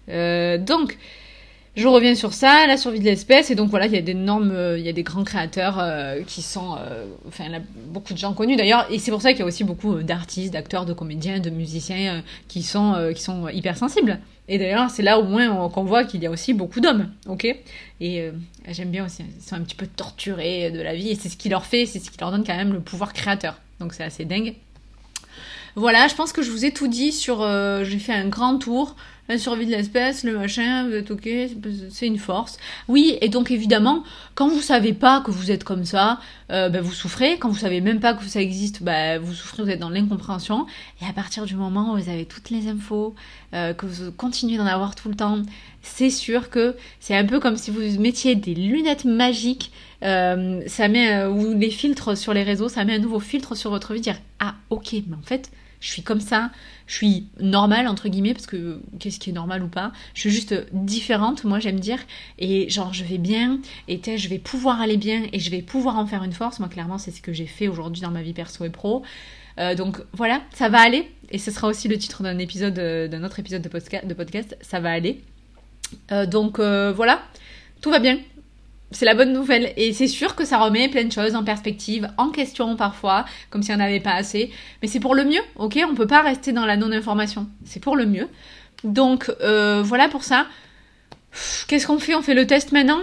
Euh, 0.09 0.57
Donc 0.57 0.97
je 1.75 1.87
reviens 1.87 2.15
sur 2.15 2.33
ça, 2.33 2.67
la 2.67 2.75
survie 2.75 2.99
de 2.99 3.05
l'espèce, 3.05 3.49
et 3.49 3.55
donc 3.55 3.69
voilà, 3.69 3.85
il 3.85 3.93
y 3.93 3.97
a 3.97 4.01
des 4.01 4.13
normes, 4.13 4.51
euh, 4.51 4.77
il 4.77 4.85
y 4.85 4.89
a 4.89 4.93
des 4.93 5.03
grands 5.03 5.23
créateurs 5.23 5.79
euh, 5.79 6.21
qui 6.27 6.41
sont, 6.41 6.75
euh, 6.77 7.05
enfin, 7.29 7.45
beaucoup 7.87 8.13
de 8.13 8.17
gens 8.17 8.33
connus 8.33 8.57
d'ailleurs, 8.57 8.85
et 8.91 8.99
c'est 8.99 9.09
pour 9.09 9.21
ça 9.21 9.31
qu'il 9.31 9.39
y 9.39 9.43
a 9.43 9.45
aussi 9.45 9.63
beaucoup 9.63 10.03
d'artistes, 10.03 10.51
d'acteurs, 10.51 10.85
de 10.85 10.91
comédiens, 10.91 11.39
de 11.39 11.49
musiciens 11.49 12.23
qui 12.49 12.61
sont, 12.61 13.11
qui 13.15 13.21
sont 13.21 13.47
hypersensibles. 13.47 14.19
Et 14.49 14.57
d'ailleurs, 14.57 14.89
c'est 14.89 15.03
là 15.03 15.17
au 15.17 15.23
moins 15.23 15.69
qu'on 15.69 15.85
voit 15.85 16.03
qu'il 16.03 16.21
y 16.21 16.25
a 16.25 16.29
aussi 16.29 16.53
beaucoup 16.53 16.81
d'hommes, 16.81 17.09
ok? 17.25 17.45
Et 18.01 18.31
j'aime 18.67 18.89
bien 18.89 19.05
aussi, 19.05 19.23
ils 19.23 19.41
sont 19.41 19.55
un 19.55 19.61
petit 19.61 19.75
peu 19.75 19.87
torturés 19.87 20.71
de 20.71 20.81
la 20.81 20.93
vie, 20.93 21.11
et 21.11 21.15
c'est 21.15 21.29
ce 21.29 21.37
qui 21.37 21.47
leur 21.47 21.65
fait, 21.65 21.85
c'est 21.85 21.99
ce 21.99 22.11
qui 22.11 22.17
leur 22.19 22.31
donne 22.31 22.43
quand 22.45 22.57
même 22.57 22.73
le 22.73 22.81
pouvoir 22.81 23.13
créateur. 23.13 23.55
Donc 23.79 23.93
c'est 23.93 24.03
assez 24.03 24.25
dingue. 24.25 24.55
Voilà, 25.75 26.09
je 26.09 26.15
pense 26.15 26.33
que 26.33 26.41
je 26.41 26.51
vous 26.51 26.65
ai 26.65 26.71
tout 26.71 26.89
dit 26.89 27.13
sur. 27.13 27.47
j'ai 27.85 27.99
fait 27.99 28.13
un 28.13 28.27
grand 28.27 28.57
tour 28.57 28.97
la 29.31 29.37
survie 29.37 29.65
de 29.65 29.71
l'espèce, 29.71 30.25
le 30.25 30.37
machin, 30.37 30.87
vous 30.87 30.93
êtes 30.93 31.09
ok, 31.09 31.29
c'est 31.89 32.05
une 32.05 32.17
force. 32.17 32.57
Oui, 32.89 33.17
et 33.21 33.29
donc 33.29 33.49
évidemment, 33.49 34.03
quand 34.35 34.49
vous 34.49 34.61
savez 34.61 34.91
pas 34.91 35.21
que 35.21 35.31
vous 35.31 35.51
êtes 35.51 35.63
comme 35.63 35.85
ça, 35.85 36.19
euh, 36.51 36.67
ben, 36.67 36.81
vous 36.81 36.91
souffrez. 36.91 37.37
Quand 37.37 37.47
vous 37.47 37.59
savez 37.59 37.79
même 37.79 38.01
pas 38.01 38.13
que 38.13 38.25
ça 38.25 38.41
existe, 38.41 38.83
ben, 38.83 39.21
vous 39.21 39.33
souffrez, 39.33 39.63
vous 39.63 39.69
êtes 39.69 39.79
dans 39.79 39.89
l'incompréhension. 39.89 40.65
Et 41.01 41.05
à 41.05 41.13
partir 41.13 41.45
du 41.45 41.55
moment 41.55 41.93
où 41.93 41.97
vous 41.97 42.09
avez 42.09 42.25
toutes 42.25 42.49
les 42.49 42.67
infos, 42.67 43.15
euh, 43.53 43.73
que 43.73 43.85
vous 43.85 44.11
continuez 44.11 44.57
d'en 44.57 44.65
avoir 44.65 44.95
tout 44.95 45.07
le 45.07 45.15
temps, 45.15 45.41
c'est 45.81 46.09
sûr 46.09 46.49
que 46.49 46.75
c'est 46.99 47.15
un 47.15 47.25
peu 47.25 47.39
comme 47.39 47.55
si 47.55 47.71
vous 47.71 47.79
mettiez 48.01 48.35
des 48.35 48.53
lunettes 48.53 49.05
magiques. 49.05 49.71
Euh, 50.03 50.61
ça 50.67 50.89
met 50.89 51.25
ou 51.25 51.57
les 51.57 51.69
filtres 51.69 52.17
sur 52.17 52.33
les 52.33 52.43
réseaux, 52.43 52.67
ça 52.67 52.83
met 52.83 52.95
un 52.95 52.99
nouveau 52.99 53.21
filtre 53.21 53.55
sur 53.55 53.69
votre 53.69 53.93
vie, 53.93 54.01
dire 54.01 54.17
ah 54.39 54.55
ok, 54.69 54.91
mais 55.07 55.15
en 55.15 55.21
fait 55.23 55.51
je 55.81 55.89
suis 55.89 56.03
comme 56.03 56.21
ça, 56.21 56.51
je 56.85 56.93
suis 56.95 57.27
normale 57.39 57.87
entre 57.87 58.07
guillemets 58.07 58.33
parce 58.33 58.45
que 58.45 58.79
qu'est-ce 58.99 59.19
qui 59.19 59.31
est 59.31 59.33
normal 59.33 59.63
ou 59.63 59.67
pas. 59.67 59.91
Je 60.13 60.21
suis 60.21 60.29
juste 60.29 60.55
différente 60.71 61.43
moi 61.43 61.59
j'aime 61.59 61.79
dire. 61.79 61.99
Et 62.37 62.69
genre 62.69 62.93
je 62.93 63.03
vais 63.03 63.17
bien 63.17 63.59
et 63.87 63.99
je 64.17 64.29
vais 64.29 64.37
pouvoir 64.37 64.79
aller 64.79 64.97
bien 64.97 65.23
et 65.33 65.39
je 65.39 65.49
vais 65.49 65.63
pouvoir 65.63 65.97
en 65.97 66.05
faire 66.05 66.23
une 66.23 66.33
force. 66.33 66.59
Moi 66.59 66.69
clairement 66.69 66.99
c'est 66.99 67.11
ce 67.11 67.21
que 67.21 67.33
j'ai 67.33 67.47
fait 67.47 67.67
aujourd'hui 67.67 68.01
dans 68.01 68.11
ma 68.11 68.21
vie 68.21 68.33
perso 68.33 68.63
et 68.63 68.69
pro. 68.69 69.03
Euh, 69.57 69.75
donc 69.75 69.97
voilà 70.13 70.41
ça 70.53 70.69
va 70.69 70.79
aller. 70.79 71.11
Et 71.31 71.39
ce 71.39 71.49
sera 71.49 71.67
aussi 71.67 71.87
le 71.87 71.97
titre 71.97 72.21
d'un 72.21 72.37
épisode 72.37 72.77
euh, 72.77 73.07
d'un 73.07 73.23
autre 73.23 73.39
épisode 73.39 73.63
de 73.63 74.13
podcast, 74.13 74.55
ça 74.61 74.79
va 74.79 74.91
aller. 74.91 75.21
Euh, 76.11 76.27
donc 76.27 76.59
voilà. 76.59 77.23
Tout 77.81 77.89
va 77.89 77.97
bien 77.97 78.19
c'est 78.91 79.05
la 79.05 79.15
bonne 79.15 79.33
nouvelle. 79.33 79.73
Et 79.77 79.93
c'est 79.93 80.07
sûr 80.07 80.35
que 80.35 80.45
ça 80.45 80.57
remet 80.57 80.89
plein 80.89 81.05
de 81.05 81.11
choses 81.11 81.35
en 81.35 81.43
perspective, 81.43 82.09
en 82.17 82.29
question 82.29 82.75
parfois, 82.75 83.25
comme 83.49 83.63
si 83.63 83.71
on 83.71 83.77
n'avait 83.77 83.99
pas 83.99 84.13
assez. 84.13 84.51
Mais 84.81 84.87
c'est 84.87 84.99
pour 84.99 85.15
le 85.15 85.23
mieux, 85.23 85.41
ok? 85.55 85.79
On 85.89 85.95
peut 85.95 86.07
pas 86.07 86.21
rester 86.21 86.51
dans 86.51 86.65
la 86.65 86.77
non-information. 86.77 87.47
C'est 87.65 87.79
pour 87.79 87.95
le 87.95 88.05
mieux. 88.05 88.27
Donc 88.83 89.31
euh, 89.41 89.81
voilà 89.83 90.09
pour 90.09 90.23
ça. 90.23 90.45
Qu'est-ce 91.67 91.87
qu'on 91.87 91.99
fait? 91.99 92.15
On 92.15 92.21
fait 92.21 92.33
le 92.33 92.45
test 92.45 92.71
maintenant? 92.71 92.99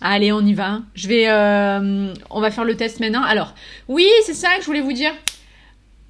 Allez, 0.00 0.30
on 0.30 0.40
y 0.40 0.54
va. 0.54 0.82
Je 0.94 1.08
vais, 1.08 1.28
euh, 1.28 2.12
on 2.30 2.40
va 2.40 2.50
faire 2.50 2.64
le 2.64 2.76
test 2.76 3.00
maintenant. 3.00 3.22
Alors, 3.22 3.54
oui, 3.88 4.06
c'est 4.24 4.34
ça 4.34 4.50
que 4.56 4.60
je 4.60 4.66
voulais 4.66 4.82
vous 4.82 4.92
dire. 4.92 5.12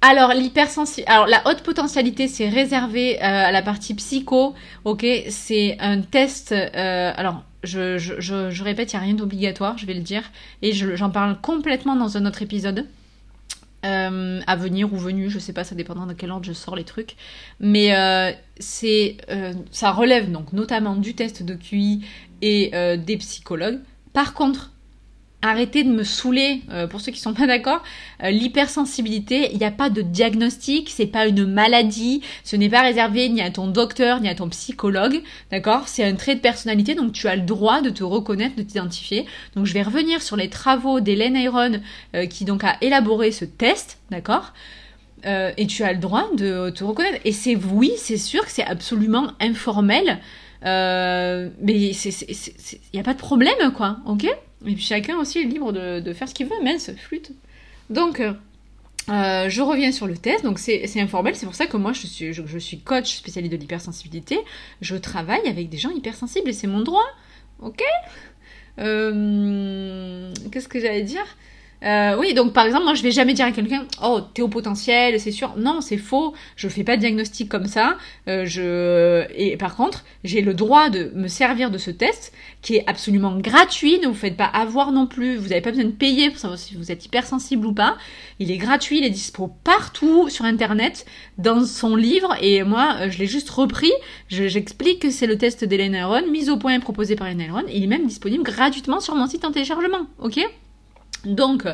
Alors, 0.01 0.33
l'hypersensibilité, 0.33 1.11
alors 1.11 1.25
la 1.25 1.41
haute 1.47 1.63
potentialité, 1.63 2.27
c'est 2.27 2.49
réservé 2.49 3.17
euh, 3.17 3.21
à 3.23 3.51
la 3.51 3.63
partie 3.63 3.95
psycho, 3.95 4.53
ok? 4.85 5.05
C'est 5.29 5.77
un 5.79 6.01
test, 6.01 6.51
alors 6.51 7.43
je, 7.67 8.63
répète, 8.63 8.93
il 8.93 8.95
n'y 8.95 9.01
a 9.01 9.05
rien 9.05 9.13
d'obligatoire, 9.13 9.77
je 9.77 9.85
vais 9.85 9.93
le 9.93 10.01
dire. 10.01 10.23
Et 10.61 10.73
j'en 10.73 11.09
parle 11.09 11.39
complètement 11.41 11.95
dans 11.95 12.17
un 12.17 12.25
autre 12.25 12.41
épisode. 12.41 12.87
Euh, 13.85 14.41
à 14.47 14.55
venir 14.55 14.91
ou 14.91 14.97
venu, 14.97 15.29
je 15.29 15.37
sais 15.37 15.53
pas, 15.53 15.63
ça 15.63 15.75
dépendra 15.75 16.07
de 16.07 16.13
quel 16.13 16.31
ordre 16.31 16.45
je 16.45 16.53
sors 16.53 16.75
les 16.75 16.83
trucs. 16.83 17.15
Mais 17.59 17.95
euh, 17.95 18.31
euh, 18.83 19.53
ça 19.71 19.91
relève 19.91 20.31
donc 20.31 20.51
notamment 20.51 20.95
du 20.95 21.13
test 21.13 21.43
de 21.43 21.53
QI 21.53 22.03
et 22.41 22.71
des 22.97 23.17
psychologues. 23.17 23.79
Par 24.13 24.33
contre, 24.33 24.71
arrêtez 25.41 25.83
de 25.83 25.89
me 25.89 26.03
saouler, 26.03 26.61
euh, 26.71 26.87
pour 26.87 26.99
ceux 26.99 27.11
qui 27.11 27.19
sont 27.19 27.33
pas 27.33 27.45
d'accord, 27.45 27.83
euh, 28.23 28.31
l'hypersensibilité, 28.31 29.49
il 29.51 29.59
n'y 29.59 29.65
a 29.65 29.71
pas 29.71 29.89
de 29.89 30.01
diagnostic, 30.01 30.89
c'est 30.89 31.05
pas 31.05 31.27
une 31.27 31.45
maladie, 31.45 32.21
ce 32.43 32.55
n'est 32.55 32.69
pas 32.69 32.81
réservé 32.81 33.29
ni 33.29 33.41
à 33.41 33.51
ton 33.51 33.67
docteur, 33.67 34.19
ni 34.19 34.29
à 34.29 34.35
ton 34.35 34.49
psychologue, 34.49 35.21
d'accord? 35.51 35.87
C'est 35.87 36.03
un 36.03 36.15
trait 36.15 36.35
de 36.35 36.39
personnalité, 36.39 36.95
donc 36.95 37.13
tu 37.13 37.27
as 37.27 37.35
le 37.35 37.43
droit 37.43 37.81
de 37.81 37.89
te 37.89 38.03
reconnaître, 38.03 38.55
de 38.55 38.63
t'identifier. 38.63 39.25
Donc 39.55 39.65
je 39.65 39.73
vais 39.73 39.83
revenir 39.83 40.21
sur 40.21 40.35
les 40.35 40.49
travaux 40.49 40.99
d'Hélène 40.99 41.35
Ayron, 41.35 41.81
euh, 42.15 42.25
qui 42.25 42.43
donc 42.43 42.63
a 42.63 42.77
élaboré 42.81 43.31
ce 43.31 43.45
test, 43.45 43.99
d'accord? 44.09 44.53
Et 45.57 45.67
tu 45.67 45.83
as 45.83 45.91
le 45.91 45.99
droit 45.99 46.29
de 46.37 46.69
te 46.69 46.85
reconnaître. 46.85 47.19
Et 47.25 47.33
c'est 47.33 47.55
oui, 47.55 47.91
c'est 47.97 48.17
sûr 48.17 48.45
que 48.45 48.51
c'est 48.51 48.63
absolument 48.63 49.33
informel, 49.41 50.19
mais 50.63 51.51
il 51.67 52.89
n'y 52.93 52.99
a 52.99 53.03
pas 53.03 53.13
de 53.13 53.19
problème, 53.19 53.73
quoi, 53.75 53.97
ok? 54.05 54.25
Et 54.65 54.73
puis 54.73 54.83
chacun 54.83 55.17
aussi 55.17 55.39
est 55.39 55.43
libre 55.43 55.71
de, 55.71 56.13
faire 56.13 56.27
ce 56.27 56.33
qu'il 56.33 56.47
veut, 56.47 56.55
mais 56.63 56.77
flûte. 56.79 57.31
Donc, 57.89 58.19
euh, 58.19 58.33
euh, 59.09 59.49
je 59.49 59.61
reviens 59.61 59.91
sur 59.91 60.07
le 60.07 60.17
test, 60.17 60.43
donc 60.43 60.59
c'est 60.59 60.99
informel, 60.99 61.35
c'est 61.35 61.45
pour 61.45 61.55
ça 61.55 61.67
que 61.67 61.77
moi 61.77 61.93
je 61.93 62.07
suis, 62.07 62.33
je, 62.33 62.57
suis 62.57 62.79
coach 62.79 63.15
spécialiste 63.17 63.53
de 63.53 63.57
l'hypersensibilité, 63.57 64.39
je 64.81 64.95
travaille 64.95 65.47
avec 65.47 65.69
des 65.69 65.77
gens 65.77 65.91
hypersensibles 65.91 66.49
et 66.49 66.53
c'est 66.53 66.67
mon 66.67 66.81
droit. 66.81 67.05
ok? 67.61 67.83
Qu'est-ce 68.77 70.67
que 70.67 70.79
j'allais 70.79 71.03
dire? 71.03 71.25
Euh, 71.83 72.17
oui, 72.17 72.33
donc 72.33 72.53
par 72.53 72.65
exemple, 72.65 72.85
moi 72.85 72.95
je 72.95 73.03
vais 73.03 73.11
jamais 73.11 73.33
dire 73.33 73.45
à 73.45 73.51
quelqu'un 73.51 73.85
Oh, 74.03 74.19
t'es 74.33 74.41
au 74.41 74.47
potentiel, 74.47 75.19
c'est 75.19 75.31
sûr. 75.31 75.53
Non, 75.57 75.81
c'est 75.81 75.97
faux. 75.97 76.33
Je 76.55 76.67
fais 76.67 76.83
pas 76.83 76.95
de 76.95 77.01
diagnostic 77.01 77.49
comme 77.49 77.67
ça. 77.67 77.97
Euh, 78.27 78.45
je... 78.45 79.25
Et 79.35 79.57
par 79.57 79.75
contre, 79.75 80.03
j'ai 80.23 80.41
le 80.41 80.53
droit 80.53 80.89
de 80.89 81.11
me 81.13 81.27
servir 81.27 81.69
de 81.69 81.77
ce 81.77 81.91
test 81.91 82.33
qui 82.61 82.77
est 82.77 82.83
absolument 82.87 83.37
gratuit. 83.37 83.99
Ne 83.99 84.07
vous 84.07 84.15
faites 84.15 84.35
pas 84.35 84.45
avoir 84.45 84.91
non 84.91 85.05
plus. 85.05 85.37
Vous 85.37 85.49
n'avez 85.49 85.61
pas 85.61 85.69
besoin 85.69 85.85
de 85.85 85.91
payer 85.91 86.31
pour 86.31 86.39
savoir 86.39 86.59
si 86.59 86.75
vous 86.75 86.91
êtes 86.91 87.05
hypersensible 87.05 87.65
ou 87.67 87.73
pas. 87.73 87.97
Il 88.39 88.51
est 88.51 88.57
gratuit, 88.57 88.97
il 88.97 89.05
est 89.05 89.11
dispo 89.11 89.51
partout 89.63 90.29
sur 90.29 90.45
internet, 90.45 91.05
dans 91.37 91.63
son 91.63 91.95
livre. 91.95 92.35
Et 92.41 92.63
moi, 92.63 92.95
euh, 93.01 93.11
je 93.11 93.19
l'ai 93.19 93.27
juste 93.27 93.49
repris. 93.51 93.91
J'explique 94.29 95.03
que 95.03 95.11
c'est 95.11 95.27
le 95.27 95.37
test 95.37 95.63
d'Hélène 95.63 95.97
mis 96.31 96.49
au 96.49 96.57
point 96.57 96.73
et 96.73 96.79
proposé 96.79 97.15
par 97.15 97.27
Hélène. 97.27 97.63
Il 97.71 97.83
est 97.83 97.87
même 97.87 98.07
disponible 98.07 98.43
gratuitement 98.43 98.99
sur 98.99 99.15
mon 99.15 99.27
site 99.27 99.45
en 99.45 99.51
téléchargement. 99.51 100.07
Ok? 100.19 100.39
Donc, 101.27 101.65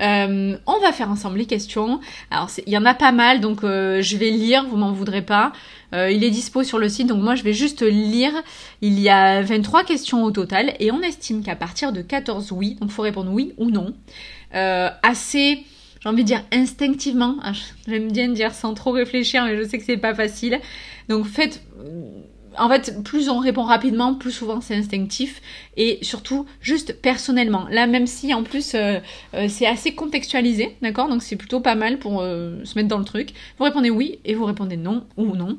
euh, 0.00 0.56
on 0.66 0.78
va 0.80 0.92
faire 0.92 1.10
ensemble 1.10 1.38
les 1.38 1.46
questions. 1.46 2.00
Alors, 2.30 2.50
il 2.66 2.72
y 2.72 2.78
en 2.78 2.84
a 2.84 2.94
pas 2.94 3.12
mal, 3.12 3.40
donc 3.40 3.64
euh, 3.64 4.02
je 4.02 4.16
vais 4.16 4.30
lire, 4.30 4.66
vous 4.68 4.76
m'en 4.76 4.92
voudrez 4.92 5.22
pas. 5.22 5.52
Euh, 5.94 6.10
il 6.10 6.24
est 6.24 6.30
dispo 6.30 6.64
sur 6.64 6.78
le 6.78 6.88
site, 6.88 7.06
donc 7.06 7.22
moi 7.22 7.34
je 7.34 7.42
vais 7.42 7.52
juste 7.52 7.82
lire. 7.82 8.32
Il 8.82 8.98
y 9.00 9.08
a 9.08 9.42
23 9.42 9.84
questions 9.84 10.24
au 10.24 10.30
total, 10.30 10.74
et 10.80 10.90
on 10.90 11.00
estime 11.02 11.42
qu'à 11.42 11.56
partir 11.56 11.92
de 11.92 12.02
14 12.02 12.52
oui, 12.52 12.76
donc 12.80 12.90
faut 12.90 13.02
répondre 13.02 13.30
oui 13.32 13.52
ou 13.56 13.70
non, 13.70 13.94
assez, 14.52 15.64
j'ai 16.00 16.08
envie 16.08 16.22
de 16.22 16.28
dire 16.28 16.42
instinctivement, 16.52 17.36
ah, 17.42 17.52
j'aime 17.86 18.10
bien 18.10 18.28
dire 18.28 18.52
sans 18.52 18.74
trop 18.74 18.90
réfléchir, 18.90 19.44
mais 19.44 19.56
je 19.56 19.68
sais 19.68 19.78
que 19.78 19.84
c'est 19.84 19.96
pas 19.96 20.14
facile. 20.14 20.60
Donc 21.08 21.26
faites 21.26 21.62
en 22.58 22.68
fait, 22.68 23.02
plus 23.02 23.28
on 23.28 23.38
répond 23.38 23.62
rapidement, 23.62 24.14
plus 24.14 24.32
souvent 24.32 24.60
c'est 24.60 24.76
instinctif 24.76 25.40
et 25.76 25.98
surtout 26.02 26.46
juste 26.60 27.00
personnellement. 27.00 27.66
Là, 27.70 27.86
même 27.86 28.06
si 28.06 28.32
en 28.34 28.42
plus 28.42 28.74
euh, 28.74 28.98
euh, 29.34 29.48
c'est 29.48 29.66
assez 29.66 29.94
contextualisé, 29.94 30.76
d'accord? 30.82 31.08
Donc 31.08 31.22
c'est 31.22 31.36
plutôt 31.36 31.60
pas 31.60 31.74
mal 31.74 31.98
pour 31.98 32.20
euh, 32.20 32.64
se 32.64 32.76
mettre 32.76 32.88
dans 32.88 32.98
le 32.98 33.04
truc. 33.04 33.32
Vous 33.58 33.64
répondez 33.64 33.90
oui 33.90 34.18
et 34.24 34.34
vous 34.34 34.44
répondez 34.44 34.76
non 34.76 35.06
ou 35.16 35.34
non. 35.34 35.58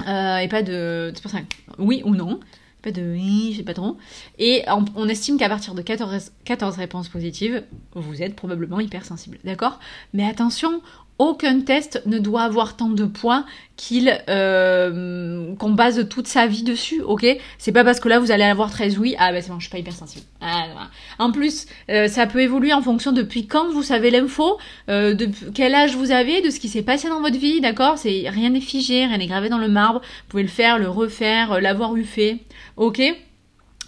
et 0.00 0.48
pas 0.48 0.62
de. 0.62 1.12
C'est 1.14 1.22
pour 1.22 1.30
ça. 1.30 1.40
Oui 1.78 2.02
ou 2.04 2.14
non. 2.14 2.40
Pas 2.82 2.92
de 2.92 3.02
oui, 3.02 3.50
je 3.52 3.58
sais 3.58 3.62
pas 3.62 3.74
trop. 3.74 3.98
Et 4.38 4.62
on, 4.96 5.06
estime 5.06 5.36
qu'à 5.36 5.50
partir 5.50 5.74
de 5.74 5.82
14, 5.82 6.32
14 6.44 6.76
réponses 6.76 7.08
positives, 7.08 7.62
vous 7.94 8.22
êtes 8.22 8.34
probablement 8.34 8.80
hypersensible. 8.80 9.38
D'accord? 9.44 9.80
Mais 10.14 10.26
attention, 10.26 10.80
aucun 11.20 11.60
test 11.60 12.02
ne 12.06 12.18
doit 12.18 12.40
avoir 12.40 12.76
tant 12.76 12.88
de 12.88 13.04
points 13.04 13.44
qu'il 13.76 14.10
euh, 14.30 15.54
qu'on 15.56 15.72
base 15.72 16.08
toute 16.08 16.26
sa 16.26 16.46
vie 16.46 16.62
dessus, 16.62 17.02
ok? 17.02 17.26
C'est 17.58 17.72
pas 17.72 17.84
parce 17.84 18.00
que 18.00 18.08
là 18.08 18.18
vous 18.18 18.30
allez 18.30 18.44
avoir 18.44 18.70
13 18.70 18.98
oui, 18.98 19.16
ah 19.18 19.30
ben 19.30 19.42
c'est 19.42 19.50
bon, 19.50 19.58
je 19.58 19.64
suis 19.64 19.70
pas 19.70 19.78
hyper 19.78 19.92
sensible. 19.92 20.24
Ah, 20.40 20.64
en 21.18 21.30
plus, 21.30 21.66
euh, 21.90 22.08
ça 22.08 22.26
peut 22.26 22.40
évoluer 22.40 22.72
en 22.72 22.80
fonction 22.80 23.12
depuis 23.12 23.46
quand 23.46 23.68
vous 23.70 23.82
savez 23.82 24.10
l'info, 24.10 24.56
euh, 24.88 25.12
de 25.12 25.28
quel 25.54 25.74
âge 25.74 25.94
vous 25.94 26.10
avez, 26.10 26.40
de 26.40 26.48
ce 26.48 26.58
qui 26.58 26.70
s'est 26.70 26.82
passé 26.82 27.10
dans 27.10 27.20
votre 27.20 27.38
vie, 27.38 27.60
d'accord? 27.60 27.98
C'est 27.98 28.24
rien 28.30 28.48
n'est 28.48 28.62
figé, 28.62 29.04
rien 29.04 29.18
n'est 29.18 29.26
gravé 29.26 29.50
dans 29.50 29.58
le 29.58 29.68
marbre. 29.68 30.00
Vous 30.00 30.28
pouvez 30.30 30.42
le 30.42 30.48
faire, 30.48 30.78
le 30.78 30.88
refaire, 30.88 31.60
l'avoir 31.60 31.94
eu 31.96 32.04
fait, 32.04 32.38
ok? 32.78 33.02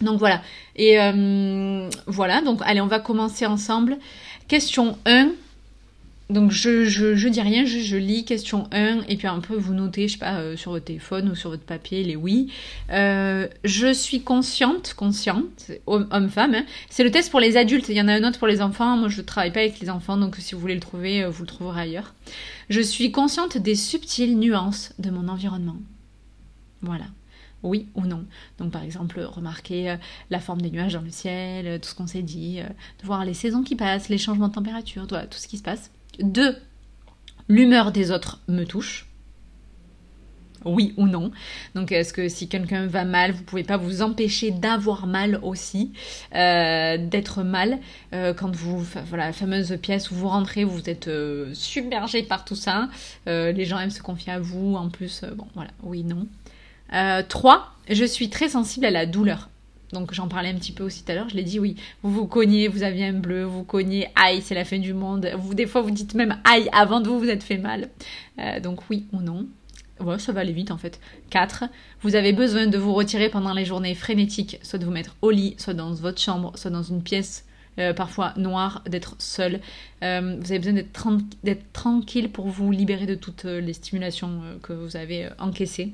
Donc 0.02 0.18
voilà. 0.18 0.42
Et 0.76 0.98
voilà, 2.06 2.42
donc 2.42 2.60
allez, 2.64 2.82
on 2.82 2.88
va 2.88 3.00
commencer 3.00 3.46
ensemble. 3.46 3.96
Question 4.48 4.98
1. 5.06 5.30
Donc 6.32 6.50
je, 6.50 6.86
je, 6.86 7.28
dis 7.28 7.42
rien, 7.42 7.66
je, 7.66 7.96
lis 7.96 8.24
question 8.24 8.66
1 8.72 9.02
et 9.08 9.16
puis 9.16 9.26
un 9.26 9.40
peu 9.40 9.54
vous 9.54 9.74
notez, 9.74 10.08
je 10.08 10.14
sais 10.14 10.18
pas, 10.18 10.38
euh, 10.38 10.56
sur 10.56 10.70
votre 10.70 10.86
téléphone 10.86 11.28
ou 11.28 11.34
sur 11.34 11.50
votre 11.50 11.62
papier 11.62 12.02
les 12.04 12.16
oui. 12.16 12.50
Euh, 12.90 13.48
je 13.64 13.92
suis 13.92 14.22
consciente, 14.22 14.94
consciente, 14.94 15.70
homme-femme. 15.86 16.54
Hein. 16.54 16.64
C'est 16.88 17.04
le 17.04 17.10
test 17.10 17.30
pour 17.30 17.38
les 17.38 17.58
adultes, 17.58 17.90
il 17.90 17.96
y 17.96 18.00
en 18.00 18.08
a 18.08 18.14
un 18.14 18.26
autre 18.26 18.38
pour 18.38 18.48
les 18.48 18.62
enfants. 18.62 18.96
Moi 18.96 19.08
je 19.08 19.20
travaille 19.20 19.52
pas 19.52 19.60
avec 19.60 19.78
les 19.78 19.90
enfants, 19.90 20.16
donc 20.16 20.36
si 20.36 20.54
vous 20.54 20.60
voulez 20.62 20.74
le 20.74 20.80
trouver, 20.80 21.22
euh, 21.22 21.28
vous 21.28 21.42
le 21.42 21.48
trouverez 21.48 21.82
ailleurs. 21.82 22.14
Je 22.70 22.80
suis 22.80 23.12
consciente 23.12 23.58
des 23.58 23.74
subtiles 23.74 24.38
nuances 24.38 24.94
de 24.98 25.10
mon 25.10 25.28
environnement. 25.28 25.76
Voilà 26.80 27.04
oui 27.62 27.86
ou 27.94 28.06
non. 28.06 28.24
Donc 28.58 28.72
par 28.72 28.82
exemple, 28.82 29.20
remarquer 29.20 29.96
la 30.30 30.40
forme 30.40 30.62
des 30.62 30.70
nuages 30.70 30.94
dans 30.94 31.00
le 31.00 31.10
ciel, 31.10 31.78
tout 31.78 31.88
ce 31.88 31.94
qu'on 31.94 32.08
s'est 32.08 32.22
dit, 32.22 32.58
voir 33.04 33.24
les 33.24 33.34
saisons 33.34 33.62
qui 33.62 33.76
passent, 33.76 34.08
les 34.08 34.18
changements 34.18 34.48
de 34.48 34.54
température, 34.54 35.06
tout 35.06 35.38
ce 35.38 35.46
qui 35.46 35.58
se 35.58 35.62
passe. 35.62 35.92
Deux, 36.20 36.56
l'humeur 37.48 37.92
des 37.92 38.10
autres 38.10 38.40
me 38.48 38.64
touche. 38.64 39.06
Oui 40.64 40.94
ou 40.96 41.06
non. 41.06 41.32
Donc 41.74 41.92
est-ce 41.92 42.12
que 42.12 42.28
si 42.28 42.48
quelqu'un 42.48 42.86
va 42.86 43.04
mal, 43.04 43.32
vous 43.32 43.42
pouvez 43.42 43.64
pas 43.64 43.76
vous 43.76 44.02
empêcher 44.02 44.50
d'avoir 44.50 45.06
mal 45.06 45.40
aussi, 45.42 45.92
euh, 46.34 46.98
d'être 46.98 47.42
mal 47.42 47.78
euh, 48.12 48.32
quand 48.32 48.54
vous, 48.54 48.84
voilà, 49.06 49.26
la 49.26 49.32
fameuse 49.32 49.76
pièce 49.82 50.10
où 50.10 50.14
vous 50.14 50.28
rentrez, 50.28 50.64
vous 50.64 50.88
êtes 50.88 51.08
euh, 51.08 51.52
submergé 51.54 52.22
par 52.22 52.44
tout 52.44 52.54
ça. 52.54 52.88
les 53.26 53.64
gens 53.64 53.78
aiment 53.78 53.90
se 53.90 54.02
confier 54.02 54.32
à 54.32 54.38
vous. 54.38 54.76
En 54.76 54.88
plus, 54.88 55.24
bon 55.34 55.46
voilà, 55.54 55.70
oui 55.82 56.04
non. 56.04 56.26
Trois, 57.28 57.72
je 57.90 58.04
suis 58.04 58.28
très 58.30 58.50
sensible 58.50 58.86
à 58.86 58.90
la 58.90 59.06
douleur. 59.06 59.48
Donc 59.92 60.14
j'en 60.14 60.28
parlais 60.28 60.48
un 60.48 60.54
petit 60.54 60.72
peu 60.72 60.84
aussi 60.84 61.04
tout 61.04 61.12
à 61.12 61.14
l'heure, 61.14 61.28
je 61.28 61.36
l'ai 61.36 61.42
dit, 61.42 61.60
oui, 61.60 61.76
vous 62.02 62.10
vous 62.10 62.26
cognez, 62.26 62.68
vous 62.68 62.82
aviez 62.82 63.06
un 63.06 63.12
bleu, 63.12 63.44
vous 63.44 63.62
cognez, 63.62 64.08
aïe, 64.14 64.40
c'est 64.42 64.54
la 64.54 64.64
fin 64.64 64.78
du 64.78 64.94
monde. 64.94 65.30
Vous, 65.36 65.54
des 65.54 65.66
fois, 65.66 65.82
vous 65.82 65.90
dites 65.90 66.14
même 66.14 66.38
aïe 66.44 66.68
avant 66.72 67.00
de 67.00 67.08
vous 67.08 67.18
vous 67.18 67.28
êtes 67.28 67.42
fait 67.42 67.58
mal. 67.58 67.90
Euh, 68.38 68.60
donc 68.60 68.88
oui 68.90 69.06
ou 69.12 69.20
non. 69.20 69.46
Ouais, 70.00 70.18
ça 70.18 70.32
va 70.32 70.40
aller 70.40 70.52
vite 70.52 70.70
en 70.70 70.78
fait. 70.78 70.98
4. 71.30 71.64
Vous 72.00 72.16
avez 72.16 72.32
besoin 72.32 72.66
de 72.66 72.78
vous 72.78 72.94
retirer 72.94 73.28
pendant 73.28 73.52
les 73.52 73.64
journées 73.64 73.94
frénétiques, 73.94 74.58
soit 74.62 74.78
de 74.78 74.84
vous 74.84 74.90
mettre 74.90 75.14
au 75.22 75.30
lit, 75.30 75.54
soit 75.58 75.74
dans 75.74 75.92
votre 75.92 76.20
chambre, 76.20 76.52
soit 76.56 76.70
dans 76.70 76.82
une 76.82 77.02
pièce 77.02 77.44
euh, 77.78 77.92
parfois 77.92 78.32
noire, 78.36 78.82
d'être 78.88 79.14
seul. 79.18 79.60
Euh, 80.02 80.38
vous 80.40 80.52
avez 80.52 80.58
besoin 80.58 81.20
d'être 81.44 81.72
tranquille 81.72 82.30
pour 82.30 82.48
vous 82.48 82.72
libérer 82.72 83.06
de 83.06 83.14
toutes 83.14 83.44
les 83.44 83.72
stimulations 83.74 84.40
que 84.62 84.72
vous 84.72 84.96
avez 84.96 85.28
encaissées. 85.38 85.92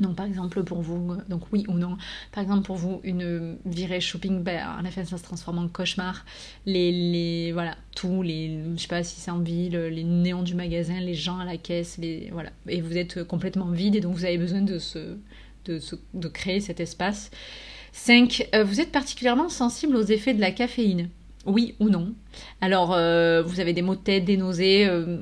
Donc 0.00 0.14
par 0.14 0.26
exemple 0.26 0.62
pour 0.62 0.82
vous, 0.82 1.16
donc 1.28 1.42
oui 1.52 1.64
ou 1.68 1.74
non, 1.74 1.96
par 2.32 2.42
exemple 2.42 2.66
pour 2.66 2.76
vous 2.76 3.00
une 3.02 3.56
virée 3.64 4.00
shopping, 4.00 4.42
ben, 4.42 4.76
en 4.78 4.84
effet 4.84 5.04
ça 5.04 5.16
se 5.16 5.22
transforme 5.22 5.58
en 5.58 5.68
cauchemar. 5.68 6.24
Les, 6.66 6.92
les 6.92 7.52
voilà, 7.52 7.76
tous 7.94 8.22
les, 8.22 8.58
je 8.76 8.82
sais 8.82 8.88
pas 8.88 9.02
si 9.02 9.20
c'est 9.20 9.30
en 9.30 9.38
ville, 9.38 9.76
les 9.76 10.04
néons 10.04 10.42
du 10.42 10.54
magasin, 10.54 11.00
les 11.00 11.14
gens 11.14 11.38
à 11.38 11.44
la 11.44 11.56
caisse, 11.56 11.96
les 11.98 12.28
voilà, 12.30 12.50
et 12.68 12.80
vous 12.82 12.96
êtes 12.96 13.24
complètement 13.24 13.70
vide 13.70 13.96
et 13.96 14.00
donc 14.00 14.14
vous 14.14 14.26
avez 14.26 14.38
besoin 14.38 14.60
de 14.60 14.78
se, 14.78 15.16
de, 15.64 15.80
de 16.14 16.28
créer 16.28 16.60
cet 16.60 16.80
espace. 16.80 17.30
5. 17.92 18.48
Euh, 18.54 18.62
vous 18.62 18.80
êtes 18.80 18.92
particulièrement 18.92 19.48
sensible 19.48 19.96
aux 19.96 20.02
effets 20.02 20.34
de 20.34 20.40
la 20.40 20.50
caféine. 20.50 21.08
Oui 21.46 21.74
ou 21.78 21.88
non. 21.88 22.12
Alors, 22.60 22.92
euh, 22.92 23.42
vous 23.42 23.60
avez 23.60 23.72
des 23.72 23.82
maux 23.82 23.94
de 23.94 24.00
tête, 24.00 24.24
des 24.24 24.36
nausées. 24.36 24.86
Euh, 24.86 25.18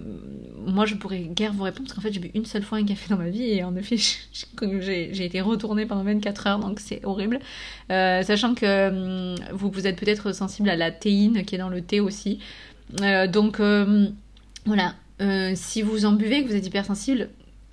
moi, 0.67 0.87
je 0.87 0.95
pourrais 0.95 1.21
guère 1.21 1.53
vous 1.53 1.63
répondre 1.63 1.87
parce 1.87 1.97
qu'en 1.97 2.03
fait, 2.03 2.13
j'ai 2.13 2.21
bu 2.21 2.31
une 2.35 2.47
seule 2.47 2.63
fois 2.63 2.79
un 2.79 2.85
café 2.85 3.09
dans 3.11 3.19
ma 3.19 3.29
vie 3.29 3.45
et 3.45 3.63
en 3.63 3.77
effet, 3.77 3.97
j'ai 4.81 5.25
été 5.25 5.41
retournée 5.41 5.87
pendant 5.87 6.03
24 6.03 6.47
heures, 6.47 6.59
donc 6.59 6.81
c'est 6.81 7.05
horrible. 7.05 7.39
Euh, 7.91 8.23
sachant 8.23 8.55
que 8.55 8.89
hum, 8.89 9.37
vous, 9.53 9.87
êtes 9.87 9.97
peut-être 10.01 10.33
sensible 10.33 10.71
à 10.71 10.77
la 10.77 10.91
théine 10.91 11.45
qui 11.45 11.55
est 11.55 11.59
dans 11.59 11.69
le 11.69 11.83
thé 11.83 12.01
aussi. 12.01 12.39
donc, 13.29 13.61
voilà. 14.67 14.95
si 15.55 15.83
vous 15.83 16.07
en 16.07 16.13
buvez 16.13 16.43
que 16.43 16.49
vous 16.49 16.57
êtes 16.57 16.67
hypersensible, 16.67 17.29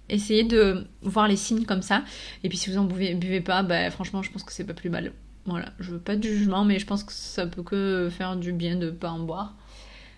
essayez 0.10 0.43
de 0.43 0.86
voir 1.02 1.28
les 1.28 1.38
signes 1.38 1.64
comme 1.64 1.82
ça. 1.82 2.04
Et 2.43 2.49
puis, 2.49 2.58
si 2.58 2.70
vous 2.70 2.78
en 2.78 2.84
buvez, 2.84 3.16
buvez 3.16 3.41
pas, 3.41 3.64
bah, 3.64 3.89
franchement, 3.91 4.22
je 4.22 4.32
pense 4.32 4.43
que 4.43 4.52
c'est 4.52 4.66
pas 4.66 4.74
plus 4.74 4.89
mal. 4.89 5.14
Voilà, 5.45 5.73
je 5.79 5.91
veux 5.91 5.99
pas 5.99 6.15
de 6.15 6.23
jugement, 6.23 6.65
mais 6.65 6.77
je 6.77 6.85
pense 6.85 7.03
que 7.03 7.11
ça 7.13 7.47
peut 7.47 7.63
que 7.63 8.09
faire 8.11 8.35
du 8.35 8.53
bien 8.53 8.75
de 8.75 8.91
pas 8.91 9.09
en 9.09 9.19
boire. 9.19 9.55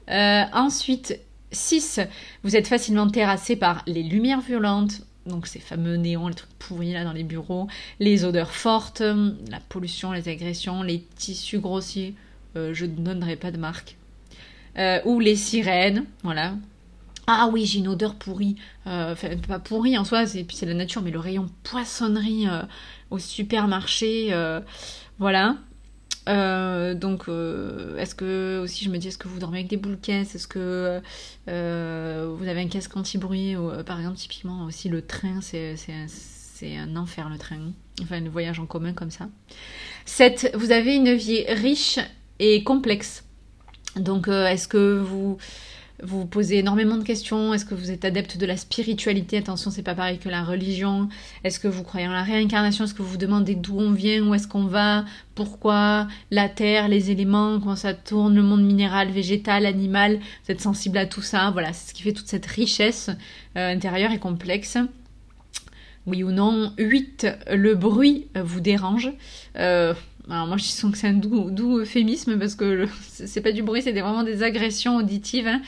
Euh, 0.09 0.43
ensuite, 0.51 1.17
6. 1.51 2.01
Vous 2.43 2.55
êtes 2.55 2.67
facilement 2.67 3.07
terrassé 3.07 3.55
par 3.55 3.83
les 3.87 4.03
lumières 4.03 4.41
violentes, 4.41 5.01
donc 5.25 5.47
ces 5.47 5.59
fameux 5.59 5.95
néons, 5.95 6.27
les 6.27 6.33
trucs 6.33 6.53
pourris 6.59 6.91
là 6.91 7.05
dans 7.05 7.13
les 7.13 7.23
bureaux, 7.23 7.67
les 7.99 8.25
odeurs 8.25 8.51
fortes, 8.51 9.01
la 9.01 9.59
pollution, 9.69 10.11
les 10.11 10.27
agressions, 10.27 10.83
les 10.83 11.05
tissus 11.15 11.59
grossiers, 11.59 12.15
euh, 12.57 12.73
je 12.73 12.85
ne 12.85 12.95
donnerai 12.95 13.37
pas 13.37 13.51
de 13.51 13.57
marque, 13.57 13.95
euh, 14.77 14.99
ou 15.05 15.21
les 15.21 15.37
sirènes, 15.37 16.05
voilà. 16.23 16.55
Ah 17.27 17.49
oui, 17.49 17.65
j'ai 17.65 17.79
une 17.79 17.87
odeur 17.87 18.15
pourrie, 18.15 18.57
enfin 18.85 19.29
pas 19.47 19.57
pourrie 19.57 19.97
en 19.97 20.03
soi, 20.03 20.25
c'est 20.25 20.45
la 20.63 20.73
nature, 20.73 21.01
mais 21.01 21.11
le 21.11 21.19
rayon 21.19 21.49
poissonnerie 21.63 22.47
au 23.11 23.17
supermarché. 23.17 24.33
Voilà. 25.23 25.55
Euh, 26.27 26.95
donc, 26.95 27.29
euh, 27.29 27.97
est-ce 27.97 28.13
que 28.13 28.59
aussi 28.61 28.83
je 28.83 28.89
me 28.89 28.97
dis, 28.97 29.07
est-ce 29.07 29.17
que 29.17 29.29
vous 29.29 29.39
dormez 29.39 29.59
avec 29.59 29.69
des 29.69 29.77
boules 29.77 29.97
caisses? 29.97 30.35
Est-ce 30.35 30.49
que 30.49 31.01
euh, 31.47 32.35
vous 32.37 32.45
avez 32.45 32.59
un 32.59 32.67
casque 32.67 32.97
anti-bruit? 32.97 33.55
Par 33.85 33.99
exemple, 33.99 34.17
typiquement 34.17 34.65
aussi 34.65 34.89
le 34.89 35.01
train, 35.01 35.39
c'est 35.39 35.77
un, 36.75 36.95
enfer 36.97 37.29
le 37.29 37.37
train. 37.37 37.71
Enfin, 38.01 38.19
le 38.19 38.29
voyage 38.29 38.59
en 38.59 38.65
commun 38.65 38.91
comme 38.91 39.11
ça. 39.11 39.29
7. 40.03 40.51
Vous 40.55 40.73
avez 40.73 40.93
une 40.93 41.13
vie 41.13 41.45
riche 41.47 41.99
et 42.39 42.65
complexe. 42.65 43.23
Donc, 43.95 44.27
est-ce 44.27 44.67
que 44.67 44.99
vous 44.99 45.37
vous 46.03 46.19
vous 46.19 46.25
posez 46.25 46.59
énormément 46.59 46.97
de 46.97 47.03
questions. 47.03 47.53
Est-ce 47.53 47.65
que 47.65 47.75
vous 47.75 47.89
êtes 47.89 48.05
adepte 48.05 48.37
de 48.37 48.45
la 48.45 48.57
spiritualité? 48.57 49.37
Attention, 49.37 49.71
c'est 49.71 49.83
pas 49.83 49.95
pareil 49.95 50.19
que 50.19 50.29
la 50.29 50.43
religion. 50.43 51.07
Est-ce 51.43 51.59
que 51.59 51.67
vous 51.67 51.83
croyez 51.83 52.07
en 52.07 52.11
la 52.11 52.23
réincarnation? 52.23 52.85
Est-ce 52.85 52.93
que 52.93 53.01
vous 53.01 53.09
vous 53.09 53.17
demandez 53.17 53.55
d'où 53.55 53.79
on 53.79 53.91
vient? 53.91 54.21
Où 54.27 54.33
est-ce 54.33 54.47
qu'on 54.47 54.65
va? 54.65 55.05
Pourquoi? 55.35 56.07
La 56.29 56.49
terre, 56.49 56.89
les 56.89 57.09
éléments, 57.09 57.59
comment 57.59 57.75
ça 57.75 57.93
tourne, 57.93 58.35
le 58.35 58.43
monde 58.43 58.63
minéral, 58.63 59.09
végétal, 59.09 59.65
animal 59.65 60.19
Vous 60.45 60.51
êtes 60.51 60.61
sensible 60.61 60.97
à 60.97 61.05
tout 61.05 61.21
ça. 61.21 61.51
Voilà, 61.51 61.73
c'est 61.73 61.89
ce 61.89 61.93
qui 61.93 62.03
fait 62.03 62.13
toute 62.13 62.27
cette 62.27 62.45
richesse 62.45 63.09
euh, 63.57 63.73
intérieure 63.73 64.11
et 64.11 64.19
complexe. 64.19 64.77
Oui 66.05 66.23
ou 66.23 66.31
non 66.31 66.73
8. 66.77 67.27
Le 67.53 67.75
bruit 67.75 68.27
vous 68.35 68.59
dérange. 68.59 69.09
Euh, 69.57 69.93
alors 70.29 70.47
moi 70.47 70.57
je 70.57 70.63
sens 70.63 70.91
que 70.91 70.97
c'est 70.97 71.07
un 71.07 71.13
doux, 71.13 71.79
euphémisme 71.79 72.39
parce 72.39 72.55
que 72.55 72.87
c'est 73.01 73.41
pas 73.41 73.51
du 73.51 73.61
bruit, 73.61 73.81
c'est 73.81 73.91
vraiment 73.91 74.23
des 74.23 74.43
agressions 74.43 74.97
auditives. 74.97 75.47
Hein. 75.47 75.61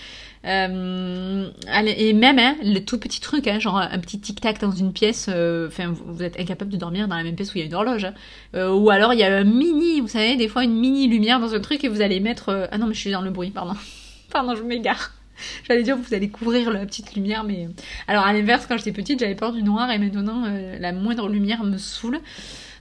Euh, 0.45 1.49
et 1.87 2.13
même 2.13 2.37
hein, 2.37 2.55
le 2.63 2.79
tout 2.79 2.99
petit 2.99 3.19
truc, 3.19 3.47
hein, 3.47 3.59
genre 3.59 3.77
un 3.77 3.99
petit 3.99 4.19
tic-tac 4.19 4.59
dans 4.59 4.71
une 4.71 4.93
pièce, 4.93 5.27
euh, 5.29 5.69
vous 6.05 6.21
êtes 6.21 6.39
incapable 6.39 6.71
de 6.71 6.77
dormir 6.77 7.07
dans 7.07 7.15
la 7.15 7.23
même 7.23 7.35
pièce 7.35 7.53
où 7.53 7.57
il 7.57 7.61
y 7.61 7.63
a 7.63 7.67
une 7.67 7.73
horloge. 7.73 8.05
Hein. 8.05 8.13
Euh, 8.55 8.71
ou 8.71 8.89
alors 8.89 9.13
il 9.13 9.19
y 9.19 9.23
a 9.23 9.35
un 9.35 9.43
mini, 9.43 10.01
vous 10.01 10.07
savez, 10.07 10.35
des 10.35 10.47
fois 10.47 10.63
une 10.63 10.77
mini 10.79 11.07
lumière 11.07 11.39
dans 11.39 11.53
un 11.53 11.59
truc 11.59 11.83
et 11.83 11.87
vous 11.87 12.01
allez 12.01 12.19
mettre... 12.19 12.69
ah 12.71 12.77
non 12.77 12.87
mais 12.87 12.93
je 12.93 12.99
suis 12.99 13.11
dans 13.11 13.21
le 13.21 13.31
bruit, 13.31 13.49
pardon. 13.49 13.73
pardon, 14.31 14.55
je 14.55 14.63
m'égare. 14.63 15.13
J'allais 15.67 15.83
dire 15.83 15.97
vous 15.97 16.13
allez 16.13 16.29
couvrir 16.29 16.71
la 16.71 16.85
petite 16.85 17.15
lumière, 17.15 17.43
mais... 17.43 17.67
Alors 18.07 18.25
à 18.25 18.31
l'inverse, 18.31 18.67
quand 18.67 18.77
j'étais 18.77 18.91
petite, 18.91 19.19
j'avais 19.19 19.35
peur 19.35 19.51
du 19.51 19.63
noir 19.63 19.89
et 19.91 19.97
maintenant 19.97 20.43
la 20.79 20.91
moindre 20.93 21.27
lumière 21.27 21.63
me 21.63 21.77
saoule. 21.77 22.19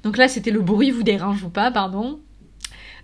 Donc 0.02 0.18
là, 0.18 0.28
c'était 0.28 0.50
le 0.50 0.60
bruit 0.60 0.90
vous 0.90 1.02
dérange 1.02 1.42
ou 1.44 1.48
pas, 1.48 1.70
pardon. 1.70 2.20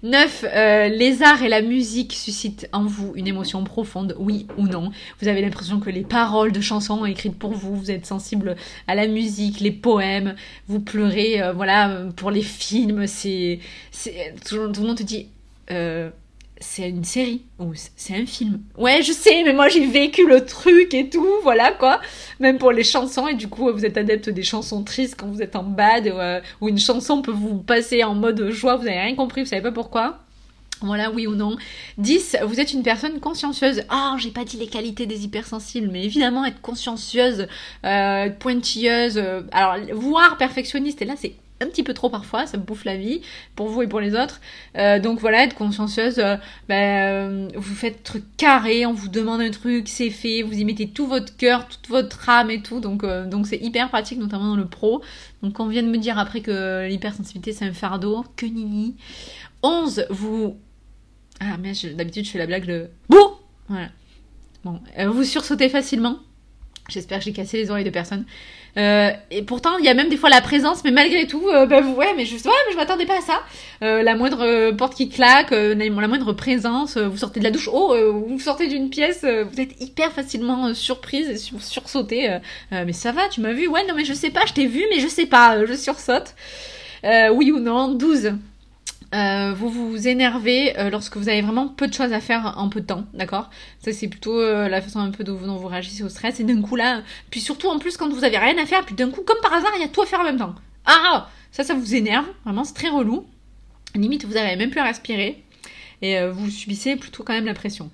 9. 0.03 0.45
Euh, 0.45 0.89
les 0.89 1.23
arts 1.23 1.43
et 1.43 1.49
la 1.49 1.63
musique 1.63 2.13
suscitent 2.13 2.69
en 2.73 2.85
vous 2.85 3.13
une 3.17 3.27
émotion 3.27 3.65
profonde, 3.65 4.17
oui 4.19 4.47
ou 4.57 4.67
non. 4.67 4.91
Vous 5.21 5.29
avez 5.29 5.43
l'impression 5.43 5.81
que 5.81 5.91
les 5.91 6.03
paroles 6.03 6.53
de 6.53 6.61
chansons 6.61 7.05
écrites 7.05 7.39
pour 7.39 7.53
vous, 7.53 7.77
vous 7.77 7.91
êtes 7.91 8.07
sensible 8.07 8.57
à 8.87 8.95
la 8.95 9.07
musique, 9.07 9.61
les 9.61 9.73
poèmes, 9.73 10.35
vous 10.69 10.81
pleurez, 10.81 11.43
euh, 11.43 11.53
voilà, 11.53 12.07
pour 12.17 12.31
les 12.31 12.43
films, 12.43 13.07
c'est... 13.07 13.61
Tout, 14.47 14.73
tout, 14.73 14.81
le 14.81 14.87
monde 14.87 14.99
te 14.99 15.03
dit... 15.03 15.29
Euh, 15.71 16.11
c'est 16.61 16.89
une 16.89 17.05
série 17.05 17.43
ou 17.59 17.73
c'est 17.97 18.15
un 18.15 18.27
film. 18.27 18.61
Ouais, 18.77 19.03
je 19.03 19.13
sais, 19.13 19.43
mais 19.45 19.55
moi 19.55 19.69
j'ai 19.69 19.87
vécu 19.87 20.27
le 20.27 20.45
truc 20.45 20.93
et 20.93 21.09
tout, 21.09 21.27
voilà 21.43 21.73
quoi. 21.73 22.01
Même 22.39 22.59
pour 22.59 22.71
les 22.71 22.85
chansons, 22.85 23.27
et 23.27 23.35
du 23.35 23.49
coup, 23.49 23.73
vous 23.73 23.85
êtes 23.85 23.97
adepte 23.97 24.29
des 24.29 24.43
chansons 24.43 24.85
tristes 24.85 25.17
quand 25.19 25.27
vous 25.27 25.43
êtes 25.43 25.57
en 25.57 25.63
bad, 25.63 26.07
euh, 26.07 26.41
ou 26.61 26.69
une 26.69 26.79
chanson 26.79 27.23
peut 27.23 27.33
vous 27.33 27.59
passer 27.59 28.05
en 28.05 28.15
mode 28.15 28.51
joie, 28.51 28.77
vous 28.77 28.87
avez 28.87 29.01
rien 29.01 29.15
compris, 29.15 29.43
vous 29.43 29.49
savez 29.49 29.63
pas 29.63 29.73
pourquoi. 29.73 30.19
Voilà, 30.83 31.11
oui 31.11 31.27
ou 31.27 31.35
non. 31.35 31.57
10. 31.99 32.39
Vous 32.45 32.59
êtes 32.59 32.73
une 32.73 32.83
personne 32.83 33.21
consciencieuse. 33.21 33.83
Ah, 33.91 34.17
j'ai 34.19 34.31
pas 34.31 34.45
dit 34.45 34.57
les 34.57 34.67
qualités 34.67 35.05
des 35.05 35.25
hypersensibles, 35.25 35.91
mais 35.93 36.05
évidemment, 36.05 36.45
être 36.47 36.63
consciencieuse, 36.63 37.49
euh, 37.85 38.31
pointilleuse, 38.31 39.19
euh, 39.19 39.43
alors, 39.53 39.77
voire 39.93 40.39
perfectionniste, 40.39 41.03
et 41.03 41.05
là, 41.05 41.15
c'est 41.19 41.35
un 41.61 41.67
petit 41.67 41.83
peu 41.83 41.93
trop 41.95 42.09
parfois, 42.09 42.47
ça 42.47 42.57
me 42.57 42.63
bouffe 42.63 42.85
la 42.85 42.97
vie 42.97 43.21
pour 43.55 43.69
vous 43.69 43.83
et 43.83 43.87
pour 43.87 44.01
les 44.01 44.15
autres. 44.15 44.41
Euh, 44.77 44.99
donc 44.99 45.21
voilà, 45.21 45.45
être 45.45 45.55
consciencieuse, 45.55 46.19
euh, 46.19 46.37
ben, 46.69 46.75
euh, 46.77 47.49
vous 47.55 47.75
faites 47.75 48.03
truc 48.03 48.25
carré, 48.37 48.87
on 48.87 48.93
vous 48.93 49.09
demande 49.09 49.41
un 49.41 49.51
truc, 49.51 49.89
c'est 49.89 50.11
fait, 50.11 50.43
vous 50.43 50.55
y 50.55 50.65
mettez 50.65 50.89
tout 50.89 51.07
votre 51.07 51.37
cœur, 51.37 51.69
toute 51.69 51.89
votre 51.89 52.29
âme 52.29 52.51
et 52.51 52.63
tout, 52.63 52.81
donc 52.81 53.05
c'est 53.47 53.59
hyper 53.59 53.89
pratique, 53.91 54.19
notamment 54.19 54.49
dans 54.49 54.57
le 54.57 54.67
pro. 54.67 55.03
Donc 55.43 55.61
on 55.61 55.67
vient 55.67 55.83
de 55.83 55.89
me 55.89 55.99
dire 55.99 56.19
après 56.19 56.41
que 56.41 56.87
l'hypersensibilité 56.89 57.53
c'est 57.53 57.67
un 57.67 57.73
fardeau, 57.73 58.25
que 58.37 58.47
nini. 58.47 58.97
11, 59.63 60.07
vous... 60.11 60.57
Ah 61.41 61.57
mais 61.59 61.73
d'habitude 61.95 62.25
je 62.25 62.31
fais 62.31 62.39
la 62.39 62.47
blague 62.47 62.67
de... 62.67 62.89
Bouh 63.09 63.37
Voilà. 63.69 63.89
Bon, 64.65 64.81
vous 65.09 65.25
sursautez 65.25 65.69
facilement. 65.71 66.19
J'espère 66.91 67.19
que 67.19 67.25
j'ai 67.25 67.33
cassé 67.33 67.59
les 67.59 67.71
oreilles 67.71 67.85
de 67.85 67.91
personne. 67.91 68.25
Euh, 68.77 69.11
et 69.31 69.43
pourtant, 69.43 69.79
il 69.79 69.85
y 69.85 69.89
a 69.89 69.95
même 69.95 70.09
des 70.09 70.17
fois 70.17 70.31
la 70.31 70.41
présence, 70.41 70.85
mais 70.85 70.91
malgré 70.91 71.27
tout, 71.27 71.49
euh, 71.49 71.67
bah, 71.67 71.81
ouais, 71.81 72.15
mais 72.17 72.25
je, 72.25 72.37
ouais, 72.37 72.41
mais 72.45 72.73
je 72.73 72.77
m'attendais 72.77 73.07
pas 73.07 73.19
à 73.19 73.21
ça. 73.21 73.41
Euh, 73.83 74.03
la 74.03 74.15
moindre 74.15 74.71
porte 74.73 74.95
qui 74.95 75.09
claque, 75.09 75.51
la 75.51 75.91
moindre 75.91 76.33
présence, 76.33 76.97
vous 76.97 77.17
sortez 77.17 77.41
de 77.41 77.45
la 77.45 77.51
douche, 77.51 77.69
oh, 77.73 77.95
vous 78.27 78.39
sortez 78.39 78.69
d'une 78.69 78.91
pièce, 78.91 79.25
vous 79.25 79.61
êtes 79.61 79.81
hyper 79.81 80.13
facilement 80.13 80.75
surprise 80.75 81.29
et 81.29 81.37
sur, 81.37 81.63
sursautée. 81.63 82.39
mais 82.71 82.93
ça 82.93 83.13
va, 83.13 83.29
tu 83.29 83.41
m'as 83.41 83.53
vu? 83.53 83.67
Ouais, 83.67 83.87
non, 83.87 83.95
mais 83.95 84.05
je 84.05 84.15
sais 84.15 84.31
pas, 84.31 84.47
je 84.47 84.53
t'ai 84.53 84.67
vu, 84.67 84.85
mais 84.91 85.01
je 85.01 85.09
sais 85.09 85.27
pas, 85.27 85.65
je 85.65 85.75
sursaute. 85.75 86.35
oui 87.05 87.51
ou 87.51 87.59
non 87.59 87.89
12. 87.89 88.33
Euh, 89.13 89.53
vous 89.53 89.71
vous 89.71 90.07
énervez 90.07 90.79
euh, 90.79 90.89
lorsque 90.89 91.17
vous 91.17 91.29
avez 91.29 91.43
vraiment 91.43 91.67
peu 91.67 91.89
de 91.89 91.93
choses 91.93 92.13
à 92.13 92.21
faire 92.21 92.55
en 92.57 92.69
peu 92.69 92.81
de 92.81 92.87
temps, 92.87 93.05
d'accord? 93.13 93.51
Ça 93.81 93.93
c'est 93.93 94.07
plutôt 94.07 94.39
euh, 94.39 94.69
la 94.69 94.81
façon 94.81 95.01
un 95.01 95.11
peu 95.11 95.25
dont, 95.25 95.35
vous 95.37 95.67
réagissez 95.67 96.05
au 96.05 96.09
stress. 96.09 96.39
Et 96.39 96.45
d'un 96.45 96.63
coup 96.63 96.77
là, 96.77 97.03
puis 97.31 97.41
surtout 97.41 97.69
en 97.69 97.81
plus 97.81 97.97
quand 97.97 98.09
vous 98.09 98.23
avez 98.23 98.39
rien 98.39 98.57
à 98.59 98.67
faire, 98.67 98.85
puis 98.85 98.95
d'un 98.95 99.11
coup 99.11 99.23
comme 99.23 99.39
par 99.43 99.53
hasard 99.53 99.73
il 99.77 99.83
y 99.83 99.85
a 99.85 99.89
tout 99.89 100.03
à 100.03 100.07
faire 100.07 100.21
en 100.21 100.25
même 100.25 100.39
temps. 100.39 100.55
Ah 100.87 101.29
Ça 101.51 101.65
ça 101.65 101.75
vous 101.75 101.95
énerve, 101.95 102.27
vraiment 102.45 102.63
c'est 102.63 102.75
très 102.75 102.89
relou. 102.89 103.27
Limite 103.97 104.25
vous 104.25 104.37
avez 104.37 104.55
même 104.55 104.71
plus 104.71 104.81
à 104.81 104.85
respirer 104.85 105.43
et 106.03 106.25
vous 106.29 106.49
subissez 106.49 106.97
plutôt 106.97 107.25
quand 107.25 107.35
même 107.35 107.47
la 107.47 107.55
pression. 107.55 107.91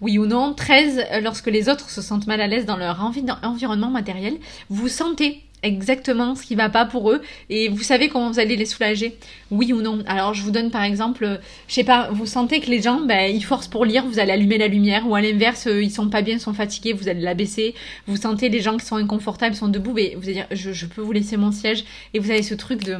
Oui 0.00 0.18
ou 0.18 0.26
non 0.26 0.52
13. 0.52 1.22
Lorsque 1.22 1.46
les 1.46 1.68
autres 1.68 1.88
se 1.88 2.02
sentent 2.02 2.26
mal 2.26 2.40
à 2.40 2.46
l'aise 2.48 2.66
dans 2.66 2.76
leur 2.76 3.00
environnement 3.02 3.90
matériel, 3.90 4.36
vous 4.68 4.88
sentez 4.88 5.45
exactement 5.66 6.34
ce 6.34 6.42
qui 6.42 6.54
va 6.54 6.68
pas 6.68 6.86
pour 6.86 7.10
eux. 7.10 7.20
Et 7.50 7.68
vous 7.68 7.82
savez 7.82 8.08
comment 8.08 8.30
vous 8.30 8.38
allez 8.38 8.56
les 8.56 8.64
soulager. 8.64 9.16
Oui 9.50 9.72
ou 9.72 9.82
non. 9.82 10.02
Alors 10.06 10.34
je 10.34 10.42
vous 10.42 10.50
donne 10.50 10.70
par 10.70 10.82
exemple 10.82 11.40
je 11.68 11.74
sais 11.74 11.84
pas 11.84 12.08
vous 12.10 12.26
sentez 12.26 12.60
que 12.60 12.70
les 12.70 12.82
gens 12.82 13.00
ben, 13.00 13.30
ils 13.34 13.44
forcent 13.44 13.68
pour 13.68 13.84
lire 13.84 14.04
vous 14.06 14.18
allez 14.18 14.32
allumer 14.32 14.58
la 14.58 14.68
lumière 14.68 15.08
ou 15.08 15.14
à 15.14 15.20
l'inverse 15.20 15.66
euh, 15.66 15.82
ils 15.82 15.90
sont 15.90 16.08
pas 16.08 16.22
bien 16.22 16.34
ils 16.34 16.40
sont 16.40 16.54
fatigués 16.54 16.92
vous 16.92 17.08
allez 17.08 17.20
la 17.20 17.34
baisser 17.34 17.74
vous 18.06 18.16
sentez 18.16 18.48
les 18.48 18.60
gens 18.60 18.76
qui 18.76 18.86
sont 18.86 18.96
inconfortables 18.96 19.54
sont 19.54 19.68
debout 19.68 19.92
mais 19.92 20.14
vous 20.16 20.24
allez 20.24 20.34
dire 20.34 20.46
je, 20.50 20.86
peux 20.86 21.00
vous 21.00 21.12
laisser 21.12 21.36
mon 21.36 21.52
siège. 21.52 21.84
Et 22.14 22.18
vous 22.18 22.30
avez 22.30 22.42
ce 22.42 22.54
truc 22.54 22.84
de 22.84 22.96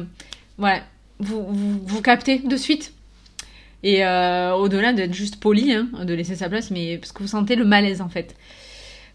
voilà 0.57 0.81
vous, 1.19 1.45
vous, 1.49 2.01
captez 2.01 2.39
de 2.39 2.57
suite. 2.57 2.93
Et 3.83 4.05
euh, 4.05 4.53
au-delà 4.53 4.93
d'être 4.93 5.13
juste 5.13 5.37
poli 5.37 5.73
hein, 5.73 5.87
de 6.03 6.13
laisser 6.13 6.35
sa 6.35 6.49
place 6.49 6.71
mais 6.71 6.97
parce 6.97 7.11
que 7.11 7.19
vous 7.23 7.27
sentez 7.27 7.55
le 7.55 7.65
malaise 7.65 8.01
en 8.01 8.09
fait 8.09 8.35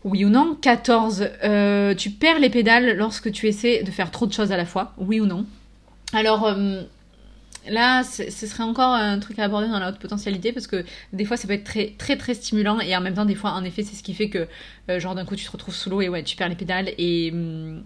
oui 0.04 0.24
ou 0.24 0.30
non 0.30 0.56
14. 0.60 1.28
Euh, 1.44 1.94
tu 1.94 2.10
perds 2.10 2.38
les 2.38 2.50
pédales 2.50 2.96
lorsque 2.96 3.30
tu 3.30 3.46
essaies 3.46 3.82
de 3.82 3.90
faire 3.90 4.10
trop 4.10 4.26
de 4.26 4.32
choses 4.32 4.52
à 4.52 4.56
la 4.56 4.66
fois. 4.66 4.92
Oui 4.98 5.20
ou 5.20 5.26
non 5.26 5.46
Alors 6.12 6.46
euh, 6.46 6.82
là, 7.68 8.02
ce 8.02 8.28
serait 8.30 8.64
encore 8.64 8.94
un 8.94 9.18
truc 9.18 9.38
à 9.38 9.44
aborder 9.44 9.68
dans 9.68 9.78
la 9.78 9.90
haute 9.90 9.98
potentialité 9.98 10.52
parce 10.52 10.66
que 10.66 10.84
des 11.12 11.24
fois 11.24 11.36
ça 11.36 11.46
peut 11.46 11.54
être 11.54 11.64
très 11.64 11.94
très 11.98 12.16
très 12.16 12.34
stimulant 12.34 12.80
et 12.80 12.96
en 12.96 13.00
même 13.00 13.14
temps 13.14 13.24
des 13.24 13.34
fois 13.34 13.52
en 13.52 13.64
effet 13.64 13.82
c'est 13.82 13.94
ce 13.94 14.02
qui 14.02 14.14
fait 14.14 14.28
que 14.28 14.48
euh, 14.90 14.98
genre 14.98 15.14
d'un 15.14 15.24
coup 15.24 15.36
tu 15.36 15.44
te 15.44 15.50
retrouves 15.50 15.74
sous 15.74 15.90
l'eau 15.90 16.00
et 16.00 16.08
ouais 16.08 16.22
tu 16.22 16.36
perds 16.36 16.48
les 16.48 16.56
pédales 16.56 16.90
et 16.98 17.30
hum, 17.32 17.82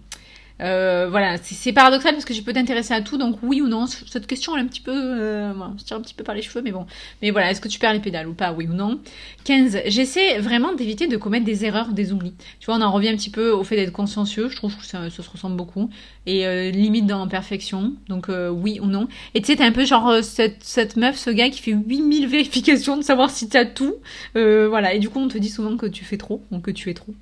euh, 0.61 1.07
voilà, 1.09 1.37
c'est 1.37 1.73
paradoxal 1.73 2.13
parce 2.13 2.25
que 2.25 2.33
je 2.33 2.41
peux 2.41 2.53
t'intéresser 2.53 2.93
à 2.93 3.01
tout, 3.01 3.17
donc 3.17 3.37
oui 3.43 3.61
ou 3.61 3.67
non, 3.67 3.85
cette 3.87 4.27
question 4.27 4.55
elle 4.55 4.63
est 4.63 4.65
un 4.65 4.67
petit 4.67 4.81
peu, 4.81 4.91
euh, 4.93 5.53
on 5.53 5.75
tire 5.75 5.97
un 5.97 6.01
petit 6.01 6.13
peu 6.13 6.23
par 6.23 6.35
les 6.35 6.41
cheveux, 6.41 6.61
mais 6.61 6.71
bon. 6.71 6.85
Mais 7.21 7.31
voilà, 7.31 7.51
est-ce 7.51 7.61
que 7.61 7.67
tu 7.67 7.79
perds 7.79 7.93
les 7.93 7.99
pédales 7.99 8.27
ou 8.27 8.33
pas, 8.33 8.51
oui 8.53 8.67
ou 8.67 8.73
non? 8.73 8.99
15. 9.43 9.81
J'essaie 9.85 10.39
vraiment 10.39 10.73
d'éviter 10.73 11.07
de 11.07 11.15
commettre 11.15 11.45
des 11.45 11.63
erreurs, 11.63 11.89
des 11.89 12.11
oublis. 12.11 12.33
Tu 12.59 12.65
vois, 12.65 12.75
on 12.75 12.81
en 12.81 12.91
revient 12.91 13.09
un 13.09 13.15
petit 13.15 13.29
peu 13.29 13.51
au 13.51 13.63
fait 13.63 13.75
d'être 13.75 13.91
consciencieux, 13.91 14.49
je 14.49 14.55
trouve 14.55 14.75
que 14.75 14.85
ça, 14.85 15.09
se 15.09 15.21
ressemble 15.29 15.55
beaucoup. 15.55 15.89
Et 16.25 16.45
euh, 16.45 16.71
limite 16.71 17.05
dans 17.05 17.19
l'imperfection, 17.19 17.93
donc 18.09 18.29
euh, 18.29 18.49
oui 18.49 18.79
ou 18.81 18.87
non. 18.87 19.07
Et 19.33 19.41
tu 19.41 19.47
sais, 19.47 19.55
t'es 19.55 19.63
un 19.63 19.71
peu 19.71 19.85
genre 19.85 20.09
euh, 20.09 20.21
cette, 20.21 20.63
cette 20.63 20.97
meuf, 20.97 21.17
ce 21.17 21.29
gars 21.29 21.49
qui 21.49 21.61
fait 21.61 21.71
8000 21.71 22.27
vérifications 22.27 22.97
de 22.97 23.03
savoir 23.03 23.29
si 23.29 23.47
t'as 23.47 23.65
tout. 23.65 23.95
voilà, 24.33 24.93
et 24.93 24.99
du 24.99 25.09
coup 25.09 25.19
on 25.19 25.27
te 25.27 25.37
dit 25.37 25.49
souvent 25.49 25.77
que 25.77 25.85
tu 25.85 26.03
fais 26.03 26.17
trop, 26.17 26.41
ou 26.51 26.59
que 26.59 26.71
tu 26.71 26.89
es 26.89 26.93
trop. 26.93 27.13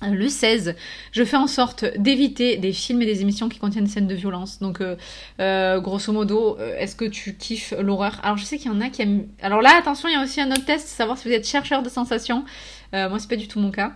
Le 0.00 0.28
16, 0.28 0.76
je 1.10 1.24
fais 1.24 1.36
en 1.36 1.48
sorte 1.48 1.84
d'éviter 1.96 2.56
des 2.56 2.72
films 2.72 3.02
et 3.02 3.06
des 3.06 3.22
émissions 3.22 3.48
qui 3.48 3.58
contiennent 3.58 3.84
des 3.84 3.90
scènes 3.90 4.06
de 4.06 4.14
violence. 4.14 4.60
Donc, 4.60 4.80
euh, 4.80 4.94
euh, 5.40 5.80
grosso 5.80 6.12
modo, 6.12 6.56
euh, 6.60 6.78
est-ce 6.78 6.94
que 6.94 7.04
tu 7.04 7.36
kiffes 7.36 7.74
l'horreur? 7.80 8.20
Alors, 8.22 8.36
je 8.36 8.44
sais 8.44 8.58
qu'il 8.58 8.70
y 8.70 8.74
en 8.74 8.80
a 8.80 8.90
qui 8.90 9.02
aiment. 9.02 9.26
Alors 9.42 9.60
là, 9.60 9.76
attention, 9.76 10.08
il 10.08 10.12
y 10.12 10.16
a 10.16 10.22
aussi 10.22 10.40
un 10.40 10.52
autre 10.52 10.64
test, 10.64 10.86
savoir 10.86 11.18
si 11.18 11.26
vous 11.26 11.34
êtes 11.34 11.46
chercheur 11.46 11.82
de 11.82 11.88
sensations. 11.88 12.44
moi, 12.92 13.18
c'est 13.18 13.28
pas 13.28 13.36
du 13.36 13.48
tout 13.48 13.58
mon 13.58 13.72
cas. 13.72 13.92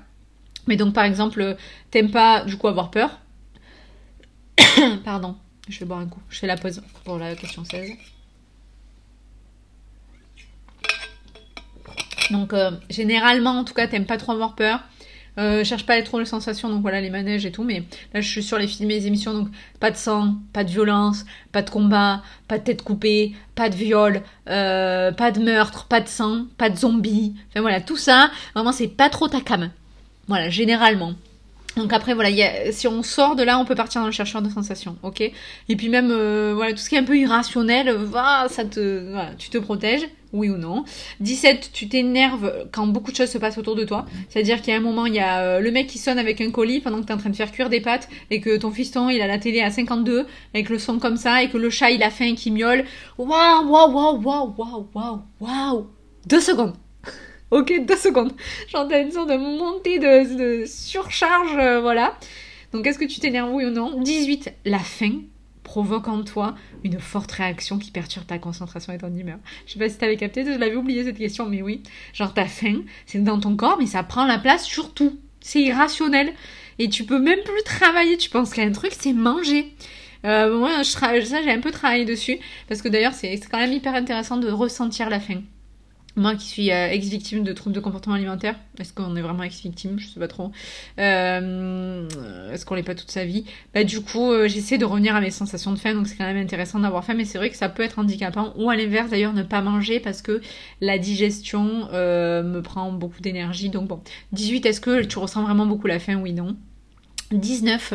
Mais 0.66 0.76
donc, 0.76 0.92
par 0.92 1.04
exemple, 1.04 1.56
t'aimes 1.92 2.10
pas 2.10 2.44
du 2.44 2.56
coup 2.56 2.66
avoir 2.66 2.90
peur? 2.90 3.20
Pardon, 5.04 5.36
je 5.68 5.78
vais 5.78 5.86
boire 5.86 6.00
un 6.00 6.08
coup. 6.08 6.20
Je 6.30 6.38
fais 6.40 6.48
la 6.48 6.56
pause 6.56 6.82
pour 7.04 7.18
la 7.18 7.36
question 7.36 7.64
16. 7.64 7.92
Donc, 12.32 12.54
généralement, 12.90 13.58
en 13.58 13.64
tout 13.64 13.74
cas, 13.74 13.86
t'aimes 13.86 14.06
pas 14.06 14.16
trop 14.16 14.32
avoir 14.32 14.56
peur. 14.56 14.80
Euh, 15.38 15.64
cherche 15.64 15.86
pas 15.86 15.94
à 15.94 15.96
être 15.96 16.06
trop 16.06 16.18
les 16.18 16.26
sensations, 16.26 16.68
donc 16.68 16.82
voilà 16.82 17.00
les 17.00 17.08
manèges 17.08 17.46
et 17.46 17.52
tout, 17.52 17.64
mais 17.64 17.84
là 18.12 18.20
je 18.20 18.28
suis 18.28 18.42
sur 18.42 18.58
les 18.58 18.66
films 18.66 18.90
et 18.90 18.94
les 18.94 19.06
émissions, 19.06 19.32
donc 19.32 19.48
pas 19.80 19.90
de 19.90 19.96
sang, 19.96 20.34
pas 20.52 20.62
de 20.62 20.70
violence, 20.70 21.24
pas 21.52 21.62
de 21.62 21.70
combat, 21.70 22.22
pas 22.48 22.58
de 22.58 22.64
tête 22.64 22.82
coupée, 22.82 23.32
pas 23.54 23.70
de 23.70 23.74
viol, 23.74 24.20
euh, 24.50 25.10
pas 25.10 25.30
de 25.30 25.40
meurtre, 25.40 25.86
pas 25.86 26.02
de 26.02 26.08
sang, 26.08 26.44
pas 26.58 26.68
de 26.68 26.76
zombies, 26.76 27.34
enfin 27.48 27.62
voilà, 27.62 27.80
tout 27.80 27.96
ça, 27.96 28.30
vraiment 28.54 28.72
c'est 28.72 28.88
pas 28.88 29.08
trop 29.08 29.28
ta 29.28 29.40
cam. 29.40 29.70
Voilà, 30.28 30.50
généralement. 30.50 31.14
Donc 31.76 31.92
après 31.92 32.12
voilà, 32.14 32.30
si 32.70 32.86
on 32.86 33.02
sort 33.02 33.34
de 33.34 33.42
là, 33.42 33.58
on 33.58 33.64
peut 33.64 33.74
partir 33.74 34.02
dans 34.02 34.06
le 34.06 34.12
chercheur 34.12 34.42
de 34.42 34.50
sensations, 34.50 34.96
ok? 35.02 35.20
Et 35.22 35.76
puis 35.76 35.88
même 35.88 36.10
euh, 36.10 36.52
voilà 36.54 36.72
tout 36.72 36.78
ce 36.78 36.88
qui 36.88 36.96
est 36.96 36.98
un 36.98 37.04
peu 37.04 37.16
irrationnel, 37.16 37.90
va, 37.90 38.46
ça 38.48 38.64
te, 38.64 39.10
voilà, 39.10 39.30
tu 39.38 39.48
te 39.48 39.56
protèges, 39.56 40.06
oui 40.34 40.50
ou 40.50 40.58
non? 40.58 40.84
17, 41.20 41.70
tu 41.72 41.88
t'énerves 41.88 42.68
quand 42.72 42.86
beaucoup 42.86 43.10
de 43.10 43.16
choses 43.16 43.30
se 43.30 43.38
passent 43.38 43.56
autour 43.56 43.74
de 43.74 43.84
toi. 43.84 44.04
C'est-à-dire 44.28 44.60
qu'il 44.60 44.72
y 44.72 44.76
a 44.76 44.78
un 44.78 44.82
moment, 44.82 45.06
il 45.06 45.14
y 45.14 45.20
a 45.20 45.40
euh, 45.40 45.60
le 45.60 45.70
mec 45.70 45.86
qui 45.86 45.98
sonne 45.98 46.18
avec 46.18 46.42
un 46.42 46.50
colis 46.50 46.80
pendant 46.80 47.00
que 47.00 47.06
tu 47.06 47.12
es 47.12 47.14
en 47.14 47.18
train 47.18 47.30
de 47.30 47.36
faire 47.36 47.52
cuire 47.52 47.70
des 47.70 47.80
pâtes 47.80 48.08
et 48.30 48.40
que 48.42 48.56
ton 48.58 48.70
fiston 48.70 49.08
il 49.08 49.22
a 49.22 49.26
la 49.26 49.38
télé 49.38 49.62
à 49.62 49.70
52 49.70 50.26
avec 50.52 50.68
le 50.68 50.78
son 50.78 50.98
comme 50.98 51.16
ça 51.16 51.42
et 51.42 51.48
que 51.48 51.56
le 51.56 51.70
chat 51.70 51.90
il 51.90 52.02
a 52.02 52.10
faim 52.10 52.34
qui 52.36 52.50
miaule. 52.50 52.84
Waouh 53.16 53.66
waouh 53.66 53.92
waouh 53.92 54.54
waouh 54.56 54.88
waouh 54.94 55.22
waouh. 55.40 55.86
Deux 56.26 56.40
secondes. 56.40 56.74
Ok, 57.52 57.70
deux 57.86 57.96
secondes. 57.96 58.32
J'entends 58.66 58.98
une 58.98 59.10
sorte 59.10 59.28
de 59.28 59.36
montée 59.36 59.98
de, 59.98 60.64
surcharge, 60.64 61.54
euh, 61.58 61.82
voilà. 61.82 62.18
Donc 62.72 62.86
est-ce 62.86 62.98
que 62.98 63.04
tu 63.04 63.20
t'énerves 63.20 63.52
oui 63.52 63.66
ou 63.66 63.70
non? 63.70 64.00
18. 64.00 64.54
La 64.64 64.78
faim 64.78 65.20
provoque 65.62 66.08
en 66.08 66.22
toi 66.22 66.54
une 66.82 66.98
forte 66.98 67.30
réaction 67.30 67.78
qui 67.78 67.90
perturbe 67.90 68.24
ta 68.24 68.38
concentration 68.38 68.94
et 68.94 68.96
ton 68.96 69.14
humeur. 69.14 69.36
Je 69.66 69.74
sais 69.74 69.78
pas 69.78 69.90
si 69.90 69.98
t'avais 69.98 70.16
capté, 70.16 70.46
je 70.46 70.58
l'avais 70.58 70.76
oublié 70.76 71.04
cette 71.04 71.18
question, 71.18 71.44
mais 71.44 71.60
oui. 71.60 71.82
Genre 72.14 72.32
ta 72.32 72.46
faim, 72.46 72.84
c'est 73.04 73.22
dans 73.22 73.38
ton 73.38 73.54
corps, 73.54 73.76
mais 73.78 73.84
ça 73.84 74.02
prend 74.02 74.24
la 74.24 74.38
place 74.38 74.64
sur 74.64 74.94
tout. 74.94 75.20
C'est 75.40 75.60
irrationnel. 75.60 76.32
Et 76.78 76.88
tu 76.88 77.04
peux 77.04 77.18
même 77.18 77.40
plus 77.44 77.62
travailler. 77.66 78.16
Tu 78.16 78.30
penses 78.30 78.54
qu'il 78.54 78.62
y 78.62 78.66
a 78.66 78.68
un 78.70 78.72
truc, 78.72 78.92
c'est 78.98 79.12
manger. 79.12 79.74
Euh, 80.24 80.58
moi, 80.58 80.84
ça, 80.84 81.20
j'ai 81.20 81.52
un 81.52 81.60
peu 81.60 81.70
travaillé 81.70 82.06
dessus. 82.06 82.38
Parce 82.66 82.80
que 82.80 82.88
d'ailleurs, 82.88 83.12
c'est 83.12 83.38
quand 83.50 83.58
même 83.58 83.74
hyper 83.74 83.94
intéressant 83.94 84.38
de 84.38 84.50
ressentir 84.50 85.10
la 85.10 85.20
faim 85.20 85.42
moi 86.14 86.34
qui 86.34 86.46
suis 86.46 86.70
euh, 86.70 86.90
ex-victime 86.90 87.42
de 87.42 87.52
troubles 87.52 87.74
de 87.74 87.80
comportement 87.80 88.14
alimentaire, 88.14 88.56
est-ce 88.78 88.92
qu'on 88.92 89.16
est 89.16 89.22
vraiment 89.22 89.42
ex-victime? 89.42 89.98
Je 89.98 90.06
sais 90.06 90.20
pas 90.20 90.28
trop. 90.28 90.52
Euh, 90.98 92.06
est-ce 92.52 92.66
qu'on 92.66 92.74
l'est 92.74 92.82
pas 92.82 92.94
toute 92.94 93.10
sa 93.10 93.24
vie? 93.24 93.44
Bah 93.74 93.84
du 93.84 94.00
coup, 94.00 94.30
euh, 94.30 94.46
j'essaie 94.46 94.76
de 94.76 94.84
revenir 94.84 95.16
à 95.16 95.20
mes 95.20 95.30
sensations 95.30 95.72
de 95.72 95.78
faim, 95.78 95.94
donc 95.94 96.06
c'est 96.06 96.16
quand 96.16 96.26
même 96.26 96.36
intéressant 96.36 96.80
d'avoir 96.80 97.04
faim, 97.04 97.14
mais 97.14 97.24
c'est 97.24 97.38
vrai 97.38 97.48
que 97.50 97.56
ça 97.56 97.68
peut 97.68 97.82
être 97.82 97.98
handicapant. 97.98 98.52
Ou 98.56 98.68
à 98.68 98.76
l'inverse 98.76 99.10
d'ailleurs, 99.10 99.32
ne 99.32 99.42
pas 99.42 99.62
manger 99.62 100.00
parce 100.00 100.20
que 100.20 100.42
la 100.80 100.98
digestion 100.98 101.88
me 101.92 102.60
prend 102.60 102.92
beaucoup 102.92 103.20
d'énergie. 103.20 103.70
Donc 103.70 103.88
bon, 103.88 104.00
18, 104.32 104.66
est-ce 104.66 104.80
que 104.80 105.02
tu 105.04 105.18
ressens 105.18 105.42
vraiment 105.42 105.66
beaucoup 105.66 105.86
la 105.86 105.98
faim? 105.98 106.20
Oui, 106.20 106.32
non. 106.32 106.56
19, 107.32 107.94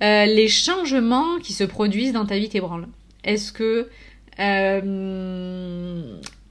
les 0.00 0.48
changements 0.48 1.38
qui 1.42 1.52
se 1.52 1.64
produisent 1.64 2.12
dans 2.12 2.24
ta 2.24 2.38
vie 2.38 2.48
t'ébranlent. 2.48 2.88
Est-ce 3.24 3.52
que 3.52 3.88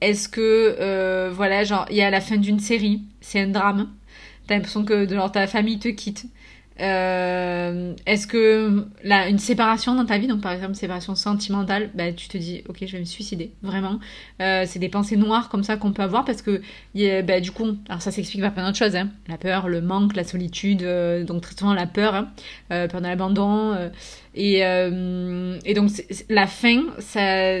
est-ce 0.00 0.28
que, 0.28 0.76
euh, 0.80 1.30
voilà, 1.32 1.64
genre, 1.64 1.86
il 1.90 1.96
y 1.96 2.02
a 2.02 2.10
la 2.10 2.20
fin 2.20 2.36
d'une 2.36 2.60
série, 2.60 3.02
c'est 3.20 3.40
un 3.40 3.48
drame. 3.48 3.88
T'as 4.46 4.54
l'impression 4.54 4.84
que 4.84 5.06
genre, 5.08 5.30
ta 5.30 5.46
famille 5.46 5.78
te 5.78 5.88
quitte. 5.88 6.26
Euh, 6.80 7.92
est-ce 8.06 8.26
que 8.26 8.86
là, 9.04 9.28
une 9.28 9.38
séparation 9.38 9.94
dans 9.94 10.06
ta 10.06 10.16
vie, 10.16 10.26
donc 10.26 10.40
par 10.40 10.52
exemple 10.52 10.74
séparation 10.74 11.14
sentimentale, 11.14 11.90
bah, 11.94 12.10
tu 12.10 12.28
te 12.28 12.38
dis 12.38 12.62
ok 12.70 12.78
je 12.86 12.92
vais 12.92 13.00
me 13.00 13.04
suicider, 13.04 13.52
vraiment. 13.60 14.00
Euh, 14.40 14.64
c'est 14.66 14.78
des 14.78 14.88
pensées 14.88 15.18
noires 15.18 15.50
comme 15.50 15.62
ça 15.62 15.76
qu'on 15.76 15.92
peut 15.92 16.02
avoir 16.02 16.24
parce 16.24 16.40
que 16.40 16.62
bah, 17.22 17.40
du 17.40 17.50
coup, 17.50 17.76
alors 17.90 18.00
ça 18.00 18.10
s'explique 18.10 18.40
par 18.40 18.54
plein 18.54 18.64
d'autres 18.64 18.78
choses, 18.78 18.96
hein. 18.96 19.10
la 19.28 19.36
peur, 19.36 19.68
le 19.68 19.82
manque, 19.82 20.16
la 20.16 20.24
solitude, 20.24 20.82
donc 21.26 21.42
très 21.42 21.54
souvent 21.54 21.74
la 21.74 21.86
peur, 21.86 22.14
hein. 22.14 22.28
peur 22.68 23.02
de 23.02 23.06
l'abandon, 23.06 23.76
et, 24.34 24.60
et 24.60 25.74
donc 25.74 25.90
la 26.30 26.46
fin, 26.46 26.84
ça 26.98 27.58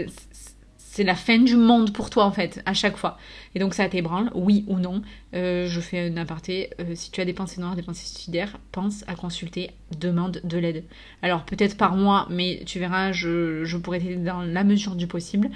c'est 1.00 1.06
la 1.06 1.14
fin 1.14 1.38
du 1.38 1.56
monde 1.56 1.94
pour 1.94 2.10
toi 2.10 2.26
en 2.26 2.30
fait, 2.30 2.60
à 2.66 2.74
chaque 2.74 2.98
fois. 2.98 3.16
Et 3.54 3.58
donc 3.58 3.72
ça 3.72 3.88
t'ébranle, 3.88 4.30
oui 4.34 4.66
ou 4.68 4.78
non. 4.78 5.00
Euh, 5.32 5.66
je 5.66 5.80
fais 5.80 6.10
un 6.10 6.16
aparté. 6.18 6.68
Euh, 6.78 6.92
si 6.94 7.10
tu 7.10 7.22
as 7.22 7.24
des 7.24 7.32
pensées 7.32 7.58
noires, 7.58 7.74
des 7.74 7.80
pensées 7.80 8.04
suicidaires, 8.04 8.58
pense 8.70 9.02
à 9.06 9.14
consulter, 9.14 9.70
demande 9.98 10.42
de 10.44 10.58
l'aide. 10.58 10.84
Alors 11.22 11.46
peut-être 11.46 11.78
par 11.78 11.96
mois, 11.96 12.26
mais 12.28 12.62
tu 12.66 12.78
verras, 12.78 13.12
je, 13.12 13.76
pourrais 13.78 13.98
t'aider 14.00 14.16
dans 14.16 14.42
la 14.42 14.62
mesure 14.62 14.94
du 14.94 15.06
possible. 15.06 15.48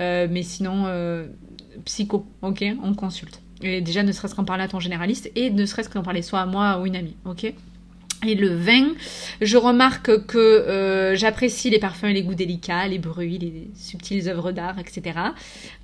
Euh, 0.00 0.28
mais 0.30 0.44
sinon, 0.44 0.86
psycho, 1.84 2.24
ok 2.42 2.64
On 2.84 2.94
consulte. 2.94 3.42
Et 3.60 3.80
déjà, 3.80 4.04
ne 4.04 4.12
serait-ce 4.12 4.36
qu'en 4.36 4.44
parler 4.44 4.62
à 4.62 4.68
ton 4.68 4.78
généraliste 4.78 5.32
et 5.34 5.50
ne 5.50 5.66
serait-ce 5.66 5.88
qu'en 5.88 6.04
parler 6.04 6.22
soit 6.22 6.42
à 6.42 6.46
moi 6.46 6.78
ou 6.80 6.86
une 6.86 6.94
amie, 6.94 7.16
ok? 7.24 7.52
Et 8.26 8.34
le 8.34 8.54
vin, 8.54 8.92
je 9.40 9.56
remarque 9.56 10.26
que 10.26 10.38
euh, 10.38 11.16
j'apprécie 11.16 11.70
les 11.70 11.78
parfums 11.78 12.04
et 12.04 12.12
les 12.12 12.22
goûts 12.22 12.34
délicats, 12.34 12.86
les 12.86 12.98
bruits, 12.98 13.38
les 13.38 13.70
subtiles 13.74 14.28
œuvres 14.28 14.52
d'art, 14.52 14.78
etc. 14.78 15.18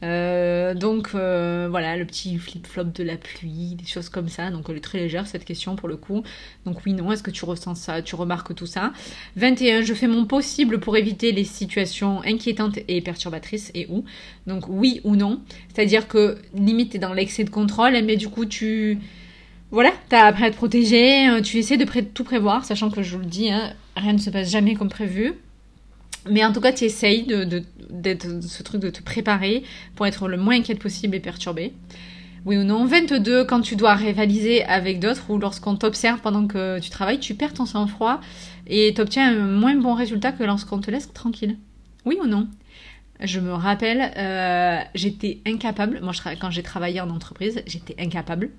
Euh, 0.02 0.74
donc 0.74 1.10
euh, 1.14 1.66
voilà, 1.68 1.96
le 1.96 2.04
petit 2.04 2.38
flip-flop 2.38 2.84
de 2.84 3.02
la 3.02 3.16
pluie, 3.16 3.74
des 3.74 3.86
choses 3.86 4.08
comme 4.08 4.28
ça. 4.28 4.50
Donc 4.50 4.66
elle 4.68 4.76
est 4.76 4.80
très 4.80 4.98
légère 4.98 5.26
cette 5.26 5.44
question 5.44 5.74
pour 5.74 5.88
le 5.88 5.96
coup. 5.96 6.22
Donc 6.64 6.84
oui, 6.86 6.92
non, 6.92 7.10
est-ce 7.10 7.22
que 7.22 7.30
tu 7.30 7.44
ressens 7.44 7.74
ça, 7.74 8.02
tu 8.02 8.14
remarques 8.14 8.54
tout 8.54 8.66
ça? 8.66 8.92
21, 9.36 9.82
je 9.82 9.94
fais 9.94 10.06
mon 10.06 10.24
possible 10.24 10.78
pour 10.78 10.96
éviter 10.96 11.32
les 11.32 11.44
situations 11.44 12.22
inquiétantes 12.24 12.78
et 12.86 13.00
perturbatrices 13.00 13.72
et 13.74 13.86
où? 13.90 14.04
Donc 14.46 14.68
oui 14.68 15.00
ou 15.02 15.16
non. 15.16 15.40
C'est-à-dire 15.74 16.06
que 16.06 16.38
limite 16.54 16.92
t'es 16.92 16.98
dans 16.98 17.14
l'excès 17.14 17.42
de 17.42 17.50
contrôle, 17.50 17.92
mais 18.04 18.16
du 18.16 18.28
coup 18.28 18.46
tu 18.46 18.98
voilà, 19.70 19.92
t'as 20.08 20.26
appris 20.26 20.44
à 20.44 20.50
te 20.50 20.56
protéger, 20.56 21.28
euh, 21.28 21.42
tu 21.42 21.58
essaies 21.58 21.76
de 21.76 21.84
tout 21.84 22.24
prévoir, 22.24 22.64
sachant 22.64 22.90
que 22.90 23.02
je 23.02 23.16
vous 23.16 23.22
le 23.22 23.28
dis, 23.28 23.50
hein, 23.50 23.74
rien 23.96 24.14
ne 24.14 24.18
se 24.18 24.30
passe 24.30 24.50
jamais 24.50 24.74
comme 24.74 24.88
prévu. 24.88 25.34
Mais 26.30 26.44
en 26.44 26.52
tout 26.52 26.60
cas, 26.60 26.72
tu 26.72 26.84
essayes 26.84 27.24
de, 27.24 27.62
d'être 27.90 28.42
ce 28.42 28.62
truc 28.62 28.80
de 28.80 28.90
te 28.90 29.02
préparer 29.02 29.62
pour 29.94 30.06
être 30.06 30.28
le 30.28 30.36
moins 30.36 30.56
inquiète 30.56 30.78
possible 30.78 31.14
et 31.14 31.20
perturbé. 31.20 31.72
Oui 32.46 32.56
ou 32.56 32.64
non 32.64 32.86
22, 32.86 33.44
quand 33.44 33.60
tu 33.60 33.76
dois 33.76 33.94
rivaliser 33.94 34.64
avec 34.64 35.00
d'autres 35.00 35.30
ou 35.30 35.38
lorsqu'on 35.38 35.76
t'observe 35.76 36.20
pendant 36.20 36.46
que 36.46 36.78
tu 36.78 36.88
travailles, 36.88 37.18
tu 37.18 37.34
perds 37.34 37.52
ton 37.52 37.66
sang-froid 37.66 38.20
et 38.66 38.92
tu 38.94 39.00
obtiens 39.00 39.28
un 39.28 39.46
moins 39.46 39.74
bon 39.74 39.94
résultat 39.94 40.32
que 40.32 40.44
lorsqu'on 40.44 40.78
te 40.78 40.90
laisse 40.90 41.12
tranquille. 41.12 41.56
Oui 42.06 42.16
ou 42.22 42.26
non? 42.26 42.48
Je 43.20 43.40
me 43.40 43.52
rappelle, 43.52 44.12
euh, 44.16 44.78
j'étais 44.94 45.40
incapable, 45.46 46.00
moi 46.02 46.12
quand 46.40 46.50
j'ai 46.50 46.62
travaillé 46.62 47.00
en 47.00 47.10
entreprise, 47.10 47.62
j'étais 47.66 47.96
incapable 47.98 48.50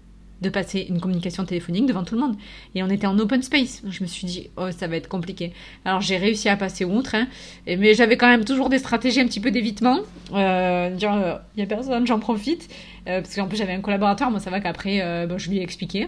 de 0.41 0.49
passer 0.49 0.85
une 0.89 0.99
communication 0.99 1.45
téléphonique 1.45 1.85
devant 1.85 2.03
tout 2.03 2.15
le 2.15 2.21
monde. 2.21 2.35
Et 2.75 2.83
on 2.83 2.89
était 2.89 3.07
en 3.07 3.17
open 3.19 3.41
space. 3.41 3.81
Je 3.89 4.03
me 4.03 4.07
suis 4.07 4.25
dit, 4.25 4.49
oh, 4.57 4.71
ça 4.71 4.87
va 4.87 4.95
être 4.95 5.07
compliqué. 5.07 5.53
Alors 5.85 6.01
j'ai 6.01 6.17
réussi 6.17 6.49
à 6.49 6.55
passer 6.55 6.85
outre, 6.85 7.15
hein. 7.15 7.27
mais 7.67 7.93
j'avais 7.93 8.17
quand 8.17 8.27
même 8.27 8.45
toujours 8.45 8.69
des 8.69 8.79
stratégies 8.79 9.21
un 9.21 9.27
petit 9.27 9.39
peu 9.39 9.51
d'évitement. 9.51 9.99
Euh, 10.33 10.95
il 10.97 11.05
euh, 11.05 11.35
n'y 11.57 11.63
a 11.63 11.65
personne, 11.65 12.07
j'en 12.07 12.19
profite. 12.19 12.69
Euh, 13.07 13.21
parce 13.21 13.35
qu'en 13.35 13.47
plus 13.47 13.57
j'avais 13.57 13.73
un 13.73 13.81
collaborateur, 13.81 14.29
moi 14.31 14.39
ça 14.39 14.49
va 14.49 14.59
qu'après, 14.59 15.27
bon, 15.27 15.37
je 15.37 15.49
lui 15.49 15.57
ai 15.57 15.63
expliqué. 15.63 16.07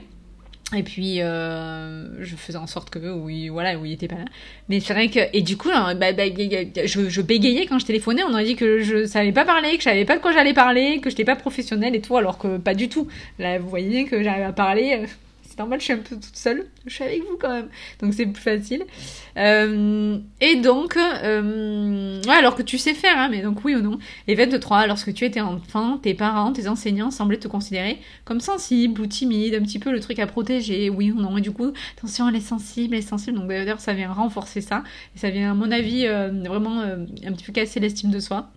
Et 0.76 0.84
puis, 0.84 1.22
euh, 1.22 2.23
je 2.23 2.35
faisais 2.35 2.57
en 2.57 2.68
sorte 2.68 2.89
que, 2.89 2.99
oui, 2.99 3.49
voilà, 3.49 3.77
où 3.77 3.85
il 3.85 3.91
était 3.91 4.07
pas 4.07 4.15
là. 4.15 4.26
Mais 4.69 4.80
c'est 4.80 4.93
vrai 4.93 5.10
que, 5.10 5.19
et 5.34 5.41
du 5.41 5.57
coup, 5.57 5.69
hein, 5.73 5.95
bah, 5.95 6.14
bah, 6.14 6.23
je, 6.26 7.22
bégayais 7.22 7.65
quand 7.65 7.77
je 7.77 7.85
téléphonais. 7.85 8.23
On 8.23 8.31
aurait 8.31 8.45
dit 8.45 8.56
que 8.56 8.80
je 8.80 9.06
savais 9.06 9.34
pas 9.34 9.43
parler, 9.43 9.72
que 9.72 9.80
je 9.80 9.84
savais 9.84 10.06
pas 10.06 10.15
de 10.15 10.22
quoi 10.22 10.31
j'allais 10.31 10.53
parler, 10.53 11.02
que 11.02 11.10
j'étais 11.10 11.26
pas 11.26 11.35
professionnelle 11.35 11.93
et 11.95 12.02
tout, 12.02 12.15
alors 12.15 12.38
que 12.38 12.57
pas 12.57 12.73
du 12.73 12.88
tout. 12.88 13.07
Là, 13.38 13.60
vous 13.60 13.68
voyez 13.68 14.06
que 14.06 14.23
j'arrive 14.23 14.45
à 14.45 14.53
parler. 14.53 15.06
Normal, 15.61 15.79
je 15.79 15.83
suis 15.83 15.93
un 15.93 15.97
peu 15.97 16.15
toute 16.15 16.35
seule. 16.35 16.65
Je 16.88 16.91
suis 16.95 17.03
avec 17.03 17.21
vous 17.21 17.38
quand 17.39 17.53
même. 17.53 17.69
Donc 18.01 18.15
c'est 18.15 18.25
plus 18.25 18.41
facile. 18.41 18.83
Euh, 19.38 20.17
et 20.39 20.55
donc, 20.55 20.97
euh, 20.97 22.19
alors 22.27 22.55
que 22.55 22.63
tu 22.63 22.79
sais 22.79 22.95
faire, 22.95 23.15
hein, 23.15 23.27
mais 23.29 23.43
donc 23.43 23.63
oui 23.63 23.75
ou 23.75 23.81
non. 23.81 23.99
Et 24.27 24.33
23, 24.33 24.88
lorsque 24.88 25.13
tu 25.13 25.23
étais 25.23 25.39
enfant, 25.39 25.99
tes 25.99 26.15
parents, 26.15 26.51
tes 26.51 26.67
enseignants 26.67 27.11
semblaient 27.11 27.38
te 27.38 27.47
considérer 27.47 27.99
comme 28.25 28.39
sensible 28.39 29.01
ou 29.01 29.05
timide, 29.05 29.53
un 29.53 29.61
petit 29.61 29.77
peu 29.77 29.91
le 29.91 29.99
truc 29.99 30.17
à 30.17 30.25
protéger, 30.25 30.89
oui 30.89 31.11
ou 31.11 31.21
non. 31.21 31.38
Et 31.38 31.41
du 31.41 31.51
coup, 31.51 31.71
attention, 31.95 32.27
elle 32.27 32.38
est 32.38 32.39
sensible, 32.39 32.95
elle 32.95 33.03
est 33.03 33.07
sensible. 33.07 33.38
Donc 33.38 33.47
d'ailleurs, 33.47 33.79
ça 33.79 33.93
vient 33.93 34.11
renforcer 34.11 34.61
ça. 34.61 34.81
Et 35.15 35.19
ça 35.19 35.29
vient, 35.29 35.51
à 35.51 35.53
mon 35.53 35.69
avis, 35.69 36.07
euh, 36.07 36.31
vraiment 36.43 36.79
un 36.81 37.33
petit 37.33 37.45
peu 37.45 37.53
casser 37.53 37.79
l'estime 37.79 38.09
de 38.09 38.19
soi. 38.19 38.49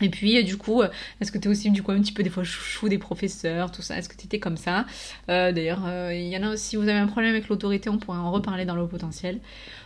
Et 0.00 0.08
puis, 0.08 0.38
euh, 0.38 0.42
du 0.42 0.56
coup, 0.56 0.82
euh, 0.82 0.88
est-ce 1.20 1.32
que 1.32 1.38
tu 1.38 1.48
es 1.48 1.50
aussi, 1.50 1.70
du 1.70 1.82
coup, 1.82 1.92
un 1.92 2.00
petit 2.00 2.12
peu 2.12 2.22
des 2.22 2.30
fois 2.30 2.44
chouchou 2.44 2.88
des 2.88 2.98
professeurs, 2.98 3.70
tout 3.70 3.82
ça? 3.82 3.96
Est-ce 3.96 4.08
que 4.08 4.16
tu 4.16 4.26
étais 4.26 4.38
comme 4.38 4.56
ça? 4.56 4.86
Euh, 5.28 5.52
D'ailleurs, 5.52 5.82
il 6.12 6.28
y 6.28 6.36
en 6.36 6.42
a 6.42 6.56
si 6.56 6.76
vous 6.76 6.82
avez 6.82 6.98
un 6.98 7.06
problème 7.06 7.32
avec 7.32 7.48
l'autorité, 7.48 7.88
on 7.90 7.98
pourrait 7.98 8.18
en 8.18 8.30
reparler 8.30 8.64
dans 8.64 8.76
le 8.76 8.86
potentiel. 8.86 9.40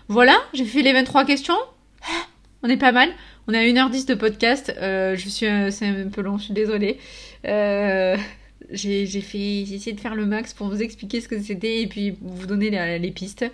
Voilà, 0.08 0.36
j'ai 0.52 0.64
fait 0.64 0.82
les 0.82 0.92
23 0.92 1.24
questions. 1.24 1.56
On 2.62 2.68
est 2.68 2.76
pas 2.76 2.92
mal. 2.92 3.10
On 3.48 3.54
est 3.54 3.58
à 3.58 3.88
1h10 3.88 4.06
de 4.06 4.14
podcast. 4.14 4.72
je 4.78 5.28
suis, 5.28 5.46
c'est 5.72 5.86
un 5.86 6.08
peu 6.08 6.20
long, 6.20 6.38
je 6.38 6.44
suis 6.44 6.54
désolée. 6.54 6.98
j'ai 8.70 9.02
essayé 9.02 9.92
de 9.92 10.00
faire 10.00 10.14
le 10.14 10.26
max 10.26 10.54
pour 10.54 10.68
vous 10.68 10.82
expliquer 10.82 11.20
ce 11.20 11.28
que 11.28 11.40
c'était 11.40 11.82
et 11.82 11.86
puis 11.86 12.16
vous 12.20 12.46
donner 12.46 12.98
les 12.98 13.10
pistes 13.10 13.44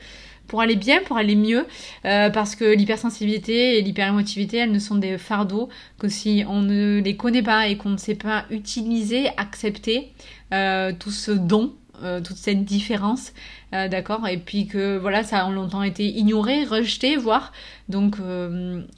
pour 0.48 0.62
aller 0.62 0.76
bien, 0.76 1.00
pour 1.04 1.16
aller 1.16 1.36
mieux, 1.36 1.66
euh, 2.04 2.30
parce 2.30 2.56
que 2.56 2.64
l'hypersensibilité 2.64 3.78
et 3.78 3.82
l'hyperémotivité, 3.82 4.56
elles 4.56 4.72
ne 4.72 4.78
sont 4.78 4.96
des 4.96 5.18
fardeaux 5.18 5.68
que 5.98 6.08
si 6.08 6.44
on 6.48 6.62
ne 6.62 7.00
les 7.00 7.16
connaît 7.16 7.42
pas 7.42 7.68
et 7.68 7.76
qu'on 7.76 7.90
ne 7.90 7.98
sait 7.98 8.16
pas 8.16 8.46
utiliser, 8.50 9.28
accepter 9.36 10.12
euh, 10.52 10.92
tout 10.98 11.10
ce 11.10 11.30
don, 11.30 11.74
euh, 12.02 12.20
toute 12.20 12.36
cette 12.36 12.64
différence, 12.64 13.32
d'accord, 13.70 14.26
et 14.26 14.38
puis 14.38 14.66
que 14.66 14.96
voilà, 14.96 15.22
ça 15.22 15.44
a 15.44 15.50
longtemps 15.50 15.82
été 15.82 16.06
ignoré, 16.06 16.64
rejeté, 16.64 17.16
voire, 17.16 17.52
donc 17.90 18.16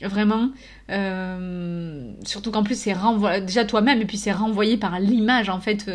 vraiment, 0.01 0.51
surtout 2.25 2.53
qu'en 2.53 2.63
plus 2.63 2.79
c'est 2.79 2.93
renvoyé, 2.93 3.41
déjà 3.41 3.65
toi-même, 3.65 4.01
et 4.01 4.05
puis 4.05 4.17
c'est 4.17 4.31
renvoyé 4.31 4.77
par 4.77 5.01
l'image 5.01 5.49
en 5.49 5.59
fait 5.59 5.91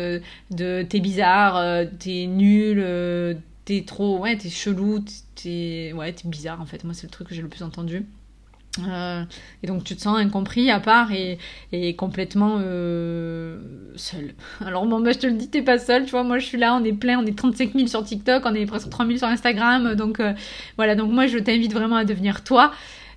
de 0.50 0.82
t'es 0.82 1.00
bizarre, 1.00 1.86
t'es 1.98 2.26
nul 2.26 3.38
t'es 3.66 3.84
trop, 3.86 4.18
ouais, 4.18 4.36
t'es 4.38 4.48
chelou, 4.48 5.04
t'es, 5.34 5.92
ouais, 5.94 6.14
bizarre 6.24 6.62
en 6.62 6.66
fait. 6.66 6.84
Moi, 6.84 6.94
c'est 6.94 7.06
le 7.06 7.10
truc 7.10 7.28
que 7.28 7.34
j'ai 7.34 7.42
le 7.42 7.48
plus 7.48 7.62
entendu. 7.62 8.06
Euh, 8.86 9.24
et 9.62 9.66
donc 9.66 9.84
tu 9.84 9.96
te 9.96 10.02
sens 10.02 10.18
incompris 10.18 10.70
à 10.70 10.80
part 10.80 11.10
et, 11.10 11.38
et 11.72 11.96
complètement 11.96 12.58
euh, 12.60 13.58
seul. 13.96 14.34
Alors 14.60 14.86
bon, 14.86 15.00
bah, 15.00 15.12
je 15.12 15.18
te 15.18 15.26
le 15.26 15.32
dis, 15.32 15.48
t'es 15.48 15.62
pas 15.62 15.78
seul, 15.78 16.04
tu 16.04 16.10
vois, 16.10 16.24
moi 16.24 16.38
je 16.38 16.46
suis 16.46 16.58
là, 16.58 16.74
on 16.74 16.84
est 16.84 16.92
plein, 16.92 17.18
on 17.18 17.24
est 17.24 17.36
35 17.36 17.72
000 17.74 17.86
sur 17.86 18.04
TikTok, 18.04 18.42
on 18.44 18.54
est 18.54 18.66
presque 18.66 18.90
3 18.90 19.06
000 19.06 19.18
sur 19.18 19.28
Instagram, 19.28 19.94
donc 19.94 20.20
euh, 20.20 20.34
voilà, 20.76 20.94
donc 20.94 21.10
moi 21.10 21.26
je 21.26 21.38
t'invite 21.38 21.72
vraiment 21.72 21.96
à 21.96 22.04
devenir 22.04 22.44
toi. 22.44 22.72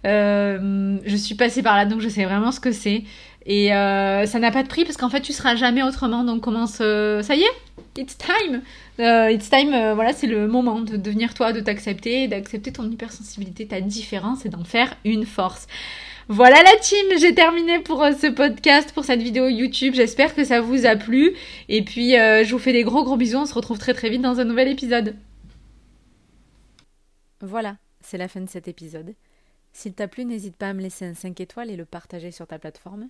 je 0.05 1.15
suis 1.17 1.35
passée 1.35 1.61
par 1.61 1.75
là, 1.75 1.85
donc 1.85 1.99
je 1.99 2.09
sais 2.09 2.23
vraiment 2.23 2.51
ce 2.51 2.61
que 2.61 2.71
c'est. 2.71 3.03
Et 3.45 3.73
euh, 3.73 4.25
ça 4.25 4.39
n'a 4.39 4.51
pas 4.51 4.63
de 4.63 4.67
prix 4.67 4.83
parce 4.83 4.97
qu'en 4.97 5.09
fait, 5.09 5.21
tu 5.21 5.33
seras 5.33 5.55
jamais 5.55 5.83
autrement. 5.83 6.23
Donc 6.23 6.41
commence. 6.41 6.79
Euh, 6.81 7.21
ça 7.21 7.35
y 7.35 7.41
est, 7.41 7.97
it's 7.97 8.17
time. 8.17 8.61
Euh, 8.99 9.31
it's 9.31 9.49
time. 9.49 9.93
voilà, 9.93 10.13
c'est 10.13 10.27
le 10.27 10.47
moment 10.47 10.81
de 10.81 10.97
devenir 10.97 11.33
toi, 11.33 11.53
de 11.53 11.59
t'accepter, 11.59 12.27
d'accepter 12.27 12.71
ton 12.71 12.89
hypersensibilité, 12.89 13.67
ta 13.67 13.81
différence 13.81 14.45
et 14.45 14.49
d'en 14.49 14.63
faire 14.63 14.95
une 15.05 15.25
force. 15.25 15.67
Voilà 16.27 16.61
la 16.61 16.75
team, 16.79 17.17
j'ai 17.19 17.33
terminé 17.33 17.79
pour 17.79 18.05
ce 18.05 18.27
podcast, 18.27 18.91
pour 18.93 19.03
cette 19.03 19.21
vidéo 19.21 19.47
YouTube. 19.47 19.95
J'espère 19.95 20.35
que 20.35 20.43
ça 20.43 20.61
vous 20.61 20.85
a 20.85 20.95
plu. 20.95 21.33
Et 21.69 21.81
puis, 21.81 22.11
je 22.11 22.51
vous 22.51 22.59
fais 22.59 22.73
des 22.73 22.83
gros 22.83 23.03
gros 23.03 23.17
bisous. 23.17 23.39
On 23.39 23.45
se 23.47 23.53
retrouve 23.55 23.79
très 23.79 23.95
très 23.95 24.09
vite 24.09 24.21
dans 24.21 24.39
un 24.39 24.45
nouvel 24.45 24.67
épisode. 24.67 25.15
Voilà, 27.41 27.77
c'est 28.01 28.17
la 28.17 28.27
fin 28.27 28.41
de 28.41 28.49
cet 28.49 28.67
épisode. 28.67 29.15
S'il 29.71 29.93
t'a 29.93 30.07
plu, 30.07 30.25
n'hésite 30.25 30.55
pas 30.55 30.69
à 30.69 30.73
me 30.73 30.81
laisser 30.81 31.05
un 31.05 31.13
5 31.13 31.39
étoiles 31.39 31.71
et 31.71 31.77
le 31.77 31.85
partager 31.85 32.31
sur 32.31 32.45
ta 32.45 32.59
plateforme 32.59 33.07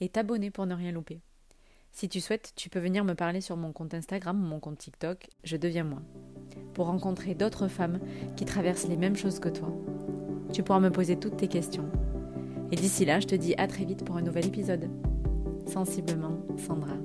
et 0.00 0.08
t'abonner 0.08 0.50
pour 0.50 0.66
ne 0.66 0.74
rien 0.74 0.92
louper. 0.92 1.20
Si 1.92 2.08
tu 2.08 2.20
souhaites, 2.20 2.52
tu 2.54 2.68
peux 2.68 2.78
venir 2.78 3.04
me 3.04 3.14
parler 3.14 3.40
sur 3.40 3.56
mon 3.56 3.72
compte 3.72 3.94
Instagram 3.94 4.40
ou 4.42 4.46
mon 4.46 4.60
compte 4.60 4.78
TikTok, 4.78 5.28
je 5.42 5.56
deviens 5.56 5.84
moi, 5.84 6.02
pour 6.74 6.86
rencontrer 6.86 7.34
d'autres 7.34 7.68
femmes 7.68 7.98
qui 8.36 8.44
traversent 8.44 8.88
les 8.88 8.96
mêmes 8.96 9.16
choses 9.16 9.40
que 9.40 9.48
toi. 9.48 9.72
Tu 10.52 10.62
pourras 10.62 10.80
me 10.80 10.90
poser 10.90 11.16
toutes 11.16 11.36
tes 11.36 11.48
questions. 11.48 11.88
Et 12.70 12.76
d'ici 12.76 13.04
là, 13.04 13.20
je 13.20 13.26
te 13.26 13.34
dis 13.34 13.54
à 13.56 13.66
très 13.66 13.84
vite 13.84 14.04
pour 14.04 14.16
un 14.16 14.22
nouvel 14.22 14.46
épisode. 14.46 14.88
Sensiblement, 15.66 16.38
Sandra. 16.56 16.96